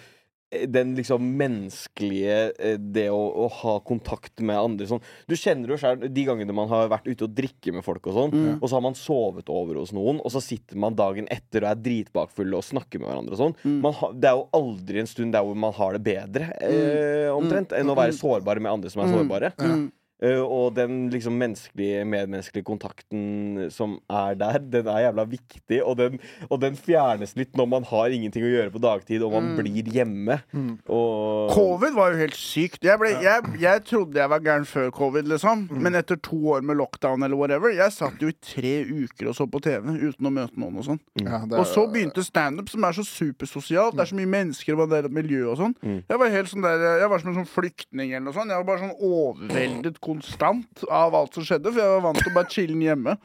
den 0.68 0.90
liksom 0.92 1.22
menneskelige 1.40 2.34
eh, 2.61 2.74
Det 2.76 3.07
å, 3.09 3.16
å 3.16 3.46
ha 3.62 3.78
kontakt 3.88 4.42
med 4.44 4.59
andre 4.61 4.84
sånn. 4.90 5.00
Du 5.24 5.32
kjenner 5.32 5.72
jo 5.72 5.78
selv 5.80 6.05
de 6.12 6.24
gangene 6.28 6.53
man 6.53 6.68
har 6.68 6.90
vært 6.92 7.09
ute 7.09 7.24
og 7.24 7.32
drikke 7.38 7.72
med 7.72 7.84
folk, 7.86 8.05
og 8.11 8.18
sånn 8.18 8.32
Mm. 8.36 8.59
Og 8.61 8.68
så 8.68 8.76
har 8.76 8.84
man 8.84 8.94
sovet 8.96 9.48
over 9.53 9.80
hos 9.80 9.94
noen, 9.96 10.20
og 10.20 10.30
så 10.32 10.40
sitter 10.44 10.76
man 10.80 10.94
dagen 10.96 11.24
etter 11.32 11.64
og 11.64 11.70
er 11.72 11.80
dritbakfull 11.84 12.53
og 12.57 12.64
snakker 12.68 13.00
med 13.00 13.09
hverandre. 13.09 13.32
og 13.32 13.40
sånn 13.40 13.57
Mm. 13.64 13.80
man 13.80 13.96
har, 13.96 14.12
Det 14.12 14.28
er 14.28 14.36
jo 14.36 14.48
aldri 14.61 15.00
en 15.00 15.07
stund 15.11 15.32
der 15.32 15.42
hvor 15.48 15.57
man 15.57 15.72
har 15.72 15.96
det 15.96 16.03
bedre, 16.05 16.53
eh, 16.61 17.32
omtrent, 17.32 17.72
enn 17.72 17.88
å 17.88 17.96
være 17.96 18.12
sårbar 18.12 18.61
med 18.61 18.72
andre 18.72 18.90
som 18.92 19.03
er 19.03 19.12
sårbare. 19.16 19.53
Mm. 19.59 19.90
Eh, 20.23 20.39
og 20.39 20.75
den 20.77 21.09
liksom 21.11 21.35
menneskelige, 21.41 22.05
medmenneskelige 22.07 22.64
kontakten 22.68 23.68
som 23.75 23.97
er 24.09 24.37
der, 24.39 24.59
den 24.70 24.87
er 24.87 25.09
jævla 25.09 25.25
viktig. 25.27 25.81
Og 25.83 25.97
den, 25.99 26.20
og 26.49 26.61
den 26.62 26.77
fjernes 26.79 27.35
litt 27.39 27.57
når 27.59 27.66
man 27.73 27.87
har 27.91 28.14
ingenting 28.14 28.45
å 28.47 28.53
gjøre 28.53 28.70
på 28.75 28.83
dagtid, 28.85 29.23
og 29.27 29.33
man 29.35 29.49
blir 29.59 29.89
hjemme. 29.91 30.39
Og 30.87 31.51
Covid 31.55 31.97
var 31.97 32.12
jo 32.14 32.20
helt 32.23 32.37
sykt. 32.39 32.85
Jeg, 32.87 32.99
ble, 33.03 33.11
jeg, 33.25 33.53
jeg 33.62 33.83
trodde 33.89 34.20
jeg 34.23 34.31
var 34.31 34.45
gæren 34.45 34.66
før 34.68 34.91
covid, 34.95 35.27
liksom. 35.33 35.66
Men 35.83 35.99
etter 35.99 36.20
to 36.23 36.39
år 36.55 36.62
med 36.66 36.79
lockdown 36.79 37.23
eller 37.27 37.39
whatever, 37.39 37.75
jeg 37.75 37.91
satt 37.95 38.23
jo 38.23 38.31
i 38.31 38.37
tre 38.39 38.75
uker 38.87 39.33
og 39.33 39.37
så 39.39 39.49
på 39.51 39.61
TV 39.64 39.91
uten 40.07 40.29
å 40.31 40.35
møte 40.35 40.59
noen 40.61 40.79
og 40.79 40.87
sånn. 40.87 41.01
Ja, 41.23 41.43
er- 41.43 41.59
Og 41.59 41.66
så 41.66 41.87
begynte 41.91 42.23
standup, 42.25 42.70
som 42.70 42.85
er 42.87 42.93
så 42.97 43.05
supersosialt. 43.07 43.97
Det 43.99 44.07
er 44.07 44.12
så 44.12 44.18
mye 44.18 44.31
mennesker 44.31 44.79
og 44.79 44.89
det 44.91 45.03
er 45.03 45.11
et 45.11 45.18
miljø 45.18 45.43
og 45.53 45.59
sånn. 45.59 45.75
Mm. 45.83 45.99
Jeg 46.09 46.18
var 46.23 46.31
helt 46.37 46.49
sånn 46.53 46.62
der 46.62 46.87
Jeg 47.03 47.09
var 47.11 47.18
som 47.23 47.31
en 47.35 47.41
sånn 47.43 47.51
flyktning 47.51 48.12
eller 48.14 48.27
noe 48.31 48.37
sånt. 48.37 48.51
Jeg 48.53 48.62
var 48.62 48.68
bare 48.70 48.83
sånn 48.87 48.97
overveldet 49.03 50.01
konstant 50.13 50.85
av 50.91 51.15
alt 51.15 51.35
som 51.35 51.45
skjedde, 51.45 51.73
for 51.73 51.81
jeg 51.81 51.93
var 51.97 52.03
vant 52.07 52.19
til 52.23 52.31
å 52.33 52.35
bare 52.37 52.51
chille 52.53 52.79
hjemme. 52.87 53.17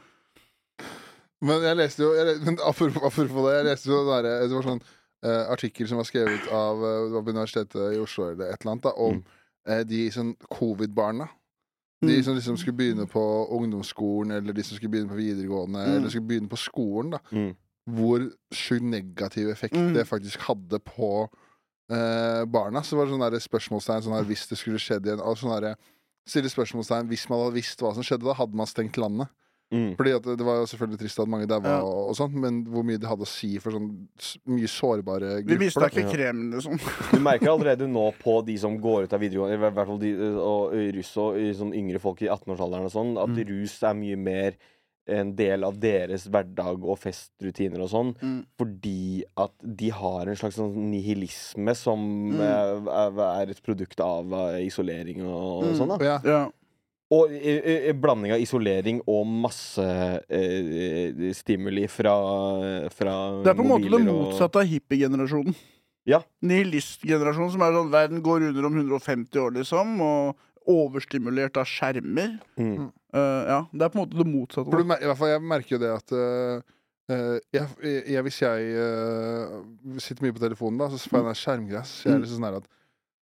Men 1.44 1.62
jeg 1.62 1.78
leste 1.78 2.02
jo 2.02 2.12
jeg, 2.18 2.38
men 2.42 2.56
apropos, 2.66 3.04
apropos 3.06 3.44
det, 3.46 3.56
jeg 3.60 3.66
leste 3.68 3.90
jo 3.92 4.00
der, 4.08 4.26
Det 4.48 4.54
var 4.56 4.66
sånn 4.66 4.80
uh, 4.82 5.44
artikkel 5.52 5.86
som 5.90 6.00
var 6.00 6.08
skrevet 6.08 6.48
av 6.54 6.80
uh, 6.82 7.10
var 7.14 7.22
på 7.26 7.34
Universitetet 7.34 7.94
i 7.94 8.00
Oslo 8.02 8.30
eller 8.32 8.50
et 8.52 8.60
eller 8.64 8.72
annet, 8.74 8.86
da, 8.88 8.92
om 8.98 9.20
eh, 9.68 9.84
de 9.86 10.00
sånn 10.14 10.34
covid-barna. 10.50 11.28
De 12.00 12.14
Mm. 12.14 12.22
som 12.22 12.36
liksom 12.38 12.56
skulle 12.56 12.76
begynne 12.78 13.06
på 13.10 13.22
ungdomsskolen, 13.56 14.30
eller 14.36 14.54
de 14.54 14.62
som 14.62 14.76
skulle 14.78 14.92
begynne 14.92 15.10
på 15.10 15.18
videregående, 15.18 15.80
Mm. 15.82 15.96
eller 15.96 16.08
skulle 16.12 16.28
begynne 16.28 16.48
på 16.48 16.56
skolen. 16.56 17.10
da 17.10 17.18
Mm. 17.32 17.56
Hvor 17.90 18.20
sjukt 18.54 18.82
negativ 18.84 19.48
effekt 19.50 19.74
Mm. 19.74 19.94
det 19.94 20.06
faktisk 20.06 20.38
hadde 20.46 20.78
på 20.78 21.28
eh, 21.90 22.44
barna. 22.44 22.82
Så 22.84 22.96
var 22.96 23.06
det 23.06 23.12
sånn 23.12 23.48
spørsmålstegn 23.48 24.02
sånn 24.04 24.14
her, 24.14 24.24
hvis 24.24 24.46
det 24.48 24.58
skulle 24.58 24.78
skjedd 24.78 25.06
igjen. 25.06 25.20
Altså 25.20 25.48
sånn 25.48 25.74
Stille 26.28 26.50
spørsmålstegn 26.52 27.08
Hvis 27.08 27.26
man 27.30 27.40
hadde 27.46 27.56
visst 27.56 27.80
hva 27.80 27.94
som 27.96 28.04
skjedde, 28.04 28.26
da 28.28 28.34
hadde 28.36 28.54
man 28.60 28.68
stengt 28.68 28.98
landet. 29.00 29.28
Mm. 29.72 29.90
Fordi 29.98 30.12
at 30.16 30.24
Det 30.24 30.44
var 30.46 30.62
jo 30.62 30.66
selvfølgelig 30.70 30.98
trist 31.02 31.18
at 31.20 31.28
mange 31.28 31.46
daua, 31.48 31.60
Ja. 31.68 31.80
og, 31.84 32.08
og 32.08 32.14
sånt 32.16 32.32
men 32.40 32.62
hvor 32.64 32.84
mye 32.88 32.96
det 33.00 33.08
hadde 33.08 33.26
å 33.26 33.28
si 33.28 33.50
for 33.60 33.74
sånn 33.76 33.90
mye 34.48 34.64
sårbare 34.72 35.42
Vi 35.42 35.42
grupper. 35.44 35.58
mista 35.60 35.80
da. 35.84 35.88
ikke 35.92 36.12
Kreml, 36.14 36.54
liksom. 36.54 36.78
Du 37.12 37.20
merker 37.20 37.50
allerede 37.52 37.84
nå 37.88 38.06
på 38.22 38.38
de 38.46 38.56
som 38.56 38.78
går 38.80 39.04
ut 39.04 39.12
av 39.12 39.20
videregående, 39.20 39.58
i 39.58 39.60
hvert 39.68 39.86
fall 39.90 39.98
de, 40.00 40.14
og 40.40 40.72
russ 40.96 41.12
og 41.20 41.36
sånn 41.60 41.74
yngre 41.76 42.00
folk 42.00 42.22
i 42.24 42.30
18-årsalderen 42.32 42.88
og 42.88 42.94
sånn, 42.96 43.12
at 43.20 43.28
Mm. 43.36 43.44
rus 43.52 43.76
er 43.82 43.94
mye 44.00 44.16
mer 44.16 44.56
en 45.08 45.34
del 45.36 45.64
av 45.64 45.78
deres 45.80 46.26
hverdag 46.28 46.84
og 46.84 46.98
festrutiner 46.98 47.80
og 47.80 47.88
sånn, 47.90 48.14
Mm. 48.22 48.44
fordi 48.58 49.22
at 49.36 49.52
de 49.62 49.88
har 49.90 50.26
en 50.28 50.36
slags 50.36 50.56
sånn 50.56 50.74
nihilisme 50.90 51.74
som 51.76 51.98
Mm. 52.32 52.40
eh, 52.40 52.92
er, 52.92 53.42
er 53.42 53.50
et 53.50 53.62
produkt 53.62 54.00
av 54.00 54.32
eh, 54.32 54.66
isolering 54.66 55.22
og, 55.26 55.64
og 55.64 55.64
Mm. 55.64 55.76
sånn. 55.78 55.98
da 55.98 56.04
Ja, 56.04 56.20
Ja. 56.24 56.50
Og 57.10 57.30
i 57.32 57.90
blanding 57.96 58.32
av 58.32 58.38
isolering 58.38 59.00
og 59.08 59.26
masse 59.26 59.80
eh, 60.28 61.32
stimuli 61.32 61.86
fra, 61.88 62.12
fra 62.92 63.14
Det 63.42 63.48
er 63.48 63.54
på 63.54 63.64
en 63.64 63.70
måte 63.70 63.88
det 63.90 64.04
motsatte 64.04 64.56
av 64.60 64.66
hippiegenerasjonen. 64.68 65.54
Ja. 66.04 66.20
Nihilistgenerasjonen, 66.42 67.50
som 67.52 67.62
er 67.62 67.72
sånn 67.72 67.90
verden 67.90 68.20
går 68.22 68.48
under 68.48 68.66
om 68.66 68.74
150 68.76 69.40
år, 69.40 69.54
liksom, 69.56 70.00
og 70.00 70.36
overstimulert 70.68 71.56
av 71.56 71.64
skjermer. 71.64 72.38
Mm. 72.58 72.92
Eh, 73.14 73.44
ja, 73.48 73.60
Det 73.72 73.86
er 73.86 73.92
på 73.92 73.98
en 73.98 74.04
måte 74.04 74.18
det 74.18 74.28
motsatte. 74.28 74.70
For 74.70 74.82
du, 74.82 74.84
i 74.84 75.08
hvert 75.08 75.20
fall, 75.20 75.32
jeg 75.32 75.46
merker 75.54 75.76
jo 75.76 75.84
det 75.84 75.94
at 75.94 76.18
Uh, 77.08 77.38
jeg, 77.56 77.64
jeg, 78.04 78.22
Hvis 78.22 78.42
jeg 78.42 78.72
uh, 78.76 79.62
sitter 79.96 80.26
mye 80.26 80.34
på 80.36 80.42
telefonen, 80.42 80.76
da 80.76 80.90
så 80.92 80.98
får 81.08 81.16
jeg 81.16 81.24
den 81.24 81.30
der 81.30 81.38
skjermgress. 81.40 81.92
Jeg 82.04 82.12
er 82.12 82.20
liksom 82.20 82.36
sånn 82.36 82.48
her 82.50 82.58
at 82.58 82.66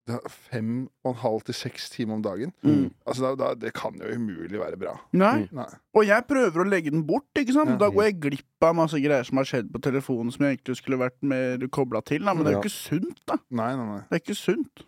det 0.09 0.17
er 0.17 0.33
fem 0.33 0.69
og 1.05 1.11
en 1.11 1.17
halv 1.21 1.43
til 1.45 1.55
seks 1.55 1.89
timer 1.93 2.17
om 2.17 2.21
dagen. 2.25 2.53
Mm. 2.65 2.91
Altså, 3.05 3.23
da, 3.23 3.31
da, 3.37 3.49
Det 3.57 3.71
kan 3.77 3.97
jo 3.97 4.09
umulig 4.17 4.59
være 4.59 4.77
bra. 4.81 4.95
Nei. 5.17 5.47
Nei. 5.53 5.67
Og 5.97 6.05
jeg 6.07 6.25
prøver 6.29 6.63
å 6.63 6.67
legge 6.67 6.93
den 6.93 7.03
bort, 7.05 7.29
ikke 7.37 7.53
sant? 7.53 7.75
Ja. 7.75 7.79
Da 7.83 7.91
går 7.93 8.09
jeg 8.09 8.19
glipp 8.25 8.65
av 8.65 8.77
masse 8.77 9.01
greier 9.01 9.25
som 9.25 9.41
har 9.41 9.49
skjedd 9.49 9.69
på 9.73 9.81
telefonen 9.85 10.33
som 10.33 10.45
jeg 10.45 10.57
egentlig 10.57 10.77
skulle 10.81 11.01
vært 11.01 11.19
mer 11.21 11.65
kobla 11.73 12.01
til. 12.05 12.25
Da. 12.25 12.33
Men 12.33 12.45
det 12.45 12.53
er 12.53 12.57
jo 12.57 12.63
ikke 12.65 12.73
sunt, 12.73 13.21
da. 13.29 13.37
Nei, 13.61 13.71
nei, 13.77 13.87
nei. 13.93 14.01
Det 14.09 14.17
er 14.17 14.23
ikke 14.25 14.39
sunt. 14.41 14.85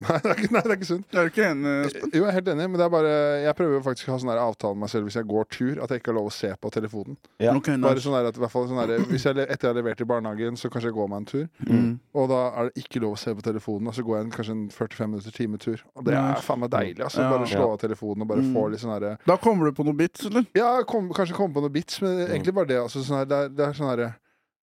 Nei, 0.00 0.14
det 0.24 0.30
er 0.30 0.38
ikke, 0.40 0.48
nei, 0.54 0.60
det 0.64 0.70
er 0.72 0.76
ikke 0.78 0.86
sunt. 0.88 1.06
Er 1.12 1.26
du 1.26 1.28
ikke 1.28 1.42
enig, 1.44 1.72
Espen? 1.90 2.12
Jo, 2.16 2.22
jeg 2.24 2.30
er 2.30 2.36
helt 2.38 2.46
enig, 2.48 2.66
men 2.72 2.80
det 2.80 2.84
er 2.86 2.92
bare 2.94 3.10
Jeg 3.44 3.52
prøver 3.58 3.74
jo 3.76 3.80
faktisk 3.84 4.08
å 4.08 4.14
ha 4.14 4.20
sånn 4.22 4.30
avtale 4.32 4.72
med 4.78 4.86
meg 4.86 4.92
selv 4.94 5.04
hvis 5.10 5.16
jeg 5.18 5.26
går 5.28 5.48
tur, 5.52 5.80
at 5.84 5.92
jeg 5.92 6.00
ikke 6.00 6.08
har 6.12 6.16
lov 6.16 6.28
å 6.30 6.32
se 6.32 6.50
på 6.56 6.70
telefonen. 6.72 7.18
Ja. 7.42 7.52
Okay, 7.58 7.74
nice. 7.76 7.84
Bare 7.84 8.04
sånn 8.06 8.16
der 8.16 8.28
at, 8.30 8.38
i 8.40 8.42
hvert 8.44 8.54
fall 8.54 8.64
sånn 8.70 8.80
der, 8.80 9.04
hvis 9.10 9.26
jeg, 9.28 9.36
Etter 9.44 9.68
jeg 9.68 9.74
har 9.74 9.76
levert 9.76 10.00
i 10.00 10.06
barnehagen, 10.08 10.56
så 10.56 10.70
kanskje 10.72 10.88
jeg 10.88 10.96
går 10.96 11.10
meg 11.12 11.20
en 11.20 11.28
tur. 11.28 11.44
Mm. 11.68 11.90
Og 12.16 12.30
da 12.32 12.40
er 12.62 12.70
det 12.70 12.84
ikke 12.86 13.02
lov 13.04 13.18
å 13.18 13.20
se 13.20 13.34
på 13.36 13.44
telefonen, 13.50 13.92
og 13.92 13.98
så 13.98 14.06
går 14.08 14.16
jeg 14.16 14.26
en, 14.28 14.32
kanskje 14.38 14.56
en 14.56 14.64
45 14.78 15.12
minutter 15.12 15.36
time 15.36 15.60
tur. 15.66 15.84
Og 16.00 16.08
det 16.08 16.16
er 16.16 16.40
faen 16.48 16.64
meg 16.64 16.72
deilig. 16.72 17.04
Altså. 17.10 17.20
Ja. 17.26 17.28
Bare 17.36 17.50
slå 17.52 17.68
av 17.74 17.78
telefonen 17.84 18.24
og 18.24 18.32
bare 18.32 18.46
Mm. 18.46 18.54
få 18.56 18.64
litt 18.72 18.80
sånn 18.80 18.94
herre 18.96 19.12
Da 19.28 19.36
kommer 19.36 19.68
du 19.68 19.76
på 19.76 19.84
noe 19.84 20.00
bits, 20.00 20.24
eller? 20.30 20.46
Ja, 20.56 20.70
kom, 20.88 21.12
kanskje 21.12 21.36
komme 21.36 21.52
på 21.52 21.60
noen 21.60 21.76
bits, 21.76 22.00
men 22.00 22.24
egentlig 22.24 22.54
bare 22.56 22.72
det. 22.72 22.80
Altså, 22.80 23.04
sånn 23.04 23.20
her, 23.20 23.28
det, 23.28 23.36
er, 23.44 23.52
det 23.52 23.66
er 23.68 23.76
sånn 23.76 23.90
herre 23.92 24.08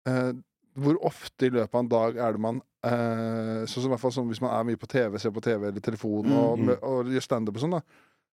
uh, 0.09 0.31
Hvor 0.79 0.97
ofte 1.05 1.45
i 1.45 1.53
løpet 1.53 1.75
av 1.75 1.83
en 1.83 1.91
dag 1.91 2.17
er 2.17 2.33
det 2.33 2.41
man 2.41 2.61
eh, 2.83 3.65
Sånn 3.67 3.83
som 3.83 3.91
hvert 3.91 3.99
fall 3.99 4.11
sånn, 4.15 4.27
hvis 4.31 4.41
man 4.41 4.51
er 4.55 4.63
mye 4.69 4.79
på 4.79 4.87
TV, 4.87 5.17
ser 5.19 5.31
på 5.35 5.41
TV 5.41 5.67
eller 5.67 5.79
telefon 5.81 6.31
og, 6.31 6.59
Mm. 6.59 6.69
og, 6.81 7.05
gjør 7.07 7.21
standup 7.25 7.55
og 7.55 7.61
sånn, 7.61 7.71
da. 7.71 7.81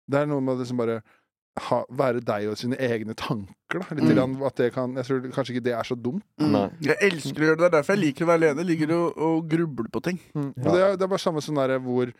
Det 0.08 0.18
er 0.20 0.26
noe 0.26 0.40
med 0.40 0.54
å 0.56 0.60
liksom 0.60 0.76
bare 0.78 1.02
ha, 1.58 1.84
være 1.90 2.20
deg 2.20 2.48
og 2.50 2.56
sine 2.58 2.76
egne 2.76 3.14
tanker, 3.16 3.80
da. 3.80 3.94
Litt 3.96 4.16
Mm. 4.16 4.42
at 4.46 4.54
det 4.56 4.72
kan, 4.74 4.94
jeg 4.94 5.04
tror 5.04 5.20
kanskje 5.32 5.54
ikke 5.56 5.64
det 5.64 5.72
er 5.74 5.82
så 5.84 5.96
dumt. 6.00 6.22
Mm. 6.38 6.70
Jeg 6.82 6.96
elsker 7.00 7.40
å 7.42 7.46
gjøre 7.48 7.56
det. 7.56 7.64
Det 7.64 7.66
er 7.72 7.76
derfor 7.80 7.94
jeg 7.96 8.04
liker 8.04 8.24
å 8.24 8.28
være 8.28 8.42
alene. 8.42 8.58
Jeg 8.64 8.66
liker 8.78 8.92
å, 8.94 9.02
å 9.16 9.48
gruble 9.48 9.88
på 9.90 10.02
ting. 10.02 10.18
Mm. 10.34 10.52
Ja. 10.56 10.70
det, 10.72 10.80
er, 10.82 10.96
det 10.96 11.02
er 11.02 11.08
bare 11.08 11.18
samme 11.26 11.40
sånn 11.42 11.56
derre 11.56 11.80
hvor 11.80 12.12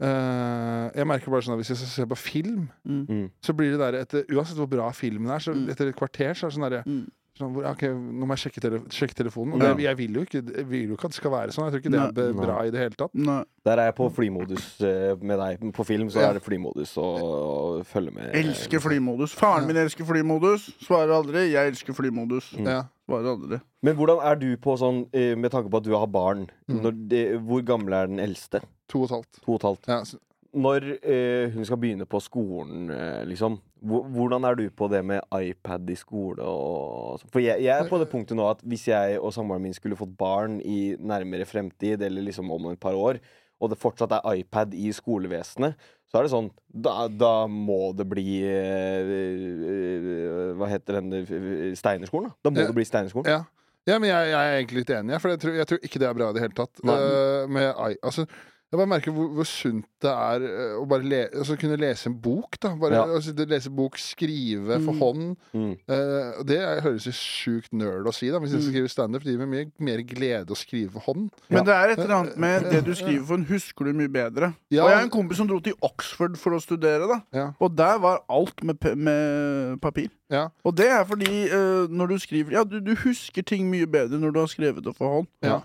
Uh, 0.00 0.88
Jeg 0.96 1.04
merker 1.04 1.28
bare 1.28 1.44
sånn 1.44 1.52
at 1.52 1.60
hvis 1.60 1.68
jeg 1.74 1.76
skal 1.76 1.90
se 1.92 2.04
på 2.08 2.16
film, 2.16 2.70
Mm. 2.88 3.30
så 3.44 3.52
blir 3.52 3.76
det 3.76 3.80
der 3.82 3.98
etter 4.00 4.24
Uansett 4.32 4.56
hvor 4.56 4.66
bra 4.66 4.90
filmen 4.96 5.28
er, 5.30 5.38
så 5.44 5.52
Mm. 5.52 5.68
etter 5.68 5.88
et 5.88 5.94
kvarter 5.96 6.32
så 6.32 6.46
er 6.46 6.48
det 6.48 6.56
sånn 6.56 6.70
derre 6.70 6.84
Mm. 6.86 7.10
Sånn, 7.40 7.54
ok, 7.70 7.82
nå 8.20 8.26
må 8.28 8.36
jeg 8.36 8.42
sjekke, 8.44 8.60
tele 8.62 8.78
sjekke 8.92 9.16
telefonen. 9.16 9.54
Og 9.56 9.62
det, 9.64 9.70
jeg, 9.86 9.96
vil 9.98 10.18
jo 10.18 10.24
ikke, 10.26 10.42
jeg 10.44 10.66
vil 10.68 10.92
jo 10.92 10.98
ikke 10.98 11.08
at 11.08 11.14
det 11.14 11.18
skal 11.18 11.32
være 11.32 11.54
sånn. 11.56 11.66
Jeg 11.66 11.72
tror 11.72 11.82
ikke 11.82 11.92
det 12.14 12.24
er 12.28 12.36
bra 12.36 12.56
i 12.68 12.72
det 12.74 12.82
hele 12.84 12.98
tatt. 13.00 13.14
Nei. 13.16 13.38
Der 13.64 13.80
er 13.82 13.88
jeg 13.90 13.96
på 13.98 14.08
flymodus 14.16 14.66
eh, 14.84 15.14
med 15.20 15.40
deg. 15.40 15.64
På 15.76 15.84
film 15.88 16.10
så 16.12 16.22
er 16.28 16.38
det 16.38 16.42
flymodus 16.44 16.92
og, 17.00 17.18
og 17.24 17.82
følge 17.88 18.12
med. 18.16 18.30
Elsker 18.40 18.80
flymodus. 18.84 19.34
Faren 19.40 19.66
min 19.68 19.80
elsker 19.80 20.06
flymodus. 20.08 20.68
Svarer 20.84 21.12
aldri. 21.18 21.46
Jeg 21.54 21.74
elsker 21.74 21.96
flymodus. 21.96 22.52
Mm. 22.60 22.68
Ja. 22.70 22.80
Svarer 23.10 23.32
aldri. 23.34 23.60
Men 23.82 23.96
hvordan 23.98 24.20
er 24.30 24.36
du 24.40 24.48
på 24.60 24.76
sånn, 24.80 25.04
eh, 25.16 25.32
med 25.40 25.50
tanke 25.54 25.72
på 25.72 25.80
at 25.80 25.86
du 25.88 25.94
har 25.96 26.06
barn 26.12 26.46
Mm. 26.70 26.82
når 26.84 26.98
det, 27.10 27.22
Hvor 27.42 27.62
gammel 27.66 27.94
er 27.96 28.06
den 28.06 28.20
eldste? 28.22 28.60
To 28.92 29.00
og 29.02 29.08
et 29.08 29.14
halvt. 29.16 29.40
To 29.44 29.52
og 29.52 29.56
et 29.60 29.64
halvt. 29.66 29.88
Ja, 29.90 30.02
så, 30.04 30.18
Når 30.54 30.86
eh, 31.06 31.50
hun 31.54 31.64
skal 31.64 31.78
begynne 31.78 32.06
på 32.10 32.18
skolen, 32.22 32.88
eh, 32.90 33.24
liksom 33.26 33.60
Hvordan 33.82 34.44
er 34.44 34.54
du 34.58 34.64
på 34.76 34.88
det 34.92 35.00
med 35.08 35.20
iPad 35.32 35.88
i 35.90 35.96
skole 35.96 36.44
og? 36.44 37.22
For 37.32 37.40
jeg, 37.40 37.62
jeg 37.64 37.72
er 37.80 37.88
på 37.88 37.98
det 38.02 38.10
punktet 38.12 38.36
nå 38.36 38.44
at 38.50 38.60
hvis 38.68 38.88
jeg 38.90 39.18
og 39.20 39.32
samboeren 39.32 39.62
min 39.64 39.76
skulle 39.76 39.96
fått 39.96 40.12
barn 40.20 40.58
i 40.60 40.96
nærmere 41.00 41.46
fremtid, 41.48 42.02
eller 42.02 42.22
liksom 42.26 42.50
om 42.52 42.68
et 42.72 42.80
par 42.80 42.94
år, 42.98 43.20
og 43.60 43.68
det 43.72 43.78
fortsatt 43.80 44.12
er 44.16 44.40
iPad 44.40 44.72
i 44.76 44.92
skolevesenet, 44.96 45.74
så 46.08 46.18
er 46.18 46.26
det 46.26 46.32
sånn 46.32 46.50
Da, 46.72 47.06
da 47.08 47.46
må 47.46 47.92
det 47.94 48.06
bli 48.08 48.40
eh, 48.48 49.10
eh, 49.14 50.52
Hva 50.58 50.68
heter 50.70 50.98
den 51.00 51.12
eh, 51.20 51.72
Steinerskolen, 51.78 52.30
da? 52.30 52.36
Da 52.48 52.52
må 52.54 52.62
Ja. 52.64 52.68
det 52.70 52.76
bli 52.78 52.84
Steinerskolen. 52.88 53.28
ja. 53.30 53.44
ja, 53.86 53.98
men 53.98 54.10
jeg, 54.10 54.30
jeg 54.32 54.38
er 54.40 54.56
egentlig 54.60 54.82
litt 54.82 54.90
enig, 54.96 55.20
for 55.22 55.32
jeg 55.34 55.40
tror, 55.44 55.54
jeg 55.60 55.66
tror 55.70 55.84
ikke 55.88 56.00
det 56.02 56.08
er 56.08 56.16
bra 56.18 56.30
i 56.30 56.36
det 56.36 56.42
hele 56.44 56.56
tatt. 56.58 56.82
Eh, 56.84 57.46
med, 57.48 57.68
altså, 58.02 58.26
jeg 58.70 58.78
bare 58.78 58.86
merker 58.86 59.10
hvor, 59.14 59.28
hvor 59.34 59.46
sunt 59.48 59.86
det 60.00 60.10
er 60.10 60.44
eh, 60.46 60.74
å 60.78 60.84
bare 60.88 61.02
le, 61.04 61.18
altså, 61.34 61.56
kunne 61.58 61.76
lese 61.76 62.06
en 62.08 62.14
bok. 62.22 62.54
da 62.62 62.70
Bare 62.78 62.94
Ja. 62.94 63.02
altså, 63.16 63.34
Lese 63.50 63.70
bok, 63.74 63.98
skrive 63.98 64.78
for 64.84 64.92
Mm. 64.94 65.00
hånd. 65.00 65.36
Mm. 65.52 65.72
Uh, 65.90 66.42
det 66.46 66.58
er, 66.60 66.80
høres 66.84 67.04
jo 67.08 67.12
sjukt 67.12 67.72
nerd 67.72 68.06
å 68.06 68.12
si, 68.14 68.30
da 68.30 68.38
hvis 68.38 68.52
jeg 68.54 68.62
skal 68.62 68.72
skrive 68.72 68.88
standup. 68.92 69.24
Det 69.24 69.34
gir 69.34 69.42
meg 69.42 69.50
mye 69.50 69.84
mer 69.90 70.02
glede 70.06 70.54
å 70.54 70.56
skrive 70.56 70.92
for 70.94 71.00
hånd. 71.08 71.30
Men 71.50 71.64
det 71.66 71.74
er 71.74 71.90
et 71.90 71.98
eller 71.98 72.14
annet 72.20 72.36
med 72.38 72.68
det 72.70 72.84
du 72.86 72.94
skriver 72.94 73.26
for 73.26 73.34
en, 73.40 73.44
husker 73.50 73.84
du 73.90 73.92
mye 73.92 74.08
bedre. 74.12 74.52
Ja. 74.70 74.84
Og 74.84 74.90
jeg 74.90 74.96
har 75.00 75.04
en 75.04 75.10
kompis 75.10 75.36
som 75.42 75.48
dro 75.50 75.58
til 75.60 75.74
Oxford 75.82 76.38
for 76.38 76.54
å 76.56 76.62
studere, 76.62 77.08
da. 77.10 77.20
Ja. 77.34 77.48
Og 77.60 77.74
der 77.76 77.98
var 77.98 78.22
alt 78.30 78.62
med, 78.64 78.78
med 78.96 79.80
papir. 79.82 80.08
Ja. 80.30 80.46
Og 80.64 80.76
det 80.78 80.86
er 80.88 81.04
fordi 81.04 81.48
uh, 81.50 81.88
når 81.90 82.14
du 82.14 82.18
skriver 82.22 82.52
Ja, 82.52 82.62
du, 82.64 82.78
du 82.80 82.94
husker 83.02 83.42
ting 83.42 83.66
mye 83.68 83.86
bedre 83.90 84.20
når 84.20 84.32
du 84.32 84.38
har 84.38 84.46
skrevet 84.52 84.84
det 84.84 84.94
for 84.96 85.18
hånd. 85.18 85.28
Ja. 85.42 85.60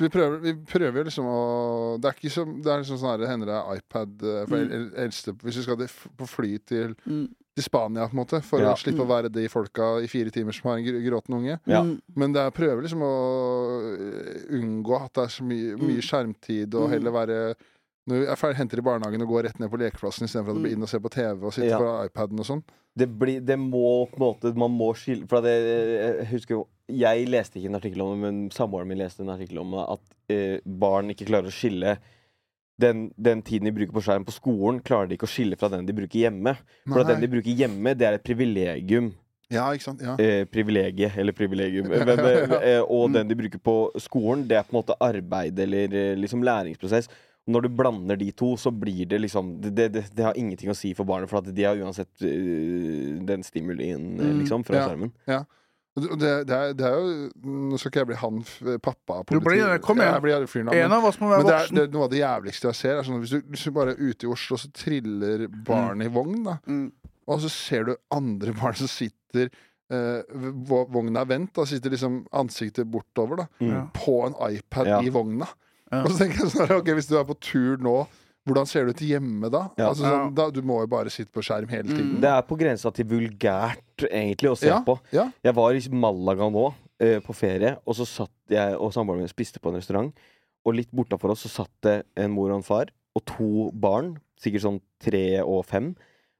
Så 0.00 0.06
vi 0.06 0.12
prøver, 0.14 0.38
vi 0.40 0.54
prøver 0.64 1.04
liksom 1.04 1.26
å 1.28 1.40
Det 2.00 2.08
er 2.08 2.14
ikke 2.16 2.30
som 2.32 2.54
Det 2.64 2.70
er 2.72 2.80
liksom 2.80 2.96
sånn 3.02 3.26
hender 3.28 3.50
det 3.50 3.58
er 3.58 3.76
iPad 3.76 4.22
eh, 4.24 4.46
for 4.48 4.56
Mm. 4.56 4.72
el- 4.72 4.94
eldste 5.04 5.34
Hvis 5.36 5.56
vi 5.60 5.62
skal 5.66 5.76
på 6.16 6.26
fly 6.26 6.58
til, 6.64 6.94
Mm. 7.06 7.28
til 7.54 7.64
Spania, 7.64 8.06
på 8.08 8.14
en 8.16 8.24
måte, 8.24 8.42
for 8.42 8.60
Ja. 8.60 8.72
å 8.72 8.78
slippe 8.78 9.04
å 9.04 9.06
være 9.10 9.28
de 9.30 9.46
folka 9.48 10.00
i 10.02 10.06
fire 10.06 10.30
timer 10.30 10.52
som 10.52 10.70
har 10.70 10.78
en 10.78 10.84
gr- 10.86 11.02
gråtende 11.04 11.36
unge. 11.36 11.58
Ja. 11.66 11.82
Mm. 11.82 12.00
Men 12.16 12.32
det 12.32 12.40
er 12.40 12.50
prøver 12.50 12.82
liksom 12.82 13.02
å 13.02 13.14
eh, 13.92 14.56
unngå 14.56 15.04
at 15.04 15.12
det 15.12 15.24
er 15.24 15.34
så 15.34 15.42
mye, 15.44 15.76
mye 15.76 16.00
skjermtid, 16.00 16.74
og 16.74 16.88
Mm. 16.88 16.92
heller 16.94 17.10
være 17.12 17.54
når 18.08 18.20
vi 18.20 18.26
er 18.26 18.36
ferdig, 18.36 18.56
henter 18.56 18.78
i 18.78 18.82
barnehagen 18.82 19.22
og 19.22 19.28
går 19.28 19.42
rett 19.44 19.60
ned 19.60 19.70
på 19.70 19.78
lekeplassen 19.78 20.24
istedenfor 20.26 20.50
at 20.50 20.56
det 20.56 20.62
blir 20.64 20.72
inn 20.72 20.82
og 20.82 20.88
se 20.88 20.98
på 20.98 21.10
TV 21.10 21.44
og 21.46 21.52
sitte 21.52 21.68
Ja. 21.68 21.78
på 21.78 22.08
iPaden 22.08 22.38
og 22.40 22.46
sånn. 22.46 22.62
det, 22.96 23.06
blir, 23.18 23.40
det 23.44 23.56
må 23.58 24.08
på 24.10 24.14
en 24.18 24.34
måte 24.34 24.56
Man 24.56 24.70
må 24.76 24.92
skille 24.94 25.28
For 25.28 25.40
det, 25.40 25.52
jeg 26.18 26.26
husker 26.32 26.54
jo 26.56 26.66
Jeg 26.92 27.28
leste 27.30 27.58
ikke 27.60 27.70
en 27.70 27.78
artikkel 27.78 28.02
om 28.04 28.10
det, 28.14 28.20
men 28.24 28.40
samboeren 28.54 28.88
min 28.90 28.98
leste 29.00 29.22
en 29.24 29.30
artikkel 29.34 29.58
om 29.62 29.70
det, 29.76 29.84
at 29.96 30.34
eh, 30.34 30.58
barn 30.64 31.10
ikke 31.14 31.28
klarer 31.28 31.50
å 31.50 31.54
skille 31.54 31.96
den, 32.80 33.10
den 33.20 33.42
tiden 33.44 33.68
de 33.68 33.72
bruker 33.76 33.92
på 33.92 34.02
skjerm 34.06 34.24
på 34.24 34.32
skolen, 34.32 34.78
klarer 34.80 35.10
de 35.10 35.18
ikke 35.18 35.28
å 35.28 35.30
skille 35.34 35.58
fra 35.60 35.68
den 35.68 35.84
de 35.88 35.92
bruker 35.92 36.22
hjemme. 36.22 36.54
For 36.88 37.02
at 37.02 37.10
den 37.12 37.20
de 37.20 37.28
bruker 37.28 37.52
hjemme, 37.52 37.92
det 37.98 38.06
er 38.08 38.16
et 38.16 38.24
privilegium. 38.24 39.10
Ja, 39.52 39.66
ikke 39.74 39.84
sant? 39.88 40.00
Ja. 40.06 40.14
Eh, 40.22 40.44
privilegie, 40.48 41.10
eller 41.18 41.34
privilegium. 41.36 41.88
Men, 41.90 42.06
ja, 42.08 42.28
ja. 42.46 42.60
eh, 42.62 42.80
og 42.84 43.10
Mm. 43.10 43.16
den 43.18 43.28
de 43.32 43.36
bruker 43.42 43.58
på 43.66 43.74
skolen, 44.00 44.46
det 44.48 44.56
er 44.56 44.62
på 44.64 44.72
en 44.72 44.78
måte 44.80 44.96
arbeid 45.02 45.58
eller 45.60 45.92
eh, 45.92 46.14
liksom 46.16 46.42
læringsprosess. 46.46 47.10
Og 47.48 47.52
når 47.56 47.66
du 47.66 47.68
blander 47.74 48.16
de 48.20 48.30
to, 48.32 48.52
så 48.56 48.70
blir 48.70 49.06
det 49.10 49.18
liksom 49.24 49.56
Det, 49.60 49.72
det, 49.74 50.04
det, 50.14 50.22
har 50.24 50.36
ingenting 50.38 50.70
å 50.70 50.76
si 50.76 50.94
for 50.94 51.04
barnet, 51.08 51.28
for 51.28 51.40
at 51.42 51.48
de 51.52 51.64
har 51.66 51.76
uansett 51.82 52.22
øh, 52.22 53.18
den 53.26 53.42
stimulien, 53.42 54.20
eh, 54.20 54.30
Mm, 54.30 54.38
liksom, 54.40 54.64
fra 54.64 54.76
ja. 54.76 54.86
skjermen. 54.88 55.12
Og 55.28 55.46
det- 56.00 56.46
det, 56.48 56.56
er, 56.56 56.72
det 56.74 56.86
er 56.86 56.94
jo 56.98 57.30
Nå 57.70 57.78
skal 57.78 57.90
ikke 57.90 58.00
jeg 58.02 58.08
bli 58.10 58.18
han 58.20 58.38
pappa 58.82 59.22
Du 59.28 59.40
blir 59.40 59.78
kom 59.84 59.98
igjen. 59.98 60.06
Ja, 60.08 60.14
Jeg 60.18 60.22
blir 60.24 60.34
aldri 60.38 60.50
fyren 60.52 60.70
da, 60.70 60.76
En 60.84 60.92
av 60.96 61.04
oss 61.04 61.18
må 61.20 61.28
være 61.30 61.42
Men 61.44 61.50
det 61.50 61.56
er, 61.58 61.74
det 61.76 61.82
er 61.86 61.92
noe 61.94 62.04
av 62.08 62.10
det 62.12 62.20
jævligste 62.22 62.68
jeg 62.70 62.78
ser. 62.80 62.98
Er 62.98 63.02
sånn, 63.08 63.16
at 63.20 63.24
hvis, 63.26 63.34
du, 63.36 63.48
hvis 63.54 63.64
du 63.64 63.70
bare 63.76 63.94
er 63.96 64.00
ute 64.10 64.26
i 64.26 64.30
Oslo, 64.30 64.56
så 64.60 64.70
triller 64.72 65.46
barn 65.66 66.02
i 66.02 66.08
vogn, 66.12 66.42
da. 66.46 66.58
Mm. 66.66 66.86
Og 67.30 67.40
så 67.44 67.50
ser 67.52 67.84
du 67.90 67.96
andre 68.10 68.52
barn 68.56 68.74
som 68.78 68.88
sitter 68.90 69.50
eh, 69.90 70.22
Vogna 70.66 71.20
er 71.24 71.30
vendt, 71.30 71.52
da 71.58 71.64
sitter 71.68 71.90
liksom 71.94 72.22
ansiktet 72.32 72.88
bortover, 72.90 73.44
da. 73.44 73.46
Mm. 73.60 73.90
På 73.94 74.20
en 74.26 74.34
iPad 74.54 74.86
Ja. 74.86 75.00
i 75.02 75.10
vogna. 75.14 75.46
Ja. 75.90 76.04
Og 76.04 76.10
så 76.12 76.20
tenker 76.24 76.44
jeg 76.44 76.52
sånn 76.54 76.70
Ok, 76.78 76.90
hvis 76.94 77.08
du 77.10 77.16
er 77.18 77.24
på 77.26 77.34
tur 77.42 77.76
nå, 77.82 77.96
hvordan 78.50 78.68
ser 78.68 78.86
du 78.86 78.92
ut 78.92 79.02
hjemme 79.06 79.48
da? 79.52 79.62
Ja. 79.78 79.88
Altså, 79.92 80.04
sånn, 80.04 80.34
da 80.36 80.48
du 80.52 80.60
må 80.66 80.80
jo 80.82 80.90
bare 80.92 81.12
sitte 81.14 81.32
på 81.34 81.42
skjerm 81.46 81.70
hele 81.72 81.86
tiden. 81.88 82.16
Mm. 82.16 82.20
Det 82.24 82.30
er 82.34 82.44
på 82.50 82.58
grensa 82.60 82.92
til 82.94 83.08
vulgært, 83.10 84.04
egentlig, 84.10 84.50
å 84.52 84.58
se 84.58 84.68
Ja, 84.70 84.80
på. 84.86 84.98
ja. 85.14 85.28
Jeg 85.46 85.56
var 85.56 85.78
i 85.78 85.82
Malaga 85.94 86.50
nå, 86.52 86.66
uh, 86.74 87.18
på 87.24 87.36
ferie, 87.36 87.76
og 87.86 87.96
så 87.96 88.06
satt 88.08 88.54
jeg 88.54 88.76
og 88.76 88.92
samboeren 88.94 89.22
min 89.24 89.30
spiste 89.32 89.62
på 89.62 89.70
en 89.72 89.78
restaurant. 89.80 90.12
Og 90.66 90.76
litt 90.76 90.90
bortafor 90.92 91.32
oss 91.32 91.46
så 91.46 91.52
satt 91.62 91.72
det 91.86 91.96
en 92.20 92.34
mor 92.34 92.50
og 92.50 92.58
en 92.60 92.66
far 92.66 92.90
og 93.16 93.24
to 93.26 93.70
barn, 93.74 94.12
sikkert 94.38 94.62
sånn 94.66 94.80
tre 95.02 95.40
og 95.42 95.64
fem. 95.66 95.94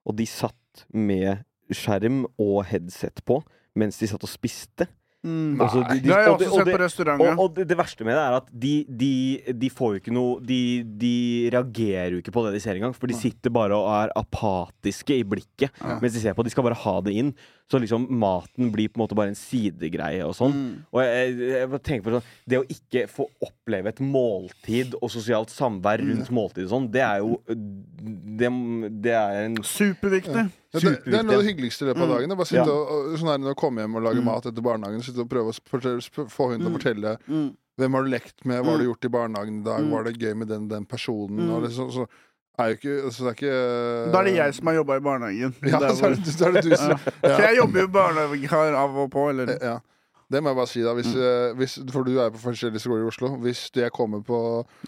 Og 0.06 0.14
de 0.18 0.26
satt 0.28 0.84
med 0.92 1.42
skjerm 1.72 2.24
og 2.40 2.64
headset 2.68 3.22
på 3.26 3.40
mens 3.78 3.98
de 4.00 4.08
satt 4.10 4.22
og 4.26 4.30
spiste. 4.30 4.86
Mm. 5.20 5.58
Så 5.68 5.82
de- 5.84 5.98
de- 6.00 6.00
Det 6.08 6.12
har 6.14 6.22
jeg 6.22 6.32
også 6.32 6.56
sett 6.64 6.70
på 6.72 6.78
restauranter. 6.80 7.32
Og, 7.36 7.40
og 7.44 7.54
det, 7.68 7.76
verste 7.76 8.04
med 8.08 8.14
det 8.16 8.22
er 8.24 8.36
at 8.38 8.46
de, 8.62 8.74
de, 8.88 9.52
de 9.52 9.68
får 9.68 9.92
jo 9.92 10.00
ikke 10.00 10.14
noe 10.16 10.40
de, 10.40 10.60
de 10.96 11.50
reagerer 11.52 12.14
jo 12.16 12.22
ikke 12.22 12.32
på 12.32 12.44
det 12.46 12.54
de 12.56 12.60
ser 12.64 12.78
engang. 12.80 12.94
For 12.96 13.06
de 13.10 13.18
sitter 13.18 13.52
bare 13.52 13.76
og 13.76 13.88
er 13.98 14.14
apatiske 14.16 15.18
i 15.20 15.24
blikket 15.28 15.68
Ja. 15.80 15.98
mens 16.00 16.14
de 16.16 16.20
ser 16.22 16.32
på. 16.38 16.44
De 16.46 16.50
skal 16.54 16.64
bare 16.64 16.78
ha 16.86 17.00
det 17.04 17.12
inn. 17.20 17.34
Så 17.70 17.78
liksom 17.78 18.08
maten 18.18 18.72
blir 18.74 18.88
på 18.90 18.98
en 18.98 19.04
måte 19.04 19.14
bare 19.14 19.28
en 19.30 19.36
sidegreie 19.38 20.24
og 20.26 20.32
sånn. 20.34 20.56
Mm. 20.56 20.72
Og 20.90 21.02
jeg, 21.04 21.36
jeg 21.52 21.82
tenker 21.86 22.02
på 22.08 22.14
sånn 22.16 22.24
Det 22.50 22.58
å 22.58 22.64
ikke 22.66 23.04
få 23.12 23.28
oppleve 23.46 23.92
et 23.92 24.00
måltid 24.02 24.96
og 25.02 25.12
sosialt 25.12 25.52
samvær 25.54 26.00
rundt 26.02 26.32
måltid 26.34 26.64
og 26.64 26.72
sånn, 26.72 26.88
det 26.90 27.04
er 27.04 27.20
jo 27.22 27.36
Det, 27.46 28.48
det 29.04 29.14
er 29.14 29.44
en 29.44 29.60
Superviktig. 29.62 30.48
Ja, 30.69 30.69
det, 30.72 30.80
det 31.04 31.14
er 31.18 31.22
noe 31.26 31.34
av 31.36 31.42
det 31.42 31.48
hyggeligste 31.50 31.82
i 31.82 31.88
løpet 31.90 32.02
av 32.02 32.08
Mm. 32.08 32.14
dagen. 32.14 32.28
Det 32.30 32.36
Bare 32.38 32.46
sitte 32.46 32.66
Ja. 32.66 32.72
og, 32.72 32.90
og, 33.12 33.18
sånn 33.18 33.30
her, 33.32 33.38
når 33.42 33.48
du 33.54 33.58
kommer 33.58 33.82
hjem 33.82 33.96
og 33.96 34.02
lager 34.06 34.20
Mm. 34.22 34.24
mat 34.30 34.46
etter 34.46 34.62
barnehagen, 34.62 35.02
sitte 35.02 35.20
og 35.24 35.28
prøve 35.28 35.50
å 35.50 35.58
fortelle, 35.66 36.00
få 36.30 36.50
hun 36.50 36.58
til 36.60 36.68
å 36.68 36.70
Mm. 36.70 36.78
fortelle 36.78 37.18
Mm. 37.28 37.56
hvem 37.78 37.92
har 37.94 38.02
du 38.04 38.10
lekt 38.10 38.44
med, 38.44 38.62
hva 38.62 38.70
har 38.70 38.78
du 38.78 38.84
Mm. 38.84 38.90
gjort 38.94 39.04
i 39.04 39.08
barnehagen 39.08 39.60
i 39.60 39.64
dag, 39.64 39.90
var 39.90 40.04
det 40.04 40.18
gøy 40.18 40.34
med 40.36 40.48
den, 40.48 40.68
den 40.68 40.84
personen? 40.86 41.50
Og 41.50 41.62
liksom, 41.64 41.90
så 41.90 42.06
er 42.58 42.74
ikke, 42.76 43.02
altså, 43.04 43.24
det 43.24 43.30
er 43.30 43.36
ikke 43.40 44.12
Da 44.12 44.18
er 44.20 44.24
det 44.24 44.34
jeg 44.36 44.54
som 44.54 44.66
har 44.66 44.74
jobba 44.74 44.96
i 44.96 45.00
barnehagen. 45.00 45.54
Ja, 45.64 45.78
så 45.90 46.04
er 46.06 46.14
det, 46.14 46.24
så 46.26 46.46
er 46.46 46.52
det 46.52 46.62
du 46.70 46.76
som 46.76 46.98
Så 46.98 47.38
jeg 47.40 47.56
jobber 47.56 47.80
jo 47.80 47.88
barnehagevikar 47.88 48.74
av 48.74 48.96
og 48.96 49.10
på, 49.10 49.30
eller 49.30 49.58
ja. 49.60 49.78
Det 50.30 50.40
må 50.42 50.52
jeg 50.52 50.56
bare 50.60 50.70
si, 50.70 50.82
da. 50.84 50.92
Hvis, 50.94 51.08
mm. 51.14 51.56
hvis, 51.58 51.72
for 51.90 52.06
du 52.06 52.12
er 52.22 52.30
på 52.30 52.38
forskjellige 52.38 52.80
skoler 52.84 53.02
i 53.02 53.08
Oslo. 53.10 53.30
Hvis 53.42 53.64
jeg 53.74 53.90
kommer 53.90 54.20
på 54.22 54.38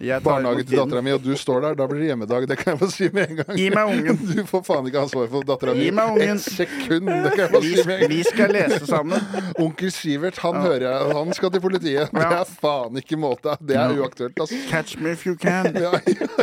Jeg 0.01 0.23
barnehagen 0.23 0.67
til 0.69 0.79
dattera 0.79 1.03
mi, 1.03 1.11
og 1.17 1.23
du 1.25 1.33
står 1.37 1.65
der, 1.65 1.75
da 1.81 1.87
blir 1.91 1.99
det 2.05 2.11
hjemmedag. 2.13 2.47
Det 2.51 2.59
kan 2.61 2.73
jeg 2.77 2.81
bare 2.81 2.95
si 2.95 3.09
med 3.13 3.31
en 3.33 3.41
gang. 3.43 3.57
Gi 3.59 3.69
meg 3.75 3.91
ungen. 3.97 4.21
Du 4.33 4.45
får 4.49 4.63
faen 4.69 4.87
ikke 4.89 5.03
ansvar 5.03 5.27
for 5.33 5.43
dattera 5.49 5.75
mi 5.75 5.89
Gi 5.89 5.91
meg 5.99 6.13
ungen. 6.15 6.39
et 6.39 6.45
sekund. 6.47 7.11
Det 7.11 7.33
kan 7.35 7.43
jeg 7.45 7.53
bare 7.57 7.63
Vi, 7.67 7.73
si 7.75 7.87
med 7.89 7.95
en 7.95 8.01
gang. 8.05 8.13
vi 8.15 8.23
skal 8.31 8.55
lese 8.57 8.87
sammen. 8.87 9.27
Onkel 9.67 9.93
Sivert, 9.93 10.39
han 10.45 10.61
hører 10.63 10.87
jeg, 10.89 11.17
han 11.19 11.35
skal 11.37 11.51
til 11.57 11.65
politiet. 11.67 12.15
Det 12.15 12.27
er 12.39 12.55
faen 12.63 13.03
ikke 13.03 13.19
måte. 13.21 13.57
Det 13.61 13.77
er 13.77 13.97
uaktuelt, 13.99 14.39
altså. 14.41 14.61
Catch 14.71 14.99
me 15.03 15.13
if 15.17 15.27
you 15.27 15.35
can. 15.37 15.73
Ja, 15.83 15.91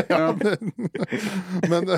ja, 0.09 0.31
men, 1.69 1.89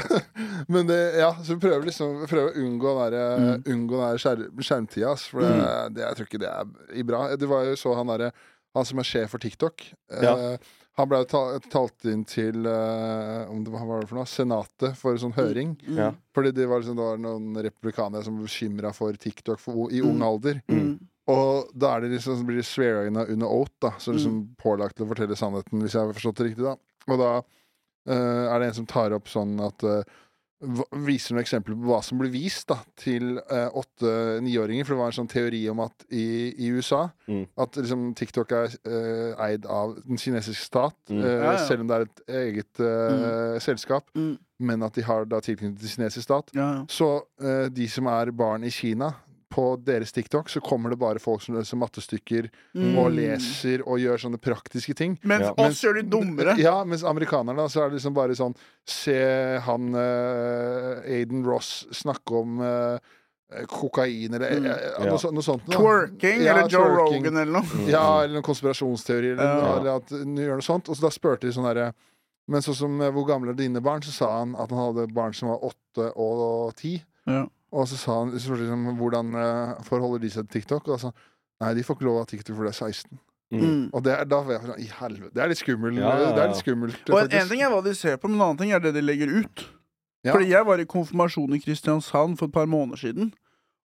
men 0.67 0.87
det, 0.87 0.99
ja, 1.17 1.35
så 1.43 1.53
vi 1.55 1.59
prøver 1.63 1.85
liksom 1.87 2.21
prøver 2.29 2.51
å 2.51 2.61
unngå 2.65 2.93
den 2.99 3.13
der, 3.15 3.39
Mm. 3.41 3.63
unngå 3.73 3.97
den 3.97 4.11
der 4.11 4.21
skjer, 4.21 4.41
skjermtida. 4.61 5.13
For 5.31 5.41
det, 5.41 5.95
det, 5.95 6.03
jeg 6.05 6.17
tror 6.19 6.27
ikke 6.29 6.41
det 6.43 6.49
er 6.51 6.90
i 6.93 7.03
bra. 7.07 7.27
Det 7.35 7.47
var 7.49 7.65
jo 7.69 7.75
så 7.79 7.95
han 7.97 8.07
derre 8.11 8.31
Han 8.75 8.85
som 8.87 8.99
er 8.99 9.03
sjef 9.03 9.33
for 9.33 9.37
TikTok. 9.43 9.83
Ja. 10.23 10.31
eh, 10.53 10.57
han 10.95 11.07
ble 11.11 11.17
ta, 11.27 11.41
talt 11.71 12.05
inn 12.07 12.21
til 12.27 12.65
eh, 12.67 13.49
om 13.51 13.63
det 13.65 13.71
var, 13.73 13.81
hva 13.83 13.87
var 13.97 14.01
det 14.05 14.07
for 14.09 14.19
noe, 14.19 14.27
Senatet 14.31 14.95
for 14.99 15.15
sånn 15.19 15.33
høring. 15.35 15.73
Ja. 15.91 16.13
Fordi 16.35 16.51
det 16.55 16.67
var, 16.71 16.79
liksom, 16.79 16.95
det 16.95 17.03
var 17.09 17.19
noen 17.19 17.55
republikanere 17.63 18.23
som 18.23 18.37
bekymra 18.39 18.93
for 18.95 19.11
TikTok 19.19 19.59
for, 19.59 19.91
i 19.91 19.99
ung 20.03 20.23
alder. 20.23 20.61
Mm. 20.71 20.93
Og 21.31 21.69
da 21.75 21.93
er 21.97 22.05
det 22.05 22.13
liksom, 22.15 22.39
så 22.39 22.47
blir 22.47 22.59
de 22.59 22.65
swearinga 22.67 23.25
under 23.27 23.47
oath, 23.47 23.75
da. 23.83 23.91
Så 23.99 24.15
liksom 24.15 24.39
Mm. 24.39 24.55
pålagt 24.59 24.95
til 24.97 25.05
å 25.05 25.11
fortelle 25.11 25.35
sannheten, 25.39 25.79
hvis 25.83 25.93
jeg 25.95 26.05
har 26.07 26.13
forstått 26.15 26.39
det 26.41 26.47
riktig, 26.51 26.63
da. 26.63 26.75
Og 27.11 27.19
da 27.19 27.31
eh, 28.07 28.45
er 28.55 28.59
det 28.59 28.67
en 28.71 28.79
som 28.81 28.87
tar 28.89 29.11
opp 29.15 29.27
sånn 29.31 29.59
at 29.67 29.83
eh, 29.83 30.03
Viser 30.61 31.33
noen 31.33 31.41
eksempler 31.41 31.73
på 31.73 31.87
hva 31.89 31.99
som 32.05 32.19
blir 32.21 32.29
vist 32.29 32.67
da 32.69 32.75
til 33.01 33.39
eh, 33.41 33.69
åtte-niåringer. 33.81 34.85
For 34.85 34.93
det 34.93 34.99
var 35.01 35.09
en 35.09 35.17
sånn 35.17 35.29
teori 35.31 35.61
om 35.71 35.79
at 35.87 36.05
i, 36.13 36.25
i 36.53 36.69
USA 36.75 37.07
Mm. 37.31 37.45
At 37.63 37.77
liksom 37.79 38.01
TikTok 38.17 38.51
er 38.51 38.73
eh, 38.83 39.43
eid 39.45 39.63
av 39.65 39.93
den 40.03 40.17
kinesiske 40.19 40.65
stat, 40.67 40.95
Mm. 41.09 41.21
eh, 41.23 41.31
Ja, 41.31 41.51
ja. 41.53 41.57
selv 41.67 41.81
om 41.81 41.87
det 41.87 41.95
er 41.95 42.01
et 42.01 42.21
eget 42.27 42.79
eh, 42.83 43.59
selskap. 43.63 44.03
Mm. 44.15 44.37
Men 44.59 44.83
at 44.83 44.93
de 44.93 45.01
har 45.07 45.25
da 45.25 45.39
tilknytning 45.39 45.79
til 45.79 45.89
kinesisk 45.95 46.23
stat. 46.27 46.51
Ja, 46.53 46.67
ja. 46.73 46.85
Så 46.91 47.21
eh, 47.41 47.69
de 47.69 47.87
som 47.87 48.05
er 48.11 48.31
barn 48.31 48.63
i 48.67 48.69
Kina, 48.69 49.13
på 49.51 49.65
deres 49.83 50.11
TikTok 50.15 50.47
så 50.49 50.61
kommer 50.63 50.89
det 50.93 50.97
bare 51.01 51.19
folk 51.19 51.41
som 51.43 51.55
løser 51.57 51.77
mattestykker 51.77 52.47
Mm. 52.75 52.97
og 52.97 53.11
leser 53.11 53.83
og 53.85 53.99
gjør 53.99 54.17
sånne 54.23 54.39
praktiske 54.41 54.95
ting. 54.95 55.17
Mens 55.23 55.43
Ja. 55.49 55.53
oss 55.57 55.81
gjør 55.83 55.99
de 56.01 56.03
dummere. 56.09 56.57
Ja, 56.57 56.83
mens 56.85 57.03
amerikanerne 57.03 57.67
så 57.69 57.83
er 57.83 57.89
det 57.89 57.99
liksom 57.99 58.13
bare 58.15 58.33
sånn 58.33 58.55
Se 58.87 59.59
han 59.59 59.93
uh, 59.93 61.01
Aiden 61.05 61.43
Ross 61.45 61.85
snakke 61.91 62.31
om 62.39 62.59
uh, 62.61 62.97
kokain 63.67 64.33
eller 64.33 64.49
Mm. 64.57 64.65
uh, 64.65 64.69
noe, 64.71 65.05
Ja. 65.05 65.09
noe, 65.11 65.17
så- 65.19 65.31
noe 65.33 65.43
sånt. 65.43 65.65
da. 65.67 65.77
Twerking 65.77 66.41
Ja, 66.43 66.55
eller 66.57 66.69
Joe 66.69 66.83
twerking. 66.87 67.23
Rogan 67.25 67.37
eller 67.37 67.51
noe. 67.61 67.89
Ja, 67.89 68.21
eller 68.23 68.39
noen 68.41 68.43
konspirasjonsteori, 68.43 69.31
eller, 69.33 69.43
Ja. 69.43 69.77
eller 69.79 69.95
at 69.97 70.07
gjør 70.09 70.55
noe 70.55 70.61
sånt. 70.61 70.89
Og 70.89 70.95
så 70.95 71.01
da 71.01 71.09
spurte 71.09 71.41
de 71.41 71.51
sånn 71.51 71.65
herre 71.67 71.93
Men 72.47 72.59
sånn 72.61 72.75
som 72.75 72.97
hvor 72.99 73.25
gamle 73.27 73.49
er 73.51 73.53
dine 73.53 73.79
barn? 73.79 74.01
Så 74.01 74.11
sa 74.11 74.39
han 74.39 74.55
at 74.55 74.69
han 74.71 74.77
hadde 74.95 75.13
barn 75.13 75.31
som 75.33 75.49
var 75.49 75.59
åtte 75.59 76.11
og 76.17 76.75
ti. 76.75 77.01
Ja. 77.27 77.45
Og 77.71 77.87
så 77.87 77.97
sa 77.97 78.17
han 78.19 78.33
så 78.39 78.55
liksom, 78.59 78.87
hvordan 78.99 79.35
eh, 79.39 79.75
forholder 79.87 80.25
de 80.25 80.31
seg 80.33 80.47
til 80.47 80.61
TikTok. 80.61 80.87
Og 80.87 80.95
da 80.95 80.97
sa 80.99 81.11
han 81.11 81.19
nei, 81.61 81.75
de 81.77 81.85
får 81.87 81.97
ikke 81.97 82.07
lov 82.07 82.23
av 82.23 82.31
TikTok 82.31 82.57
for 82.57 82.67
de 82.67 82.73
er 82.73 82.79
16. 82.79 83.19
Mm. 83.51 83.89
Og 83.91 84.03
det 84.03 84.13
er, 84.15 84.27
da 84.31 84.39
var 84.45 84.55
jeg 84.55 84.63
sånn, 84.63 84.79
i 84.79 84.89
helvete, 84.95 85.33
det 85.35 85.43
er 85.43 85.51
litt 85.51 85.59
skummelt. 85.59 85.99
Ja, 85.99 86.11
ja, 86.15 86.23
ja. 86.23 86.31
Det 86.35 86.41
er 86.41 86.51
litt 86.53 86.61
skummelt 86.61 87.09
Og 87.11 87.17
en, 87.17 87.25
faktisk. 87.25 87.37
en 87.41 87.49
ting 87.51 87.63
er 87.65 87.71
hva 87.73 87.81
de 87.83 87.93
ser 87.99 88.19
på, 88.19 88.31
men 88.31 88.39
en 88.39 88.45
annen 88.45 88.59
ting 88.61 88.71
er 88.75 88.83
det 88.83 88.93
de 88.95 89.03
legger 89.03 89.33
ut. 89.41 89.63
Ja. 90.23 90.35
Fordi 90.35 90.51
jeg 90.51 90.67
var 90.67 90.79
i 90.79 90.87
konfirmasjon 90.87 91.57
i 91.57 91.59
Kristiansand 91.59 92.37
for 92.39 92.47
et 92.47 92.55
par 92.55 92.69
måneder 92.69 93.01
siden. 93.01 93.31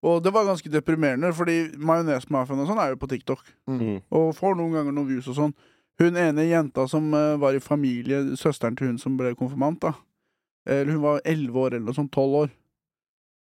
Og 0.06 0.20
det 0.22 0.30
var 0.34 0.46
ganske 0.46 0.70
deprimerende, 0.70 1.32
fordi 1.34 1.56
majonesmafiaen 1.82 2.62
og 2.62 2.68
sånn 2.68 2.82
er 2.82 2.92
jo 2.92 3.00
på 3.00 3.08
TikTok. 3.10 3.42
Mm. 3.66 4.02
Og 4.14 4.28
får 4.36 4.58
noen 4.58 4.76
ganger 4.76 4.94
noen 4.94 5.08
views 5.08 5.30
og 5.32 5.38
sånn. 5.38 5.56
Hun 5.98 6.18
ene 6.20 6.44
jenta 6.44 6.84
som 6.90 7.08
uh, 7.16 7.38
var 7.40 7.56
i 7.56 7.62
familie, 7.64 8.20
søsteren 8.38 8.76
til 8.76 8.92
hun 8.92 9.00
som 9.02 9.16
ble 9.18 9.32
konfirmant, 9.38 9.80
da. 9.82 9.94
Eller 10.68 10.92
hun 10.92 11.02
var 11.02 11.24
elleve 11.24 11.62
år 11.62 11.76
eller 11.76 11.88
noe 11.88 11.96
sånt, 11.96 12.12
tolv 12.14 12.42
år. 12.44 12.52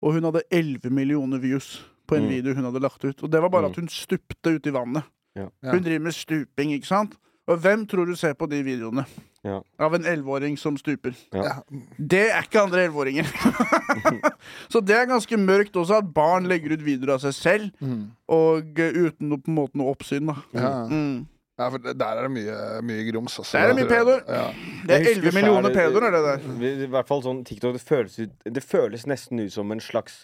Og 0.03 0.13
hun 0.13 0.25
hadde 0.29 0.43
elleve 0.53 0.91
millioner 0.91 1.39
views 1.39 1.85
på 2.07 2.17
en 2.17 2.23
Mm. 2.27 2.29
video 2.29 2.55
hun 2.55 2.65
hadde 2.65 2.81
lagt 2.83 3.05
ut. 3.05 3.23
Og 3.23 3.31
det 3.31 3.41
var 3.43 3.49
bare 3.49 3.63
Mm. 3.69 3.71
at 3.71 3.77
hun 3.77 3.89
stupte 3.89 4.55
ut 4.57 4.67
i 4.67 4.71
vannet. 4.71 5.03
Ja. 5.37 5.49
Ja. 5.63 5.71
Hun 5.73 5.83
driver 5.83 6.01
med 6.05 6.13
stuping, 6.15 6.73
ikke 6.73 6.87
sant? 6.87 7.15
Og 7.49 7.59
hvem 7.59 7.87
tror 7.87 8.07
du 8.07 8.15
ser 8.17 8.33
på 8.35 8.47
de 8.51 8.63
videoene? 8.63 9.05
Ja. 9.45 9.61
Av 9.79 9.95
en 9.95 10.03
elleveåring 10.05 10.57
som 10.59 10.77
stuper. 10.77 11.15
Ja. 11.33 11.61
Det 11.99 12.31
er 12.33 12.43
ikke 12.43 12.61
andre 12.63 12.85
elleveåringer. 12.89 13.25
Så 14.69 14.81
det 14.81 14.97
er 14.97 15.07
ganske 15.07 15.37
mørkt 15.39 15.77
også, 15.79 15.99
at 15.99 16.13
barn 16.15 16.47
legger 16.51 16.73
ut 16.73 16.83
videoer 16.85 17.15
av 17.15 17.21
seg 17.21 17.35
selv, 17.35 17.71
Mm. 17.81 18.11
og 18.29 18.79
uh, 18.79 18.91
uten 19.07 19.29
noe, 19.29 19.39
på 19.39 19.49
en 19.49 19.55
måte 19.55 19.77
noe 19.79 19.95
oppsyn, 19.95 20.27
da. 20.27 20.35
Ja. 20.55 20.89
Mm. 20.89 21.27
Ja, 21.57 21.69
for 21.73 21.81
der 21.81 22.19
er 22.21 22.27
det 22.27 22.33
mye, 22.35 22.57
mye 22.85 23.05
grums. 23.11 23.39
Altså. 23.41 23.57
Der 23.57 23.65
er 23.65 23.73
det 23.73 23.77
mye 23.79 23.89
pedoer. 23.89 24.25
Ja. 24.29 24.49
Det 24.87 24.97
er 24.97 25.07
11 25.15 25.33
millioner 25.39 25.73
pedoer, 25.73 26.09
er 26.09 26.17
det 26.17 26.25
der. 26.27 26.67
I 26.87 26.89
hvert 26.93 27.09
fall 27.09 27.23
sånn 27.25 27.41
TikTok 27.49 27.79
Det 27.79 27.81
føles, 27.81 28.19
ut, 28.21 28.35
det 28.59 28.65
føles 28.65 29.07
nesten 29.09 29.41
ut 29.41 29.55
som 29.55 29.73
en 29.73 29.81
slags 29.81 30.21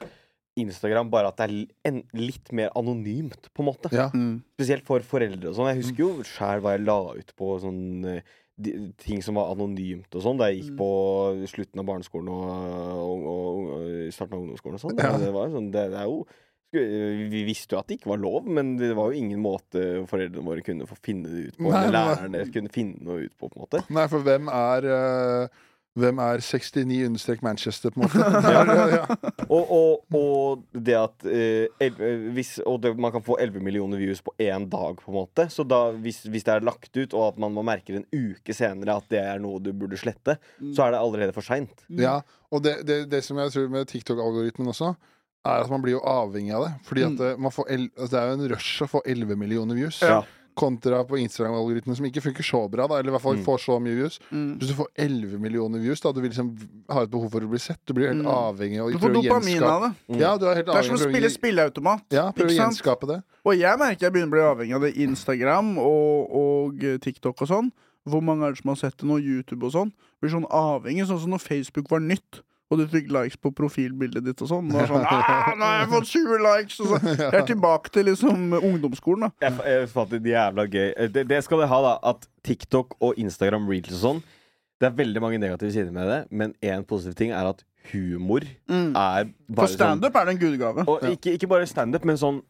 Instagram, 0.60 1.08
bare 1.12 1.30
at 1.32 1.40
det 1.40 1.46
er 1.46 1.88
en, 1.88 2.02
litt 2.12 2.52
mer 2.52 2.68
anonymt, 2.76 3.48
på 3.56 3.64
en 3.64 3.70
måte. 3.70 3.88
Ja. 3.96 4.10
Mm. 4.12 4.42
Spesielt 4.58 4.84
for 4.84 5.04
foreldre 5.08 5.48
og 5.48 5.56
sånn. 5.56 5.70
Jeg 5.72 5.80
husker 5.80 6.04
jo 6.04 6.28
sjæl 6.28 6.60
hva 6.64 6.76
jeg 6.76 6.84
la 6.84 6.98
ut 7.16 7.34
på 7.38 7.56
sånn 7.62 7.82
eh, 8.12 8.36
de, 8.60 8.76
ting 9.00 9.24
som 9.24 9.40
var 9.40 9.54
anonymt 9.54 10.12
og 10.12 10.24
sånn, 10.24 10.40
da 10.40 10.50
jeg 10.50 10.60
gikk 10.60 10.76
på 10.80 10.90
slutten 11.48 11.80
av 11.80 11.88
barneskolen 11.88 12.28
og, 12.28 12.44
og, 12.92 13.26
og, 13.32 13.74
og 13.78 14.12
starten 14.12 14.36
av 14.36 14.44
ungdomsskolen 14.44 14.76
og 14.76 14.84
sånn. 14.84 15.00
Ja. 15.00 15.16
Det, 15.16 15.32
var 15.32 15.48
jo 15.48 15.56
sånn, 15.56 15.72
det, 15.72 15.88
det 15.94 16.02
er 16.02 16.10
jo 16.10 16.20
vi 16.72 17.42
visste 17.44 17.76
jo 17.76 17.80
at 17.82 17.90
det 17.90 17.98
ikke 17.98 18.12
var 18.14 18.20
lov, 18.22 18.46
men 18.48 18.76
det 18.80 18.94
var 18.96 19.12
jo 19.12 19.18
ingen 19.20 19.42
måte 19.44 19.82
foreldrene 20.08 20.46
våre 20.46 20.64
kunne 20.64 20.86
få 20.88 20.96
finne 21.04 21.28
det 21.28 21.50
ut 21.50 21.58
på. 21.58 21.66
Nei, 21.68 21.82
eller 21.88 21.98
læreren 21.98 22.32
lærerne 22.38 22.54
kunne 22.54 22.72
finne 22.72 23.04
noe 23.04 23.26
ut 23.26 23.34
på, 23.36 23.50
på 23.50 23.58
en 23.58 23.66
måte. 23.66 23.82
Nei, 23.98 24.06
for 24.12 24.24
hvem 24.24 24.48
er 24.52 24.88
uh, 24.88 25.60
Hvem 26.00 26.22
er 26.24 26.40
69 26.40 27.02
understrek 27.04 27.42
Manchester, 27.44 27.92
på 27.92 28.00
en 28.00 28.06
måte? 28.06 28.22
ja, 28.54 28.62
ja, 28.64 28.84
ja. 28.94 29.16
Og, 29.52 29.72
og, 29.76 30.14
og 30.16 30.62
det 30.72 30.94
at 30.96 31.26
uh, 31.28 31.66
el- 31.84 32.00
eh, 32.00 32.22
hvis, 32.32 32.54
Og 32.64 32.78
det, 32.80 32.94
man 32.96 33.12
kan 33.12 33.20
få 33.26 33.36
11 33.36 33.60
millioner 33.60 34.00
views 34.00 34.22
på 34.24 34.32
én 34.40 34.64
dag, 34.72 34.96
på 35.04 35.12
en 35.12 35.18
måte. 35.18 35.50
Så 35.52 35.66
da, 35.68 35.90
hvis, 35.92 36.22
hvis 36.32 36.48
det 36.48 36.54
er 36.54 36.64
lagt 36.64 36.96
ut, 36.96 37.12
og 37.12 37.26
at 37.26 37.42
man 37.44 37.52
må 37.52 37.60
merke 37.68 37.92
en 37.92 38.08
uke 38.08 38.56
senere 38.56 38.96
at 39.02 39.12
det 39.12 39.20
er 39.20 39.44
noe 39.44 39.60
du 39.60 39.68
burde 39.76 40.00
slette, 40.00 40.38
så 40.72 40.86
er 40.86 40.94
det 40.96 41.02
allerede 41.04 41.36
for 41.36 41.44
seint. 41.44 41.84
ja. 41.92 42.22
Og 42.52 42.60
det, 42.64 42.82
det, 42.84 42.98
det 43.12 43.20
som 43.24 43.38
jeg 43.40 43.48
tror 43.52 43.68
med 43.72 43.86
TikTok-algoritmen 43.88 44.68
også, 44.72 44.90
er 45.44 45.64
at 45.64 45.70
man 45.70 45.82
blir 45.82 45.96
jo 45.96 46.00
avhengig 46.06 46.52
av 46.54 46.68
det. 46.68 46.72
Fordi 46.86 47.02
at 47.08 47.18
mm. 47.18 47.40
man 47.42 47.50
får 47.54 47.66
el 47.74 47.88
altså 47.96 48.10
det 48.14 48.20
er 48.20 48.28
jo 48.30 48.38
en 48.38 48.48
rush 48.54 48.82
å 48.84 48.88
få 48.90 49.02
11 49.06 49.36
millioner 49.36 49.74
views. 49.74 49.98
Ja. 50.02 50.22
Kontra 50.54 50.98
på 51.08 51.16
Instagram-algoritmen, 51.16 51.96
som 51.96 52.04
ikke 52.04 52.20
funker 52.20 52.44
så 52.44 52.58
bra. 52.68 52.84
Da, 52.86 52.98
eller 53.00 53.08
i 53.08 53.14
hvert 53.14 53.22
fall 53.24 53.38
Mm. 53.38 53.44
får 53.46 53.58
så 53.64 53.78
mye 53.80 53.94
views. 53.96 54.18
Mm. 54.30 54.58
Hvis 54.60 54.68
du 54.68 54.74
får 54.76 54.88
11 55.00 55.38
millioner 55.40 55.80
views, 55.80 56.00
da 56.04 56.12
du 56.12 56.20
vil 56.20 56.28
liksom 56.30 56.50
ha 56.92 57.02
et 57.06 57.10
behov 57.10 57.30
for 57.32 57.40
å 57.40 57.48
bli 57.48 57.58
sett. 57.58 57.80
Du 57.88 57.94
blir 57.96 58.08
helt 58.12 58.20
Mm. 58.20 58.28
avhengig 58.28 58.82
av 58.82 58.92
Du 58.92 58.98
får 58.98 59.14
dopamin 59.16 59.62
av 59.64 59.80
det. 59.86 60.20
Ja, 60.20 60.36
du 60.36 60.44
er 60.46 60.54
helt 60.60 60.66
Det 60.66 60.76
er 60.76 60.82
som 60.82 60.96
å 60.96 61.00
spille 61.08 61.30
spilleautomat. 61.32 62.02
ja, 62.10 62.30
prøve 62.32 62.52
å 62.52 62.58
gjenskape 62.60 63.06
det. 63.08 63.22
Og 63.46 63.56
jeg 63.56 63.78
merker 63.78 64.00
jeg 64.00 64.12
begynner 64.12 64.28
å 64.28 64.36
bli 64.36 64.66
avhengig 64.66 64.74
av 64.74 64.82
det. 64.82 64.92
Instagram 65.08 65.78
og, 65.78 66.36
og 66.36 66.84
eh, 66.84 66.98
TikTok 66.98 67.40
og 67.40 67.48
sånn. 67.48 67.72
Hvor 68.06 68.20
mange 68.20 68.44
er 68.44 68.50
det 68.52 68.58
som 68.60 68.68
har 68.68 68.76
sett 68.76 68.96
det 68.98 69.06
nå? 69.08 69.16
YouTube 69.18 69.64
og 69.64 69.72
sånn. 69.72 69.92
Blir 70.20 70.30
sånn 70.36 70.46
avhengig, 70.50 71.06
sånn 71.08 71.20
som 71.22 71.30
når 71.30 71.40
Facebook 71.40 71.88
var 71.88 72.00
nytt. 72.00 72.42
Og 72.72 72.78
du 72.80 72.86
fikk 72.88 73.10
likes 73.12 73.36
på 73.36 73.50
profilbildet 73.52 74.24
ditt 74.24 74.40
og 74.40 74.48
sånn. 74.48 74.70
Nå 74.72 74.78
er 74.80 74.86
sånn, 74.88 75.04
ah, 75.12 75.50
nå 75.52 75.66
har 75.68 75.82
jeg 75.82 75.90
fått 75.92 76.08
20 76.14 76.38
likes! 76.46 76.78
Og 76.80 76.86
så. 76.94 77.00
Jeg 77.20 77.40
er 77.42 77.48
tilbake 77.50 77.92
til 77.92 78.06
liksom 78.08 78.46
ungdomsskolen, 78.56 79.26
da. 79.28 79.32
Jeg, 79.44 79.58
jeg 79.74 79.90
fant 79.92 80.14
det 80.16 80.22
jævla 80.32 80.64
gøy. 80.72 80.86
Eh, 80.96 81.10
Det, 81.12 81.26
det 81.28 81.42
skal 81.44 81.60
det 81.60 81.68
ha, 81.68 81.82
da. 81.84 81.92
At 82.14 82.24
TikTok 82.48 82.96
og 83.04 83.20
Instagram 83.20 83.68
Reels 83.68 83.92
og 83.98 84.00
sånn 84.06 84.22
Det 84.80 84.88
er 84.88 84.96
veldig 84.98 85.20
mange 85.22 85.38
negative 85.38 85.70
sider 85.70 85.92
med 85.94 86.08
det, 86.10 86.20
men 86.32 86.56
én 86.64 86.82
positiv 86.88 87.14
ting 87.20 87.30
er 87.36 87.52
at 87.52 87.60
humor 87.92 88.42
Mm. 88.70 88.96
er 88.96 89.28
For 89.54 89.66
standup 89.70 90.14
sånn 90.14 90.22
er 90.22 90.26
det 90.26 90.32
en 90.34 90.40
gudegave. 90.42 90.84
Og 90.88 91.04
ikke, 91.12 91.36
ikke 91.36 91.48
bare 91.50 91.66
standup, 91.70 92.04
men 92.08 92.16
sånn 92.18 92.40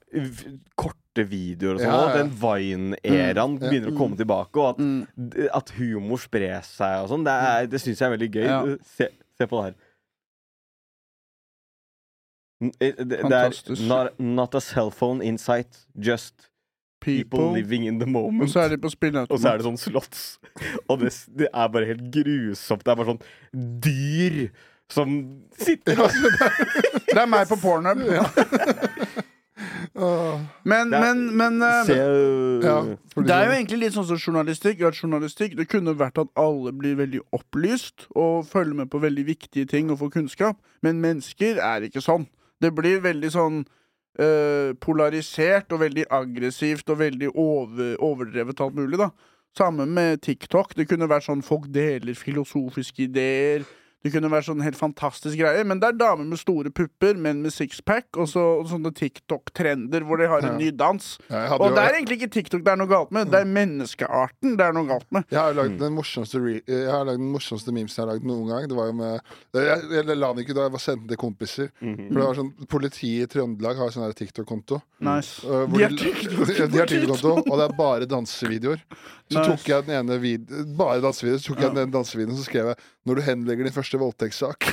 korte 0.79 1.25
videoer 1.29 1.77
og 1.77 1.83
sånn. 1.83 1.93
Ja, 1.93 2.01
ja. 2.09 2.17
Den 2.19 2.31
Vine-æraen 2.41 3.57
Mm, 3.57 3.63
ja. 3.63 3.69
begynner 3.71 3.93
å 3.93 3.97
komme 3.99 4.17
tilbake, 4.17 4.57
og 4.61 4.69
at, 4.71 4.79
Mm. 4.79 5.49
at 5.55 5.71
humor 5.77 6.19
sprer 6.19 6.63
seg 6.65 7.03
og 7.03 7.09
sånn. 7.11 7.25
Det, 7.25 7.33
er- 7.33 7.67
det 7.67 7.81
syns 7.81 7.99
jeg 8.01 8.07
er 8.11 8.17
veldig 8.17 8.31
gøy. 8.33 8.45
Ja. 8.45 8.77
Se, 8.97 9.09
se 9.39 9.47
på 9.47 9.57
det 9.63 9.65
her. 9.73 9.75
Eh, 12.81 12.93
Det, 12.99 13.09
det 13.09 13.21
er 13.21 13.87
not, 13.89 14.19
not 14.21 14.55
a 14.55 14.61
cellphone 14.61 15.23
insight, 15.25 15.87
just 15.99 16.49
people, 17.01 17.39
People. 17.39 17.53
living 17.59 17.87
in 17.87 17.99
the 17.99 18.07
Og 18.07 18.13
moment. 18.13 18.51
så 18.51 18.61
er 18.61 18.69
de 18.69 18.79
på 18.79 18.89
spilleautomat. 18.91 19.31
Og 19.35 19.41
så 19.43 19.49
er 19.53 19.57
det 19.59 19.67
sånn 19.67 19.79
slotts. 19.81 20.39
Og 20.89 21.01
det, 21.01 21.11
det 21.39 21.49
er 21.53 21.69
bare 21.69 21.87
helt 21.89 22.05
grusomt. 22.15 22.85
Det 22.85 22.93
er 22.93 23.01
bare 23.01 23.11
sånn 23.11 23.23
dyr 23.83 24.51
som 24.93 25.17
sitter 25.59 25.99
og 26.05 26.11
Det 27.13 27.19
er 27.19 27.27
meg 27.27 27.49
på 27.49 27.57
pornhub. 27.63 28.05
Ja. 29.95 30.41
Men, 30.65 30.91
Det 30.91 30.99
er- 30.99 31.15
men, 31.15 31.37
men 31.37 31.63
eh, 31.63 32.65
ja, 32.65 32.97
Det 33.17 33.31
er 33.31 33.45
jo 33.47 33.53
egentlig 33.53 33.79
litt 33.83 33.93
sånn 33.95 34.07
som 34.09 34.17
journalistikk. 34.19 34.81
Journalistikk 34.81 35.57
Det 35.59 35.69
kunne 35.69 35.93
vært 35.99 36.19
at 36.19 36.29
alle 36.39 36.73
blir 36.73 36.97
veldig 36.99 37.21
opplyst 37.37 38.07
og 38.17 38.47
følger 38.49 38.75
med 38.75 38.91
på 38.91 38.99
veldig 39.03 39.25
viktige 39.29 39.67
ting 39.69 39.91
og 39.93 39.99
får 40.01 40.11
kunnskap, 40.17 40.57
men 40.83 41.01
mennesker 41.05 41.61
er 41.61 41.83
ikke 41.87 42.01
sånn. 42.03 42.27
Det 42.63 42.71
blir 42.75 43.03
veldig 43.03 43.31
sånn 43.35 43.61
eh, 44.23 44.73
polarisert 44.81 45.73
og 45.75 45.83
veldig 45.83 46.07
aggressivt 46.15 46.91
og 46.95 47.01
veldig 47.03 47.33
over, 47.35 47.95
overdrevet 47.99 48.63
alt 48.63 48.79
mulig, 48.79 49.01
da. 49.01 49.11
Samme 49.59 49.85
med 49.85 50.23
TikTok. 50.25 50.77
Det 50.79 50.87
kunne 50.89 51.11
vært 51.11 51.27
sånn 51.27 51.45
folk 51.45 51.67
deler 51.75 52.17
filosofiske 52.17 53.05
ideer. 53.11 53.67
Det 54.03 54.11
kunne 54.13 54.29
vært 54.33 54.49
sånn 54.49 54.63
helt 54.63 54.75
fantastisk 54.77 55.39
greie, 55.39 55.65
Men 55.65 55.79
det 55.79 55.89
er 55.89 55.93
damer 55.93 56.25
med 56.25 56.39
store 56.39 56.71
pupper, 56.71 57.15
menn 57.15 57.41
med 57.43 57.53
sixpack, 57.53 58.07
og, 58.17 58.27
så, 58.27 58.43
og 58.61 58.67
sånne 58.67 58.91
TikTok-trender 58.93 60.03
hvor 60.03 60.19
de 60.19 60.27
har 60.27 60.39
en 60.43 60.53
Ja. 60.53 60.59
ny 60.59 60.71
dans. 60.73 61.19
Ja, 61.31 61.55
Og 61.55 61.71
jo- 61.71 61.75
det 61.77 61.83
er 61.85 61.95
egentlig 62.01 62.19
ikke 62.21 62.31
TikTok 62.33 62.65
det 62.65 62.73
er 62.73 62.77
noe 62.77 62.89
galt 62.89 63.13
med, 63.13 63.31
det 63.31 63.41
er 63.41 63.45
menneskearten 63.47 64.57
det 64.57 64.61
er 64.67 64.73
noe 64.73 64.87
galt 64.89 65.07
med. 65.13 65.25
Jeg 65.31 65.39
har 65.39 65.55
lagd 65.55 65.79
den 65.79 65.95
morsomste, 65.95 66.41
re 66.43 66.61
jeg 66.67 66.91
har 66.91 67.05
lagd 67.05 67.19
den 67.23 67.33
morsomste 67.33 67.73
memesen 67.73 67.97
jeg 68.03 68.07
har 68.07 68.13
lagd 68.15 68.25
noen 68.27 68.49
gang. 68.49 68.69
Det 68.69 68.77
var 68.77 68.87
jo 68.87 68.93
med 68.93 69.21
Jeg, 69.55 69.83
jeg 69.91 70.17
la 70.19 70.33
den 70.33 70.45
ikke 70.45 70.55
da 70.55 70.63
jeg 70.67 70.73
var 70.73 70.83
sendt 70.83 71.07
den 71.07 71.09
til 71.09 71.17
kompiser. 71.23 71.71
Mhm. 71.81 72.09
For 72.09 72.19
det 72.19 72.27
var 72.27 72.35
sånn 72.35 72.53
Politiet 72.69 73.23
i 73.23 73.27
Trøndelag 73.39 73.77
har 73.77 73.91
sånn 73.91 74.15
TikTok-konto. 74.15 74.81
Nice. 75.01 75.45
Uh, 75.45 75.67
De 75.67 75.83
har 75.83 75.91
TikTok-konto, 76.03 76.87
TikTok 76.87 77.47
og 77.47 77.59
det 77.59 77.71
er 77.71 77.77
bare 77.77 78.07
dansevideoer. 78.07 78.81
Så 79.33 79.39
Nice. 79.39 79.49
tok 79.49 79.65
jeg 79.69 79.87
den 79.87 79.95
ene 80.09 80.19
vid 80.21 80.47
Bare 80.77 81.01
dansevideoen, 81.01 81.41
Så 81.41 81.55
tok 81.55 81.61
jeg 81.65 81.75
den 81.75 81.91
dansevideoen 81.91 82.37
så 82.37 82.45
skrev 82.45 82.67
jeg 82.73 82.77
'Når 83.07 83.15
du 83.17 83.23
henlegger 83.23 83.65
din 83.65 83.73
første 83.73 83.92
voldtektssak'. 84.01 84.71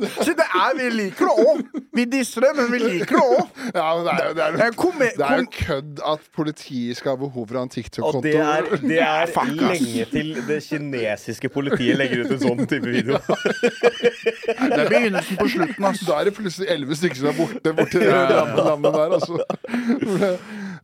Så 0.24 0.32
det 0.36 0.46
er, 0.46 0.70
vi 0.78 0.86
liker 0.94 1.28
det 1.28 1.44
òg. 1.44 1.60
Vi 1.96 2.04
disser 2.08 2.44
det, 2.44 2.50
men 2.56 2.68
vi 2.72 2.78
liker 2.82 3.16
det 3.16 3.22
òg. 3.22 3.48
Ja, 3.74 3.86
men 3.96 4.06
det 4.06 4.12
er 4.12 4.26
jo, 4.28 4.34
det 4.36 4.44
er, 4.44 4.52
Det 4.56 4.64
er 4.66 4.76
kom- 4.78 5.00
det 5.00 5.26
er 5.26 5.36
jo 5.40 5.46
kødd 5.56 6.00
at 6.12 6.20
politiet 6.36 6.96
skal 6.96 7.10
ha 7.14 7.16
behov 7.20 7.46
for 7.48 7.54
å 7.58 7.62
ha 7.62 7.66
en 7.66 7.72
TikTok-konto. 7.74 8.22
det 8.24 8.34
er, 8.36 8.68
det 8.82 9.00
er 9.04 9.26
Fuck, 9.36 9.52
lenge 9.60 10.04
til 10.12 10.30
det 10.48 10.60
kinesiske 10.66 11.48
politiet 11.52 11.98
legger 12.00 12.24
ut 12.24 12.34
en 12.36 12.42
sånn 12.44 12.64
type 12.70 12.86
video. 12.86 13.18
Det 13.20 14.80
er 14.80 14.88
begynnelsen 14.88 15.40
på 15.40 15.48
slutten, 15.56 15.90
ass. 15.90 16.04
Da 16.08 16.20
er 16.20 16.30
det 16.30 16.36
plutselig 16.38 16.70
elleve 16.76 16.96
stykker 17.00 17.20
som 17.22 17.32
er 17.32 17.38
borte 17.40 17.74
borte 17.80 18.00
i 18.00 18.08
landet, 18.08 18.64
landet 18.70 18.98
der, 19.00 19.18
altså. 19.18 19.34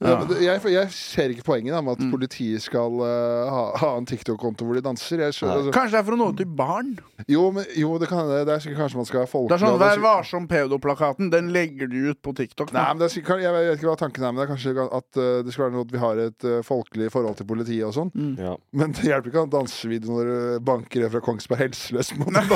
Ja, 0.03 0.17
Jeg, 0.43 0.61
jeg 0.75 0.91
ser 0.93 1.33
ikke 1.33 1.45
poenget 1.47 1.73
da, 1.73 1.81
med 1.81 1.97
Mm. 1.97 2.09
at 2.09 2.13
politiet 2.13 2.61
skal 2.63 2.93
uh, 3.01 3.49
ha, 3.49 3.63
ha 3.81 3.91
en 3.97 4.05
TikTok-konto 4.09 4.67
hvor 4.67 4.77
de 4.77 4.83
danser. 4.85 5.23
Jeg 5.25 5.33
skjønner, 5.39 5.63
altså, 5.63 5.73
Kanskje 5.73 5.95
det 5.97 6.01
er 6.03 6.07
for 6.09 6.17
å 6.17 6.19
nå 6.21 6.27
ut 6.35 6.37
til 6.43 6.51
barn? 6.59 6.91
jo, 7.33 7.45
men, 7.57 7.65
jo, 7.79 7.95
det 8.03 8.09
kan 8.11 8.19
hende. 8.25 8.43
Det 8.45 8.53
er 8.57 8.61
sikkert 8.65 8.83
kanskje 8.85 9.01
man 9.01 9.07
skal 9.09 9.23
ha 9.23 9.29
folk 9.31 9.49
Det 9.49 9.57
er 9.57 9.63
sånn 9.65 9.79
det 9.81 9.87
Vær 9.87 10.03
varsom 10.05 10.49
pedoplakaten. 10.51 11.31
Den 11.33 11.49
legger 11.55 11.89
du 11.89 12.11
ut 12.11 12.21
på 12.23 12.35
TikTok. 12.37 12.73
Nei, 12.77 12.85
men 12.91 13.01
det 13.01 13.09
er 13.09 13.15
sikkert, 13.15 13.41
jeg 13.45 13.55
vet 13.57 13.79
ikke 13.79 13.89
hva 13.89 13.97
tanken 14.03 14.27
er, 14.27 14.35
men 14.35 14.43
det 14.43 14.47
er 14.47 14.53
kanskje 14.53 14.87
at 15.01 15.21
uh, 15.23 15.43
det 15.47 15.55
skal 15.55 15.65
være 15.69 15.75
noe 15.79 15.87
at 15.87 15.95
vi 15.97 16.03
har 16.03 16.21
et 16.27 16.47
uh, 16.51 16.59
folkelig 16.67 17.09
forhold 17.15 17.39
til 17.41 17.49
politiet 17.49 17.87
og 17.89 17.95
sånn. 17.97 18.13
Ja. 18.37 18.53
Men 18.77 18.93
det 18.99 19.07
hjelper 19.09 19.33
ikke 19.33 19.43
å 19.43 19.47
ha 19.47 19.53
dansevideo 19.57 20.13
når 20.19 20.31
du 20.33 20.61
banker 20.69 21.07
en 21.07 21.15
fra 21.17 21.23
Kongsberg 21.25 21.65
helseløs. 21.69 22.13
måte. 22.21 22.45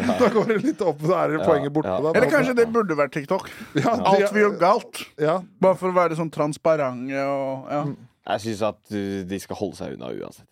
Da, 0.00 0.16
da 0.20 0.28
går 0.32 0.48
det 0.54 0.58
litt 0.64 0.80
opp, 0.84 1.00
da 1.04 1.20
er 1.26 1.34
det 1.36 1.44
poenget 1.44 1.72
borte. 1.76 1.92
ja. 1.92 2.12
Eller 2.16 2.30
kanskje 2.32 2.54
det 2.56 2.66
burde 2.72 2.96
vært 2.98 3.12
TikTok. 3.14 3.48
ja, 3.76 3.92
Alt 4.10 4.32
vi 4.34 4.40
gjør 4.42 4.56
galt. 4.60 5.00
Ja, 5.20 5.38
Bare 5.60 5.76
for 5.78 5.90
å 5.92 5.96
være 5.96 6.16
sånn 6.18 6.30
transparente 6.78 7.26
og 7.26 7.74
ja. 7.74 7.82
Jeg 8.30 8.42
syns 8.44 8.60
at 8.68 8.92
uh, 8.94 9.20
de 9.26 9.38
skal 9.42 9.58
holde 9.58 9.78
seg 9.78 9.94
unna 9.96 10.10
uansett. 10.12 10.46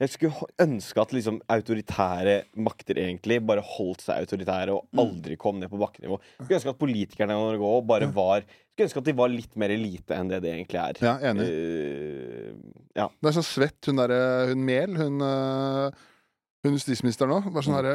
Jeg, 0.00 0.08
skulle 0.10 0.48
ønske 0.64 1.02
at 1.02 1.12
liksom 1.12 1.38
autoritære 1.54 2.34
makter 2.64 2.98
egentlig 2.98 3.38
bare 3.46 3.62
holdt 3.64 4.02
seg 4.04 4.24
autoritære 4.24 4.74
og 4.74 5.00
aldri 5.00 5.36
kom 5.40 5.60
ned 5.60 5.70
på 5.70 5.80
bakkenivå. 5.80 6.18
Skulle 6.40 6.58
ønske 6.58 6.74
at 6.74 6.80
politikerne 6.80 7.36
i 7.36 7.40
Norge 7.40 7.70
også 7.70 7.86
bare 7.92 8.10
var 8.16 8.44
Skulle 8.48 8.88
ønske 8.88 9.02
at 9.02 9.08
de 9.10 9.16
var 9.22 9.32
litt 9.32 9.56
mer 9.60 9.74
elite 9.76 10.16
enn 10.16 10.32
det 10.32 10.42
det 10.44 10.54
egentlig 10.56 10.80
er. 10.82 11.02
ja, 11.04 11.16
enig. 11.30 11.48
Uh, 11.48 12.84
ja. 12.96 13.08
Det 13.12 13.30
er 13.30 13.38
så 13.38 13.46
svett, 13.46 13.80
hun 13.86 14.00
derre 14.02 14.22
Hun 14.50 14.64
Mehl, 14.66 14.96
hun 14.98 15.20
øh, 15.24 16.08
hun 16.68 16.74
justisministeren 16.76 17.32
òg. 17.32 17.46
Bare 17.54 17.64
sånn 17.64 17.76
herre 17.78 17.94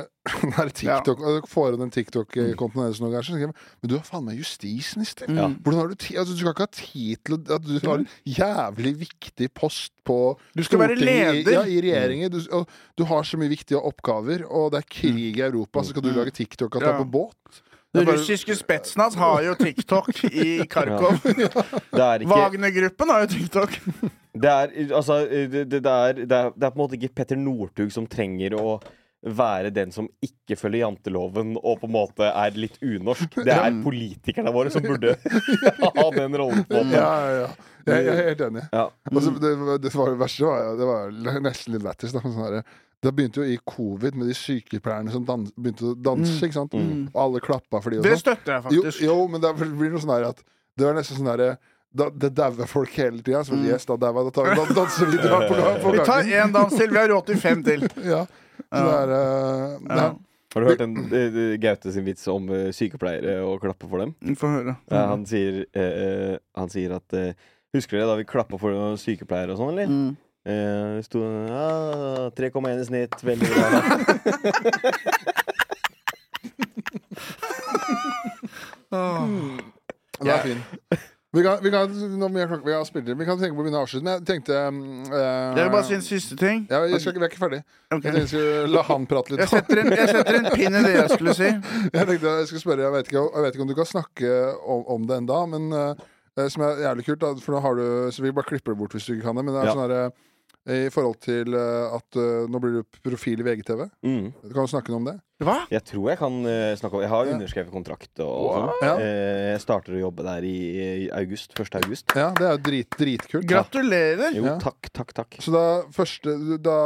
her 0.58 0.72
TikTok 0.80 1.20
ja. 1.22 1.34
dere 1.36 1.50
Får 1.50 1.76
hun 1.76 1.84
den 1.84 1.92
TikTok-kontoen 1.94 2.96
så 2.96 3.06
tenker 3.06 3.44
jeg 3.46 3.54
Men 3.54 3.92
du 3.92 3.96
er 4.00 4.06
faen 4.08 4.26
meg 4.26 4.40
justisminister! 4.42 5.30
Ja. 5.30 5.52
Hvordan 5.62 5.82
har 5.84 5.92
du 5.92 6.00
ti 6.02 6.16
altså, 6.18 6.34
Du 6.34 6.42
skal 6.42 6.56
ikke 6.56 6.66
ha 6.66 6.72
tid 6.74 7.22
til 7.22 7.38
å 7.38 7.40
At 7.60 7.68
du 7.68 7.76
har 7.86 8.02
en 8.02 8.08
jævlig 8.26 8.96
viktig 9.04 9.52
post 9.54 9.94
på 10.06 10.18
Du 10.58 10.64
skal 10.66 10.82
være 10.82 10.98
leder. 11.00 11.52
Ja, 11.54 11.64
i 11.66 11.78
regjeringen. 11.82 12.34
Du, 12.34 12.40
og 12.54 12.70
du 12.98 13.06
har 13.10 13.26
så 13.26 13.40
mye 13.42 13.50
viktige 13.50 13.80
oppgaver, 13.82 14.44
og 14.46 14.74
det 14.74 14.84
er 14.84 14.90
krig 14.98 15.40
i 15.40 15.46
Europa, 15.46 15.82
så 15.82 15.96
skal 15.96 16.06
du 16.06 16.12
lage 16.14 16.34
TikTok 16.36 16.78
at 16.78 16.84
du 16.84 16.86
er 16.86 16.94
Ja. 16.94 17.00
på 17.02 17.08
båt? 17.10 17.62
Bare- 18.04 18.18
russiske 18.18 18.56
Spetsnaz 18.60 19.16
har 19.20 19.42
jo 19.46 19.56
TikTok 19.60 20.12
i 20.32 20.58
Kharkov. 20.74 21.22
Er 21.26 22.26
ikke 22.26 22.30
Wagner-gruppen 22.34 23.14
har 23.14 23.24
jo 23.26 23.32
TikTok. 23.38 23.80
Det 24.36 24.52
er, 24.52 24.76
altså, 24.92 25.22
det, 25.30 25.64
det, 25.72 25.80
er, 25.86 26.14
det, 26.26 26.28
er, 26.28 26.52
det 26.52 26.68
er 26.68 26.72
på 26.74 26.76
en 26.76 26.84
måte 26.84 26.98
ikke 27.00 27.14
Petter 27.22 27.40
Northug 27.40 27.94
som 27.96 28.08
trenger 28.12 28.58
å 28.60 28.80
være 29.26 29.72
den 29.74 29.90
som 29.96 30.06
ikke 30.22 30.54
følger 30.60 30.84
janteloven 30.84 31.56
og 31.58 31.80
på 31.82 31.88
en 31.88 31.94
måte 31.96 32.28
er 32.30 32.58
litt 32.60 32.76
unorsk. 32.86 33.40
Det 33.42 33.54
er 33.56 33.80
politikerne 33.82 34.52
våre 34.54 34.70
som 34.74 34.84
burde 34.86 35.16
ha 35.82 36.04
den 36.14 36.36
rollen. 36.38 36.62
på. 36.70 36.84
Ja, 36.94 37.08
ja, 37.26 37.32
ja. 37.40 37.48
Jeg, 37.86 38.06
jeg 38.06 38.12
er 38.18 38.28
helt 38.32 38.44
enig. 38.48 38.66
Ja. 38.74 38.84
Altså, 39.12 39.32
det, 39.42 39.54
det, 39.82 39.92
var 39.96 40.12
det 40.14 40.20
verste 40.22 40.46
var, 40.50 40.70
det 40.78 40.90
var 40.90 41.42
nesten 41.46 41.74
litt 41.78 41.86
lættis. 41.86 42.14
sånn 42.14 42.62
Det 43.06 43.12
begynte 43.14 43.44
jo 43.44 43.46
i 43.54 43.60
covid 43.70 44.16
med 44.18 44.32
de 44.32 44.36
sykepleierne 44.38 45.12
som 45.14 45.26
dans, 45.28 45.52
begynte 45.54 45.92
å 45.92 45.94
danse. 46.08 46.40
ikke 46.42 46.58
sant? 46.58 46.74
Og 46.74 47.20
alle 47.22 47.42
klappa 47.46 47.82
for 47.84 47.94
de 47.94 48.00
og 48.02 48.04
Det 48.08 48.16
sånn. 48.18 48.24
støtter 48.26 48.56
jeg 48.58 48.64
faktisk. 48.66 49.02
jo, 49.06 49.18
men 49.30 49.44
det 49.44 49.52
blir 49.62 49.92
noe 49.94 50.02
sånn 50.02 50.14
her 50.16 50.30
at 50.32 50.42
Det 50.76 50.84
var 50.88 50.98
nesten 50.98 51.20
sånn 51.22 51.30
herre 51.32 51.52
da, 51.96 52.10
det 52.12 52.34
dauer 52.36 52.68
folk 52.68 52.92
hele 53.00 53.22
tida. 53.24 53.40
Så 53.48 53.56
yes, 53.64 53.86
da 53.88 53.96
dauer 53.96 54.26
Da 54.28 54.32
tar 54.36 54.50
vi 54.50 54.56
dan- 54.60 54.74
dansevideoer 54.76 55.46
på, 55.48 55.60
på 55.86 55.92
Vi 55.96 56.00
tar 56.10 56.24
én 56.28 56.52
dans 56.52 56.74
til. 56.76 56.90
Vi 56.92 56.98
har 57.00 57.08
råd 57.08 57.26
til 57.30 57.38
fem 57.40 57.62
til. 57.64 57.86
Ja. 58.14 58.26
Så 58.72 58.82
det 58.84 58.96
er, 59.00 59.14
uh, 59.14 59.80
Ja. 59.88 60.08
er 60.10 60.16
Har 60.56 60.62
du 60.62 60.68
hørt 60.68 60.82
en, 60.82 60.98
eh, 61.14 61.58
Gaute 61.60 61.92
sin 61.94 62.04
vits 62.06 62.28
om 62.28 62.50
uh, 62.50 62.72
sykepleiere 62.76 63.38
og 63.48 63.62
klappe 63.62 63.88
for 63.88 64.00
dem? 64.04 64.14
Få 64.36 64.48
høre. 64.58 64.76
Ja, 64.92 65.06
han, 65.14 65.24
sier, 65.26 65.66
eh, 65.76 66.38
han 66.56 66.70
sier 66.70 66.96
at 66.96 67.16
Husker 67.76 67.98
dere 68.00 68.08
da 68.08 68.16
vi 68.16 68.24
klappa 68.28 68.58
for 68.60 68.72
sykepleiere 69.00 69.52
og 69.52 69.60
sånn, 69.60 69.72
eller? 69.76 69.88
Mm. 69.92 70.18
Eh, 70.46 71.02
sto 71.02 71.20
ja, 71.50 72.30
3,1 72.38 72.82
i 72.82 72.86
snitt. 72.86 73.18
Veldig 73.26 73.48
bra. 73.50 73.70
Den 80.20 80.28
er 80.32 80.42
fin. 80.46 80.62
Vi 81.36 81.42
kan, 81.44 81.58
vi 81.64 81.70
kan, 81.74 81.90
nå 82.16 82.28
må 82.32 82.40
jeg 82.40 82.48
klokke- 82.48 82.66
vi 82.66 82.72
har 82.72 82.84
spilt 82.88 83.10
inn. 83.12 83.18
Vi 83.20 83.26
kan 83.28 83.36
tenke 83.38 83.56
på 83.58 83.60
å 83.60 83.64
begynne 83.66 83.80
å 83.82 83.84
avslutte. 83.84 84.06
Men 84.06 84.14
jeg 84.22 84.26
tenkte 84.30 84.54
eh, 84.56 84.72
Dere 85.12 85.66
vil 85.66 85.72
bare 85.74 85.84
si 85.84 85.94
en 85.98 86.02
siste 86.06 86.38
ting. 86.40 86.62
ja, 86.72 86.80
jeg 86.88 87.02
skal, 87.04 87.12
Vi 87.18 87.26
er 87.26 87.30
ikke 87.34 87.42
ferdig. 87.42 87.60
Jeg 87.92 88.02
tenkte 88.06 88.22
jeg 88.22 88.30
skulle 88.32 88.70
la 88.72 88.84
han 88.88 89.04
prate 89.10 89.34
litt. 89.34 89.42
Jeg 89.44 89.52
setter, 89.52 89.82
en, 89.82 89.90
jeg 90.00 90.08
setter 90.14 90.38
en 90.40 90.48
pin 90.54 90.78
i 90.80 90.84
det 90.86 90.94
jeg 90.96 91.10
skulle 91.12 91.34
si. 91.36 91.50
Jeg 91.98 92.08
tenkte 92.08 92.36
jeg 92.40 92.48
skulle 92.48 92.64
spørre, 92.64 92.86
jeg 92.88 92.94
vet 92.96 93.08
ikke, 93.12 93.24
jeg 93.36 93.44
vet 93.48 93.54
ikke 93.58 93.66
om 93.66 93.72
du 93.74 93.80
kan 93.82 93.90
snakke 93.90 94.32
om, 94.64 94.86
om 94.96 95.02
det 95.10 95.18
enda, 95.26 95.42
men 95.52 95.64
eh, 95.76 96.48
som 96.54 96.64
er 96.70 96.80
jævlig 96.86 97.06
kult, 97.10 97.20
da, 97.26 97.34
for 97.44 97.52
nå 97.58 97.62
har 97.64 97.74
du 97.80 97.84
Så 98.16 98.24
vi 98.24 98.32
bare 98.36 98.48
klipper 98.48 98.72
det 98.72 98.80
bort 98.80 98.96
hvis 98.96 99.08
du 99.10 99.14
ikke 99.18 99.28
kan 99.28 99.36
det, 99.40 99.44
men 99.48 99.54
det 99.56 99.62
er 99.66 99.70
Ja. 99.70 99.76
sånn 99.76 99.84
herre 99.90 100.02
i 100.66 100.90
forhold 100.90 101.20
til 101.22 101.54
eh, 101.54 101.94
at 101.94 102.18
uh, 102.18 102.48
nå 102.50 102.60
blir 102.62 102.80
du 102.80 103.00
profil 103.06 103.42
i 103.42 103.46
VGTV. 103.46 103.84
Mm. 104.02 104.32
Kan 104.50 104.66
du 104.66 104.72
snakke 104.72 104.90
noe 104.90 105.02
om 105.04 105.10
det? 105.12 105.16
Hva? 105.46 105.58
Jeg 105.70 105.84
tror 105.86 106.08
jeg 106.10 106.18
kan 106.18 106.38
uh, 106.48 106.72
snakke 106.80 106.96
om 106.96 107.04
Jeg 107.04 107.12
har 107.12 107.30
underskrevet 107.36 107.74
kontrakt 107.74 108.22
og, 108.24 108.32
og 108.32 108.56
sånn. 108.56 108.86
Ja. 108.88 108.94
uh, 108.98 109.42
jeg 109.52 109.62
starter 109.62 109.98
å 109.98 110.02
jobbe 110.06 110.26
der 110.26 110.48
i, 110.48 110.56
i 110.80 111.10
august. 111.14 111.54
1. 111.60 111.78
august. 111.84 112.16
Ja, 112.18 112.32
det 112.40 112.48
er 112.48 112.56
jo 112.56 112.64
drit, 112.70 112.98
dritkult. 112.98 113.46
Gratulerer. 113.52 114.34
Jo, 114.40 114.56
takk, 114.64 114.90
takk, 114.96 115.14
takk. 115.22 115.38
Så 115.44 115.54
da 115.54 115.66
første 115.94 116.34
Da 116.66 116.80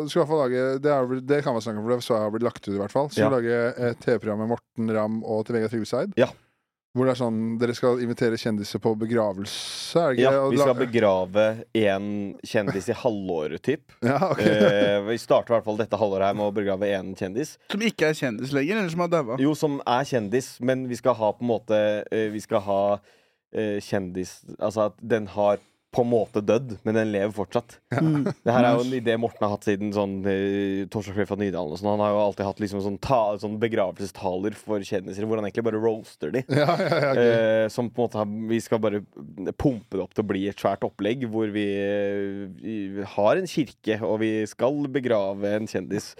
du 0.00 0.08
skal 0.08 0.20
i 0.20 0.22
hvert 0.22 0.32
fall 0.32 0.42
lage 0.46 0.64
Det, 0.80 0.94
er, 0.96 1.20
det 1.34 1.42
kan 1.44 1.58
vi 1.58 1.64
snakke 1.66 1.82
om, 1.82 1.86
for 1.88 1.96
det 1.96 2.08
så 2.08 2.22
har 2.22 2.32
blitt 2.32 2.46
lagt 2.46 2.64
ut, 2.64 2.72
i 2.72 2.80
hvert 2.80 2.94
fall. 2.94 3.12
Så 3.12 3.20
Ja. 3.20 3.28
du 3.28 3.36
lager 3.36 3.76
et 3.90 4.00
TV-program 4.06 4.44
med 4.46 4.54
Morten 4.54 4.96
Ramm 4.96 5.20
og 5.26 5.44
til 5.44 5.58
Vegard 5.58 5.74
Tryggeseid. 5.74 6.16
Ja. 6.16 6.30
Hvor 6.96 7.04
det 7.04 7.12
er 7.12 7.18
sånn 7.20 7.40
Dere 7.60 7.74
skal 7.76 8.00
invitere 8.00 8.38
kjendiser 8.40 8.80
på 8.80 8.94
begravelse, 8.96 10.00
er 10.00 10.16
det 10.16 10.24
Ja, 10.24 10.30
vi 10.48 10.56
skal 10.60 10.78
begrave 10.78 11.44
én 11.76 12.08
kjendis 12.46 12.88
i 12.88 12.96
halvåret, 12.96 13.60
typ. 13.66 13.92
Ja, 14.06 14.18
okay. 14.30 14.48
Eh, 14.48 15.00
vi 15.10 15.18
starter 15.20 15.52
i 15.52 15.56
hvert 15.58 15.68
fall 15.68 15.80
dette 15.80 16.00
halvåret 16.00 16.30
her 16.30 16.38
med 16.38 16.48
å 16.48 16.54
begrave 16.56 16.88
én 16.96 17.12
kjendis. 17.18 17.56
Som 17.72 17.84
ikke 17.84 18.08
er 18.08 18.16
kjendis 18.16 18.54
lenger, 18.56 18.80
eller 18.80 18.94
som 18.94 19.04
har 19.04 19.12
daua. 19.12 19.36
Jo, 19.42 19.52
som 19.58 19.78
er 19.84 20.08
kjendis, 20.08 20.54
men 20.64 20.86
vi 20.88 20.96
skal 20.96 21.18
ha 21.20 21.32
på 21.36 21.44
en 21.44 21.52
måte 21.52 21.80
eh, 22.08 22.28
Vi 22.32 22.40
skal 22.44 22.64
ha 22.64 22.80
eh, 22.96 23.76
kjendis 23.84 24.38
Altså 24.56 24.88
at 24.88 24.96
den 25.04 25.28
har 25.36 25.60
på 25.96 26.04
en 26.04 26.10
måte 26.10 26.42
dødd, 26.44 26.76
men 26.86 26.96
den 26.98 27.10
lever 27.14 27.32
fortsatt. 27.34 27.78
Mm. 27.96 28.26
Det 28.44 28.52
her 28.52 28.66
er 28.68 28.76
jo 28.76 28.84
en 28.84 28.94
idé 28.98 29.16
Morten 29.20 29.46
har 29.46 29.54
hatt 29.54 29.66
siden 29.66 29.92
sånn 29.96 30.18
eh, 30.28 30.84
Torsdag 30.92 31.28
fra 31.28 31.38
Nydalen. 31.40 31.72
Og 31.72 31.80
sånn. 31.80 31.90
Han 31.94 32.04
har 32.04 32.12
jo 32.12 32.22
alltid 32.22 32.48
hatt 32.48 32.62
liksom 32.62 32.82
sånn, 32.84 32.98
ta, 33.02 33.20
sånn 33.40 33.58
begravelsestaler 33.62 34.56
for 34.58 34.84
kjendiser, 34.84 35.26
hvor 35.28 35.40
han 35.40 35.48
egentlig 35.48 35.66
bare 35.70 35.82
roaster 35.82 36.34
de. 36.34 36.44
Ja, 36.56 36.72
ja, 36.80 36.86
ja, 36.88 37.10
okay. 37.12 37.26
Eh, 37.26 37.66
som 37.72 37.90
på 37.92 38.00
en 38.00 38.08
måte 38.08 38.20
har, 38.20 38.30
Vi 38.50 38.60
skal 38.64 38.80
bare 38.82 39.02
pumpe 39.56 39.98
det 39.98 40.04
opp 40.04 40.14
til 40.16 40.24
å 40.24 40.30
bli 40.30 40.46
et 40.50 40.60
svært 40.60 40.84
opplegg 40.86 41.26
hvor 41.30 41.50
vi, 41.52 41.66
eh, 41.80 42.46
vi 42.56 43.04
har 43.16 43.40
en 43.40 43.50
kirke, 43.50 44.00
og 44.04 44.20
vi 44.24 44.32
skal 44.48 44.86
begrave 44.92 45.52
en 45.58 45.68
kjendis 45.70 46.14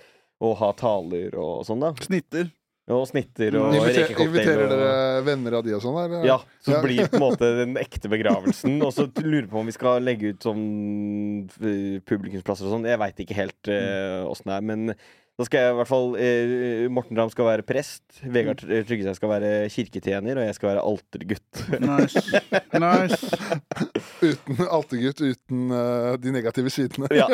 og 0.45 0.59
ha 0.61 0.71
taler 0.77 1.35
og 1.41 1.65
sånn, 1.69 1.83
da. 1.83 1.95
Snitter. 2.05 2.51
Og 2.87 3.03
snitter 3.11 3.57
og 3.59 3.73
Inviter, 3.75 4.05
rekecocktail. 4.05 4.29
inviterer 4.29 4.69
dere 4.71 5.23
venner 5.27 5.57
av 5.59 5.65
de 5.67 5.73
og 5.75 5.81
sånn? 5.83 5.97
eller? 6.05 6.23
Ja, 6.29 6.37
så 6.63 6.77
Ja. 6.77 6.83
blir 6.85 7.09
på 7.11 7.19
en 7.19 7.25
måte 7.25 7.49
den 7.65 7.75
ekte 7.81 8.07
begravelsen. 8.13 8.77
Og 8.87 8.93
så 8.95 9.09
lurer 9.25 9.49
på 9.51 9.59
om 9.59 9.67
vi 9.67 9.75
skal 9.75 10.05
legge 10.07 10.31
ut 10.31 10.47
sånn 10.47 10.65
eh, 11.67 11.99
publikumsplasser 12.07 12.69
og 12.69 12.77
sånn. 12.77 12.87
Jeg 12.87 13.01
veit 13.03 13.25
ikke 13.27 13.39
helt 13.41 13.73
åssen 14.31 14.47
uh, 14.47 14.53
det 14.53 14.59
er, 14.61 14.69
men 14.71 14.95
da 15.37 15.45
skal 15.45 15.61
jeg 15.61 15.73
i 15.73 15.77
hvert 15.77 15.89
fall 15.91 16.15
eh, 16.17 16.85
Morten 16.89 17.19
Ramm 17.21 17.29
skal 17.29 17.45
være 17.45 17.65
prest. 17.69 18.03
Vegard. 18.25 18.63
Tryggeseid 18.65 19.19
skal 19.19 19.33
være 19.35 19.51
kirketjener, 19.75 20.41
og 20.41 20.47
jeg 20.49 20.57
skal 20.57 20.71
være 20.71 20.85
altergutt. 20.89 21.61
Nice. 21.85 22.23
nice. 22.73 23.41
Uten 24.31 24.63
altergutt, 24.65 25.21
uten 25.21 25.67
uh, 25.75 26.15
de 26.17 26.33
negative 26.33 26.73
sidene. 26.73 27.11
Ja. 27.13 27.29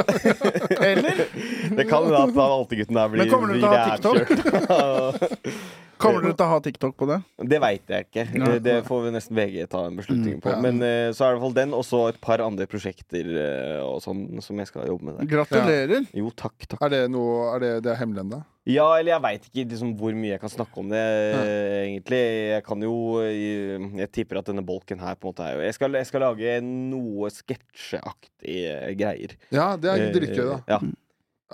Eller 0.82 1.22
Det 1.22 1.86
kan 1.86 2.02
hende 2.02 2.18
at 2.18 2.34
han 2.34 2.42
altergutten 2.42 2.98
der 2.98 3.14
blir 3.14 3.22
Men 3.22 3.30
kommer 3.30 3.54
du 3.54 3.60
til 3.60 3.70
å 3.70 3.76
ha 3.76 3.94
TikTok? 3.94 5.38
kommer 6.02 6.26
dere 6.26 6.36
til 6.36 6.46
å 6.46 6.50
ha 6.52 6.60
TikTok 6.66 6.94
på 7.00 7.08
det? 7.10 7.18
Det 7.52 7.60
veit 7.62 7.92
jeg 7.94 8.06
ikke. 8.08 8.24
Nei. 8.42 8.52
Det 8.62 8.76
får 8.86 9.02
vi 9.06 9.12
nesten 9.14 9.38
VG 9.38 9.58
ta 9.72 9.84
en 9.88 9.98
beslutning 9.98 10.40
på. 10.44 10.54
Men 10.64 10.82
eh, 10.86 11.08
så 11.16 11.26
er 11.26 11.32
det 11.32 11.32
i 11.32 11.40
hvert 11.40 11.44
fall 11.46 11.58
den, 11.58 11.74
og 11.78 11.84
så 11.88 12.02
et 12.12 12.20
par 12.22 12.42
andre 12.44 12.66
prosjekter 12.70 13.28
eh, 13.32 13.80
og 13.82 14.00
sånn 14.04 14.24
som 14.44 14.58
jeg 14.62 14.70
skal 14.72 14.90
jobbe 14.90 15.08
med 15.10 15.20
der. 15.20 15.30
Gratulerer. 15.36 16.08
Jo, 16.18 16.32
takk, 16.36 16.56
takk. 16.66 16.80
Er 16.86 16.92
det 16.96 17.04
noe 17.14 17.52
Er 17.54 17.62
det, 17.64 17.72
det 17.86 17.94
er 17.94 18.00
hemmelig 18.02 18.26
ennå? 18.26 18.42
Ja, 18.70 18.84
eller 18.94 19.16
jeg 19.16 19.22
veit 19.24 19.46
ikke 19.48 19.64
liksom, 19.72 19.96
hvor 19.98 20.14
mye 20.14 20.36
jeg 20.36 20.40
kan 20.44 20.52
snakke 20.52 20.78
om 20.78 20.92
det, 20.92 21.00
ja. 21.02 21.38
egentlig. 21.80 22.20
Jeg 22.52 22.62
kan 22.68 22.84
jo 22.86 22.92
eh, 23.24 23.88
Jeg 24.04 24.10
tipper 24.14 24.38
at 24.38 24.46
denne 24.52 24.62
bolken 24.62 25.02
her 25.02 25.16
på 25.18 25.26
en 25.26 25.32
måte 25.32 25.46
er 25.48 25.56
jo 25.56 25.64
Jeg 25.66 25.74
skal, 25.78 25.98
jeg 25.98 26.06
skal 26.12 26.22
lage 26.28 26.52
noe 26.62 27.30
sketsjeaktige 27.34 28.94
greier. 28.98 29.34
Ja, 29.54 29.72
det 29.76 29.90
er 29.90 30.06
Eh, 30.06 30.12
dritgøy, 30.14 30.44
da. 30.46 30.58
Ja. 30.68 30.78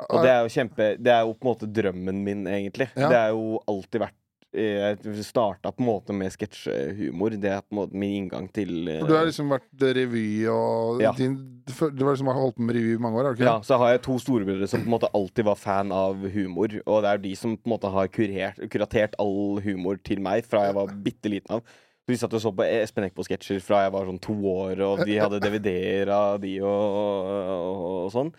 Og 0.09 0.23
det 0.23 0.31
er 0.31 0.45
jo 0.45 0.53
kjempe 0.55 0.85
Det 1.03 1.11
er 1.11 1.25
jo 1.27 1.33
på 1.35 1.43
en 1.49 1.51
måte 1.51 1.69
drømmen 1.81 2.21
min, 2.25 2.45
egentlig. 2.47 2.89
Ja. 2.95 3.09
Det 3.11 3.19
er 3.19 3.33
jo 3.35 3.59
alltid 3.69 4.05
vært 4.05 4.15
eh, 4.15 4.28
Jeg 4.57 5.25
starta 5.27 5.69
på 5.77 5.83
en 5.83 5.89
måte 5.91 6.15
med 6.17 6.33
sketsjehumor. 6.33 7.35
Det 7.37 7.51
er 7.53 7.61
på 7.61 7.75
en 7.75 7.79
måte 7.83 7.99
min 8.01 8.15
inngang 8.23 8.47
til 8.57 8.89
uh, 8.89 8.95
For 9.03 9.11
du 9.11 9.17
har 9.19 9.27
liksom 9.29 9.51
vært 9.53 9.85
revy 9.99 10.29
og 10.49 11.03
Ja. 11.03 11.13
din, 11.13 11.35
Du 11.69 12.05
har 12.07 12.15
liksom 12.15 12.31
holdt 12.33 12.57
på 12.57 12.65
med 12.65 12.79
revy 12.79 12.95
i 12.95 13.03
mange 13.03 13.21
år, 13.21 13.29
har 13.29 13.35
du 13.35 13.43
ikke 13.43 13.51
Ja, 13.51 13.61
så 13.61 13.77
har 13.77 13.91
jeg 13.93 14.03
to 14.07 14.17
storebrødre 14.19 14.67
som 14.67 14.81
på 14.81 14.89
en 14.89 14.95
måte 14.97 15.11
alltid 15.13 15.45
var 15.45 15.59
fan 15.61 15.93
av 15.93 16.17
humor. 16.33 16.69
Og 16.87 17.03
det 17.05 17.11
er 17.11 17.19
de 17.19 17.35
som 17.37 17.57
på 17.59 17.69
en 17.69 17.75
måte 17.77 17.91
har 17.93 18.09
kurert, 18.09 18.57
kuratert 18.73 19.19
all 19.21 19.61
humor 19.61 20.01
til 20.03 20.21
meg 20.25 20.49
fra 20.49 20.65
jeg 20.65 20.75
var 20.81 20.97
bitte 21.05 21.29
liten 21.29 21.59
av. 21.59 21.61
Så 22.09 22.09
Vi 22.09 22.17
satt 22.17 22.33
og 22.33 22.41
så 22.41 22.55
på 22.57 22.65
Espen 22.65 23.05
Eckbo-sketsjer 23.05 23.61
fra 23.61 23.83
jeg 23.85 23.93
var 23.93 24.09
sånn 24.09 24.21
to 24.25 24.33
år, 24.33 24.81
og 24.81 25.05
de 25.05 25.19
hadde 25.21 25.43
DVD-er 25.45 26.09
av 26.09 26.41
de 26.41 26.55
og, 26.65 26.97
og, 26.97 27.85
og 28.07 28.11
sånn. 28.17 28.33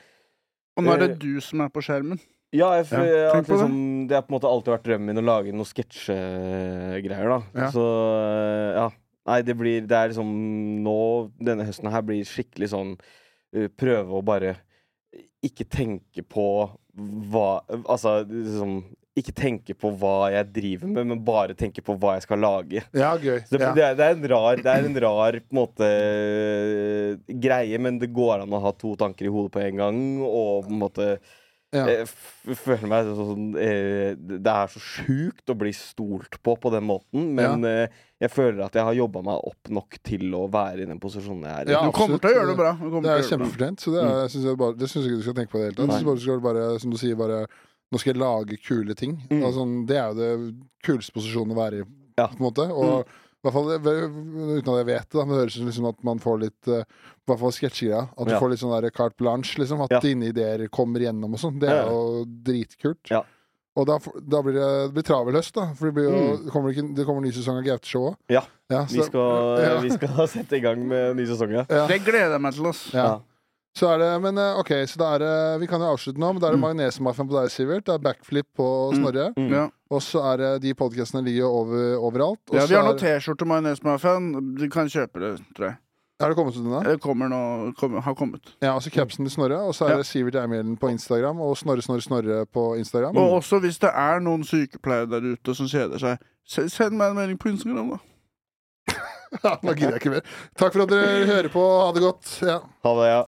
Og 0.74 0.84
nå 0.84 0.96
er 0.96 1.04
det 1.06 1.20
du 1.22 1.40
som 1.44 1.62
er 1.62 1.70
på 1.70 1.84
skjermen. 1.86 2.18
Ja, 2.56 2.72
jeg, 2.80 2.88
Ja, 2.90 3.04
jeg, 3.06 3.26
at 3.30 3.50
liksom, 3.52 3.74
det 4.10 4.16
har 4.18 4.24
på 4.26 4.32
en 4.34 4.38
måte 4.40 4.50
alltid 4.50 4.74
vært 4.74 4.88
drømmen 4.88 5.12
min 5.12 5.22
å 5.22 5.26
lage 5.28 5.52
noen 5.54 5.68
sketsjegreier, 5.70 7.30
da. 7.30 7.40
Ja. 7.54 7.70
Så 7.76 7.84
ja. 8.80 8.88
Nei, 9.30 9.42
det 9.46 9.54
blir 9.60 9.84
Det 9.86 9.94
er 9.98 10.10
liksom 10.10 10.30
nå 10.82 10.96
Denne 11.38 11.66
høsten 11.68 11.92
her 11.94 12.02
blir 12.08 12.24
skikkelig 12.26 12.72
sånn 12.72 12.96
uh, 12.98 13.68
Prøve 13.78 14.16
å 14.18 14.24
bare 14.26 14.56
ikke 15.46 15.68
tenke 15.70 16.24
på 16.26 16.46
hva 17.30 17.50
Altså 17.84 18.16
liksom 18.26 18.80
Ikke 19.20 19.36
tenke 19.36 19.76
på 19.78 19.92
hva 20.00 20.32
jeg 20.34 20.50
driver 20.56 20.90
med, 20.96 21.12
men 21.12 21.22
bare 21.28 21.54
tenke 21.60 21.84
på 21.86 21.94
hva 22.00 22.16
jeg 22.16 22.24
skal 22.26 22.40
lage. 22.42 22.82
Ja, 22.96 23.12
gøy. 23.20 23.42
Det, 23.52 23.60
Ja. 23.60 23.74
det, 23.76 23.84
er, 23.84 23.98
det 24.00 24.06
er 24.08 24.16
en 24.16 24.28
rar, 24.32 24.62
det 24.64 24.72
er 24.74 24.88
en 24.88 25.00
rar 25.04 25.38
på 25.44 25.52
en 25.54 25.60
måte 25.60 25.90
greie, 27.28 27.80
men 27.84 28.00
det 28.00 28.10
går 28.16 28.46
an 28.46 28.56
å 28.56 28.62
ha 28.64 28.72
to 28.80 28.94
tanker 29.00 29.28
i 29.28 29.34
hodet 29.34 29.52
på 29.58 29.62
en 29.66 29.82
gang, 29.82 30.00
og 30.24 30.70
på 30.70 30.72
en 30.72 30.80
måte 30.86 31.08
Ja. 31.70 31.84
jeg 31.86 32.56
føler 32.58 32.90
meg 32.90 33.10
sånn 33.14 33.52
eh, 33.62 34.16
Det 34.18 34.40
er 34.50 34.72
så 34.74 34.80
sjukt 34.82 35.52
å 35.54 35.56
bli 35.60 35.70
stolt 35.78 36.40
på 36.42 36.56
på 36.58 36.72
den 36.74 36.88
måten, 36.90 37.28
men 37.38 37.62
ja. 37.68 37.86
jeg 38.26 38.32
føler 38.34 38.64
at 38.66 38.78
jeg 38.80 38.88
har 38.88 38.98
jobba 38.98 39.22
meg 39.28 39.46
opp 39.52 39.70
nok 39.78 40.00
til 40.02 40.34
å 40.34 40.48
være 40.50 40.82
i 40.82 40.90
den 40.90 41.02
posisjonen 41.04 41.46
jeg 41.46 41.54
er 41.54 41.70
i. 41.70 41.76
Ja, 41.78 41.84
Du 41.86 41.94
kommer 41.94 42.22
til 42.24 42.34
å 42.34 42.40
gjøre 42.40 42.50
det 42.56 42.58
bra. 42.58 42.74
Det 42.80 43.14
er 43.14 43.26
kjempefortjent. 43.30 43.86
Så 43.86 43.94
det, 43.94 44.02
er, 44.02 44.34
synes 44.34 44.50
jeg 44.50 44.62
bare, 44.64 44.78
det 44.82 44.90
syns 44.90 45.06
jeg 45.06 45.14
ikke 45.14 45.22
du 45.22 45.28
skal 45.28 45.38
tenke 45.38 45.54
på 45.54 45.60
i 45.60 45.62
det 45.62 45.70
hele 45.70 45.78
tatt. 45.78 45.86
Jeg 45.86 46.00
synes 46.00 46.10
bare 46.10 46.22
du 46.22 46.26
skal 46.26 46.44
bare, 46.50 46.66
som 46.82 46.96
du 46.96 47.02
sier, 47.02 47.20
bare 47.20 47.42
Nå 47.90 47.98
skal 47.98 48.12
jeg 48.12 48.22
lage 48.22 48.58
kule 48.62 48.94
ting. 48.94 49.16
Mm. 49.32 49.40
Altså, 49.48 49.64
det 49.90 49.96
er 49.98 50.12
jo 50.12 50.18
det 50.20 50.34
kuleste 50.86 51.14
posisjonen 51.16 51.56
å 51.56 51.58
være 51.58 51.80
i, 51.82 51.86
på 52.20 52.26
en 52.28 52.44
måte. 52.44 52.68
Og 52.70 53.00
i 53.02 53.29
hvert 53.48 53.54
fall, 53.54 53.70
uten 53.72 54.74
at 54.74 54.80
jeg 54.82 54.88
vet 54.90 55.10
det, 55.10 55.24
men 55.26 55.30
det 55.34 55.40
høres 55.44 55.56
ut 55.56 55.60
som 55.62 55.68
liksom 55.70 55.88
at 55.90 56.04
man 56.04 56.20
får 56.20 56.40
litt 56.42 56.68
eh, 56.68 56.84
I 56.84 57.32
hvert 57.32 57.40
fall 57.40 57.52
sketsjegreia. 57.56 58.02
At 58.18 58.28
du 58.28 58.34
Ja. 58.34 58.40
får 58.42 58.50
litt 58.52 58.60
sånn 58.64 58.82
der 58.82 58.90
carte 58.92 59.16
blanche. 59.18 59.58
Liksom, 59.62 59.82
at 59.86 59.92
Ja. 59.92 60.00
dine 60.00 60.30
ideer 60.34 60.68
kommer 60.70 61.00
igjennom 61.00 61.34
og 61.34 61.40
sånn. 61.40 61.60
Det 61.60 61.70
er 61.70 61.84
Ja. 61.84 61.90
jo 61.90 62.26
dritkult. 62.26 63.10
Ja. 63.12 63.22
Og 63.78 63.86
da, 63.88 63.98
da 64.28 64.42
blir 64.42 64.54
det, 64.58 64.68
det 64.90 64.94
blir 64.96 65.04
travel 65.08 65.34
høst, 65.38 65.54
da. 65.54 65.74
For 65.74 65.86
det, 65.88 65.94
blir 65.96 66.10
jo, 66.10 66.38
Mm. 66.38 66.50
kommer 66.52 66.74
ikke, 66.74 66.96
det 66.96 67.06
kommer 67.06 67.18
en 67.22 67.28
ny 67.30 67.32
sesong 67.32 67.58
av 67.60 67.64
Gaute-showet. 67.64 68.16
Ja, 68.30 68.42
Ja, 68.70 68.84
vi 68.86 69.02
skal, 69.02 69.58
ja. 69.64 69.80
vi 69.82 69.90
skal 69.90 70.28
sette 70.28 70.54
i 70.58 70.60
gang 70.60 70.86
med 70.88 71.16
ny 71.16 71.26
sesong, 71.26 71.52
ja. 71.54 71.66
ja. 71.70 71.88
Det 71.88 72.02
gleder 72.04 72.32
jeg 72.36 72.42
meg 72.42 72.54
til, 72.54 72.66
ass. 72.68 72.92
Ja. 72.94 73.20
Så 73.78 73.88
er 73.94 74.00
det, 74.00 74.22
men 74.22 74.38
eh, 74.38 74.58
ok, 74.60 74.72
så 74.90 74.98
da 74.98 75.14
er 75.16 75.20
det 75.20 75.60
Vi 75.62 75.68
kan 75.68 75.80
jo 75.80 75.86
avslutte 75.96 76.18
nå, 76.18 76.34
men 76.34 76.42
da 76.42 76.48
er 76.50 76.52
det 76.58 76.60
Mm. 76.60 76.76
Majonesmafiaen 76.76 77.30
på 77.30 77.38
deg, 77.40 77.50
Sivert. 77.54 77.86
Det 77.86 77.94
er 77.94 78.00
Backflip 78.00 78.48
på 78.58 78.68
Snorre. 78.98 79.34
Mm. 79.38 79.50
Ja. 79.54 79.70
Og 79.90 80.02
så 80.06 80.22
er 80.34 80.38
det 80.38 80.50
de 80.68 80.74
podkastene 80.78 81.24
ligger 81.26 81.48
jo 81.48 81.52
over, 81.64 81.86
overalt. 81.98 82.42
Ja, 82.54 82.66
vi 82.70 82.76
har 82.78 82.84
er, 82.84 82.92
noen 82.92 83.00
T-skjorte 83.02 83.48
majonesmafiaen. 83.50 84.28
Du 84.60 84.68
kan 84.70 84.90
kjøpe 84.92 85.22
det, 85.24 85.32
tror 85.58 85.72
jeg. 85.72 85.78
er 86.22 86.30
det 86.30 86.36
kommet 86.38 86.58
ut 86.58 86.62
ennå? 86.62 86.82
Det 86.86 87.00
kommer 87.02 87.30
nå 87.32 87.40
kommer, 87.80 88.02
Har 88.06 88.14
kommet. 88.20 88.52
Ja, 88.62 88.76
og 88.76 88.84
så 88.86 88.92
capsen 88.94 89.26
til 89.26 89.34
Snorre. 89.34 89.58
Og 89.66 89.74
så 89.74 89.88
er 89.88 89.96
Ja. 89.96 89.98
det 89.98 90.06
Sivert 90.06 90.36
Eimhjellen 90.36 90.78
på 90.78 90.92
Instagram 90.94 91.40
og 91.42 91.58
Snorre 91.58 91.82
Snorre 91.82 92.02
Snorre 92.06 92.46
på 92.46 92.76
Instagram. 92.78 93.18
Og 93.18 93.40
også 93.42 93.60
hvis 93.64 93.80
det 93.80 93.90
er 93.96 94.20
noen 94.20 94.44
sykepleiere 94.44 95.10
der 95.10 95.34
ute 95.34 95.56
som 95.56 95.66
kjeder 95.66 95.98
seg, 95.98 96.18
send 96.46 96.94
meg 96.98 97.10
en 97.10 97.16
melding 97.16 97.40
på 97.40 97.50
Instagram, 97.50 97.90
da. 97.96 98.00
Nå 99.64 99.74
gidder 99.74 99.94
jeg 99.98 100.02
ikke 100.02 100.14
mer. 100.20 100.22
Takk 100.58 100.74
for 100.74 100.84
at 100.86 100.90
dere 100.90 101.26
hører 101.30 101.50
på. 101.54 101.66
Ha 101.86 101.92
det 101.94 102.02
godt. 102.02 102.32
Ja. 102.46 102.60
Ha 102.86 102.94
det, 103.02 103.10
ja. 103.10 103.24